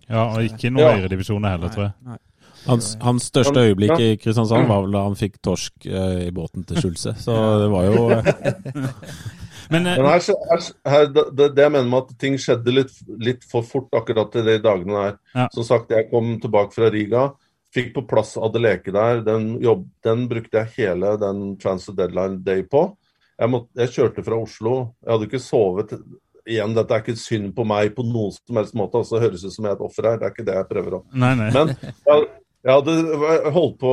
Ja, 0.09 0.24
og 0.35 0.43
ikke 0.43 0.73
noen 0.74 0.82
Ja. 0.82 0.97
høyredivisjoner 0.97 1.55
heller, 1.55 1.70
tror 1.70 1.85
jeg. 1.85 1.93
Nei. 2.02 2.19
Hans, 2.67 2.93
hans 3.03 3.27
største 3.31 3.59
han, 3.59 3.73
øyeblikk 3.73 3.99
i 3.99 4.11
Kristiansand 4.23 4.69
var 4.71 4.85
vel 4.85 4.95
da 4.95 5.05
han 5.09 5.17
fikk 5.19 5.41
torsk 5.43 5.87
eh, 5.89 6.27
i 6.29 6.33
båten 6.35 6.67
til 6.69 6.79
Skjulse. 6.79 7.17
Så 7.25 7.37
det 7.63 7.71
var 7.73 7.89
jo 7.89 8.05
Men 9.73 9.87
eh, 9.87 9.97
Men 9.97 10.07
her, 10.07 10.23
her, 10.51 10.65
her, 10.95 11.07
det, 11.13 11.49
det 11.57 11.65
jeg 11.65 11.75
mener 11.75 11.89
med 11.91 12.05
at 12.05 12.19
ting 12.21 12.37
skjedde 12.41 12.75
litt, 12.75 12.99
litt 13.23 13.47
for 13.49 13.67
fort 13.67 13.93
akkurat 13.97 14.35
i 14.39 14.45
de 14.47 14.59
dagene 14.63 14.99
der. 14.99 15.21
Ja. 15.35 15.47
Som 15.55 15.67
sagt, 15.67 15.95
jeg 15.95 16.11
kom 16.11 16.35
tilbake 16.43 16.77
fra 16.77 16.91
Riga, 16.93 17.29
fikk 17.75 17.95
på 17.97 18.05
plass 18.11 18.35
Adeleke 18.37 18.93
der. 18.95 19.23
Den, 19.27 19.55
jobb, 19.63 19.87
den 20.05 20.27
brukte 20.31 20.61
jeg 20.61 20.75
hele 20.77 21.15
den 21.21 21.55
Transit 21.63 21.97
deadline 21.99 22.43
day 22.45 22.67
på. 22.69 22.91
Jeg, 23.39 23.51
måtte, 23.51 23.73
jeg 23.81 23.95
kjørte 23.95 24.27
fra 24.27 24.39
Oslo. 24.39 24.77
Jeg 25.03 25.15
hadde 25.15 25.31
ikke 25.31 25.43
sovet. 25.43 25.97
Igjen, 26.43 26.75
dette 26.77 26.95
er 26.95 27.05
ikke 27.05 27.17
synd 27.19 27.53
på 27.57 27.65
meg 27.67 27.95
på 27.97 28.05
noen 28.07 28.35
som 28.35 28.59
helst 28.61 28.77
måte. 28.79 29.01
altså 29.01 29.23
høres 29.23 29.47
ut 29.47 29.55
som 29.55 29.67
jeg 29.67 29.73
er 29.73 29.79
et 29.79 29.89
offer 29.89 30.11
her. 30.11 30.21
Det 30.21 30.29
er 30.29 30.35
ikke 30.37 30.47
det 30.51 30.59
jeg 30.59 30.71
prøver 30.71 30.99
å 30.99 31.03
Nei, 31.15 31.33
nei. 31.39 31.49
Men 31.55 31.73
jeg, 31.81 32.29
jeg 32.63 32.79
hadde 32.79 33.53
holdt 33.55 33.79
på 33.81 33.93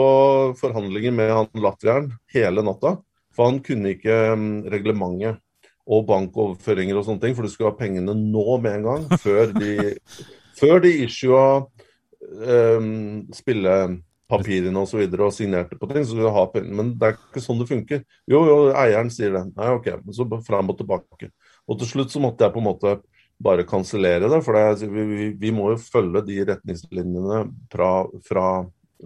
forhandlinger 0.60 1.14
med 1.16 1.32
han 1.34 1.48
latvieren 1.58 2.12
hele 2.34 2.62
natta. 2.66 2.98
For 3.34 3.50
han 3.50 3.62
kunne 3.66 3.96
ikke 3.96 4.18
mm, 4.38 4.50
reglementet 4.70 5.40
og 5.90 6.06
bankoverføringer 6.06 7.00
og 7.00 7.08
sånne 7.08 7.24
ting, 7.24 7.34
for 7.34 7.46
du 7.46 7.50
skulle 7.50 7.72
ha 7.72 7.80
pengene 7.80 8.14
nå 8.14 8.60
med 8.62 8.78
en 8.78 8.86
gang. 8.86 9.08
Før 9.24 9.50
de, 9.56 9.96
før 10.60 10.84
de 10.84 10.92
issua 11.06 11.44
um, 12.20 13.26
spillepapirene 13.34 14.78
osv. 14.78 14.84
Og, 14.84 14.92
så 14.92 15.02
videre, 15.02 15.26
og 15.26 15.34
signerte 15.34 15.80
på 15.80 15.90
ting, 15.90 16.06
så 16.06 16.14
skulle 16.14 16.30
du 16.30 16.36
ha 16.38 16.46
pengene. 16.54 16.78
Men 16.78 16.92
det 17.00 17.10
er 17.10 17.18
ikke 17.18 17.42
sånn 17.42 17.64
det 17.64 17.70
funker. 17.72 18.04
Jo, 18.30 18.44
jo, 18.46 18.58
eieren 18.78 19.10
sier 19.14 19.34
det. 19.34 19.48
Nei, 19.56 19.72
OK. 19.80 19.90
Men 20.04 20.18
så 20.20 20.30
fram 20.46 20.70
og 20.70 20.78
tilbake. 20.78 21.32
Og 21.66 21.82
til 21.82 21.90
slutt 21.96 22.14
så 22.14 22.22
måtte 22.22 22.46
jeg 22.46 22.54
på 22.54 22.62
en 22.62 22.70
måte 22.70 23.00
bare 23.40 23.68
kansellere 23.68 24.30
det, 24.32 24.42
for 24.44 24.58
det, 24.58 24.88
vi, 24.92 25.30
vi, 25.40 25.52
må 25.56 25.72
jo 25.74 25.82
følge 25.82 26.24
de 26.28 26.40
retningslinjene 26.50 27.44
fra, 27.72 27.92
fra 28.28 28.48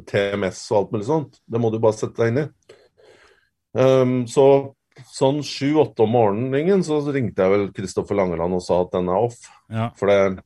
TMS 0.09 0.63
og 0.71 0.79
alt 0.79 0.95
mulig 0.95 1.09
sånt. 1.09 1.37
Det 1.45 1.61
må 1.61 1.69
du 1.69 1.77
bare 1.81 1.97
sette 1.97 2.17
deg 2.17 2.31
inn 2.31 2.41
i. 2.43 2.47
Um, 3.73 4.15
så 4.29 4.47
sånn 5.09 5.41
sju-åtte 5.45 6.05
om 6.05 6.11
morgenen 6.13 6.83
så 6.85 6.99
ringte 7.13 7.41
jeg 7.45 7.53
vel 7.53 7.67
Kristoffer 7.73 8.17
Langeland 8.17 8.57
og 8.57 8.65
sa 8.65 8.81
at 8.83 8.93
den 8.93 9.09
er 9.09 9.27
off. 9.29 9.39
Ja. 9.73 9.89
For 9.97 10.09
det, 10.09 10.43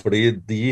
fordi 0.00 0.24
de 0.36 0.62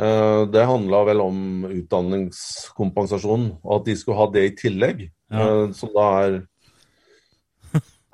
uh, 0.00 0.46
Det 0.50 0.66
handla 0.66 1.04
vel 1.10 1.22
om 1.22 1.66
utdanningskompensasjon, 1.68 3.50
og 3.62 3.74
at 3.80 3.90
de 3.90 3.98
skulle 3.98 4.18
ha 4.18 4.30
det 4.34 4.46
i 4.46 4.56
tillegg. 4.58 5.04
Ja. 5.30 5.46
Uh, 5.46 5.66
som 5.76 5.92
da 5.94 6.06
er 6.22 6.40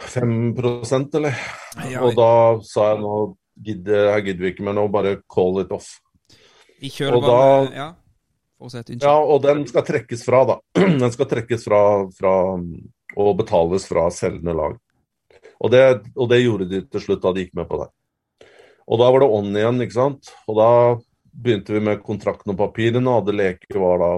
5 0.01 1.15
eller? 1.15 1.35
Ja, 1.91 2.03
Og 2.05 2.15
da 2.17 2.61
sa 2.63 2.93
jeg 2.95 3.01
nå 3.01 3.37
gidder, 3.65 4.11
jeg 4.17 4.25
gidder 4.25 4.51
ikke 4.51 4.65
mer 4.67 4.77
nå, 4.77 4.89
bare 4.93 5.17
call 5.33 5.61
it 5.63 5.73
off. 5.73 6.01
I 6.83 6.91
Og 7.09 7.23
bare 7.23 7.67
da- 7.67 7.75
Ja. 7.75 7.95
Fortsett. 8.59 8.89
Unnskyld. 8.91 9.03
Ja, 9.03 9.19
og 9.21 9.43
den 9.43 9.67
skal 9.67 9.83
trekkes 9.83 10.25
fra, 10.25 10.45
da. 10.45 10.57
Den 10.75 11.11
skal 11.13 11.27
trekkes 11.27 11.65
fra, 11.65 12.09
fra 12.17 12.33
og 13.17 13.37
betales 13.37 13.87
fra 13.87 14.09
selgende 14.11 14.55
lag. 14.57 14.79
Og 15.61 15.71
det, 15.71 15.83
og 16.17 16.29
det 16.31 16.43
gjorde 16.43 16.69
de 16.69 16.81
til 16.83 17.01
slutt 17.01 17.23
da 17.23 17.33
de 17.33 17.45
gikk 17.45 17.55
med 17.55 17.69
på 17.69 17.81
det. 17.83 17.91
Og 18.89 18.99
da 19.01 19.11
var 19.11 19.21
det 19.21 19.29
on 19.31 19.53
igjen, 19.57 19.81
ikke 19.83 19.97
sant. 19.97 20.33
Og 20.49 20.57
da 20.57 20.71
begynte 21.37 21.75
vi 21.75 21.81
med 21.85 22.03
kontrakten 22.05 22.53
og 22.55 22.59
papirene. 22.61 23.09
og 23.09 23.25
Hadde 23.25 23.37
leker 23.37 23.81
var 23.83 23.99
da 23.99 24.11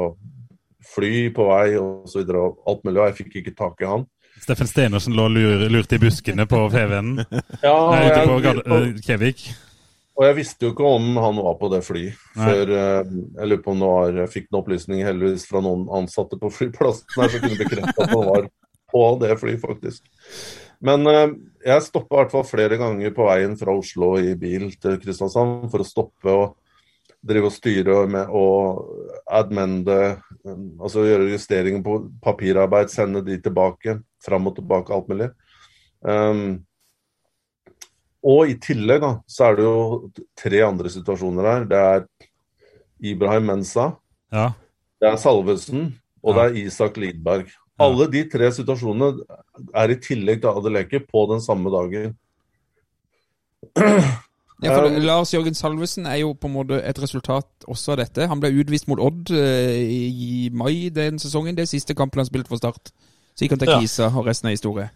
fly 0.87 1.31
på 1.35 1.47
vei 1.49 1.77
og 1.79 2.07
så 2.11 2.23
alt 2.23 2.85
mulig. 2.85 2.99
Og 3.01 3.07
jeg 3.09 3.19
fikk 3.23 3.37
ikke 3.43 3.57
tak 3.59 3.83
i 3.83 3.91
han. 3.91 4.07
Steffen 4.43 4.69
Stenersen 4.71 5.17
lå 5.17 5.29
lur, 5.33 5.65
lurt 5.73 5.93
i 5.93 6.01
buskene 6.03 6.47
på 6.49 6.61
FVN. 6.71 7.17
Ja, 7.63 7.75
Nei, 7.93 8.05
ute 8.09 8.21
på 8.29 8.39
Gard 8.45 8.63
eh, 8.67 9.01
Kevik. 9.05 9.49
Og 10.19 10.25
jeg 10.27 10.35
visste 10.41 10.67
jo 10.67 10.73
ikke 10.73 10.87
om 10.89 11.13
han 11.23 11.37
var 11.39 11.59
på 11.61 11.69
det 11.71 11.79
flyet 11.87 12.17
før 12.35 12.73
eh, 12.75 13.11
Jeg 13.39 13.51
lurer 13.51 13.61
på 13.63 13.71
om 13.71 13.83
det 13.83 13.91
var 13.91 14.17
Jeg 14.25 14.33
fikk 14.33 14.49
en 14.49 14.59
opplysning 14.59 15.05
heldigvis 15.07 15.45
fra 15.47 15.63
noen 15.63 15.85
ansatte 15.95 16.39
på 16.41 16.51
flyplassen 16.51 17.21
her 17.21 17.31
som 17.31 17.45
kunne 17.45 17.61
bekrefte 17.61 18.03
at 18.03 18.11
han 18.17 18.27
var 18.27 18.49
på 18.89 19.03
det 19.21 19.35
flyet, 19.37 19.61
faktisk. 19.61 20.03
Men 20.81 21.07
eh, 21.11 21.35
jeg 21.69 21.85
stoppa 21.87 22.15
i 22.17 22.19
hvert 22.23 22.33
fall 22.33 22.47
flere 22.49 22.79
ganger 22.81 23.13
på 23.15 23.27
veien 23.29 23.55
fra 23.61 23.75
Oslo 23.77 24.15
i 24.19 24.33
bil 24.39 24.71
til 24.81 24.97
Kristiansand 25.03 25.69
for 25.71 25.85
å 25.85 25.87
stoppe 25.87 26.35
og 26.35 26.57
drive 27.29 27.51
og 27.51 27.55
styre 27.55 27.99
med 28.11 28.33
å 28.35 28.47
admende 29.41 29.99
Altså 30.49 31.03
gjøre 31.05 31.27
justeringer 31.29 31.83
på 31.85 31.99
papirarbeid, 32.25 32.89
sende 32.89 33.21
de 33.27 33.35
tilbake, 33.43 33.99
fram 34.25 34.47
og 34.49 34.55
tilbake, 34.57 34.95
alt 34.95 35.11
mulig. 35.11 35.27
Um, 36.01 36.63
og 38.25 38.49
i 38.49 38.55
tillegg 38.63 39.03
da, 39.03 39.11
så 39.29 39.51
er 39.51 39.59
det 39.59 39.67
jo 39.67 40.09
tre 40.39 40.63
andre 40.65 40.93
situasjoner 40.95 41.49
her. 41.51 41.67
Det 41.69 41.83
er 41.91 42.07
Ibrahim 43.13 43.51
Mensa, 43.51 43.91
Ja. 44.33 44.53
det 45.03 45.11
er 45.11 45.21
Salvesen 45.21 45.91
og 46.23 46.35
det 46.35 46.45
er 46.47 46.57
Isak 46.65 46.97
Lidberg. 46.97 47.51
Alle 47.79 48.09
de 48.11 48.25
tre 48.31 48.49
situasjonene 48.51 49.23
er 49.75 49.93
i 49.93 50.01
tillegg 50.03 50.41
til 50.43 50.51
Adeleke 50.51 51.01
på 51.07 51.27
den 51.31 51.41
samme 51.41 51.71
dagen. 51.71 52.17
Ja, 54.63 54.75
for 54.75 54.89
Um, 54.91 54.97
Lars 55.07 55.31
Jørgen 55.35 55.55
Salvesen 55.55 56.07
er 56.07 56.17
jo 56.25 56.33
på 56.35 56.49
en 56.49 56.57
måte 56.57 56.81
et 56.83 56.99
resultat 56.99 57.47
også 57.71 57.95
av 57.95 58.01
dette. 58.01 58.27
Han 58.27 58.41
ble 58.43 58.51
utvist 58.59 58.89
mot 58.91 58.99
Odd 58.99 59.31
eh, 59.31 59.85
i 59.87 60.49
mai 60.51 60.89
den 60.95 61.21
sesongen. 61.23 61.55
Det 61.55 61.63
er 61.63 61.71
siste 61.71 61.95
kampen 61.95 62.19
han 62.19 62.27
spilte 62.27 62.51
for 62.51 62.59
Start. 62.59 62.91
Så 63.39 63.47
gikk 63.47 63.55
han 63.55 63.63
til 63.63 63.71
Ja. 63.71 63.79
Kisa, 63.79 64.09
og 64.11 64.27
resten 64.27 64.51
er 64.51 64.57
historie. 64.57 64.89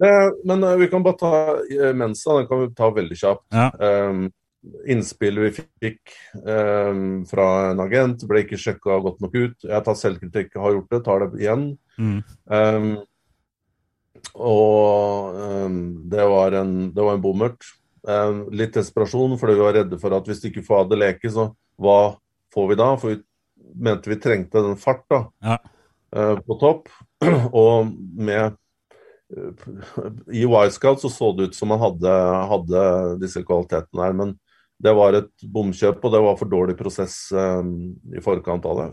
Det, 0.00 0.12
men 0.44 0.64
eh, 0.64 0.76
vi 0.80 0.90
kan 0.92 1.04
bare 1.04 1.20
ta 1.20 1.32
eh, 1.64 1.94
Mensa, 1.96 2.36
den 2.38 2.46
kan 2.48 2.60
vi 2.60 2.68
ta 2.76 2.90
veldig 2.92 3.18
kjapt. 3.22 3.46
Ja. 3.56 3.70
Um, 3.80 4.28
innspill 4.92 5.38
vi 5.40 5.50
fikk 5.56 6.12
um, 6.44 7.22
fra 7.24 7.46
en 7.70 7.80
agent 7.80 8.26
ble 8.28 8.42
ikke 8.44 8.58
sjekka 8.60 8.98
godt 9.00 9.22
nok 9.24 9.36
ut. 9.38 9.56
Jeg 9.64 9.84
tar 9.86 9.96
selvkritikk, 9.96 10.58
har 10.60 10.74
gjort 10.76 10.92
det, 10.92 11.00
tar 11.06 11.24
det 11.24 11.40
igjen. 11.40 11.64
Mm. 11.96 12.18
Um, 12.52 12.90
og 14.34 15.36
um, 15.66 15.78
det 16.10 16.26
var 16.30 16.56
en, 16.60 16.74
det 16.94 17.04
var 17.04 17.16
en 17.16 17.24
bommert. 17.24 17.66
Um, 18.00 18.46
litt 18.56 18.72
desperasjon, 18.78 19.36
fordi 19.40 19.58
vi 19.58 19.64
var 19.66 19.76
redde 19.76 19.98
for 20.00 20.14
at 20.16 20.28
hvis 20.28 20.40
vi 20.44 20.52
ikke 20.54 20.64
får 20.64 20.88
leke, 20.96 21.30
så 21.32 21.50
hva 21.80 22.14
får 22.54 22.70
vi 22.70 22.78
da? 22.80 22.88
For 23.00 23.12
vi 23.12 23.20
mente 23.76 24.10
vi 24.10 24.16
trengte 24.20 24.62
den 24.64 24.78
fart 24.80 25.04
da, 25.12 25.24
Ja. 25.44 25.58
uh, 26.16 26.36
på 26.46 26.56
topp. 26.60 26.88
og 27.52 27.90
med 28.16 28.56
I 30.34 30.46
Wisecout 30.48 31.02
så 31.02 31.10
så 31.12 31.28
det 31.36 31.50
ut 31.50 31.54
som 31.54 31.70
han 31.70 31.78
hadde, 31.78 32.14
hadde 32.50 32.80
disse 33.20 33.44
kvalitetene 33.46 34.08
her, 34.08 34.16
men 34.16 34.32
det 34.80 34.94
var 34.96 35.14
et 35.14 35.44
bomkjøp, 35.44 36.00
og 36.02 36.14
det 36.14 36.22
var 36.24 36.38
for 36.40 36.50
dårlig 36.50 36.74
prosess 36.78 37.28
um, 37.36 37.92
i 38.16 38.22
forkant 38.24 38.64
av 38.64 38.80
det. 38.80 38.88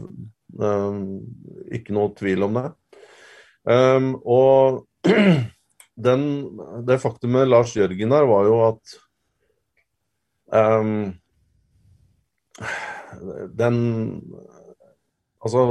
Ikke 1.80 1.96
noe 1.96 2.12
tvil 2.18 2.44
om 2.44 2.60
det. 2.60 2.66
Og 3.68 4.84
den, 6.08 6.26
det 6.88 7.00
faktumet 7.02 7.48
Lars 7.50 7.76
Jørgen 7.78 8.14
her 8.14 8.28
var 8.30 8.50
jo 8.50 8.60
at 8.68 8.98
um, 10.54 11.14
den 13.58 13.80
Altså, 15.38 15.62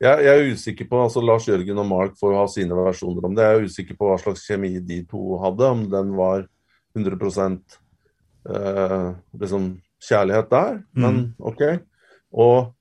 jeg, 0.00 0.24
jeg 0.24 0.32
er 0.32 0.52
usikker 0.56 0.86
på 0.90 0.98
altså 1.04 1.20
Lars 1.22 1.44
Jørgen 1.46 1.78
og 1.78 1.86
Mark 1.86 2.14
får 2.18 2.32
ha 2.34 2.44
sine 2.50 2.74
versjoner 2.74 3.26
om 3.28 3.34
det. 3.36 3.44
Jeg 3.44 3.58
er 3.58 3.66
usikker 3.68 3.98
på 3.98 4.08
hva 4.08 4.16
slags 4.18 4.44
kjemi 4.48 4.70
de 4.82 5.02
to 5.06 5.36
hadde, 5.42 5.68
om 5.68 5.84
den 5.92 6.14
var 6.16 6.46
100% 6.96 7.76
eh, 8.50 9.10
liksom 9.40 9.68
kjærlighet 10.08 10.50
der. 10.50 10.80
Men 10.96 11.20
OK. 11.38 11.62
Og 12.32 12.72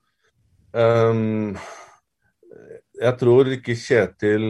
um, 0.72 1.54
jeg 2.96 3.20
tror 3.22 3.52
ikke 3.54 3.78
Kjetil 3.80 4.48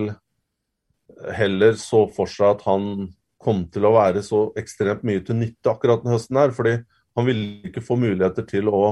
heller 1.36 1.78
så 1.80 2.06
for 2.12 2.30
seg 2.30 2.58
at 2.58 2.66
han 2.68 3.08
kom 3.42 3.66
til 3.72 3.86
å 3.88 3.94
være 3.96 4.24
så 4.26 4.48
ekstremt 4.58 5.06
mye 5.06 5.22
til 5.26 5.38
nytte 5.40 5.72
akkurat 5.72 6.02
denne 6.02 6.16
høsten 6.18 6.40
her, 6.40 6.54
fordi 6.56 6.80
han 7.16 7.28
ville 7.28 7.70
ikke 7.70 7.84
få 7.86 7.98
muligheter 8.00 8.48
til 8.48 8.72
å 8.72 8.84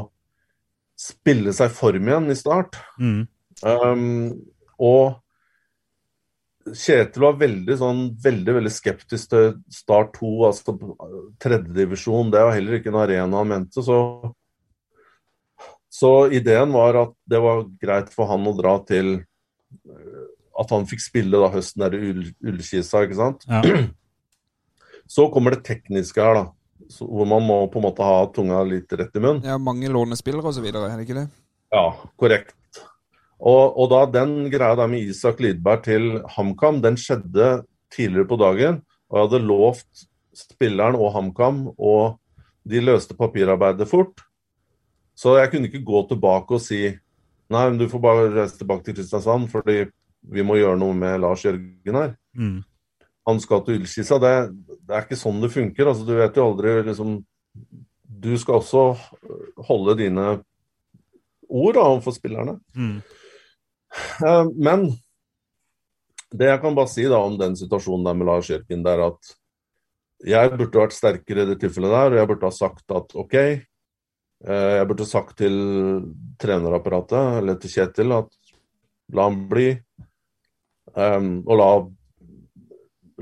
spille 0.99 1.53
seg 1.55 1.73
form 1.73 2.07
igjen 2.09 2.29
i 2.31 2.37
start. 2.37 2.77
Mm. 3.01 3.25
Um, 3.63 4.05
og 4.77 5.19
Kjetil 6.63 7.25
var 7.25 7.41
veldig 7.41 7.75
sånn 7.75 7.97
veldig, 8.23 8.53
veldig 8.55 8.71
skeptisk 8.71 9.33
til 9.33 9.49
Start 9.73 10.13
2, 10.15 10.29
altså 10.47 10.75
tredjedivisjon. 11.43 12.31
Det 12.31 12.43
var 12.47 12.55
heller 12.55 12.77
ikke 12.77 12.93
en 12.93 13.01
arena 13.01 13.41
han 13.41 13.49
mente. 13.51 13.83
Så, 13.83 13.97
så 15.91 16.13
ideen 16.31 16.71
var 16.71 17.01
at 17.01 17.17
det 17.27 17.41
var 17.43 17.65
greit 17.81 18.13
for 18.15 18.31
han 18.31 18.47
å 18.47 18.55
dra 18.55 18.77
til 18.87 19.17
At 20.59 20.73
han 20.73 20.85
fikk 20.89 21.01
spille 21.01 21.39
da 21.41 21.49
høsten 21.53 21.85
der 21.85 21.95
i 21.97 22.11
Ullkisa, 22.45 23.03
ikke 23.05 23.19
sant. 23.19 23.47
Ja. 23.49 23.61
Så 25.13 25.27
kommer 25.33 25.55
det 25.55 25.65
tekniske 25.67 26.21
her, 26.21 26.37
da. 26.37 26.43
Så, 26.91 27.07
hvor 27.07 27.27
man 27.27 27.43
må 27.45 27.57
på 27.71 27.79
en 27.79 27.87
måte 27.87 28.05
ha 28.05 28.23
tunga 28.33 28.61
litt 28.67 28.91
rett 28.95 29.15
i 29.15 29.21
munnen. 29.21 29.43
Ja, 29.47 29.57
mange 29.61 29.89
lånespillere 29.91 30.53
videre, 30.63 30.91
er 30.91 30.99
det 30.99 31.07
ikke 31.07 31.19
det? 31.21 31.27
Ja, 31.73 31.85
korrekt. 32.19 32.55
Og, 33.43 33.75
og 33.75 33.89
da 33.91 34.03
den 34.07 34.47
greia 34.51 34.77
der 34.79 34.89
med 34.91 35.09
Isak 35.11 35.41
Lidberg 35.43 35.83
til 35.87 36.09
HamKam, 36.35 36.79
den 36.83 36.99
skjedde 36.99 37.63
tidligere 37.93 38.29
på 38.29 38.39
dagen, 38.39 38.81
og 39.09 39.17
jeg 39.17 39.27
hadde 39.27 39.47
lovt 39.47 40.05
spilleren 40.37 40.97
og 40.97 41.11
HamKam, 41.15 41.65
og 41.75 42.19
de 42.69 42.79
løste 42.83 43.17
papirarbeidet 43.17 43.89
fort. 43.89 44.23
Så 45.15 45.35
jeg 45.37 45.51
kunne 45.51 45.69
ikke 45.69 45.83
gå 45.85 46.05
tilbake 46.09 46.55
og 46.55 46.63
si 46.63 46.85
nei, 47.53 47.65
men 47.67 47.77
du 47.77 47.85
får 47.91 48.01
bare 48.01 48.31
reise 48.33 48.57
tilbake 48.57 48.87
til 48.87 48.97
Kristiansand, 48.97 49.49
fordi 49.51 49.83
vi 50.31 50.43
må 50.45 50.55
gjøre 50.59 50.79
noe 50.79 50.95
med 50.95 51.19
Lars 51.23 51.43
Jørgen 51.45 51.97
her. 51.99 52.15
Mm. 52.37 52.61
Han 53.27 53.39
skal 53.39 53.63
til 53.63 53.79
Ullskissa. 53.79 54.19
Det, 54.19 54.31
det 54.83 54.95
er 54.95 55.05
ikke 55.05 55.19
sånn 55.19 55.41
det 55.43 55.51
funker. 55.53 55.89
altså 55.91 56.07
Du 56.07 56.13
vet 56.17 56.35
jo 56.39 56.47
aldri 56.47 56.73
liksom 56.87 57.17
Du 58.03 58.33
skal 58.39 58.59
også 58.61 58.83
holde 59.67 59.97
dine 59.99 60.25
ord 61.53 61.75
da, 61.77 61.83
overfor 61.85 62.15
spillerne. 62.15 62.57
Mm. 62.75 62.97
Uh, 64.23 64.47
Men 64.57 64.87
det 66.33 66.47
jeg 66.49 66.61
kan 66.63 66.73
bare 66.75 66.89
si 66.89 67.03
da 67.05 67.19
om 67.21 67.35
den 67.37 67.53
situasjonen 67.59 68.07
der 68.07 68.15
med 68.17 68.25
Lars 68.25 68.49
Jørgen, 68.49 68.81
det 68.81 68.93
er 68.95 69.03
at 69.05 69.33
jeg 70.23 70.53
burde 70.55 70.79
vært 70.79 70.95
sterkere 70.95 71.43
i 71.43 71.49
det 71.51 71.59
tilfellet 71.61 71.91
der, 71.93 72.13
og 72.15 72.17
jeg 72.17 72.29
burde 72.31 72.47
ha 72.47 72.55
sagt 72.55 72.93
at 72.95 73.13
OK. 73.19 73.33
eh, 73.35 74.73
Jeg 74.79 74.87
burde 74.89 75.05
sagt 75.05 75.37
til 75.37 75.57
trenerapparatet, 76.41 77.37
eller 77.41 77.59
til 77.59 77.73
Kjetil, 77.75 78.15
at 78.15 78.31
la 79.13 79.27
han 79.27 79.43
bli. 79.51 79.67
Eh, 80.97 81.21
Og 81.45 81.55
la, 81.59 81.69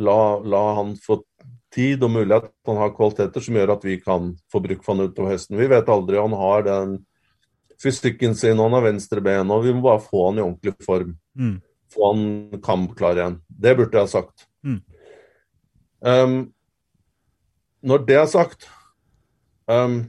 la, 0.08 0.20
la 0.54 0.64
han 0.80 0.96
få 1.00 1.22
tid 1.72 2.04
og 2.04 2.12
mulighet. 2.12 2.52
Han 2.68 2.80
har 2.82 2.94
kvaliteter 2.96 3.44
som 3.44 3.58
gjør 3.58 3.76
at 3.78 3.88
vi 3.88 3.98
kan 4.02 4.34
få 4.52 4.62
bruk 4.64 4.84
for 4.84 4.96
han 4.96 5.10
utover 5.10 5.36
høsten. 5.36 5.60
Vi 5.60 5.70
vet 5.72 5.92
aldri. 5.92 6.20
Han 6.20 6.36
har 6.36 6.68
den 6.68 7.00
fysikken 7.82 8.36
sin, 8.36 8.60
han 8.60 8.74
har 8.76 8.86
venstre 8.86 9.22
ben, 9.26 9.52
og 9.52 9.66
vi 9.66 9.74
må 9.74 9.84
bare 9.86 10.04
få 10.04 10.28
han 10.30 10.40
i 10.40 10.46
ordentlig 10.46 10.76
form. 10.86 11.16
Mm. 11.38 11.56
Få 11.92 12.12
han 12.12 12.26
kampklar 12.64 13.18
igjen. 13.18 13.38
Det 13.48 13.76
burde 13.80 13.98
jeg 13.98 14.08
ha 14.08 14.12
sagt. 14.12 14.48
Mm. 14.62 14.82
Um, 16.02 16.36
når 17.82 18.04
det 18.06 18.16
er 18.18 18.28
sagt 18.30 18.68
um, 19.70 20.00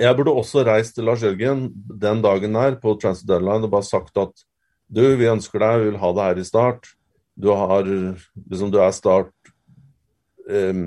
Jeg 0.00 0.16
burde 0.16 0.32
også 0.32 0.62
reist 0.64 0.94
til 0.96 1.04
Lars 1.04 1.20
Jørgen 1.24 1.66
den 2.00 2.22
dagen 2.24 2.56
her 2.56 2.76
på 2.80 2.94
Transit 3.00 3.28
Deadline 3.28 3.68
og 3.68 3.72
bare 3.72 3.84
sagt 3.84 4.16
at 4.20 4.44
du, 4.88 5.02
vi 5.20 5.28
ønsker 5.28 5.60
deg, 5.62 5.80
vi 5.82 5.90
vil 5.90 5.98
ha 6.02 6.10
deg 6.16 6.24
her 6.30 6.40
i 6.42 6.46
start. 6.48 6.88
Du 7.38 7.50
har 7.54 7.84
liksom, 7.86 8.70
du 8.72 8.78
er 8.82 8.90
start 8.96 9.32
eh, 10.50 10.80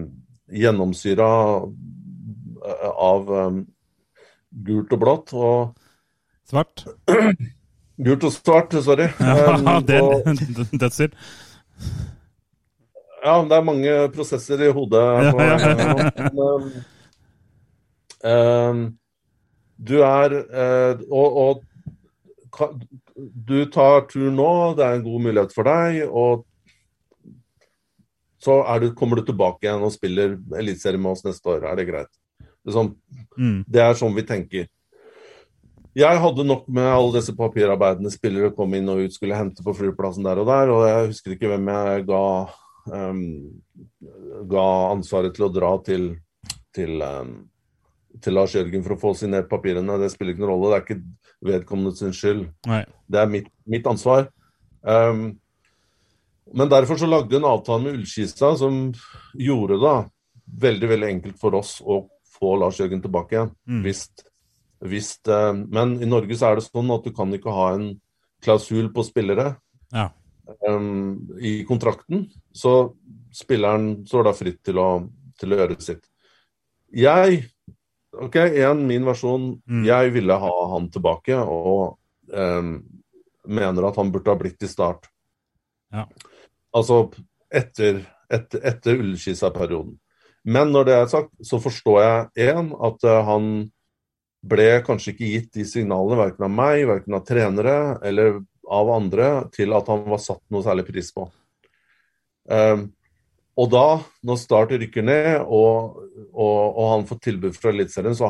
gjennomsyra 0.52 1.28
av 2.92 3.32
eh, 3.40 3.62
gult 4.68 4.92
og 4.98 5.00
blått. 5.06 5.34
Og 5.34 5.78
Svart? 6.52 6.84
Gult 8.02 8.24
og 8.26 8.32
svart, 8.34 8.72
sorry. 8.82 9.06
Ja, 9.22 9.54
Um, 9.54 9.84
det 9.88 10.00
og- 10.02 10.26
er 10.28 10.78
dødssynd. 10.82 11.14
Ja, 13.22 13.36
det 13.46 13.54
er 13.60 13.62
mange 13.68 13.92
prosesser 14.16 14.64
i 14.66 14.72
hodet. 14.74 15.04
På- 15.32 15.46
ja. 15.46 15.58
Men, 16.34 16.40
um, 16.42 16.72
um, 18.32 18.82
du 19.78 20.00
er 20.02 20.34
uh, 20.42 21.04
og, 21.12 21.38
og 21.44 21.62
du 23.16 23.66
tar 23.72 24.08
tur 24.10 24.32
nå, 24.34 24.50
det 24.78 24.86
er 24.86 24.98
en 24.98 25.06
god 25.06 25.24
mulighet 25.28 25.54
for 25.56 25.68
deg. 25.68 26.02
Og 26.10 26.46
så 28.42 28.58
du, 28.82 28.90
kommer 28.98 29.22
du 29.22 29.28
tilbake 29.30 29.68
igjen 29.68 29.84
og 29.86 29.94
spiller 29.94 30.38
eliteserie 30.58 31.02
med 31.02 31.14
oss 31.14 31.26
neste 31.26 31.52
år. 31.54 31.68
Er 31.70 31.78
det 31.78 31.90
greit? 31.90 32.12
Det 32.62 32.72
er, 32.72 32.78
sånn, 32.78 32.96
Mm. 33.38 33.64
det 33.68 33.82
er 33.82 33.98
sånn 33.98 34.16
vi 34.16 34.24
tenker. 34.26 34.68
Jeg 35.98 36.20
hadde 36.24 36.46
nok 36.48 36.68
med 36.72 36.88
alle 36.88 37.18
disse 37.18 37.34
papirarbeidene 37.36 38.12
spillere 38.14 38.54
kom 38.56 38.74
inn 38.74 38.88
og 38.90 39.02
ut, 39.04 39.14
skulle 39.14 39.36
hente 39.36 39.64
på 39.64 39.74
flyplassen 39.76 40.24
der 40.24 40.40
og 40.40 40.48
der, 40.48 40.70
og 40.72 40.86
jeg 40.88 41.08
husker 41.12 41.36
ikke 41.36 41.50
hvem 41.52 41.68
jeg 41.68 42.06
ga, 42.08 42.24
um, 42.94 43.24
ga 44.48 44.68
ansvaret 44.94 45.36
til 45.36 45.50
å 45.50 45.52
dra 45.52 45.74
til, 45.84 46.16
til, 46.72 47.02
um, 47.02 47.51
til 48.22 48.36
Lars 48.36 48.56
Jørgen 48.56 48.84
for 48.86 48.96
å 48.96 49.02
få 49.02 49.14
signert 49.18 49.50
papirene. 49.52 50.00
Det 50.02 50.12
spiller 50.14 50.36
ikke 50.36 50.44
noen 50.44 50.54
rolle, 50.54 50.72
det 50.72 50.80
er 50.80 50.86
ikke 50.88 51.52
vedkommende 51.52 51.96
sin 51.98 52.16
skyld. 52.16 52.48
Nei. 52.70 52.84
Det 53.08 53.22
er 53.22 53.32
mitt, 53.32 53.48
mitt 53.70 53.88
ansvar. 53.90 54.28
Um, 54.82 55.38
men 56.52 56.72
derfor 56.72 57.00
så 57.00 57.08
lagde 57.08 57.32
vi 57.32 57.40
en 57.40 57.48
avtale 57.48 57.86
med 57.86 58.00
Ullskisa 58.00 58.54
som 58.60 58.82
gjorde 59.38 59.78
det 59.82 59.96
veldig 60.62 60.90
veldig 60.92 61.10
enkelt 61.16 61.40
for 61.40 61.56
oss 61.56 61.78
å 61.82 62.04
få 62.36 62.56
Lars 62.60 62.80
Jørgen 62.82 63.04
tilbake 63.04 63.38
igjen. 63.38 63.52
Mm. 63.70 63.84
Hvis, 63.86 64.02
hvis, 64.84 65.12
eh, 65.32 65.52
men 65.54 65.96
i 66.02 66.10
Norge 66.10 66.36
så 66.38 66.50
er 66.50 66.60
det 66.60 66.66
sånn 66.68 66.92
at 66.96 67.06
du 67.06 67.14
kan 67.16 67.32
ikke 67.38 67.54
ha 67.56 67.70
en 67.78 67.94
klausul 68.44 68.90
på 68.94 69.06
spillere 69.06 69.56
Ja. 69.94 70.10
um, 70.68 71.30
i 71.40 71.62
kontrakten. 71.68 72.26
Så 72.52 72.96
spilleren 73.32 74.02
står 74.08 74.28
da 74.28 74.36
fritt 74.36 74.64
til 74.66 74.82
å, 74.82 74.90
til 75.40 75.54
å 75.54 75.62
gjøre 75.62 75.80
sitt. 75.80 76.04
Jeg 76.92 77.46
Ok, 78.12 78.36
igjen 78.36 78.84
min 78.88 79.06
versjon. 79.08 79.54
Mm. 79.70 79.84
Jeg 79.88 80.14
ville 80.16 80.36
ha 80.44 80.54
han 80.74 80.90
tilbake, 80.92 81.38
og 81.40 81.98
um, 82.28 82.74
mener 83.48 83.88
at 83.88 84.00
han 84.00 84.12
burde 84.12 84.34
ha 84.34 84.40
blitt 84.40 84.64
i 84.64 84.70
start. 84.70 85.08
Ja. 85.92 86.06
Altså 86.76 87.06
etter, 87.52 88.04
etter, 88.32 88.64
etter 88.68 89.00
Ullskisa-perioden. 89.00 89.96
Men 90.44 90.72
når 90.74 90.88
det 90.88 90.96
er 90.98 91.12
sagt, 91.12 91.34
så 91.46 91.60
forstår 91.62 92.02
jeg 92.02 92.52
én 92.52 92.72
at 92.84 93.08
uh, 93.08 93.20
han 93.28 93.52
ble 94.42 94.70
kanskje 94.86 95.14
ikke 95.14 95.32
gitt 95.36 95.52
de 95.60 95.66
signalene, 95.70 96.18
verken 96.18 96.48
av 96.48 96.56
meg, 96.56 96.86
verken 96.90 97.18
av 97.18 97.26
trenere 97.28 97.76
eller 98.08 98.42
av 98.72 98.90
andre, 98.96 99.30
til 99.54 99.76
at 99.78 99.90
han 99.92 100.08
var 100.10 100.22
satt 100.24 100.42
noe 100.52 100.66
særlig 100.66 100.88
pris 100.88 101.12
på. 101.14 101.28
Um, 102.50 102.90
og 103.60 103.72
da, 103.72 103.86
når 104.24 104.40
Start 104.40 104.72
rykker 104.80 105.04
ned, 105.04 105.32
og, 105.44 105.98
og, 106.32 106.60
og 106.70 106.86
han 106.94 107.08
får 107.10 107.20
tilbud 107.26 107.58
fra 107.58 107.74
Eliteserien, 107.74 108.16
så, 108.16 108.30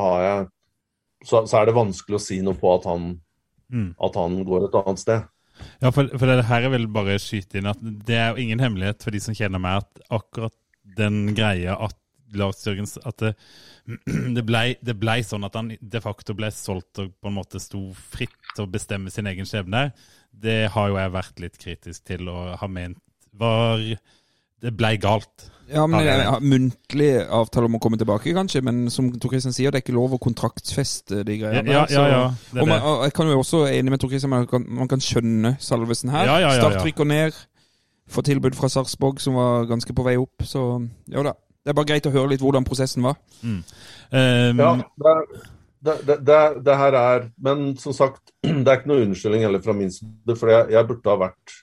så, 1.22 1.44
så 1.46 1.60
er 1.60 1.68
det 1.68 1.76
vanskelig 1.76 2.18
å 2.18 2.22
si 2.22 2.40
noe 2.44 2.58
på 2.58 2.72
at 2.76 2.88
han, 2.90 3.14
Mm. 3.72 3.94
at 4.04 4.16
han 4.20 4.34
går 4.44 4.66
et 4.66 4.74
annet 4.82 5.00
sted. 5.00 5.22
Ja, 5.80 5.88
for, 5.94 6.10
for 6.18 6.28
det 6.28 6.44
her 6.44 6.66
er 6.66 6.72
vel 6.74 6.82
bare 6.92 7.14
skyte 7.22 7.56
inn 7.56 7.70
at 7.70 7.80
det 7.80 8.18
er 8.18 8.34
jo 8.34 8.42
ingen 8.42 8.60
hemmelighet 8.60 9.04
for 9.04 9.14
de 9.14 9.20
som 9.24 9.36
kjenner 9.36 9.62
meg, 9.62 9.80
at 9.80 10.02
akkurat 10.12 10.52
den 10.98 11.30
greia 11.32 11.78
at 11.80 11.96
Lars 12.36 12.62
Jørgens 12.66 12.98
At 13.04 13.20
det, 13.20 13.32
det 14.36 14.44
blei 14.48 14.74
det 14.84 14.96
ble 15.00 15.18
sånn 15.24 15.44
at 15.48 15.56
han 15.58 15.70
de 15.76 16.00
facto 16.04 16.36
ble 16.36 16.48
solgt 16.52 17.00
og 17.02 17.12
på 17.20 17.30
en 17.30 17.36
måte 17.36 17.60
sto 17.60 17.80
fritt 17.96 18.36
til 18.54 18.66
å 18.66 18.70
bestemme 18.72 19.12
sin 19.12 19.28
egen 19.28 19.48
skjebne, 19.48 19.90
det 20.32 20.72
har 20.72 20.88
jo 20.88 21.00
jeg 21.00 21.14
vært 21.16 21.42
litt 21.44 21.58
kritisk 21.60 22.06
til 22.08 22.28
og 22.32 22.54
har 22.60 22.72
ment 22.72 23.00
var 23.32 23.80
Det 24.62 24.72
ble 24.78 24.94
galt. 25.02 25.48
Ja, 25.72 25.86
men 25.86 26.04
Ja, 26.04 26.16
er 26.36 26.40
Muntlig 26.44 27.10
avtale 27.32 27.68
om 27.68 27.78
å 27.78 27.80
komme 27.82 27.98
tilbake, 28.00 28.34
kanskje, 28.36 28.62
men 28.64 28.84
som 28.92 29.08
Tor 29.20 29.32
Kristian 29.32 29.54
sier, 29.54 29.72
det 29.72 29.80
er 29.80 29.84
ikke 29.86 29.94
lov 29.96 30.16
å 30.16 30.20
kontraktsfeste 30.22 31.22
de 31.26 31.38
greiene. 31.40 31.70
ja, 31.70 31.86
ja, 31.90 32.02
ja. 32.10 32.18
ja 32.26 32.60
Og 32.60 32.66
er 32.66 32.68
man, 32.68 32.82
og 32.82 33.04
jeg 33.06 33.14
kan 33.16 33.30
jo 33.30 33.38
også 33.40 33.62
enig 33.70 33.94
med 33.94 34.02
Tor 34.02 34.12
Kristian, 34.12 34.32
man 34.34 34.46
kan, 34.50 34.66
man 34.68 34.90
kan 34.90 35.00
skjønne 35.02 35.56
Salvesen 35.62 36.12
her. 36.12 36.26
Ja, 36.28 36.36
ja, 36.42 36.52
ja, 36.52 36.60
Start 36.60 36.84
rykker 36.84 37.08
ned, 37.08 37.38
får 38.12 38.28
tilbud 38.28 38.58
fra 38.58 38.68
Sarpsborg, 38.72 39.22
som 39.22 39.38
var 39.38 39.66
ganske 39.70 39.96
på 39.96 40.04
vei 40.06 40.18
opp. 40.20 40.44
Så 40.44 40.66
jo 41.08 41.24
da. 41.26 41.34
Det 41.62 41.70
er 41.70 41.78
bare 41.78 41.90
greit 41.92 42.06
å 42.10 42.14
høre 42.14 42.32
litt 42.32 42.42
hvordan 42.42 42.66
prosessen 42.66 43.04
var. 43.06 43.18
Um, 43.42 43.62
Ja, 44.12 44.74
det, 45.82 45.96
det, 46.06 46.16
det, 46.26 46.40
det 46.62 46.74
her 46.78 46.94
er 46.94 47.24
Men 47.42 47.72
som 47.80 47.94
sagt, 47.96 48.34
det 48.42 48.66
er 48.66 48.80
ikke 48.80 48.90
noe 48.90 49.06
unnskyldning 49.06 49.46
heller 49.46 49.62
fra 49.64 49.74
min 49.76 49.90
side, 49.94 50.36
for 50.36 50.50
jeg, 50.52 50.72
jeg 50.74 50.88
burde 50.90 51.10
ha 51.14 51.20
vært 51.28 51.62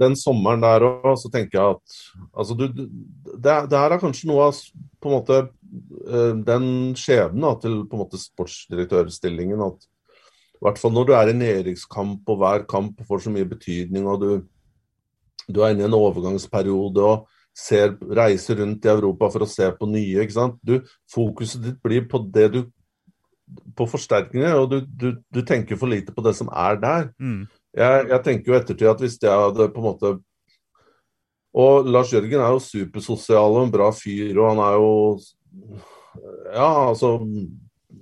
Den 0.00 0.14
sommeren 0.18 0.62
der 0.62 0.84
òg, 0.86 1.14
så 1.18 1.30
tenker 1.32 1.58
jeg 1.58 1.76
at 1.76 2.00
altså 2.32 2.56
du, 2.58 2.66
det, 2.70 3.54
det 3.70 3.78
her 3.78 3.94
er 3.94 4.02
kanskje 4.02 4.30
noe 4.30 4.48
av 4.48 4.60
på 4.98 5.10
en 5.10 5.16
måte 5.16 5.38
eh, 5.42 6.34
den 6.46 6.68
skjebnen 6.98 7.58
til 7.62 7.80
på 7.88 7.98
en 7.98 8.04
måte 8.04 8.20
sportsdirektørstillingen 8.22 9.62
at 9.66 9.88
i 10.58 10.66
hvert 10.66 10.78
fall 10.80 10.94
når 10.94 11.06
du 11.06 11.12
er 11.14 11.30
i 11.30 11.36
nedrykkskamp 11.38 12.30
og 12.32 12.38
hver 12.40 12.64
kamp 12.70 13.02
får 13.06 13.26
så 13.26 13.32
mye 13.34 13.46
betydning, 13.46 14.08
og 14.10 14.22
du, 14.22 14.30
du 15.46 15.60
er 15.62 15.74
inne 15.74 15.84
i 15.84 15.86
en 15.86 15.98
overgangsperiode 15.98 17.04
og 17.04 17.28
ser, 17.54 17.94
reiser 18.18 18.58
rundt 18.62 18.86
i 18.86 18.90
Europa 18.90 19.30
for 19.34 19.46
å 19.46 19.50
se 19.50 19.68
på 19.78 19.86
nye. 19.90 20.24
ikke 20.24 20.34
sant? 20.34 20.58
Du, 20.66 20.80
fokuset 21.14 21.62
ditt 21.62 21.78
blir 21.84 22.08
på 22.10 22.24
det 22.34 22.48
du 22.56 22.60
på 23.78 23.86
forsterkninger, 23.88 24.58
og 24.58 24.72
du, 24.72 24.80
du, 24.82 25.08
du 25.32 25.40
tenker 25.46 25.78
for 25.78 25.90
lite 25.90 26.12
på 26.12 26.24
det 26.26 26.34
som 26.36 26.50
er 26.50 26.82
der. 26.82 27.08
mm, 27.22 27.46
Jeg, 27.76 28.08
jeg 28.08 28.24
tenker 28.24 28.52
jo 28.52 28.56
ettertid 28.56 28.88
at 28.88 29.02
hvis 29.04 29.18
jeg 29.20 29.28
hadde 29.44 29.68
på 29.74 29.82
en 29.82 29.86
måte 29.90 30.10
Og 31.58 31.88
Lars 31.88 32.12
Jørgen 32.14 32.40
er 32.40 32.54
jo 32.54 32.62
supersosial 32.64 33.56
og 33.58 33.66
en 33.66 33.72
bra 33.72 33.90
fyr, 33.92 34.38
og 34.38 34.54
han 34.54 34.62
er 34.64 34.76
jo 34.78 34.92
Ja, 36.54 36.88
altså 36.88 37.18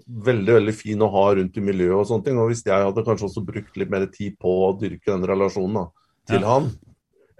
Veldig, 0.07 0.53
veldig 0.61 0.75
fin 0.75 1.03
å 1.03 1.11
ha 1.11 1.25
rundt 1.35 1.57
i 1.59 1.63
miljøet 1.65 1.99
og 1.99 2.07
sånne 2.07 2.23
ting. 2.29 2.37
Og 2.39 2.53
hvis 2.53 2.63
jeg 2.63 2.79
hadde 2.79 3.03
kanskje 3.03 3.27
også 3.27 3.43
brukt 3.43 3.75
litt 3.79 3.91
mer 3.91 4.05
tid 4.07 4.37
på 4.39 4.53
å 4.69 4.69
dyrke 4.79 5.11
den 5.11 5.27
relasjonen 5.27 5.81
da, 5.81 5.83
til 6.31 6.45
Ja. 6.45 6.53
han, 6.53 6.69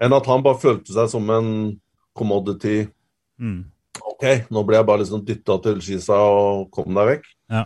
enn 0.03 0.15
at 0.17 0.27
han 0.27 0.43
bare 0.43 0.59
følte 0.59 0.91
seg 0.91 1.07
som 1.11 1.31
en 1.31 1.49
commodity 2.17 2.89
mm. 3.39 3.61
OK, 4.11 4.25
nå 4.51 4.63
ble 4.67 4.77
jeg 4.77 4.87
bare 4.89 5.03
liksom 5.03 5.23
dytta 5.25 5.57
til 5.63 5.79
skisa 5.85 6.17
og 6.27 6.67
kom 6.75 6.91
deg 6.97 7.11
vekk. 7.13 7.31
Ja. 7.55 7.63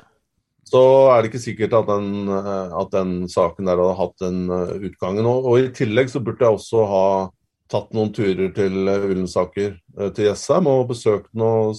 Så 0.67 0.81
er 1.11 1.21
det 1.21 1.31
ikke 1.31 1.41
sikkert 1.41 1.75
at 1.79 1.89
den, 1.89 2.29
eh, 2.29 2.73
at 2.79 2.93
den 2.93 3.13
saken 3.31 3.67
der 3.67 3.79
hadde 3.81 3.97
hatt 3.97 4.17
den 4.21 4.41
eh, 4.53 4.73
utgangen. 4.89 5.27
Og, 5.27 5.47
og 5.49 5.59
i 5.59 5.71
tillegg 5.75 6.11
så 6.11 6.21
burde 6.23 6.45
jeg 6.45 6.57
også 6.57 6.85
ha 6.88 7.05
tatt 7.71 7.93
noen 7.95 8.11
turer 8.13 8.51
til 8.55 8.91
eh, 8.91 9.07
Ullensaker, 9.09 9.77
til 10.15 10.29
Jessheim, 10.29 10.69
og 10.69 10.91
besøkt 10.93 11.31
noe 11.38 11.73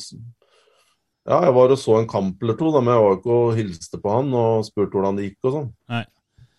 Ja, 1.22 1.38
jeg 1.46 1.54
var 1.54 1.70
og 1.70 1.78
så 1.78 2.00
en 2.00 2.08
kamp 2.10 2.40
eller 2.42 2.56
to, 2.58 2.72
da, 2.74 2.80
men 2.82 2.96
jeg 2.96 3.02
var 3.04 3.16
ikke 3.20 3.36
og 3.36 3.52
hilste 3.54 4.00
på 4.02 4.10
han 4.10 4.32
og 4.34 4.64
spurte 4.66 4.96
hvordan 4.96 5.20
det 5.20 5.28
gikk 5.28 5.46
og 5.46 5.54
sånn. 5.54 5.68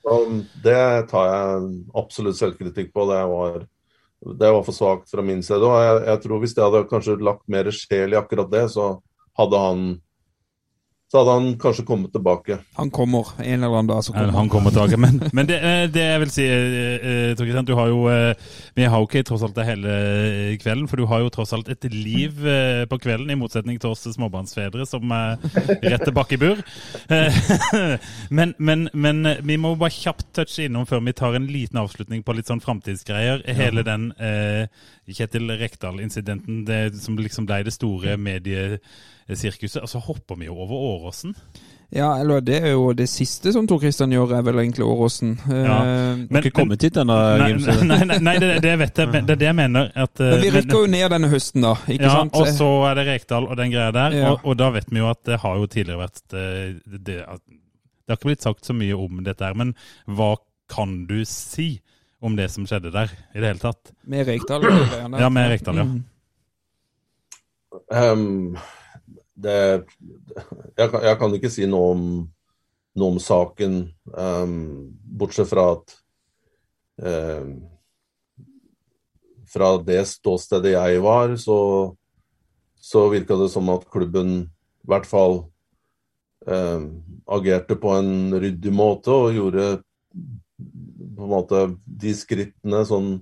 Så 0.04 0.20
det 0.64 0.84
tar 1.12 1.28
jeg 1.28 1.66
absolutt 2.00 2.40
selvkritikk 2.40 2.94
på. 2.96 3.04
Det 3.10 3.20
var, 3.28 3.58
det 4.40 4.54
var 4.56 4.64
for 4.64 4.76
svakt 4.76 5.12
fra 5.12 5.24
min 5.24 5.44
side. 5.44 5.60
Og 5.68 5.76
jeg, 5.84 6.00
jeg 6.08 6.22
tror 6.24 6.42
hvis 6.42 6.56
jeg 6.56 6.64
hadde 6.64 6.88
kanskje 6.88 7.18
lagt 7.24 7.44
mer 7.52 7.70
sjel 7.76 8.16
i 8.16 8.20
akkurat 8.20 8.52
det, 8.52 8.64
så 8.72 8.88
hadde 9.40 9.62
han 9.66 9.86
så 11.14 11.22
hadde 11.22 11.34
han 11.38 11.58
kanskje 11.62 11.84
kommet 11.86 12.10
tilbake. 12.12 12.56
Han 12.74 12.90
kommer 12.90 13.28
en 13.38 13.64
eller 13.64 13.76
annen 13.78 13.88
dag. 13.88 14.04
så 14.04 14.14
kommer 14.14 14.32
Han 14.34 14.50
kommer 14.50 14.72
tilbake. 14.72 14.98
Men, 14.98 15.30
men 15.34 15.46
det, 15.46 15.60
eh, 15.62 15.84
det 15.94 16.02
jeg 16.02 16.22
vil 16.24 16.32
si, 16.34 16.46
eh, 16.50 16.96
eh, 17.06 17.36
Tor 17.38 17.46
Kristian, 17.46 17.66
du 17.66 17.76
har 17.78 17.88
jo 17.88 18.08
Vi 18.74 18.84
har 18.84 18.98
jo 18.98 19.06
ikke 19.06 19.22
tross 19.24 19.44
alt 19.44 19.54
det 19.56 19.66
hele 19.68 20.58
kvelden, 20.58 20.88
for 20.88 20.98
du 20.98 21.06
har 21.06 21.20
jo 21.22 21.30
tross 21.30 21.54
alt 21.54 21.70
et 21.70 21.86
liv 21.94 22.34
på 22.90 22.98
kvelden, 22.98 23.30
i 23.30 23.38
motsetning 23.38 23.78
til 23.80 23.92
oss 23.92 24.08
småbarnsfedre 24.16 24.88
som 24.90 25.12
er 25.12 25.38
rett 25.84 26.02
tilbake 26.02 26.34
i 26.34 26.42
bur. 26.42 26.64
Men, 28.30 28.54
men, 28.58 28.90
men 28.94 29.28
vi 29.44 29.58
må 29.58 29.76
bare 29.76 29.94
kjapt 29.94 30.34
touche 30.34 30.66
innom 30.66 30.88
før 30.90 31.04
vi 31.06 31.14
tar 31.14 31.36
en 31.36 31.46
liten 31.46 31.78
avslutning 31.78 32.24
på 32.24 32.34
litt 32.34 32.50
sånn 32.50 32.62
framtidsgreier. 32.64 33.44
Hele 33.46 33.84
den 33.86 34.10
Kjetil 35.08 35.52
Rekdal-incidenten 35.60 36.64
det 36.66 36.96
som 36.98 37.18
liksom 37.20 37.46
ble 37.46 37.62
det 37.68 37.76
store 37.76 38.18
mediesirkuset. 39.28 39.82
Og 39.84 39.90
så 39.92 40.02
hopper 40.04 40.36
vi 40.40 40.46
jo 40.50 40.56
over 40.58 40.76
Åråsen. 40.94 41.36
Ja, 41.94 42.16
eller 42.18 42.42
det 42.42 42.56
er 42.64 42.72
jo 42.74 42.88
det 42.98 43.06
siste 43.12 43.52
som 43.54 43.68
Tor 43.70 43.78
Kristian 43.84 44.10
gjør, 44.10 44.32
er 44.40 44.46
vel 44.48 44.58
egentlig 44.64 44.82
Åråsen. 44.88 45.36
Ja. 45.46 45.76
Eh, 45.86 46.24
Har 46.34 46.42
ikke 46.48 46.56
kommet 46.64 46.82
hit 46.82 46.98
ennå, 46.98 47.18
Nei, 47.38 47.50
Gimse. 47.52 47.76
nei, 47.86 48.00
nei, 48.10 48.18
nei 48.18 48.34
det, 48.42 48.50
det 48.66 48.72
vet 48.82 48.98
jeg. 49.04 49.12
men 49.14 49.28
Det 49.28 49.36
er 49.36 49.42
det 49.44 49.50
jeg 49.52 49.58
mener. 49.60 49.92
At, 49.94 50.20
eh, 50.20 50.32
Men 50.34 50.42
vi 50.42 50.52
men- 50.58 50.74
jo 50.74 50.82
ned 50.90 51.10
denne 51.14 51.30
høsten, 51.30 51.62
da. 51.68 51.76
Ikke 51.86 52.08
ja, 52.08 52.16
sant? 52.18 52.34
og 52.40 52.48
så 52.50 52.70
er 52.90 52.98
det 52.98 53.06
Rekdal 53.12 53.46
og 53.46 53.56
den 53.62 53.72
greia 53.76 53.92
der. 53.94 54.18
Ja. 54.18 54.32
Og, 54.34 54.42
og 54.44 54.58
da 54.58 54.72
vet 54.74 54.90
vi 54.90 55.04
jo 55.04 55.10
at 55.12 55.22
det 55.30 55.38
har 55.46 55.60
jo 55.62 55.68
tidligere 55.70 56.02
vært 56.08 56.34
eh, 56.34 56.74
det, 56.82 57.04
det, 57.12 57.20
det 57.22 58.10
har 58.10 58.18
ikke 58.18 58.32
blitt 58.32 58.42
sagt 58.50 58.66
så 58.66 58.74
mye 58.74 58.98
om 58.98 59.22
dette 59.24 59.46
her, 59.46 59.54
men 59.54 59.76
hva 60.10 60.34
kan 60.74 61.04
du 61.06 61.20
si 61.30 61.76
om 62.24 62.34
det 62.40 62.50
som 62.50 62.66
skjedde 62.66 62.90
der, 62.96 63.12
i 63.36 63.40
det 63.44 63.52
hele 63.54 63.60
tatt? 63.62 63.94
Med 64.08 64.26
Rekdal. 64.32 64.66
Ja, 65.20 65.30
med 65.30 65.52
Rekdal, 65.54 65.78
ja. 65.78 65.86
Mm. 65.86 66.02
Ehm, 67.94 68.58
det, 69.34 69.86
jeg, 70.78 70.90
jeg 70.90 71.18
kan 71.20 71.36
ikke 71.38 71.52
si 71.52 71.68
noe 71.70 71.94
om, 71.96 72.04
noe 73.00 73.16
om 73.16 73.20
saken, 73.22 73.80
um, 74.14 74.58
bortsett 75.04 75.50
fra 75.50 75.70
at 75.76 75.96
um, 77.02 77.54
Fra 79.54 79.76
det 79.86 80.00
ståstedet 80.10 80.72
jeg 80.74 81.02
var, 81.06 81.36
så, 81.38 81.58
så 82.74 83.04
virka 83.12 83.38
det 83.38 83.52
som 83.54 83.68
at 83.70 83.84
klubben 83.94 84.32
i 84.82 84.90
hvert 84.90 85.06
fall 85.06 85.44
um, 86.50 86.88
agerte 87.30 87.78
på 87.78 87.94
en 87.94 88.34
ryddig 88.34 88.74
måte 88.74 89.14
og 89.14 89.38
gjorde 89.38 89.68
på 91.14 91.28
en 91.28 91.30
måte 91.30 91.62
de 91.86 92.16
skrittene 92.18 92.82
sånn 92.90 93.14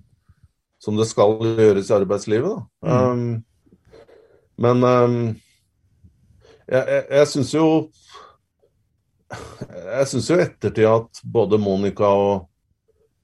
som 0.81 0.97
det 0.97 1.05
skal 1.09 1.37
gjøres 1.45 1.91
i 1.91 1.95
arbeidslivet. 1.95 2.55
Da. 2.55 2.89
Ehm, 2.89 3.43
men 4.61 4.85
jeg, 6.71 6.85
jeg, 6.87 7.03
jeg 7.11 7.27
syns 7.31 7.51
jo 7.55 7.65
Jeg 9.31 10.07
syns 10.11 10.29
jo 10.31 10.39
ettertid 10.43 10.87
at 10.89 11.19
både 11.23 11.59
Monica 11.61 12.07
og, 12.09 12.47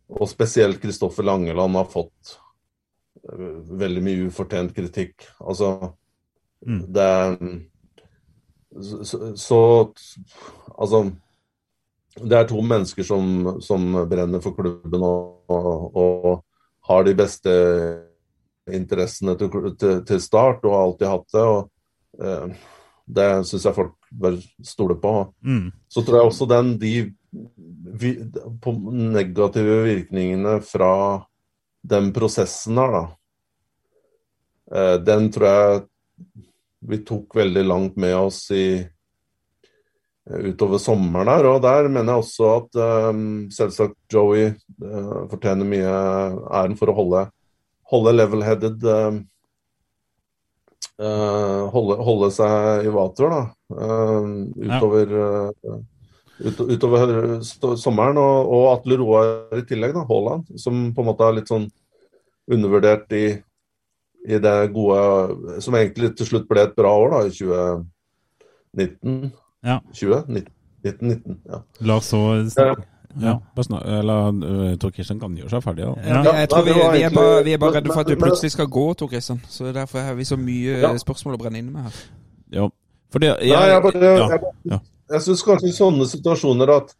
og 0.07 0.29
spesielt 0.31 0.79
Kristoffer 0.83 1.25
Langeland 1.27 1.75
har 1.79 1.89
fått 1.91 2.37
eh, 3.27 3.55
veldig 3.81 4.03
mye 4.05 4.27
ufortjent 4.29 4.75
kritikk. 4.75 5.27
Altså 5.43 5.93
Mm. 6.65 6.93
Det 6.93 7.37
så, 8.83 9.05
så, 9.05 9.33
så 9.37 9.93
Altså 10.77 11.11
Det 12.15 12.37
er 12.37 12.47
to 12.49 12.61
mennesker 12.61 13.03
som, 13.03 13.57
som 13.61 13.93
brenner 14.09 14.41
for 14.41 14.55
klubben 14.57 15.03
og, 15.05 15.43
og, 15.53 15.95
og 15.95 16.43
har 16.89 17.03
de 17.05 17.13
beste 17.15 17.51
interessene 18.73 19.35
til, 19.37 19.51
til, 19.77 20.01
til 20.05 20.21
start 20.21 20.65
og 20.65 20.73
har 20.73 20.85
alltid 20.87 21.07
hatt 21.11 21.35
det. 21.35 21.43
og 21.43 22.25
eh, 22.25 22.55
Det 23.07 23.27
syns 23.47 23.65
jeg 23.69 23.75
folk 23.77 24.09
bør 24.11 24.35
stole 24.65 24.97
på. 24.99 25.13
Mm. 25.47 25.69
Så 25.87 26.03
tror 26.03 26.19
jeg 26.19 26.31
også 26.31 26.47
den 26.51 26.73
de 26.81 26.93
vi, 27.97 28.11
på 28.61 28.73
negative 28.91 29.79
virkningene 29.85 30.57
fra 30.65 30.91
den 31.87 32.11
prosessen 32.15 32.79
her, 32.81 32.97
da. 32.97 33.03
Eh, 34.75 34.97
den 35.07 35.31
tror 35.31 35.47
jeg 35.47 35.81
vi 36.87 36.99
tok 37.07 37.35
veldig 37.39 37.63
langt 37.65 37.97
med 37.99 38.15
oss 38.17 38.41
i 38.51 38.67
utover 40.27 40.79
sommeren 40.81 41.29
her, 41.31 41.47
og 41.47 41.61
der 41.63 41.87
mener 41.87 42.13
jeg 42.13 42.23
også 42.23 42.49
at 42.57 42.79
eh, 42.83 43.21
selvsagt 43.55 43.97
Joey 44.11 44.49
eh, 44.49 45.17
fortjener 45.31 45.67
mye 45.67 45.93
æren 46.51 46.75
for 46.79 46.91
å 46.91 46.97
holde, 46.97 47.23
holde 47.91 48.15
level-headed 48.17 48.83
eh, 48.83 49.07
eh, 49.07 49.21
holde, 50.97 51.97
holde 52.01 52.29
seg 52.33 52.87
i 52.87 52.93
vater 52.93 53.29
da, 53.29 53.41
eh, 53.77 54.29
utover, 54.65 55.11
eh, 55.23 55.75
ut, 56.41 56.61
utover 56.73 57.13
sommeren. 57.77 58.17
Og, 58.21 58.53
og 58.53 58.69
Atle 58.73 58.97
Roar 59.01 59.59
i 59.59 59.65
tillegg, 59.67 59.93
da, 59.97 60.05
Haaland, 60.09 60.49
som 60.59 60.87
på 60.93 61.03
en 61.03 61.09
måte 61.11 61.27
er 61.27 61.37
litt 61.37 61.51
sånn 61.51 61.67
undervurdert 62.47 63.11
i, 63.13 63.25
i 64.27 64.37
det 64.39 64.55
gode 64.71 65.59
Som 65.63 65.75
egentlig 65.75 66.13
til 66.15 66.29
slutt 66.29 66.47
ble 66.49 66.63
et 66.65 66.75
bra 66.77 66.93
år, 67.03 67.13
da, 67.13 67.23
i 67.27 67.33
2019. 67.35 69.33
Ja. 69.67 69.81
20? 69.93 70.45
1919, 70.85 71.41
ja. 71.49 71.63
La 71.85 71.97
oss 71.99 72.13
så 72.13 72.21
snakke. 72.53 72.87
Ja, 73.21 73.37
eller 73.55 74.27
uh, 74.43 74.75
Tor 74.77 74.91
Kristian 74.93 75.19
kan 75.19 75.33
gjøre 75.37 75.49
seg 75.49 75.63
ferdig, 75.63 75.85
da. 75.87 75.93
Ja, 76.05 76.23
Ja. 76.23 76.33
jeg 76.41 76.49
tror 76.49 76.63
vi, 76.67 76.73
vi, 76.73 77.01
er 77.07 77.09
bare, 77.15 77.43
vi 77.43 77.53
er 77.53 77.57
bare 77.57 77.75
redde 77.79 77.93
for 77.93 78.01
at 78.03 78.07
du 78.11 78.15
plutselig 78.15 78.51
skal 78.51 78.67
gå, 78.67 78.93
Tor 78.93 79.07
Kristian. 79.09 79.39
Så 79.49 79.71
derfor 79.73 79.99
har 80.05 80.13
vi 80.15 80.23
så 80.27 80.37
mye 80.37 80.81
Ja. 80.81 80.91
spørsmål 80.97 81.35
å 81.35 81.41
brenne 81.41 81.57
inne 81.63 81.71
med 81.71 81.83
her. 81.87 81.95
Ja. 82.51 82.67
Fordi 83.11 83.25
jeg, 83.25 83.37
Nei, 83.55 83.67
jeg 83.71 83.81
bare, 83.81 84.01
jeg, 84.03 84.41
jeg, 84.65 84.79
jeg 85.11 85.21
syns 85.21 85.43
kanskje 85.43 85.69
i 85.71 85.77
sånne 85.77 86.05
situasjoner 86.11 86.69
at 86.75 86.93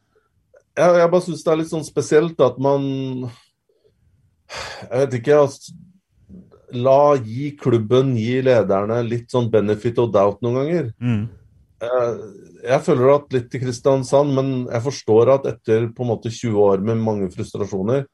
Jeg, 0.78 0.94
jeg 1.02 1.10
bare 1.12 1.22
syns 1.26 1.44
det 1.44 1.52
er 1.52 1.58
litt 1.58 1.70
sånn 1.74 1.84
spesielt 1.84 2.40
at 2.42 2.58
man 2.64 2.84
Jeg 4.90 5.00
vet 5.02 5.14
ikke 5.20 5.40
altså, 5.44 5.74
La 6.78 7.16
gi 7.24 7.52
klubben, 7.60 8.16
gi 8.20 8.42
lederne 8.44 9.02
litt 9.08 9.32
sånn 9.32 9.50
benefit 9.52 10.00
of 10.04 10.10
doubt 10.12 10.42
noen 10.44 10.56
ganger. 10.60 10.90
Mm. 11.00 11.22
Eh, 11.82 12.14
Jeg 12.68 12.84
føler 12.84 13.12
at 13.14 13.34
litt 13.36 13.50
til 13.54 13.62
Kristiansand, 13.62 14.34
men 14.34 14.48
jeg 14.66 14.84
forstår 14.88 15.34
at 15.36 15.50
etter 15.52 15.90
på 15.94 16.06
en 16.06 16.12
måte 16.14 16.32
20 16.34 16.58
år 16.58 16.82
med 16.84 17.04
mange 17.04 17.30
frustrasjoner, 17.34 18.08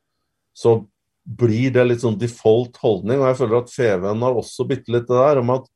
så 0.53 0.81
blir 1.23 1.71
det 1.73 1.85
litt 1.87 2.03
sånn 2.03 2.19
default 2.19 2.77
holdning. 2.83 3.21
Og 3.21 3.29
jeg 3.31 3.39
føler 3.39 3.61
at 3.61 3.71
Feven 3.71 4.25
har 4.25 4.35
også 4.35 4.67
bitte 4.67 4.91
litt 4.93 5.07
det 5.07 5.15
der 5.15 5.39
om 5.39 5.53
at 5.55 5.69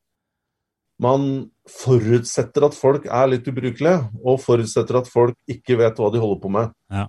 man 0.99 1.23
forutsetter 1.69 2.65
at 2.67 2.75
folk 2.75 3.05
er 3.05 3.29
litt 3.29 3.47
ubrukelige, 3.47 4.01
og 4.25 4.41
forutsetter 4.41 4.99
at 4.99 5.09
folk 5.09 5.37
ikke 5.49 5.77
vet 5.79 5.99
hva 5.99 6.11
de 6.11 6.21
holder 6.21 6.41
på 6.43 6.51
med. 6.51 6.75
Ja. 6.91 7.07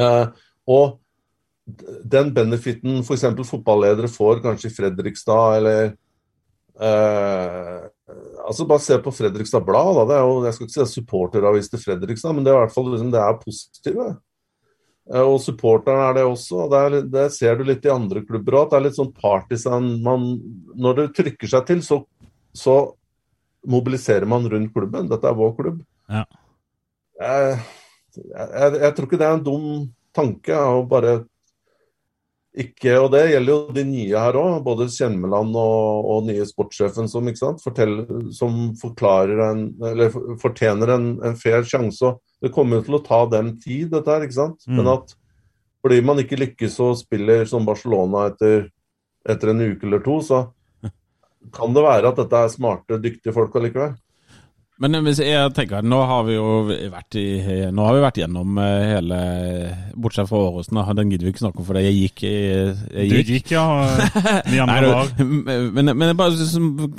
Eh, 0.00 0.26
og 0.70 1.00
den 2.10 2.32
benefiten 2.34 3.02
f.eks. 3.04 3.26
fotballedere 3.46 4.10
får 4.10 4.40
kanskje 4.44 4.70
i 4.70 4.74
Fredrikstad, 4.74 5.58
eller 5.58 5.92
eh, 6.80 7.88
altså 8.46 8.66
Bare 8.68 8.82
se 8.84 8.98
på 9.02 9.12
Fredrikstad 9.14 9.64
Blad. 9.66 9.94
Da. 9.98 10.04
Det 10.10 10.16
er 10.18 10.26
jo, 10.26 10.34
jeg 10.46 10.56
skal 10.56 10.66
ikke 10.66 10.74
si 10.74 10.80
det 10.80 10.86
er 10.86 10.92
supporteravis 10.94 11.70
til 11.72 11.82
Fredrikstad, 11.84 12.34
men 12.34 12.44
det 12.46 12.52
er 12.52 12.58
i 12.58 12.62
hvert 12.64 12.74
fall 12.74 12.90
liksom, 12.92 13.10
det 13.14 13.22
er 13.22 13.40
positive. 13.44 14.06
Eh, 15.10 15.24
Og 15.24 15.38
supporterne 15.42 16.06
er 16.08 16.16
det 16.18 16.24
også. 16.28 16.64
og 16.66 16.74
Det, 16.74 17.02
det 17.12 17.26
ser 17.36 17.58
du 17.58 17.64
litt 17.68 17.84
i 17.86 17.92
andre 17.94 18.24
klubber 18.26 18.60
òg. 18.62 18.70
Det 18.70 18.78
er 18.78 18.86
litt 18.88 18.98
sånn 18.98 19.12
partisan 19.16 19.90
man, 20.04 20.26
Når 20.76 20.98
det 21.00 21.08
trykker 21.18 21.50
seg 21.54 21.66
til, 21.70 21.82
så, 21.86 22.02
så 22.54 22.76
mobiliserer 23.68 24.26
man 24.28 24.48
rundt 24.48 24.72
klubben. 24.74 25.08
Dette 25.10 25.28
er 25.28 25.36
vår 25.36 25.56
klubb. 25.58 25.80
Ja. 26.10 26.24
Jeg, 27.20 27.58
jeg, 28.16 28.78
jeg 28.80 28.94
tror 28.96 29.06
ikke 29.06 29.18
det 29.20 29.26
er 29.28 29.36
en 29.36 29.44
dum 29.44 29.66
tanke 30.16 30.56
å 30.56 30.80
bare 30.88 31.20
ikke, 32.60 32.94
og 33.00 33.08
det 33.14 33.22
gjelder 33.30 33.52
jo 33.52 33.74
de 33.76 33.84
nye 33.88 34.22
her 34.24 34.36
òg, 34.38 34.58
både 34.66 34.88
Kjenmeland 34.92 35.56
og, 35.58 36.08
og 36.12 36.26
nye 36.28 36.44
sportssjefen 36.48 37.08
som, 37.10 37.30
forteller, 37.62 38.10
som 38.36 38.58
en, 38.74 39.62
eller 39.90 40.18
fortjener 40.42 40.94
en, 40.96 41.08
en 41.24 41.38
fair 41.40 41.64
sjanse. 41.66 42.14
Det 42.40 42.52
kommer 42.54 42.78
jo 42.80 42.86
til 42.88 42.98
å 42.98 43.02
ta 43.06 43.22
dem 43.32 43.54
tid, 43.62 43.90
dette 43.94 44.12
her, 44.12 44.26
ikke 44.26 44.38
sant. 44.38 44.66
Mm. 44.68 44.80
Men 44.80 44.92
at 44.96 45.16
fordi 45.80 46.00
man 46.04 46.20
ikke 46.20 46.38
lykkes 46.40 46.76
og 46.84 46.98
spiller 47.00 47.46
som 47.48 47.64
Barcelona 47.68 48.26
etter, 48.28 48.68
etter 49.28 49.52
en 49.52 49.64
uke 49.64 49.88
eller 49.88 50.04
to, 50.04 50.20
så 50.24 50.42
kan 51.56 51.76
det 51.76 51.86
være 51.86 52.12
at 52.12 52.20
dette 52.20 52.44
er 52.44 52.52
smarte, 52.52 53.00
dyktige 53.00 53.36
folk 53.36 53.56
allikevel. 53.56 53.96
Men 54.80 54.96
hvis 55.04 55.18
jeg 55.20 55.52
tenker, 55.52 55.84
nå 55.84 55.98
har 56.08 56.22
vi 56.24 56.38
jo 56.38 56.46
vært, 56.70 57.16
i, 57.20 57.26
nå 57.68 57.84
har 57.84 57.96
vi 57.96 58.04
vært 58.04 58.20
gjennom 58.22 58.60
eh, 58.62 58.86
hele 58.94 59.18
Bortsett 59.92 60.30
fra 60.30 60.40
Åråsen. 60.46 60.80
Den 60.96 61.12
gidder 61.12 61.28
vi 61.28 61.34
ikke 61.34 61.42
snakke 61.42 61.60
om, 61.60 61.66
for 61.68 61.76
det 61.76 61.82
jeg 61.84 61.98
gikk. 61.98 62.22
Jeg, 62.24 63.10
gikk. 63.10 63.26
Du 63.28 63.34
gikk. 63.34 63.52
ja. 63.52 63.66
Vi 64.48 64.62
andre 64.64 64.92
var 64.94 65.12
men, 65.76 65.92
men 65.92 66.16
bare, 66.16 66.48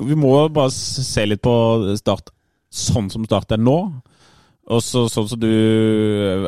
vi 0.05 0.19
må 0.19 0.35
bare 0.53 0.69
se 0.75 1.25
litt 1.25 1.41
på 1.41 1.55
Start 1.97 2.29
sånn 2.71 3.09
som 3.11 3.25
Start 3.25 3.57
er 3.57 3.61
nå. 3.61 3.79
Og 4.71 4.83
så 4.85 5.07
sånn 5.09 5.27
som 5.31 5.41
du 5.41 5.49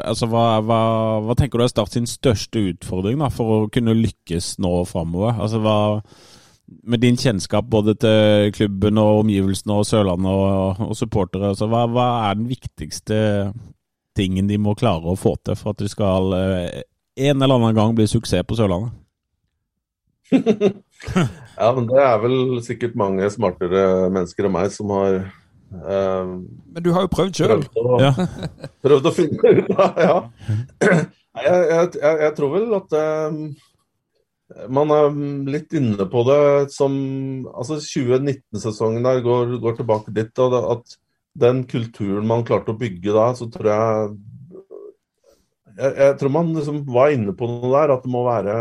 Altså, 0.03 0.29
hva, 0.29 0.61
hva, 0.63 0.81
hva 1.25 1.35
tenker 1.39 1.59
du 1.59 1.65
er 1.65 1.73
Start 1.73 1.95
sin 1.95 2.05
største 2.07 2.61
utfordring 2.69 3.17
da, 3.23 3.31
for 3.33 3.55
å 3.55 3.71
kunne 3.73 3.97
lykkes 3.97 4.59
nå 4.63 4.75
framover? 4.89 5.33
Altså, 5.41 5.63
hva 5.65 5.77
Med 6.83 6.99
din 7.03 7.15
kjennskap 7.19 7.65
både 7.71 7.93
til 8.01 8.49
klubben 8.55 8.97
og 9.01 9.21
omgivelsene 9.23 9.75
og 9.79 9.85
Sørlandet 9.87 10.31
og, 10.31 10.81
og 10.89 10.95
supportere, 10.97 11.51
altså, 11.53 11.67
hva, 11.71 11.85
hva 11.91 12.07
er 12.29 12.39
den 12.39 12.49
viktigste 12.51 13.19
tingen 14.17 14.49
de 14.49 14.57
må 14.61 14.75
klare 14.77 15.09
å 15.09 15.17
få 15.17 15.35
til 15.45 15.55
for 15.57 15.73
at 15.73 15.81
de 15.81 15.87
skal 15.89 16.33
eh, 16.37 16.81
en 17.29 17.41
eller 17.41 17.55
annen 17.59 17.77
gang 17.77 17.95
bli 17.97 18.05
suksess 18.09 18.45
på 18.49 18.57
Sørlandet? 18.59 18.93
Ja, 21.53 21.67
men 21.75 21.85
det 21.89 21.99
er 22.01 22.15
vel 22.23 22.37
sikkert 22.65 22.95
mange 22.97 23.27
smartere 23.29 24.07
mennesker 24.13 24.47
enn 24.47 24.53
meg 24.55 24.71
som 24.73 24.89
har 24.95 25.17
eh, 25.19 26.29
Men 26.73 26.85
du 26.85 26.89
har 26.95 27.03
jo 27.05 27.11
prøvd 27.11 27.35
sjøl. 27.37 27.65
prøvd, 27.75 28.01
Ja. 28.01 28.13
prøvd 28.85 29.09
å 29.09 29.13
finne 29.13 29.51
ut 29.59 29.69
av 29.75 29.99
ja. 30.01 30.15
Jeg, 31.33 31.49
jeg, 31.49 31.87
jeg, 31.97 32.17
jeg 32.21 32.33
tror 32.37 32.51
vel 32.53 32.73
at 32.77 32.91
eh, 32.97 33.37
man 34.69 34.91
er 34.93 35.15
litt 35.49 35.73
inne 35.77 36.05
på 36.09 36.23
det 36.27 36.41
som 36.73 36.93
Altså 37.53 37.79
2019-sesongen 37.81 39.05
der 39.05 39.23
går, 39.25 39.57
går 39.63 39.79
tilbake 39.79 40.13
dit. 40.15 40.31
Og 40.43 40.53
det, 40.53 40.61
at 40.75 40.97
den 41.45 41.63
kulturen 41.69 42.27
man 42.29 42.45
klarte 42.45 42.73
å 42.73 42.77
bygge 42.79 43.15
da, 43.15 43.31
så 43.37 43.49
tror 43.51 43.71
jeg 43.71 44.13
Jeg, 45.73 45.93
jeg 45.97 46.17
tror 46.19 46.29
man 46.29 46.53
liksom 46.53 46.83
var 46.85 47.15
inne 47.15 47.33
på 47.33 47.49
noe 47.49 47.71
der, 47.73 47.95
at 47.95 48.03
det 48.05 48.11
må 48.13 48.21
være 48.27 48.57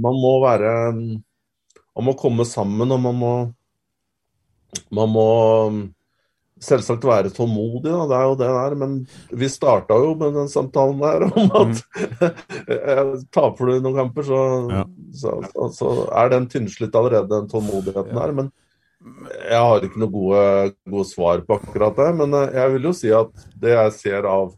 Man 0.00 0.18
må 0.18 0.34
være 0.42 0.74
Man 0.90 2.06
må 2.08 2.16
komme 2.18 2.46
sammen, 2.48 2.90
og 2.90 3.00
man 3.06 3.20
må 3.20 3.32
Man 4.90 5.14
må 5.14 5.28
selvsagt 6.60 7.04
være 7.08 7.32
tålmodig, 7.34 7.88
da. 7.88 8.06
det 8.10 8.16
er 8.18 8.24
jo 8.28 8.38
det 8.40 8.48
der. 8.56 8.78
Men 8.82 8.96
vi 9.42 9.48
starta 9.50 9.96
jo 10.00 10.14
med 10.20 10.34
den 10.36 10.50
samtalen 10.52 11.00
der 11.00 11.26
om 11.28 11.52
at 11.62 11.82
taper 13.36 13.70
du 13.70 13.76
noen 13.80 14.00
kamper, 14.02 14.26
så, 14.28 14.40
Ja. 14.70 14.84
så, 15.16 15.36
så, 15.52 15.68
så 15.76 15.92
er 16.22 16.32
den 16.34 16.48
tynnslitt 16.52 16.96
allerede, 16.96 17.30
den 17.32 17.48
tålmodigheten 17.50 18.16
der. 18.16 18.34
Men 18.36 18.50
jeg 19.48 19.60
har 19.64 19.84
ikke 19.86 20.00
noe 20.02 20.12
gode, 20.12 20.40
gode 20.92 21.08
svar 21.08 21.44
på 21.46 21.56
akkurat 21.56 21.96
det. 21.96 22.10
Men 22.20 22.36
eh, 22.36 22.56
jeg 22.60 22.74
vil 22.76 22.90
jo 22.90 22.96
si 22.96 23.12
at 23.16 23.46
det 23.60 23.72
jeg 23.72 23.94
ser 23.96 24.28
av 24.28 24.50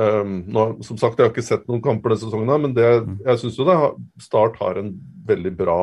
um, 0.00 0.38
nå, 0.48 0.64
Som 0.86 0.96
sagt, 1.00 1.18
jeg 1.18 1.28
har 1.28 1.34
ikke 1.34 1.44
sett 1.44 1.68
noen 1.68 1.82
kamper 1.84 2.14
denne 2.14 2.24
sesongen, 2.24 2.54
men 2.64 2.76
det, 2.76 2.88
jeg 3.26 3.42
syns 3.42 3.58
jo 3.60 3.68
det 3.68 3.76
Start 4.24 4.56
har 4.62 4.80
en 4.80 4.94
veldig 5.28 5.52
bra 5.58 5.80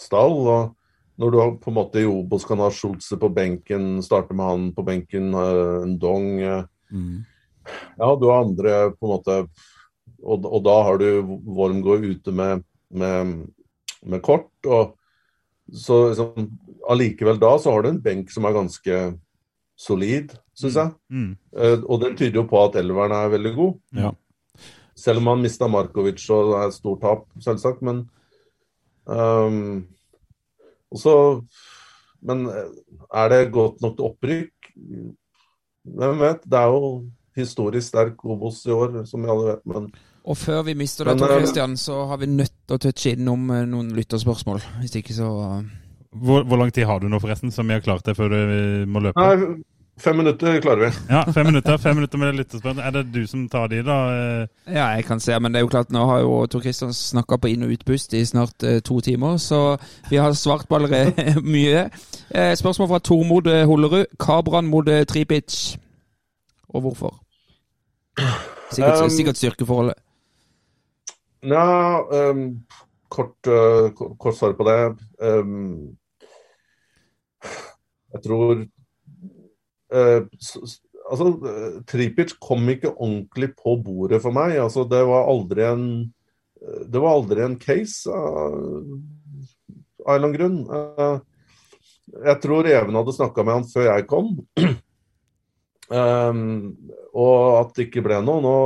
stall. 0.00 0.42
og 0.50 0.75
når 1.16 1.32
du 1.32 1.38
har 1.40 1.54
på 1.60 1.70
en 1.70 1.78
måte 1.78 2.02
i 2.02 2.08
Obos 2.08 2.44
kan 2.44 2.60
ha 2.60 2.68
Schulze 2.72 3.16
på 3.20 3.30
benken, 3.32 4.02
starte 4.04 4.36
med 4.36 4.46
han 4.46 4.66
på 4.76 4.84
benken, 4.86 5.32
en 5.34 5.96
dong 6.00 6.28
mm. 6.40 7.16
Ja, 7.96 8.08
du 8.14 8.28
har 8.28 8.44
andre 8.44 8.74
på 8.94 9.08
en 9.08 9.10
måte 9.10 9.36
Og, 10.22 10.44
og 10.44 10.60
da 10.62 10.74
har 10.86 11.00
du 11.00 11.08
Wormgård 11.24 12.04
ute 12.04 12.32
med, 12.32 12.62
med, 12.94 13.32
med 14.06 14.22
kort. 14.22 14.52
og 14.64 14.94
så 15.72 16.08
liksom, 16.08 16.50
Allikevel 16.88 17.40
da 17.42 17.56
så 17.58 17.72
har 17.74 17.82
du 17.82 17.90
en 17.90 18.02
benk 18.02 18.30
som 18.30 18.46
er 18.46 18.54
ganske 18.54 19.00
solid, 19.76 20.32
syns 20.56 20.78
jeg. 20.78 20.92
mm. 21.10 21.32
Eh, 21.56 21.80
og 21.84 22.00
det 22.00 22.14
tyder 22.16 22.40
jo 22.40 22.46
på 22.48 22.62
at 22.62 22.78
elveren 22.80 23.12
er 23.12 23.32
veldig 23.34 23.52
god. 23.56 23.74
Ja. 23.98 24.12
Selv 24.96 25.20
om 25.20 25.32
han 25.32 25.42
mista 25.44 25.68
Markovic 25.68 26.22
og 26.32 26.52
det 26.52 26.60
er 26.60 26.70
et 26.70 26.76
stort 26.78 27.02
tap, 27.02 27.26
selvsagt. 27.44 27.82
Men 27.84 28.06
ehm, 29.12 29.84
og 30.96 31.02
så 31.02 31.16
Men 32.26 32.46
eh, 32.48 32.72
er 33.14 33.28
det 33.30 33.52
godt 33.52 33.82
nok 33.84 33.94
til 33.96 34.06
opprykk? 34.08 34.70
Hvem 35.86 36.18
vet? 36.18 36.42
Det 36.42 36.58
er 36.58 36.72
jo 36.72 36.88
historisk 37.36 37.92
sterk 37.92 38.24
Obos 38.24 38.64
i 38.66 38.72
år, 38.74 39.02
som 39.06 39.22
vi 39.22 39.30
alle 39.30 39.52
vet. 39.52 39.62
Men 39.68 39.90
Og 40.24 40.36
før 40.40 40.64
vi 40.66 40.74
mister 40.74 41.04
Tor 41.12 41.28
eh, 41.28 41.36
Christian, 41.44 41.76
så 41.76 42.06
har 42.10 42.18
vi 42.18 42.26
nødt 42.26 42.54
til 42.66 42.78
å 42.78 42.82
touche 42.82 43.12
innom 43.14 43.50
eh, 43.52 43.66
noen 43.68 43.92
lytterspørsmål. 43.94 44.64
Hvis 44.80 44.96
ikke 44.98 45.14
så 45.14 45.28
hvor, 46.16 46.42
hvor 46.48 46.56
lang 46.56 46.72
tid 46.72 46.88
har 46.88 46.98
du 46.98 47.10
nå, 47.12 47.20
forresten, 47.20 47.52
som 47.52 47.68
vi 47.68 47.76
har 47.76 47.84
klart 47.84 48.06
det 48.06 48.16
før 48.16 48.32
du 48.32 48.40
må 48.88 49.04
løpe? 49.04 49.20
nei, 49.20 49.60
fem 49.98 50.16
minutter 50.16 50.60
klarer 50.60 50.86
vi. 50.86 50.90
Ja, 51.10 51.22
fem 51.32 51.46
minutter. 51.46 51.76
Fem 51.78 51.96
minutter 51.96 52.18
med 52.18 52.34
lyttespørsmål. 52.36 52.84
Er 52.84 52.90
det 52.90 53.02
du 53.14 53.26
som 53.26 53.48
tar 53.48 53.66
de, 53.72 53.82
da? 53.86 53.96
Ja, 54.66 54.86
jeg 54.96 55.04
kan 55.08 55.20
se, 55.20 55.38
men 55.40 55.52
det 55.52 55.58
er 55.60 55.64
jo 55.64 55.70
klart, 55.72 55.90
nå 55.94 56.04
har 56.10 56.20
jo 56.20 56.46
Tor 56.46 56.60
Kristian 56.60 56.92
snakka 56.94 57.38
på 57.40 57.48
inn- 57.52 57.62
og 57.64 57.72
utpust 57.72 58.14
i 58.14 58.24
snart 58.28 58.62
eh, 58.62 58.80
to 58.84 59.00
timer, 59.00 59.36
så 59.40 59.76
vi 60.10 60.16
har 60.20 60.32
svart 60.36 60.66
på 60.68 60.76
allerede 60.80 61.40
mye. 61.56 61.86
Eh, 62.30 62.54
spørsmål 62.56 62.88
fra 62.88 62.98
Tormod 62.98 63.46
eh, 63.46 63.64
Hollerud. 63.66 64.06
Kabran 64.20 64.66
mot 64.68 64.88
eh, 64.88 65.04
Tripic. 65.06 65.76
Og 66.68 66.80
hvorfor? 66.80 67.16
Sikkert, 68.72 69.02
Um, 69.04 69.10
sikkert 69.10 69.36
styrkeforholdet. 69.36 69.94
Ja, 71.46 72.00
um, 72.30 72.60
kort, 73.10 73.36
uh, 73.46 73.90
ko- 73.94 74.16
kort 74.20 74.36
svar 74.38 74.52
på 74.58 74.64
det. 74.66 74.96
Um, 75.22 75.94
jeg 78.14 78.22
tror 78.24 78.64
Altså, 81.06 81.28
eh, 81.46 81.78
Tripic 81.86 82.34
kom 82.42 82.66
ikke 82.72 82.94
ordentlig 82.94 83.52
på 83.58 83.76
bordet 83.82 84.20
for 84.24 84.34
meg. 84.34 84.56
Altså, 84.58 84.84
det 84.88 85.02
var 85.06 85.30
aldri 85.30 85.66
en 85.66 85.86
eh, 86.60 86.82
Det 86.90 87.02
var 87.02 87.14
aldri 87.14 87.44
en 87.44 87.58
case 87.62 88.10
av 88.10 88.56
en 90.06 90.14
eller 90.14 90.28
annen 90.28 90.36
grunn. 90.36 90.58
Eh, 90.70 91.18
jeg 92.26 92.40
tror 92.42 92.68
Even 92.70 92.98
hadde 92.98 93.14
snakka 93.16 93.44
med 93.44 93.58
han 93.58 93.68
før 93.70 93.88
jeg 93.90 94.06
kom. 94.10 94.32
um, 95.90 96.42
og 97.14 97.36
at 97.60 97.74
det 97.76 97.88
ikke 97.88 98.04
ble 98.06 98.20
noe. 98.22 98.42
Nå 98.42 98.56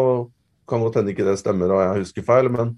kan 0.70 0.84
godt 0.84 1.00
hende 1.00 1.14
ikke 1.14 1.26
det 1.26 1.38
stemmer 1.40 1.72
og 1.74 1.82
jeg 1.82 2.04
husker 2.04 2.26
feil, 2.26 2.50
men 2.52 2.76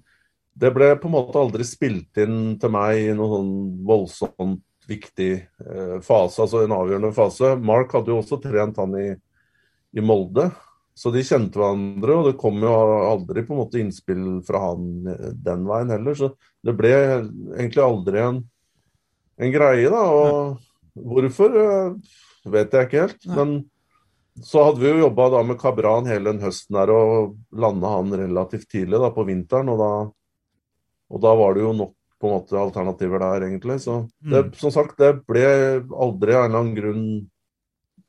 det 0.57 0.71
ble 0.73 0.91
på 1.01 1.09
en 1.09 1.15
måte 1.15 1.41
aldri 1.41 1.65
spilt 1.67 2.19
inn 2.21 2.55
til 2.61 2.71
meg 2.73 3.01
i 3.01 3.13
noe 3.17 3.29
sånn 3.31 3.53
voldsomt 3.85 4.63
viktig 4.89 5.31
eh, 5.39 5.97
fase, 6.03 6.43
altså 6.43 6.63
en 6.63 6.75
avgjørende 6.75 7.13
fase. 7.15 7.53
Mark 7.59 7.93
hadde 7.95 8.13
jo 8.13 8.19
også 8.21 8.39
trent 8.43 8.79
han 8.81 8.95
i, 8.99 9.09
i 9.95 10.03
Molde, 10.03 10.49
så 10.93 11.09
de 11.13 11.23
kjente 11.25 11.57
hverandre, 11.57 12.15
og 12.17 12.27
det 12.29 12.39
kom 12.41 12.59
jo 12.61 12.73
aldri 13.09 13.45
på 13.45 13.55
en 13.55 13.61
måte 13.63 13.81
innspill 13.81 14.25
fra 14.45 14.67
han 14.69 15.09
eh, 15.09 15.29
den 15.45 15.67
veien 15.69 15.93
heller, 15.95 16.17
så 16.17 16.33
det 16.63 16.75
ble 16.77 16.93
egentlig 16.93 17.83
aldri 17.85 18.23
en, 18.23 18.41
en 19.41 19.53
greie, 19.55 19.89
da. 19.89 20.03
Og 20.03 21.05
hvorfor 21.13 21.61
eh, 21.63 22.17
vet 22.53 22.75
jeg 22.75 22.89
ikke 22.89 23.05
helt, 23.07 23.29
men 23.33 23.61
så 24.41 24.63
hadde 24.65 24.81
vi 24.81 24.89
jo 24.89 25.03
jobba 25.05 25.43
med 25.45 25.59
Kabran 25.61 26.07
hele 26.09 26.31
den 26.31 26.41
høsten 26.41 26.77
her 26.79 26.89
og 26.89 27.35
landa 27.53 27.91
han 27.99 28.15
relativt 28.17 28.65
tidlig 28.71 28.97
da 29.01 29.11
på 29.13 29.25
vinteren. 29.27 29.69
Og 29.69 29.77
da, 29.77 29.89
og 31.13 31.21
da 31.21 31.33
var 31.37 31.53
det 31.53 31.61
jo 31.61 31.73
nok 31.77 31.93
på 32.23 32.29
en 32.29 32.37
måte 32.37 32.55
alternativer 32.55 33.19
der, 33.19 33.47
egentlig. 33.49 33.81
Så 33.83 33.99
det, 34.23 34.45
som 34.55 34.71
sagt, 34.71 34.95
det 35.01 35.25
ble 35.27 35.45
aldri 35.91 36.37
av 36.37 36.45
en 36.45 36.51
eller 36.51 36.61
annen 36.61 36.75
grunn 36.77 37.05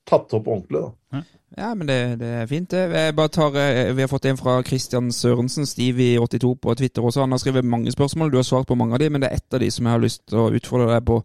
tatt 0.07 0.37
opp 0.37 0.47
ordentlig, 0.47 0.85
da. 0.85 1.23
Ja, 1.57 1.71
men 1.75 1.87
det, 1.87 1.99
det 2.19 2.31
er 2.43 2.47
fint, 2.51 2.71
det. 2.71 3.29
Tar, 3.33 3.57
eh, 3.57 3.93
vi 3.95 4.03
har 4.03 4.11
fått 4.11 4.25
en 4.27 4.39
fra 4.39 4.57
Christian 4.67 5.13
Sørensen, 5.15 5.65
Stevie82 5.71 6.55
på 6.59 6.75
Twitter 6.75 7.05
også. 7.05 7.23
Han 7.23 7.35
har 7.35 7.43
skrevet 7.43 7.65
mange 7.65 7.93
spørsmål, 7.95 8.33
du 8.33 8.39
har 8.41 8.47
svart 8.47 8.67
på 8.67 8.75
mange 8.75 8.95
av 8.95 9.03
de, 9.03 9.11
men 9.11 9.23
det 9.23 9.31
er 9.31 9.39
ett 9.39 9.55
av 9.55 9.63
de 9.63 9.71
som 9.71 9.87
jeg 9.87 9.95
har 9.95 10.03
lyst 10.03 10.25
til 10.29 10.43
å 10.43 10.51
utfordre 10.55 10.91
deg 10.91 11.07
på. 11.07 11.21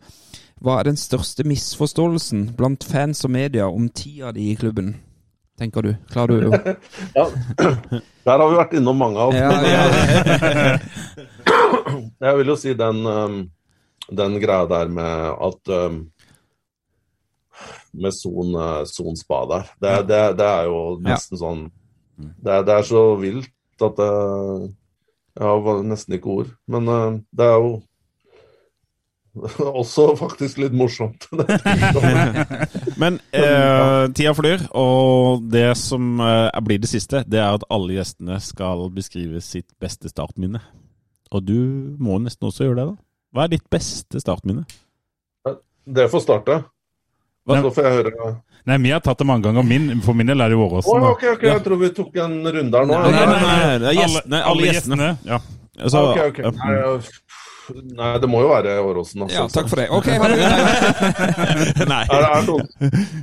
Hva 0.62 0.80
er 0.80 0.90
den 0.90 1.00
største 1.00 1.46
misforståelsen 1.48 2.50
blant 2.58 2.84
fans 2.86 3.24
og 3.26 3.34
media 3.34 3.70
om 3.72 3.90
tida 3.90 4.34
di 4.36 4.52
i 4.52 4.58
klubben? 4.60 4.98
Tenker 5.60 5.84
du? 5.84 5.96
Klarer 6.12 6.28
du 6.28 6.46
jo 6.48 6.52
Ja, 7.18 7.26
der 8.24 8.38
har 8.38 8.46
vi 8.52 8.60
vært 8.60 8.76
innom 8.80 9.00
mange 9.00 9.20
av. 9.20 9.34
Ja, 9.36 9.50
ja, 9.66 9.84
ja. 10.56 10.78
Jeg 12.20 12.38
vil 12.38 12.48
jo 12.52 12.56
si 12.60 12.74
den, 12.78 13.00
um, 13.08 13.38
den 14.12 14.40
greia 14.42 14.66
der 14.68 14.88
med 14.92 15.36
at 15.50 15.72
um, 15.76 16.00
Med 17.94 18.12
son, 18.16 18.54
uh, 18.56 18.84
son 18.88 19.16
spa 19.20 19.42
der. 19.50 19.70
Det, 19.82 19.94
det, 20.10 20.22
det 20.40 20.46
er 20.48 20.68
jo 20.70 20.82
nesten 21.04 21.40
sånn 21.42 21.66
det, 22.20 22.52
er- 22.52 22.66
det 22.68 22.74
er 22.76 22.84
så 22.88 23.02
vilt 23.20 23.48
at 23.82 23.96
det 23.96 24.10
Jeg 25.40 25.48
har 25.48 25.84
nesten 25.88 26.18
ikke 26.18 26.34
ord. 26.34 26.50
Men 26.68 26.88
uh, 26.92 27.20
det 27.32 27.46
er 27.48 27.56
jo 27.64 27.78
også 29.80 30.16
faktisk 30.20 30.58
litt 30.60 30.74
morsomt. 30.76 31.28
Men 33.02 33.20
eh, 33.32 34.10
tida 34.18 34.34
flyr, 34.36 34.66
og 34.76 35.46
det 35.54 35.70
som 35.80 36.18
eh, 36.20 36.50
blir 36.66 36.82
det 36.84 36.90
siste, 36.92 37.22
det 37.30 37.40
er 37.40 37.54
at 37.56 37.64
alle 37.72 37.96
gjestene 38.00 38.40
skal 38.44 38.88
beskrive 38.92 39.40
sitt 39.46 39.70
beste 39.80 40.10
startminne. 40.12 40.60
Og 41.30 41.46
du 41.46 41.60
må 42.02 42.18
nesten 42.24 42.50
også 42.50 42.66
gjøre 42.66 42.80
det, 42.82 42.86
da. 42.92 42.96
Hva 43.36 43.46
er 43.46 43.52
ditt 43.54 43.66
beste 43.70 44.22
startminne? 44.22 44.66
Det 45.90 46.06
får 46.10 46.24
starte. 46.26 46.62
Så 47.50 47.72
får 47.74 47.86
jeg 47.88 47.98
høre 48.04 48.32
Nei, 48.68 48.76
vi 48.84 48.92
har 48.94 49.00
tatt 49.02 49.18
det 49.18 49.26
mange 49.26 49.48
ganger. 49.48 49.64
Min, 49.66 50.02
for 50.06 50.14
min 50.14 50.30
del 50.30 50.44
er 50.44 50.52
det 50.52 50.58
jo 50.58 50.66
Åråsen. 50.68 51.00
Oh, 51.00 51.14
ok, 51.16 51.24
ok, 51.38 51.46
jeg 51.48 51.62
tror 51.66 51.80
vi 51.80 51.90
tok 51.96 52.18
en 52.22 52.36
runde 52.44 52.82
her 52.82 52.90
nå. 52.90 52.98
Nei, 53.00 53.14
nei, 53.16 53.24
nei, 53.26 53.40
Nei, 53.48 53.78
det 53.82 53.88
er 53.90 53.96
gjestene. 53.98 54.42
Alle 54.52 54.68
gjestene. 54.68 55.08
Ja. 55.26 55.40
Altså, 55.80 56.04
ok, 56.12 56.20
okay. 56.28 56.44
ja. 56.44 56.52
Nei, 56.60 56.76
nei, 58.00 58.12
det 58.24 58.30
må 58.32 58.42
jo 58.44 58.50
være 58.52 58.76
Åråsen. 58.84 59.24
Altså. 59.26 59.36
Ja, 59.38 59.46
takk 59.54 59.70
for 59.72 59.80
det. 59.82 59.88
Ok, 59.94 60.08
ha 60.22 60.30
det. 60.32 60.38
Nei. 61.90 62.02
Er, 62.06 62.24
det- 62.24 62.30
er, 62.30 62.48
noen, 62.48 62.66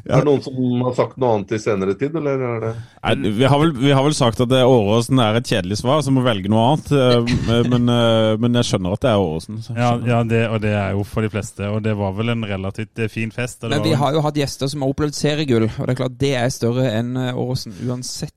er 0.06 0.12
det 0.14 0.24
noen 0.28 0.42
som 0.44 0.60
har 0.86 0.94
sagt 0.98 1.16
noe 1.20 1.34
annet 1.36 1.54
i 1.56 1.60
senere 1.62 1.94
tid, 1.98 2.16
eller 2.20 2.44
er 2.50 2.60
det 2.66 2.72
Nei, 3.06 3.32
vi, 3.40 3.44
har 3.48 3.60
vel, 3.62 3.72
vi 3.78 3.92
har 3.94 4.04
vel 4.06 4.16
sagt 4.18 4.40
at 4.44 4.54
Åråsen 4.56 5.20
er 5.22 5.38
et 5.40 5.50
kjedelig 5.50 5.78
svar, 5.82 6.00
så 6.06 6.14
må 6.14 6.24
velge 6.26 6.50
noe 6.52 6.64
annet. 6.72 6.92
eh, 6.92 7.64
Men, 7.70 7.88
eh, 7.92 8.32
men 8.42 8.58
jeg 8.60 8.70
skjønner 8.70 8.96
at 8.96 9.04
det 9.06 9.10
er 9.12 9.22
Åråsen. 9.26 9.60
Ja, 9.76 9.90
ja 10.06 10.22
det, 10.26 10.42
og 10.50 10.60
det 10.64 10.74
er 10.76 10.96
jo 10.96 11.04
for 11.06 11.26
de 11.26 11.30
fleste. 11.32 11.68
Og 11.72 11.82
det 11.86 11.96
var 11.98 12.14
vel 12.18 12.34
en 12.34 12.44
relativt 12.48 12.98
eh, 13.02 13.10
fin 13.12 13.30
fest. 13.34 13.66
Men 13.70 13.82
vi 13.86 13.94
har 13.98 14.14
jo 14.16 14.22
hatt 14.26 14.36
gjester 14.38 14.70
som 14.72 14.82
har 14.86 14.92
opplevd 14.94 15.16
seriegull, 15.18 15.68
og 15.70 15.84
det 15.86 15.94
er 15.96 16.00
klart 16.04 16.18
det 16.20 16.34
er 16.38 16.50
større 16.54 16.90
enn 16.98 17.14
Åråsen 17.34 17.74
uansett. 17.86 18.32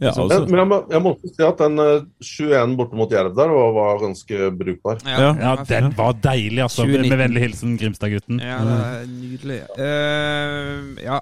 Ja, 0.00 0.10
altså. 0.10 0.40
Men, 0.40 0.50
men 0.50 0.58
jeg, 0.58 0.68
må, 0.70 0.78
jeg 0.90 1.02
må 1.04 1.12
også 1.14 1.30
si 1.34 1.44
at 1.46 1.60
den 1.60 1.82
eh, 1.82 2.06
21 2.24 2.76
borte 2.78 2.98
mot 2.98 3.12
Jerv 3.12 3.34
der 3.36 3.52
var, 3.52 3.74
var 3.76 4.00
ganske 4.02 4.48
brukbar. 4.60 5.04
Ja. 5.04 5.28
Ja, 5.36 5.52
den 5.68 5.92
var 5.98 6.16
deilig, 6.24 6.62
altså. 6.64 6.82
2019. 6.86 7.10
Med 7.12 7.22
vennlig 7.22 7.44
hilsen 7.44 7.76
Grimstad-gutten. 7.80 8.40
Ja, 8.40 8.58
det 8.64 8.80
er 8.80 9.06
nydelig. 9.12 9.60
Uh, 9.78 11.04
ja. 11.04 11.20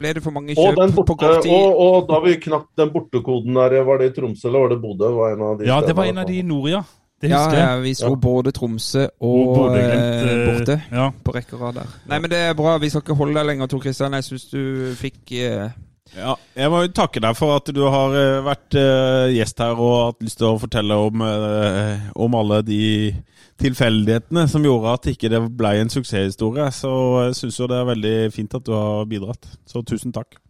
Ble 0.00 0.14
det 0.16 0.22
for 0.24 0.32
mange 0.32 0.54
kjøp 0.56 0.78
borte, 0.78 1.04
på 1.10 1.18
kort 1.20 1.42
tid? 1.44 1.52
og, 1.52 1.80
og 1.84 2.08
da 2.08 2.22
vi 2.24 2.38
knakk 2.40 2.70
den 2.80 2.92
bortekoden 2.94 3.58
der, 3.58 3.82
var 3.84 4.00
det 4.00 4.12
i 4.12 4.14
Tromsø 4.16 4.48
eller 4.48 4.64
var 4.64 4.72
det 4.72 4.80
Bodø? 4.80 5.10
Var 5.18 5.34
en 5.34 5.44
av 5.44 5.58
de 5.58 5.68
Ja, 5.68 5.80
det 5.84 5.96
var 5.98 6.08
en 6.08 6.22
av 6.22 6.30
de 6.30 6.38
i 6.40 6.46
nord, 6.46 6.70
ja. 6.72 6.80
Det 7.20 7.28
ja, 7.28 7.40
ja, 7.52 7.76
vi 7.76 7.92
slo 7.94 8.14
Ja. 8.14 8.16
både 8.16 8.52
Tromsø 8.56 9.02
og, 9.20 9.48
Og 9.58 9.76
eh, 9.76 9.90
eh, 9.92 10.46
borte 10.48 10.78
Ja. 10.88 11.10
på 11.24 11.34
rekke 11.36 11.52
og 11.58 11.60
rad 11.66 11.74
der. 11.82 11.90
Nei, 12.08 12.18
men 12.18 12.30
det 12.32 12.38
er 12.38 12.54
bra. 12.56 12.78
Vi 12.80 12.88
skal 12.88 13.02
ikke 13.04 13.14
holde 13.18 13.36
deg 13.36 13.44
lenger, 13.46 13.66
Tor 13.68 13.82
Kristian. 13.84 14.16
Jeg 14.16 14.24
syns 14.24 14.46
du 14.48 14.94
fikk 14.96 15.32
eh, 15.36 15.68
Ja, 16.16 16.34
jeg 16.58 16.70
må 16.72 16.80
takke 16.90 17.20
deg 17.22 17.36
for 17.38 17.54
at 17.54 17.68
du 17.74 17.80
har 17.86 18.14
eh, 18.18 18.40
vært 18.42 18.74
eh, 18.78 19.30
gjest 19.36 19.60
her 19.62 19.78
og 19.78 19.92
hatt 20.08 20.24
lyst 20.26 20.40
til 20.40 20.48
å 20.48 20.58
fortelle 20.58 20.96
om, 20.98 21.22
eh, 21.22 22.08
om 22.18 22.34
alle 22.34 22.58
de 22.66 22.80
tilfeldighetene 23.60 24.46
som 24.50 24.64
gjorde 24.64 24.94
at 24.96 25.06
ikke 25.12 25.30
det 25.30 25.40
ble 25.58 25.70
en 25.78 25.92
suksesshistorie. 25.92 26.66
Så 26.74 26.90
jeg 27.28 27.36
syns 27.38 27.60
jo 27.60 27.68
det 27.70 27.78
er 27.78 27.90
veldig 27.92 28.14
fint 28.34 28.56
at 28.58 28.66
du 28.66 28.72
har 28.74 29.06
bidratt. 29.10 29.46
Så 29.70 29.84
tusen 29.86 30.14
takk. 30.16 30.40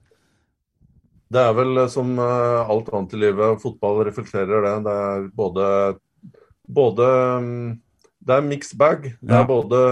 Det 1.31 1.43
er 1.43 1.53
vel 1.55 1.85
som 1.93 2.17
alt 2.19 2.89
annet 2.91 3.13
i 3.15 3.21
livet, 3.27 3.61
fotball 3.63 4.01
reflekterer 4.09 4.65
det. 4.65 4.73
Det 4.87 4.95
er 5.03 5.29
både, 5.39 5.67
både 6.67 7.11
mm, 7.45 7.69
Det 8.27 8.35
er 8.35 8.49
mixed 8.49 8.79
bag. 8.81 9.13
Det 9.21 9.37
Ja. 9.37 9.43
er 9.43 9.47
både 9.47 9.85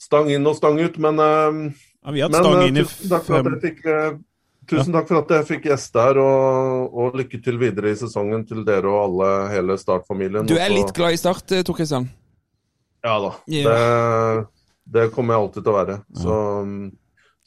stang 0.00 0.30
inn 0.32 0.46
og 0.46 0.56
stang 0.56 0.78
ut, 0.80 0.96
men, 0.98 1.16
Ja, 1.18 2.10
vi 2.14 2.20
har 2.20 2.30
hatt 2.30 2.40
stang 2.40 2.68
inn 2.68 2.76
i 2.80 2.86
tusen 2.86 3.10
takk 3.10 3.26
for 3.26 3.36
at 3.36 3.44
fem 3.44 3.58
jeg 3.58 3.62
fikk 3.66 3.84
Tusen 4.68 4.92
takk 4.92 5.08
for 5.08 5.22
at 5.22 5.32
jeg 5.32 5.46
fikk 5.48 5.68
gjeste 5.70 6.02
her, 6.02 6.20
og, 6.20 6.92
og 6.92 7.18
lykke 7.18 7.40
til 7.44 7.58
videre 7.60 7.92
i 7.92 7.98
sesongen 7.98 8.44
til 8.48 8.64
dere 8.66 8.88
og 8.90 9.00
alle, 9.06 9.28
hele 9.54 9.76
Start-familien. 9.80 10.48
Du 10.48 10.56
er 10.60 10.72
litt 10.72 10.92
glad 10.96 11.16
i 11.16 11.20
Start, 11.20 11.46
eh, 11.56 11.64
Tor 11.64 11.78
Kristian? 11.78 12.08
Ja 13.06 13.14
da. 13.22 13.34
Yeah. 13.46 13.68
Det, 13.68 14.98
det 14.98 15.10
kommer 15.14 15.34
jeg 15.36 15.46
alltid 15.46 15.62
til 15.62 15.72
å 15.72 15.76
være. 15.78 16.00
Så, 16.18 16.40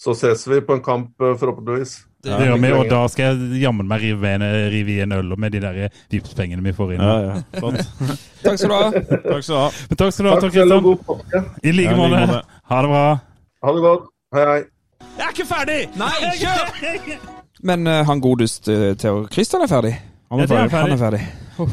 så 0.02 0.16
ses 0.18 0.48
vi 0.50 0.62
på 0.66 0.80
en 0.80 0.84
kamp, 0.86 1.14
eh, 1.22 1.38
forhåpentligvis. 1.38 2.00
Det 2.22 2.38
gjør 2.38 2.60
vi, 2.62 2.70
og 2.78 2.90
da 2.90 3.00
skal 3.10 3.32
jeg 3.32 3.62
jammen 3.64 3.88
meg 3.90 4.04
rive, 4.04 4.34
en, 4.36 4.44
rive 4.70 4.94
i 4.94 5.00
en 5.02 5.16
øl 5.16 5.32
med 5.42 5.56
de 5.56 5.62
der 5.64 5.80
Vipps-pengene 6.14 6.62
vi 6.66 6.74
får 6.78 6.94
inn. 6.96 7.02
Ja, 7.02 7.16
ja. 7.26 7.72
Takk 8.44 8.60
skal 8.62 8.70
du 8.70 8.76
ha. 8.78 8.84
Takk 8.92 9.46
skal 9.46 9.56
du 9.56 9.58
ha. 9.58 9.70
Men 9.90 10.02
takk 10.04 10.14
skal 10.14 10.28
du 10.28 10.30
ha, 10.30 10.38
Tor 10.42 10.54
Kristian. 10.54 11.50
I 11.66 11.74
like 11.74 11.98
måte. 11.98 12.44
Ha 12.70 12.84
det 12.86 12.94
bra. 12.94 13.08
Ha 13.66 13.74
det 13.78 13.84
godt. 13.88 14.14
Hei, 14.38 14.46
hei. 14.48 14.62
Jeg 15.18 15.26
er 15.26 15.30
ikke 15.36 15.48
ferdig! 15.48 15.80
Nei, 16.00 16.14
kjør! 16.42 17.20
Men 17.70 17.88
uh, 17.88 18.02
han 18.08 18.22
godeste 18.22 18.74
uh, 18.74 18.98
Theo 18.98 19.28
Christian 19.32 19.62
er 19.62 19.70
ferdig. 19.70 19.94
Han 20.32 20.40
Ja, 20.40 20.46
er 20.46 20.48
det 20.48 20.58
er 20.58 20.70
ferdig. 20.72 20.82
Han 20.82 20.92
er 20.96 21.02
ferdig. 21.02 21.22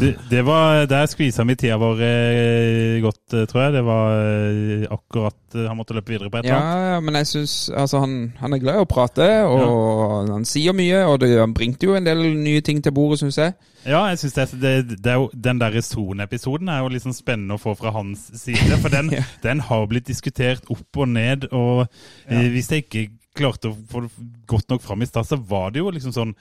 Det, 0.01 0.09
det 0.29 0.41
var, 0.45 0.83
Der 0.91 1.07
skvisa 1.09 1.45
vi 1.47 1.55
tida 1.57 1.77
vår 1.81 2.01
eh, 2.05 2.97
godt, 3.01 3.23
eh, 3.39 3.45
tror 3.49 3.63
jeg. 3.63 3.73
Det 3.79 3.83
var 3.87 4.17
eh, 4.19 4.83
akkurat 4.93 5.55
Han 5.55 5.79
måtte 5.79 5.95
løpe 5.97 6.11
videre 6.13 6.29
på 6.29 6.41
et 6.41 6.45
eller 6.45 6.57
Ja, 6.59 6.65
annet. 6.65 6.91
ja, 6.93 7.01
men 7.07 7.15
jeg 7.21 7.29
syns 7.31 7.55
altså, 7.71 8.01
han, 8.03 8.17
han 8.41 8.53
er 8.53 8.61
glad 8.61 8.81
i 8.81 8.83
å 8.83 8.89
prate, 8.91 9.29
og 9.49 10.29
han 10.35 10.45
sier 10.45 10.75
mye. 10.77 11.05
Og 11.09 11.21
det, 11.23 11.31
han 11.41 11.55
bringte 11.57 11.87
jo 11.89 11.95
en 11.97 12.05
del 12.05 12.21
nye 12.37 12.61
ting 12.67 12.83
til 12.85 12.93
bordet, 12.99 13.21
syns 13.23 13.39
jeg. 13.41 13.55
Ja, 13.87 14.03
jeg 14.11 14.19
synes 14.21 14.35
det, 14.35 14.49
det, 14.61 14.99
det 15.07 15.13
er 15.15 15.23
jo, 15.23 15.31
Den 15.33 15.63
der 15.63 15.79
Son-episoden 15.81 16.69
er 16.75 16.83
jo 16.83 16.91
liksom 16.93 17.15
spennende 17.17 17.57
å 17.57 17.63
få 17.63 17.77
fra 17.79 17.95
hans 17.95 18.27
side. 18.43 18.77
For 18.83 18.93
den, 18.93 19.13
Ja. 19.17 19.23
den 19.47 19.63
har 19.71 19.87
blitt 19.89 20.11
diskutert 20.11 20.67
opp 20.69 21.01
og 21.01 21.09
ned. 21.15 21.47
Og 21.55 21.87
eh, 22.27 22.51
hvis 22.53 22.69
jeg 22.75 22.85
ikke 22.85 23.07
klarte 23.39 23.71
å 23.71 23.77
få 23.89 24.03
det 24.05 24.11
godt 24.51 24.69
nok 24.75 24.83
fram 24.83 25.01
i 25.01 25.07
stad, 25.09 25.25
så 25.31 25.39
var 25.39 25.71
det 25.71 25.79
jo 25.85 25.93
liksom 25.95 26.13
sånn 26.13 26.35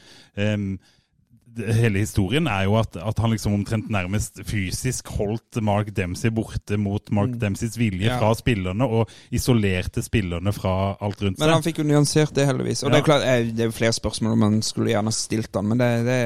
Hele 1.57 1.99
historien 2.03 2.47
er 2.47 2.63
jo 2.67 2.75
at, 2.79 2.95
at 2.97 3.19
han 3.19 3.31
liksom 3.33 3.53
omtrent 3.57 3.89
nærmest 3.93 4.41
fysisk 4.47 5.07
holdt 5.17 5.59
Mark 5.63 5.89
Dempsey 5.97 6.29
borte 6.33 6.77
mot 6.77 7.11
Mark 7.11 7.35
Dempseys 7.41 7.77
vilje 7.79 7.97
Mm. 7.97 8.11
Ja. 8.13 8.17
fra 8.21 8.33
spillerne, 8.37 8.85
og 8.85 9.09
isolerte 9.33 10.03
spillerne 10.05 10.51
fra 10.53 10.95
alt 11.01 11.21
rundt 11.23 11.37
seg. 11.39 11.43
Men 11.43 11.53
han 11.55 11.63
fikk 11.65 11.79
jo 11.81 11.85
nyansert 11.89 12.33
det, 12.35 12.45
heldigvis. 12.45 12.83
Og 12.83 12.91
det 12.93 12.99
er 12.99 13.05
klart, 13.07 13.25
eh, 13.25 13.47
det 13.51 13.65
er 13.65 13.71
jo 13.71 13.75
flere 13.75 13.93
spørsmål 13.97 14.35
om 14.35 14.39
man 14.45 14.61
skulle 14.61 14.91
gjerne 14.93 15.11
stilt 15.15 15.49
han, 15.55 15.65
men 15.67 15.81
det, 15.81 15.89
det 16.05 16.19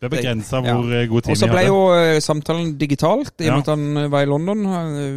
Det 0.00 0.06
er 0.08 0.14
begrensa 0.16 0.62
ja. 0.64 0.74
hvor 0.74 0.92
ja. 0.94 1.04
god 1.10 1.22
tid 1.26 1.30
Og 1.34 1.36
så 1.36 1.50
ble 1.50 1.66
jo 1.66 1.78
eh, 1.94 2.20
samtalen 2.24 2.72
digitalt, 2.78 3.34
i 3.40 3.48
og 3.50 3.58
med 3.58 3.68
at 3.68 3.72
han 3.74 3.96
eh, 3.96 4.10
var 4.10 4.22
i 4.24 4.30
London. 4.30 4.64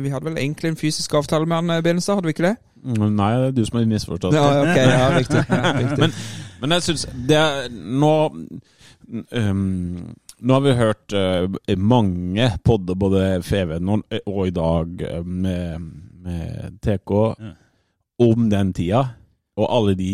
Vi 0.04 0.10
hadde 0.10 0.26
vel 0.26 0.38
egentlig 0.38 0.74
en 0.74 0.78
fysisk 0.78 1.14
avtale 1.14 1.46
med 1.46 1.56
han, 1.62 1.70
eh, 1.78 1.82
Benestad, 1.86 2.16
hadde 2.20 2.28
vi 2.30 2.36
ikke 2.36 2.48
det? 2.50 2.56
Mm, 2.84 3.12
Nei, 3.16 3.32
det 3.38 3.48
er 3.48 3.52
du 3.52 3.66
som 3.66 3.78
har 3.78 3.86
misforstått. 3.86 4.34
Ja, 4.34 4.46
okay, 4.62 4.86
ja, 4.90 5.10
riktig. 5.18 5.44
Ja, 5.50 5.74
riktig. 5.78 5.98
Men, 6.04 6.14
men 6.62 6.72
jeg 6.78 6.84
syns 6.86 7.08
det 7.28 7.38
er 7.38 7.70
Nå 7.74 8.14
um, 9.12 10.14
Nå 10.42 10.54
har 10.58 10.64
vi 10.66 10.74
hørt 10.80 11.14
uh, 11.14 11.76
mange 11.78 12.48
podder, 12.66 12.96
både 12.98 13.24
Feven 13.46 13.90
og, 13.94 14.06
og 14.26 14.48
i 14.48 14.54
dag, 14.56 15.02
eh, 15.06 15.24
med, 15.24 15.90
med 16.26 16.80
TK, 16.82 17.12
Ja. 17.40 17.52
om 18.26 18.48
den 18.50 18.72
tida. 18.74 19.04
Og 19.60 19.68
alle 19.70 19.94
de 20.00 20.14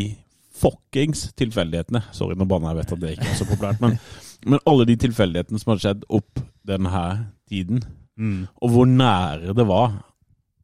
fuckings 0.57 1.27
tilfeldighetene 1.37 2.01
Sorry, 2.15 2.35
nå 2.35 2.47
banner 2.49 2.73
jeg, 2.73 2.79
vet 2.81 2.91
at 2.95 3.01
det 3.03 3.11
ikke 3.15 3.29
er 3.29 3.37
så 3.39 3.47
populært. 3.47 3.79
Men, 3.83 3.95
men 4.51 4.59
alle 4.67 4.87
de 4.89 4.95
tilfeldighetene 5.05 5.61
som 5.61 5.71
har 5.75 5.81
skjedd 5.85 6.03
opp 6.09 6.43
denne 6.67 7.05
tiden, 7.49 7.83
Mm. 8.17 8.47
og 8.65 8.71
hvor 8.73 8.87
nære 8.89 9.53
det 9.53 9.67
var 9.69 9.91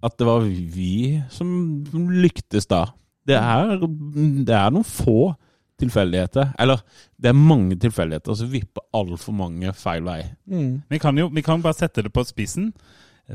at 0.01 0.15
det 0.17 0.25
var 0.25 0.41
vi 0.41 1.19
som 1.29 1.83
lyktes 1.93 2.65
da. 2.65 2.87
Det 3.29 3.35
er, 3.37 3.75
det 3.77 4.55
er 4.57 4.71
noen 4.73 4.87
få 4.87 5.35
tilfeldigheter. 5.83 6.51
Eller 6.59 6.83
det 7.21 7.31
er 7.31 7.39
mange 7.39 7.77
tilfeldigheter 7.79 8.37
som 8.39 8.51
vipper 8.51 8.85
altfor 8.95 9.35
mange 9.37 9.73
feil 9.77 10.03
vei. 10.07 10.21
Mm. 10.49 10.83
Vi 10.89 10.99
kan 11.03 11.17
jo 11.17 11.29
vi 11.33 11.45
kan 11.45 11.63
bare 11.63 11.77
sette 11.77 12.03
det 12.05 12.13
på 12.13 12.25
spissen. 12.27 12.71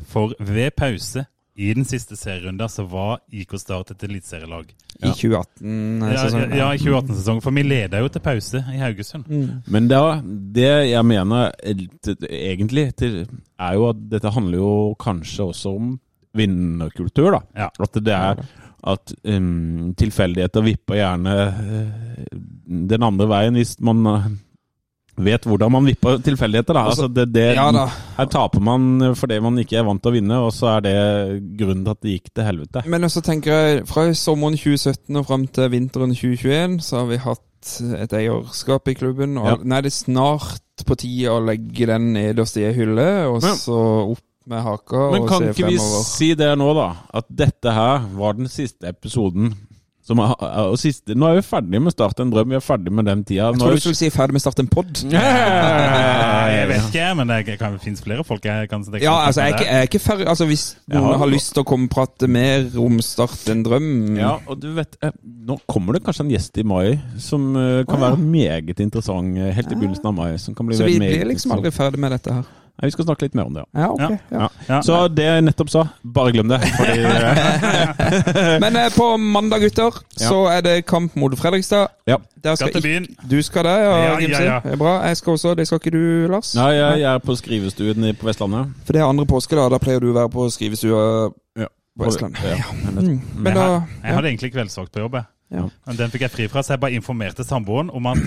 For 0.08 0.34
ved 0.38 0.74
pause 0.76 1.24
i 1.58 1.72
den 1.74 1.86
siste 1.88 2.14
serierunden 2.16 2.70
så 2.70 2.84
var 2.86 3.18
IK 3.34 3.56
Start 3.58 3.90
et 3.90 4.02
eliteserielag. 4.06 4.68
I 5.02 5.10
2018-sesongen. 5.10 6.52
ja, 6.54 6.68
i 6.74 6.78
2018-sesongen. 6.78 7.42
For 7.42 7.56
vi 7.56 7.64
leda 7.66 7.98
jo 7.98 8.10
til 8.14 8.22
pause 8.22 8.60
i 8.74 8.78
Haugesund. 8.78 9.26
Mm. 9.26 9.64
Men 9.66 9.88
det, 9.90 9.98
det 10.54 10.68
jeg 10.92 11.06
mener 11.06 11.50
egentlig, 11.66 12.92
er 13.58 13.74
jo 13.74 13.88
at 13.88 14.04
dette 14.12 14.30
handler 14.36 14.62
jo 14.62 14.70
kanskje 15.02 15.48
også 15.50 15.74
om 15.80 15.96
vinnerkultur. 16.38 17.32
da. 17.34 17.42
Ja. 17.64 17.68
At 17.82 17.98
det 18.06 18.14
er 18.14 18.44
at 18.86 19.14
um, 19.26 19.94
tilfeldigheter 19.98 20.62
vipper 20.62 21.00
gjerne 21.00 21.32
eh, 21.48 22.36
den 22.92 23.02
andre 23.02 23.26
veien 23.30 23.58
hvis 23.58 23.74
man 23.82 24.04
eh, 24.06 24.28
vet 25.18 25.48
hvordan 25.48 25.72
man 25.74 25.88
vipper 25.88 26.20
tilfeldigheter. 26.22 26.76
da. 26.76 26.84
Altså, 26.92 27.08
det, 27.10 27.28
det, 27.34 27.48
Ja 27.56 27.68
da. 27.74 27.88
Her 28.18 28.28
taper 28.30 28.62
man 28.62 29.16
fordi 29.18 29.40
man 29.42 29.58
ikke 29.58 29.80
er 29.80 29.88
vant 29.88 30.02
til 30.02 30.12
å 30.12 30.14
vinne, 30.14 30.38
og 30.46 30.52
så 30.54 30.76
er 30.76 30.86
det 30.86 30.94
grunnen 31.58 31.82
til 31.84 31.96
at 31.96 32.04
det 32.04 32.14
gikk 32.14 32.30
til 32.30 32.46
helvete. 32.46 32.84
Men 32.86 33.08
også 33.08 33.24
tenker 33.26 33.52
jeg, 33.58 33.82
fra 33.90 34.06
sommeren 34.14 34.58
2017 34.58 35.18
og 35.18 35.26
fram 35.26 35.48
til 35.50 35.70
vinteren 35.74 36.14
2021, 36.14 36.78
så 36.86 37.02
har 37.02 37.10
vi 37.10 37.20
hatt 37.26 37.44
et 37.98 38.14
eierskap 38.14 38.88
i 38.88 38.94
klubben. 38.94 39.38
Og 39.42 39.50
Ja. 39.50 39.56
Nå 39.58 39.80
er 39.82 39.90
snart 39.90 40.86
på 40.86 40.94
tide 40.94 41.34
å 41.34 41.42
legge 41.42 41.90
den 41.90 42.12
nederst 42.14 42.56
i 42.56 42.68
ei 42.68 42.74
hylle, 42.76 43.26
og 43.26 43.42
ja. 43.42 43.54
så 43.58 43.78
opp 44.14 44.22
med 44.48 44.62
haka 44.64 45.04
Men 45.12 45.22
og 45.22 45.28
kan 45.28 45.38
se 45.46 45.50
ikke 45.54 45.68
vi 45.70 45.76
fremover. 45.78 46.04
si 46.10 46.32
det 46.34 46.52
nå, 46.58 46.72
da? 46.74 46.88
At 47.20 47.26
dette 47.44 47.72
her 47.72 47.98
var 48.18 48.32
den 48.40 48.48
siste 48.48 48.88
episoden 48.88 49.54
som 50.08 50.22
er, 50.24 50.30
og 50.40 50.78
siste, 50.80 51.12
Nå 51.12 51.26
er 51.28 51.34
vi 51.36 51.42
ferdig 51.44 51.82
med 51.84 51.92
Start 51.92 52.16
en 52.24 52.30
drøm, 52.32 52.48
vi 52.48 52.56
er 52.56 52.62
ferdig 52.64 52.88
med 52.96 53.04
den 53.04 53.20
tida. 53.28 53.50
Jeg 53.50 53.58
Nå 53.58 53.60
tror 53.60 53.74
vi- 53.74 53.76
du 53.76 53.80
skulle 53.82 53.98
si 53.98 54.08
ferdig 54.08 54.32
med 54.32 54.40
å 54.40 54.44
starte 54.46 54.62
en 54.64 54.70
pod. 54.72 54.88
Ja, 55.12 56.46
jeg 56.48 56.68
vet 56.70 56.86
ikke, 56.88 57.08
men 57.18 57.28
det 57.28 57.58
kan- 57.60 57.76
finnes 57.82 58.00
flere 58.00 58.24
folk 58.24 58.42
jeg 58.48 58.70
kan 58.70 58.82
tenke 58.86 59.02
Ja, 59.04 59.12
meg 59.18 59.26
altså, 59.28 59.42
jeg 59.42 59.52
er 59.52 59.58
ikke, 59.58 59.66
jeg 59.68 59.82
er 59.82 59.86
ikke 59.90 60.00
ferdig 60.00 60.26
Altså, 60.32 60.46
Hvis 60.48 60.64
Jeg 60.88 60.96
noen 60.96 61.10
har- 61.12 61.18
har 61.18 61.26
lyst 61.28 61.52
til 61.52 61.62
å 61.62 61.66
komme 61.68 61.84
og 61.84 61.90
prate 61.90 62.26
mer 62.28 62.70
om 62.80 62.98
Start 63.04 63.48
en 63.52 63.62
drøm 63.64 64.16
Ja, 64.16 64.38
og 64.48 64.60
du 64.60 64.72
vet, 64.74 64.96
eh, 65.02 65.10
nå 65.44 65.58
kommer 65.68 65.92
det 65.92 66.02
kanskje 66.04 66.24
en 66.24 66.30
gjest 66.32 66.56
i 66.56 66.62
mai 66.64 66.98
som 67.18 67.54
eh, 67.56 67.84
kan 67.84 68.00
Å, 68.00 68.00
ja. 68.00 68.08
være 68.08 68.18
meget 68.18 68.80
interessant 68.80 69.36
eh, 69.36 69.52
helt 69.52 69.72
i 69.72 69.74
begynnelsen 69.76 70.06
av 70.06 70.14
mai. 70.14 70.36
Som 70.38 70.54
kan 70.54 70.66
bli 70.66 70.76
Så 70.76 70.86
vi 70.86 70.98
meget 70.98 71.20
blir 71.20 71.34
liksom 71.34 71.52
aldri 71.52 71.70
ferdig 71.70 71.98
med 71.98 72.12
dette 72.12 72.32
her. 72.32 72.44
Vi 72.82 72.90
skal 72.94 73.04
snakke 73.08 73.26
litt 73.26 73.34
mer 73.34 73.48
om 73.48 73.54
det, 73.56 73.62
ja. 73.74 73.80
Ja, 73.80 73.88
ok. 73.90 74.00
Ja. 74.30 74.38
Ja. 74.38 74.48
Ja, 74.68 74.76
Så 74.86 74.98
det 75.10 75.24
jeg 75.26 75.42
nettopp 75.48 75.70
sa, 75.72 75.82
bare 76.04 76.30
glem 76.32 76.48
det. 76.52 76.60
Fordi, 76.76 77.00
eh, 77.10 78.58
Men 78.62 78.76
eh, 78.76 78.88
på 78.94 79.08
mandag, 79.18 79.60
gutter, 79.66 79.98
så 80.16 80.44
er 80.52 80.60
det 80.62 80.74
kamp 80.86 81.16
mot 81.18 81.34
Fredrikstad. 81.38 81.88
ja. 82.06 82.16
Skal 82.38 82.56
skal 82.56 82.72
til 82.78 82.82
byen. 82.84 83.06
Du 83.30 83.42
skal 83.42 83.64
det, 83.66 83.72
ja, 83.82 83.96
Ja, 83.98 84.12
ja, 84.22 84.42
ja. 84.42 84.58
Det 84.62 84.72
er 84.72 84.76
Bra. 84.78 84.92
Jeg 85.10 85.16
skal 85.18 85.32
også. 85.32 85.54
Det 85.58 85.66
skal 85.66 85.80
ikke 85.82 85.90
du, 85.90 86.28
Lars? 86.30 86.52
Nei, 86.54 86.68
jeg, 86.76 87.00
jeg 87.00 87.08
er 87.14 87.18
på 87.18 87.34
skrivestuen 87.36 88.06
på 88.20 88.28
Vestlandet. 88.28 88.70
For 88.86 88.94
det 88.94 89.02
er 89.02 89.08
andre 89.10 89.26
påske, 89.26 89.56
da. 89.58 89.64
Da 89.74 89.80
pleier 89.82 90.00
du 90.00 90.12
å 90.12 90.14
være 90.20 90.30
på 90.30 90.46
skrivestua 90.54 91.02
Ja. 91.58 91.66
på 91.98 92.06
Vestlandet. 92.06 92.38
Ja. 92.46 92.60
Mm. 92.94 93.18
Men 93.34 93.50
jeg, 93.50 93.56
da 93.58 93.66
jeg 94.06 94.14
hadde 94.14 94.28
egentlig 94.30 94.52
kveldsvakt 94.54 94.92
på 94.94 95.02
jobb. 95.02 95.18
jeg. 95.18 95.24
Ja. 95.58 95.64
Men 95.88 95.96
Den 95.98 96.10
fikk 96.14 96.20
jeg 96.28 96.30
fri 96.36 96.46
fra, 96.52 96.62
så 96.62 96.76
jeg 96.76 96.80
bare 96.86 96.94
informerte 96.94 97.44
samboeren 97.44 97.90
om 97.90 98.06
at 98.06 98.18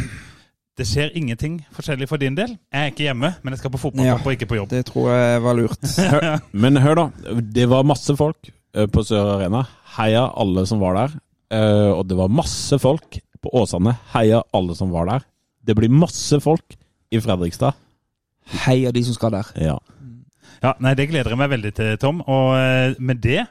det 0.81 0.87
skjer 0.89 1.13
ingenting 1.17 1.59
forskjellig 1.77 2.07
for 2.09 2.21
din 2.21 2.35
del. 2.37 2.55
Jeg 2.73 2.81
er 2.87 2.91
ikke 2.93 3.05
hjemme, 3.05 3.29
men 3.43 3.53
jeg 3.53 3.61
skal 3.61 3.73
på 3.75 3.79
fotballkamp 3.85 4.23
Ja. 4.23 4.27
og 4.27 4.33
ikke 4.35 4.49
på 4.49 4.57
jobb. 4.57 4.69
Det 4.73 4.83
tror 4.89 5.09
jeg 5.13 5.41
var 5.45 5.57
lurt. 5.59 5.91
Men 6.65 6.81
hør, 6.81 6.95
da. 7.03 7.35
Det 7.55 7.67
var 7.69 7.85
masse 7.87 8.15
folk 8.17 8.49
eh, 8.73 8.87
på 8.91 9.03
Sør 9.07 9.35
Arena. 9.37 9.61
Heia 9.97 10.25
alle 10.41 10.65
som 10.69 10.81
var 10.81 10.97
der. 10.97 11.15
Eh, 11.53 11.91
Og 11.93 12.05
det 12.09 12.17
var 12.17 12.31
masse 12.33 12.79
folk 12.81 13.19
på 13.41 13.51
Åsane. 13.61 13.95
Heia 14.13 14.41
alle 14.53 14.75
som 14.77 14.91
var 14.93 15.07
der. 15.09 15.25
Det 15.65 15.75
blir 15.77 15.89
masse 15.93 16.39
folk 16.41 16.75
i 17.11 17.19
Fredrikstad. 17.21 17.73
Heia 18.65 18.91
de 18.95 19.03
som 19.05 19.13
skal 19.17 19.31
der. 19.37 19.49
Ja. 19.61 19.77
Ja, 20.61 20.73
nei, 20.83 20.93
Det 20.97 21.07
gleder 21.09 21.31
jeg 21.33 21.39
meg 21.41 21.49
veldig 21.55 21.71
til, 21.77 21.95
Tom. 22.01 22.21
Og 22.29 22.55
eh, 22.57 22.95
med 22.99 23.21
det 23.23 23.43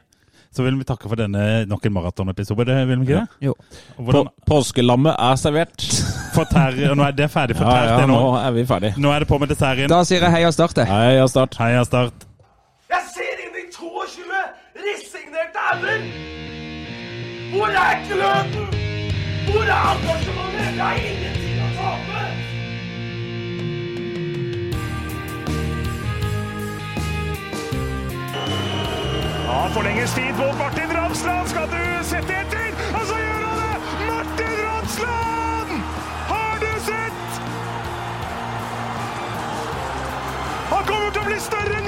så 0.50 0.64
vil 0.66 0.74
vi 0.80 0.84
takke 0.88 1.06
for 1.08 1.14
denne 1.20 1.64
nok 1.70 1.84
en 1.86 1.92
maratonepisode. 1.94 2.64
det 2.66 2.78
Vil 2.88 2.98
vi 3.04 3.06
ikke 3.06 3.20
det? 3.20 3.46
Jo. 3.46 3.54
Hvordan 3.96 4.26
På, 4.30 4.46
påskelammet 4.50 5.14
er 5.18 5.36
servert. 5.38 5.84
fortær, 6.36 6.74
nå 6.94 7.04
er 7.06 7.14
Det 7.18 7.28
ferdig 7.30 7.54
Ja, 7.56 7.62
fortært, 7.62 7.88
ja, 7.90 7.96
det 8.00 8.08
nå 8.10 8.18
nå. 8.18 8.32
er 8.40 8.50
vi 8.56 8.64
ferdig. 8.66 8.92
Nå 8.98 9.12
er 9.14 9.18
det 9.24 9.28
på 9.30 9.38
med 9.38 9.48
desserten. 9.54 9.88
Da 9.90 10.02
sier 10.06 10.26
jeg 10.26 10.34
heia 10.36 10.50
Start, 10.54 10.76
jeg. 10.82 10.90
Heia 10.90 11.26
Start. 11.30 11.54
Heia 11.62 11.84
Start. 11.86 12.26
Jeg 12.90 13.06
ser 13.14 13.44
inn 13.46 13.56
i 13.62 13.64
22 13.74 14.42
resignerte 14.86 15.66
ender! 15.74 16.04
Hvor 17.54 17.66
er 17.84 18.04
gløden? 18.10 18.78
Hvor 19.50 19.62
er 19.66 19.88
engasjementet? 19.94 20.70
Det 20.78 20.86
er 20.90 21.02
ingenting 21.10 21.62
å 21.62 21.72
tape! 21.78 22.39
Ja, 29.50 29.68
forlenges 29.74 30.14
tid 30.14 30.34
på 30.36 30.58
Martin 30.58 30.96
Ramsland. 30.96 31.48
Skal 31.48 31.66
du 31.70 32.04
sette 32.04 32.34
etter? 32.42 32.70
Og 32.94 33.06
så 33.06 33.16
gjør 33.18 33.42
han 33.48 33.58
det! 33.62 34.06
Martin 34.10 34.54
Ramsland! 34.62 35.70
Har 36.28 36.54
du 36.62 36.70
sett? 36.86 37.42
Han 40.70 40.86
kommer 40.86 41.10
til 41.10 41.22
å 41.24 41.28
bli 41.32 41.42
større! 41.50 41.79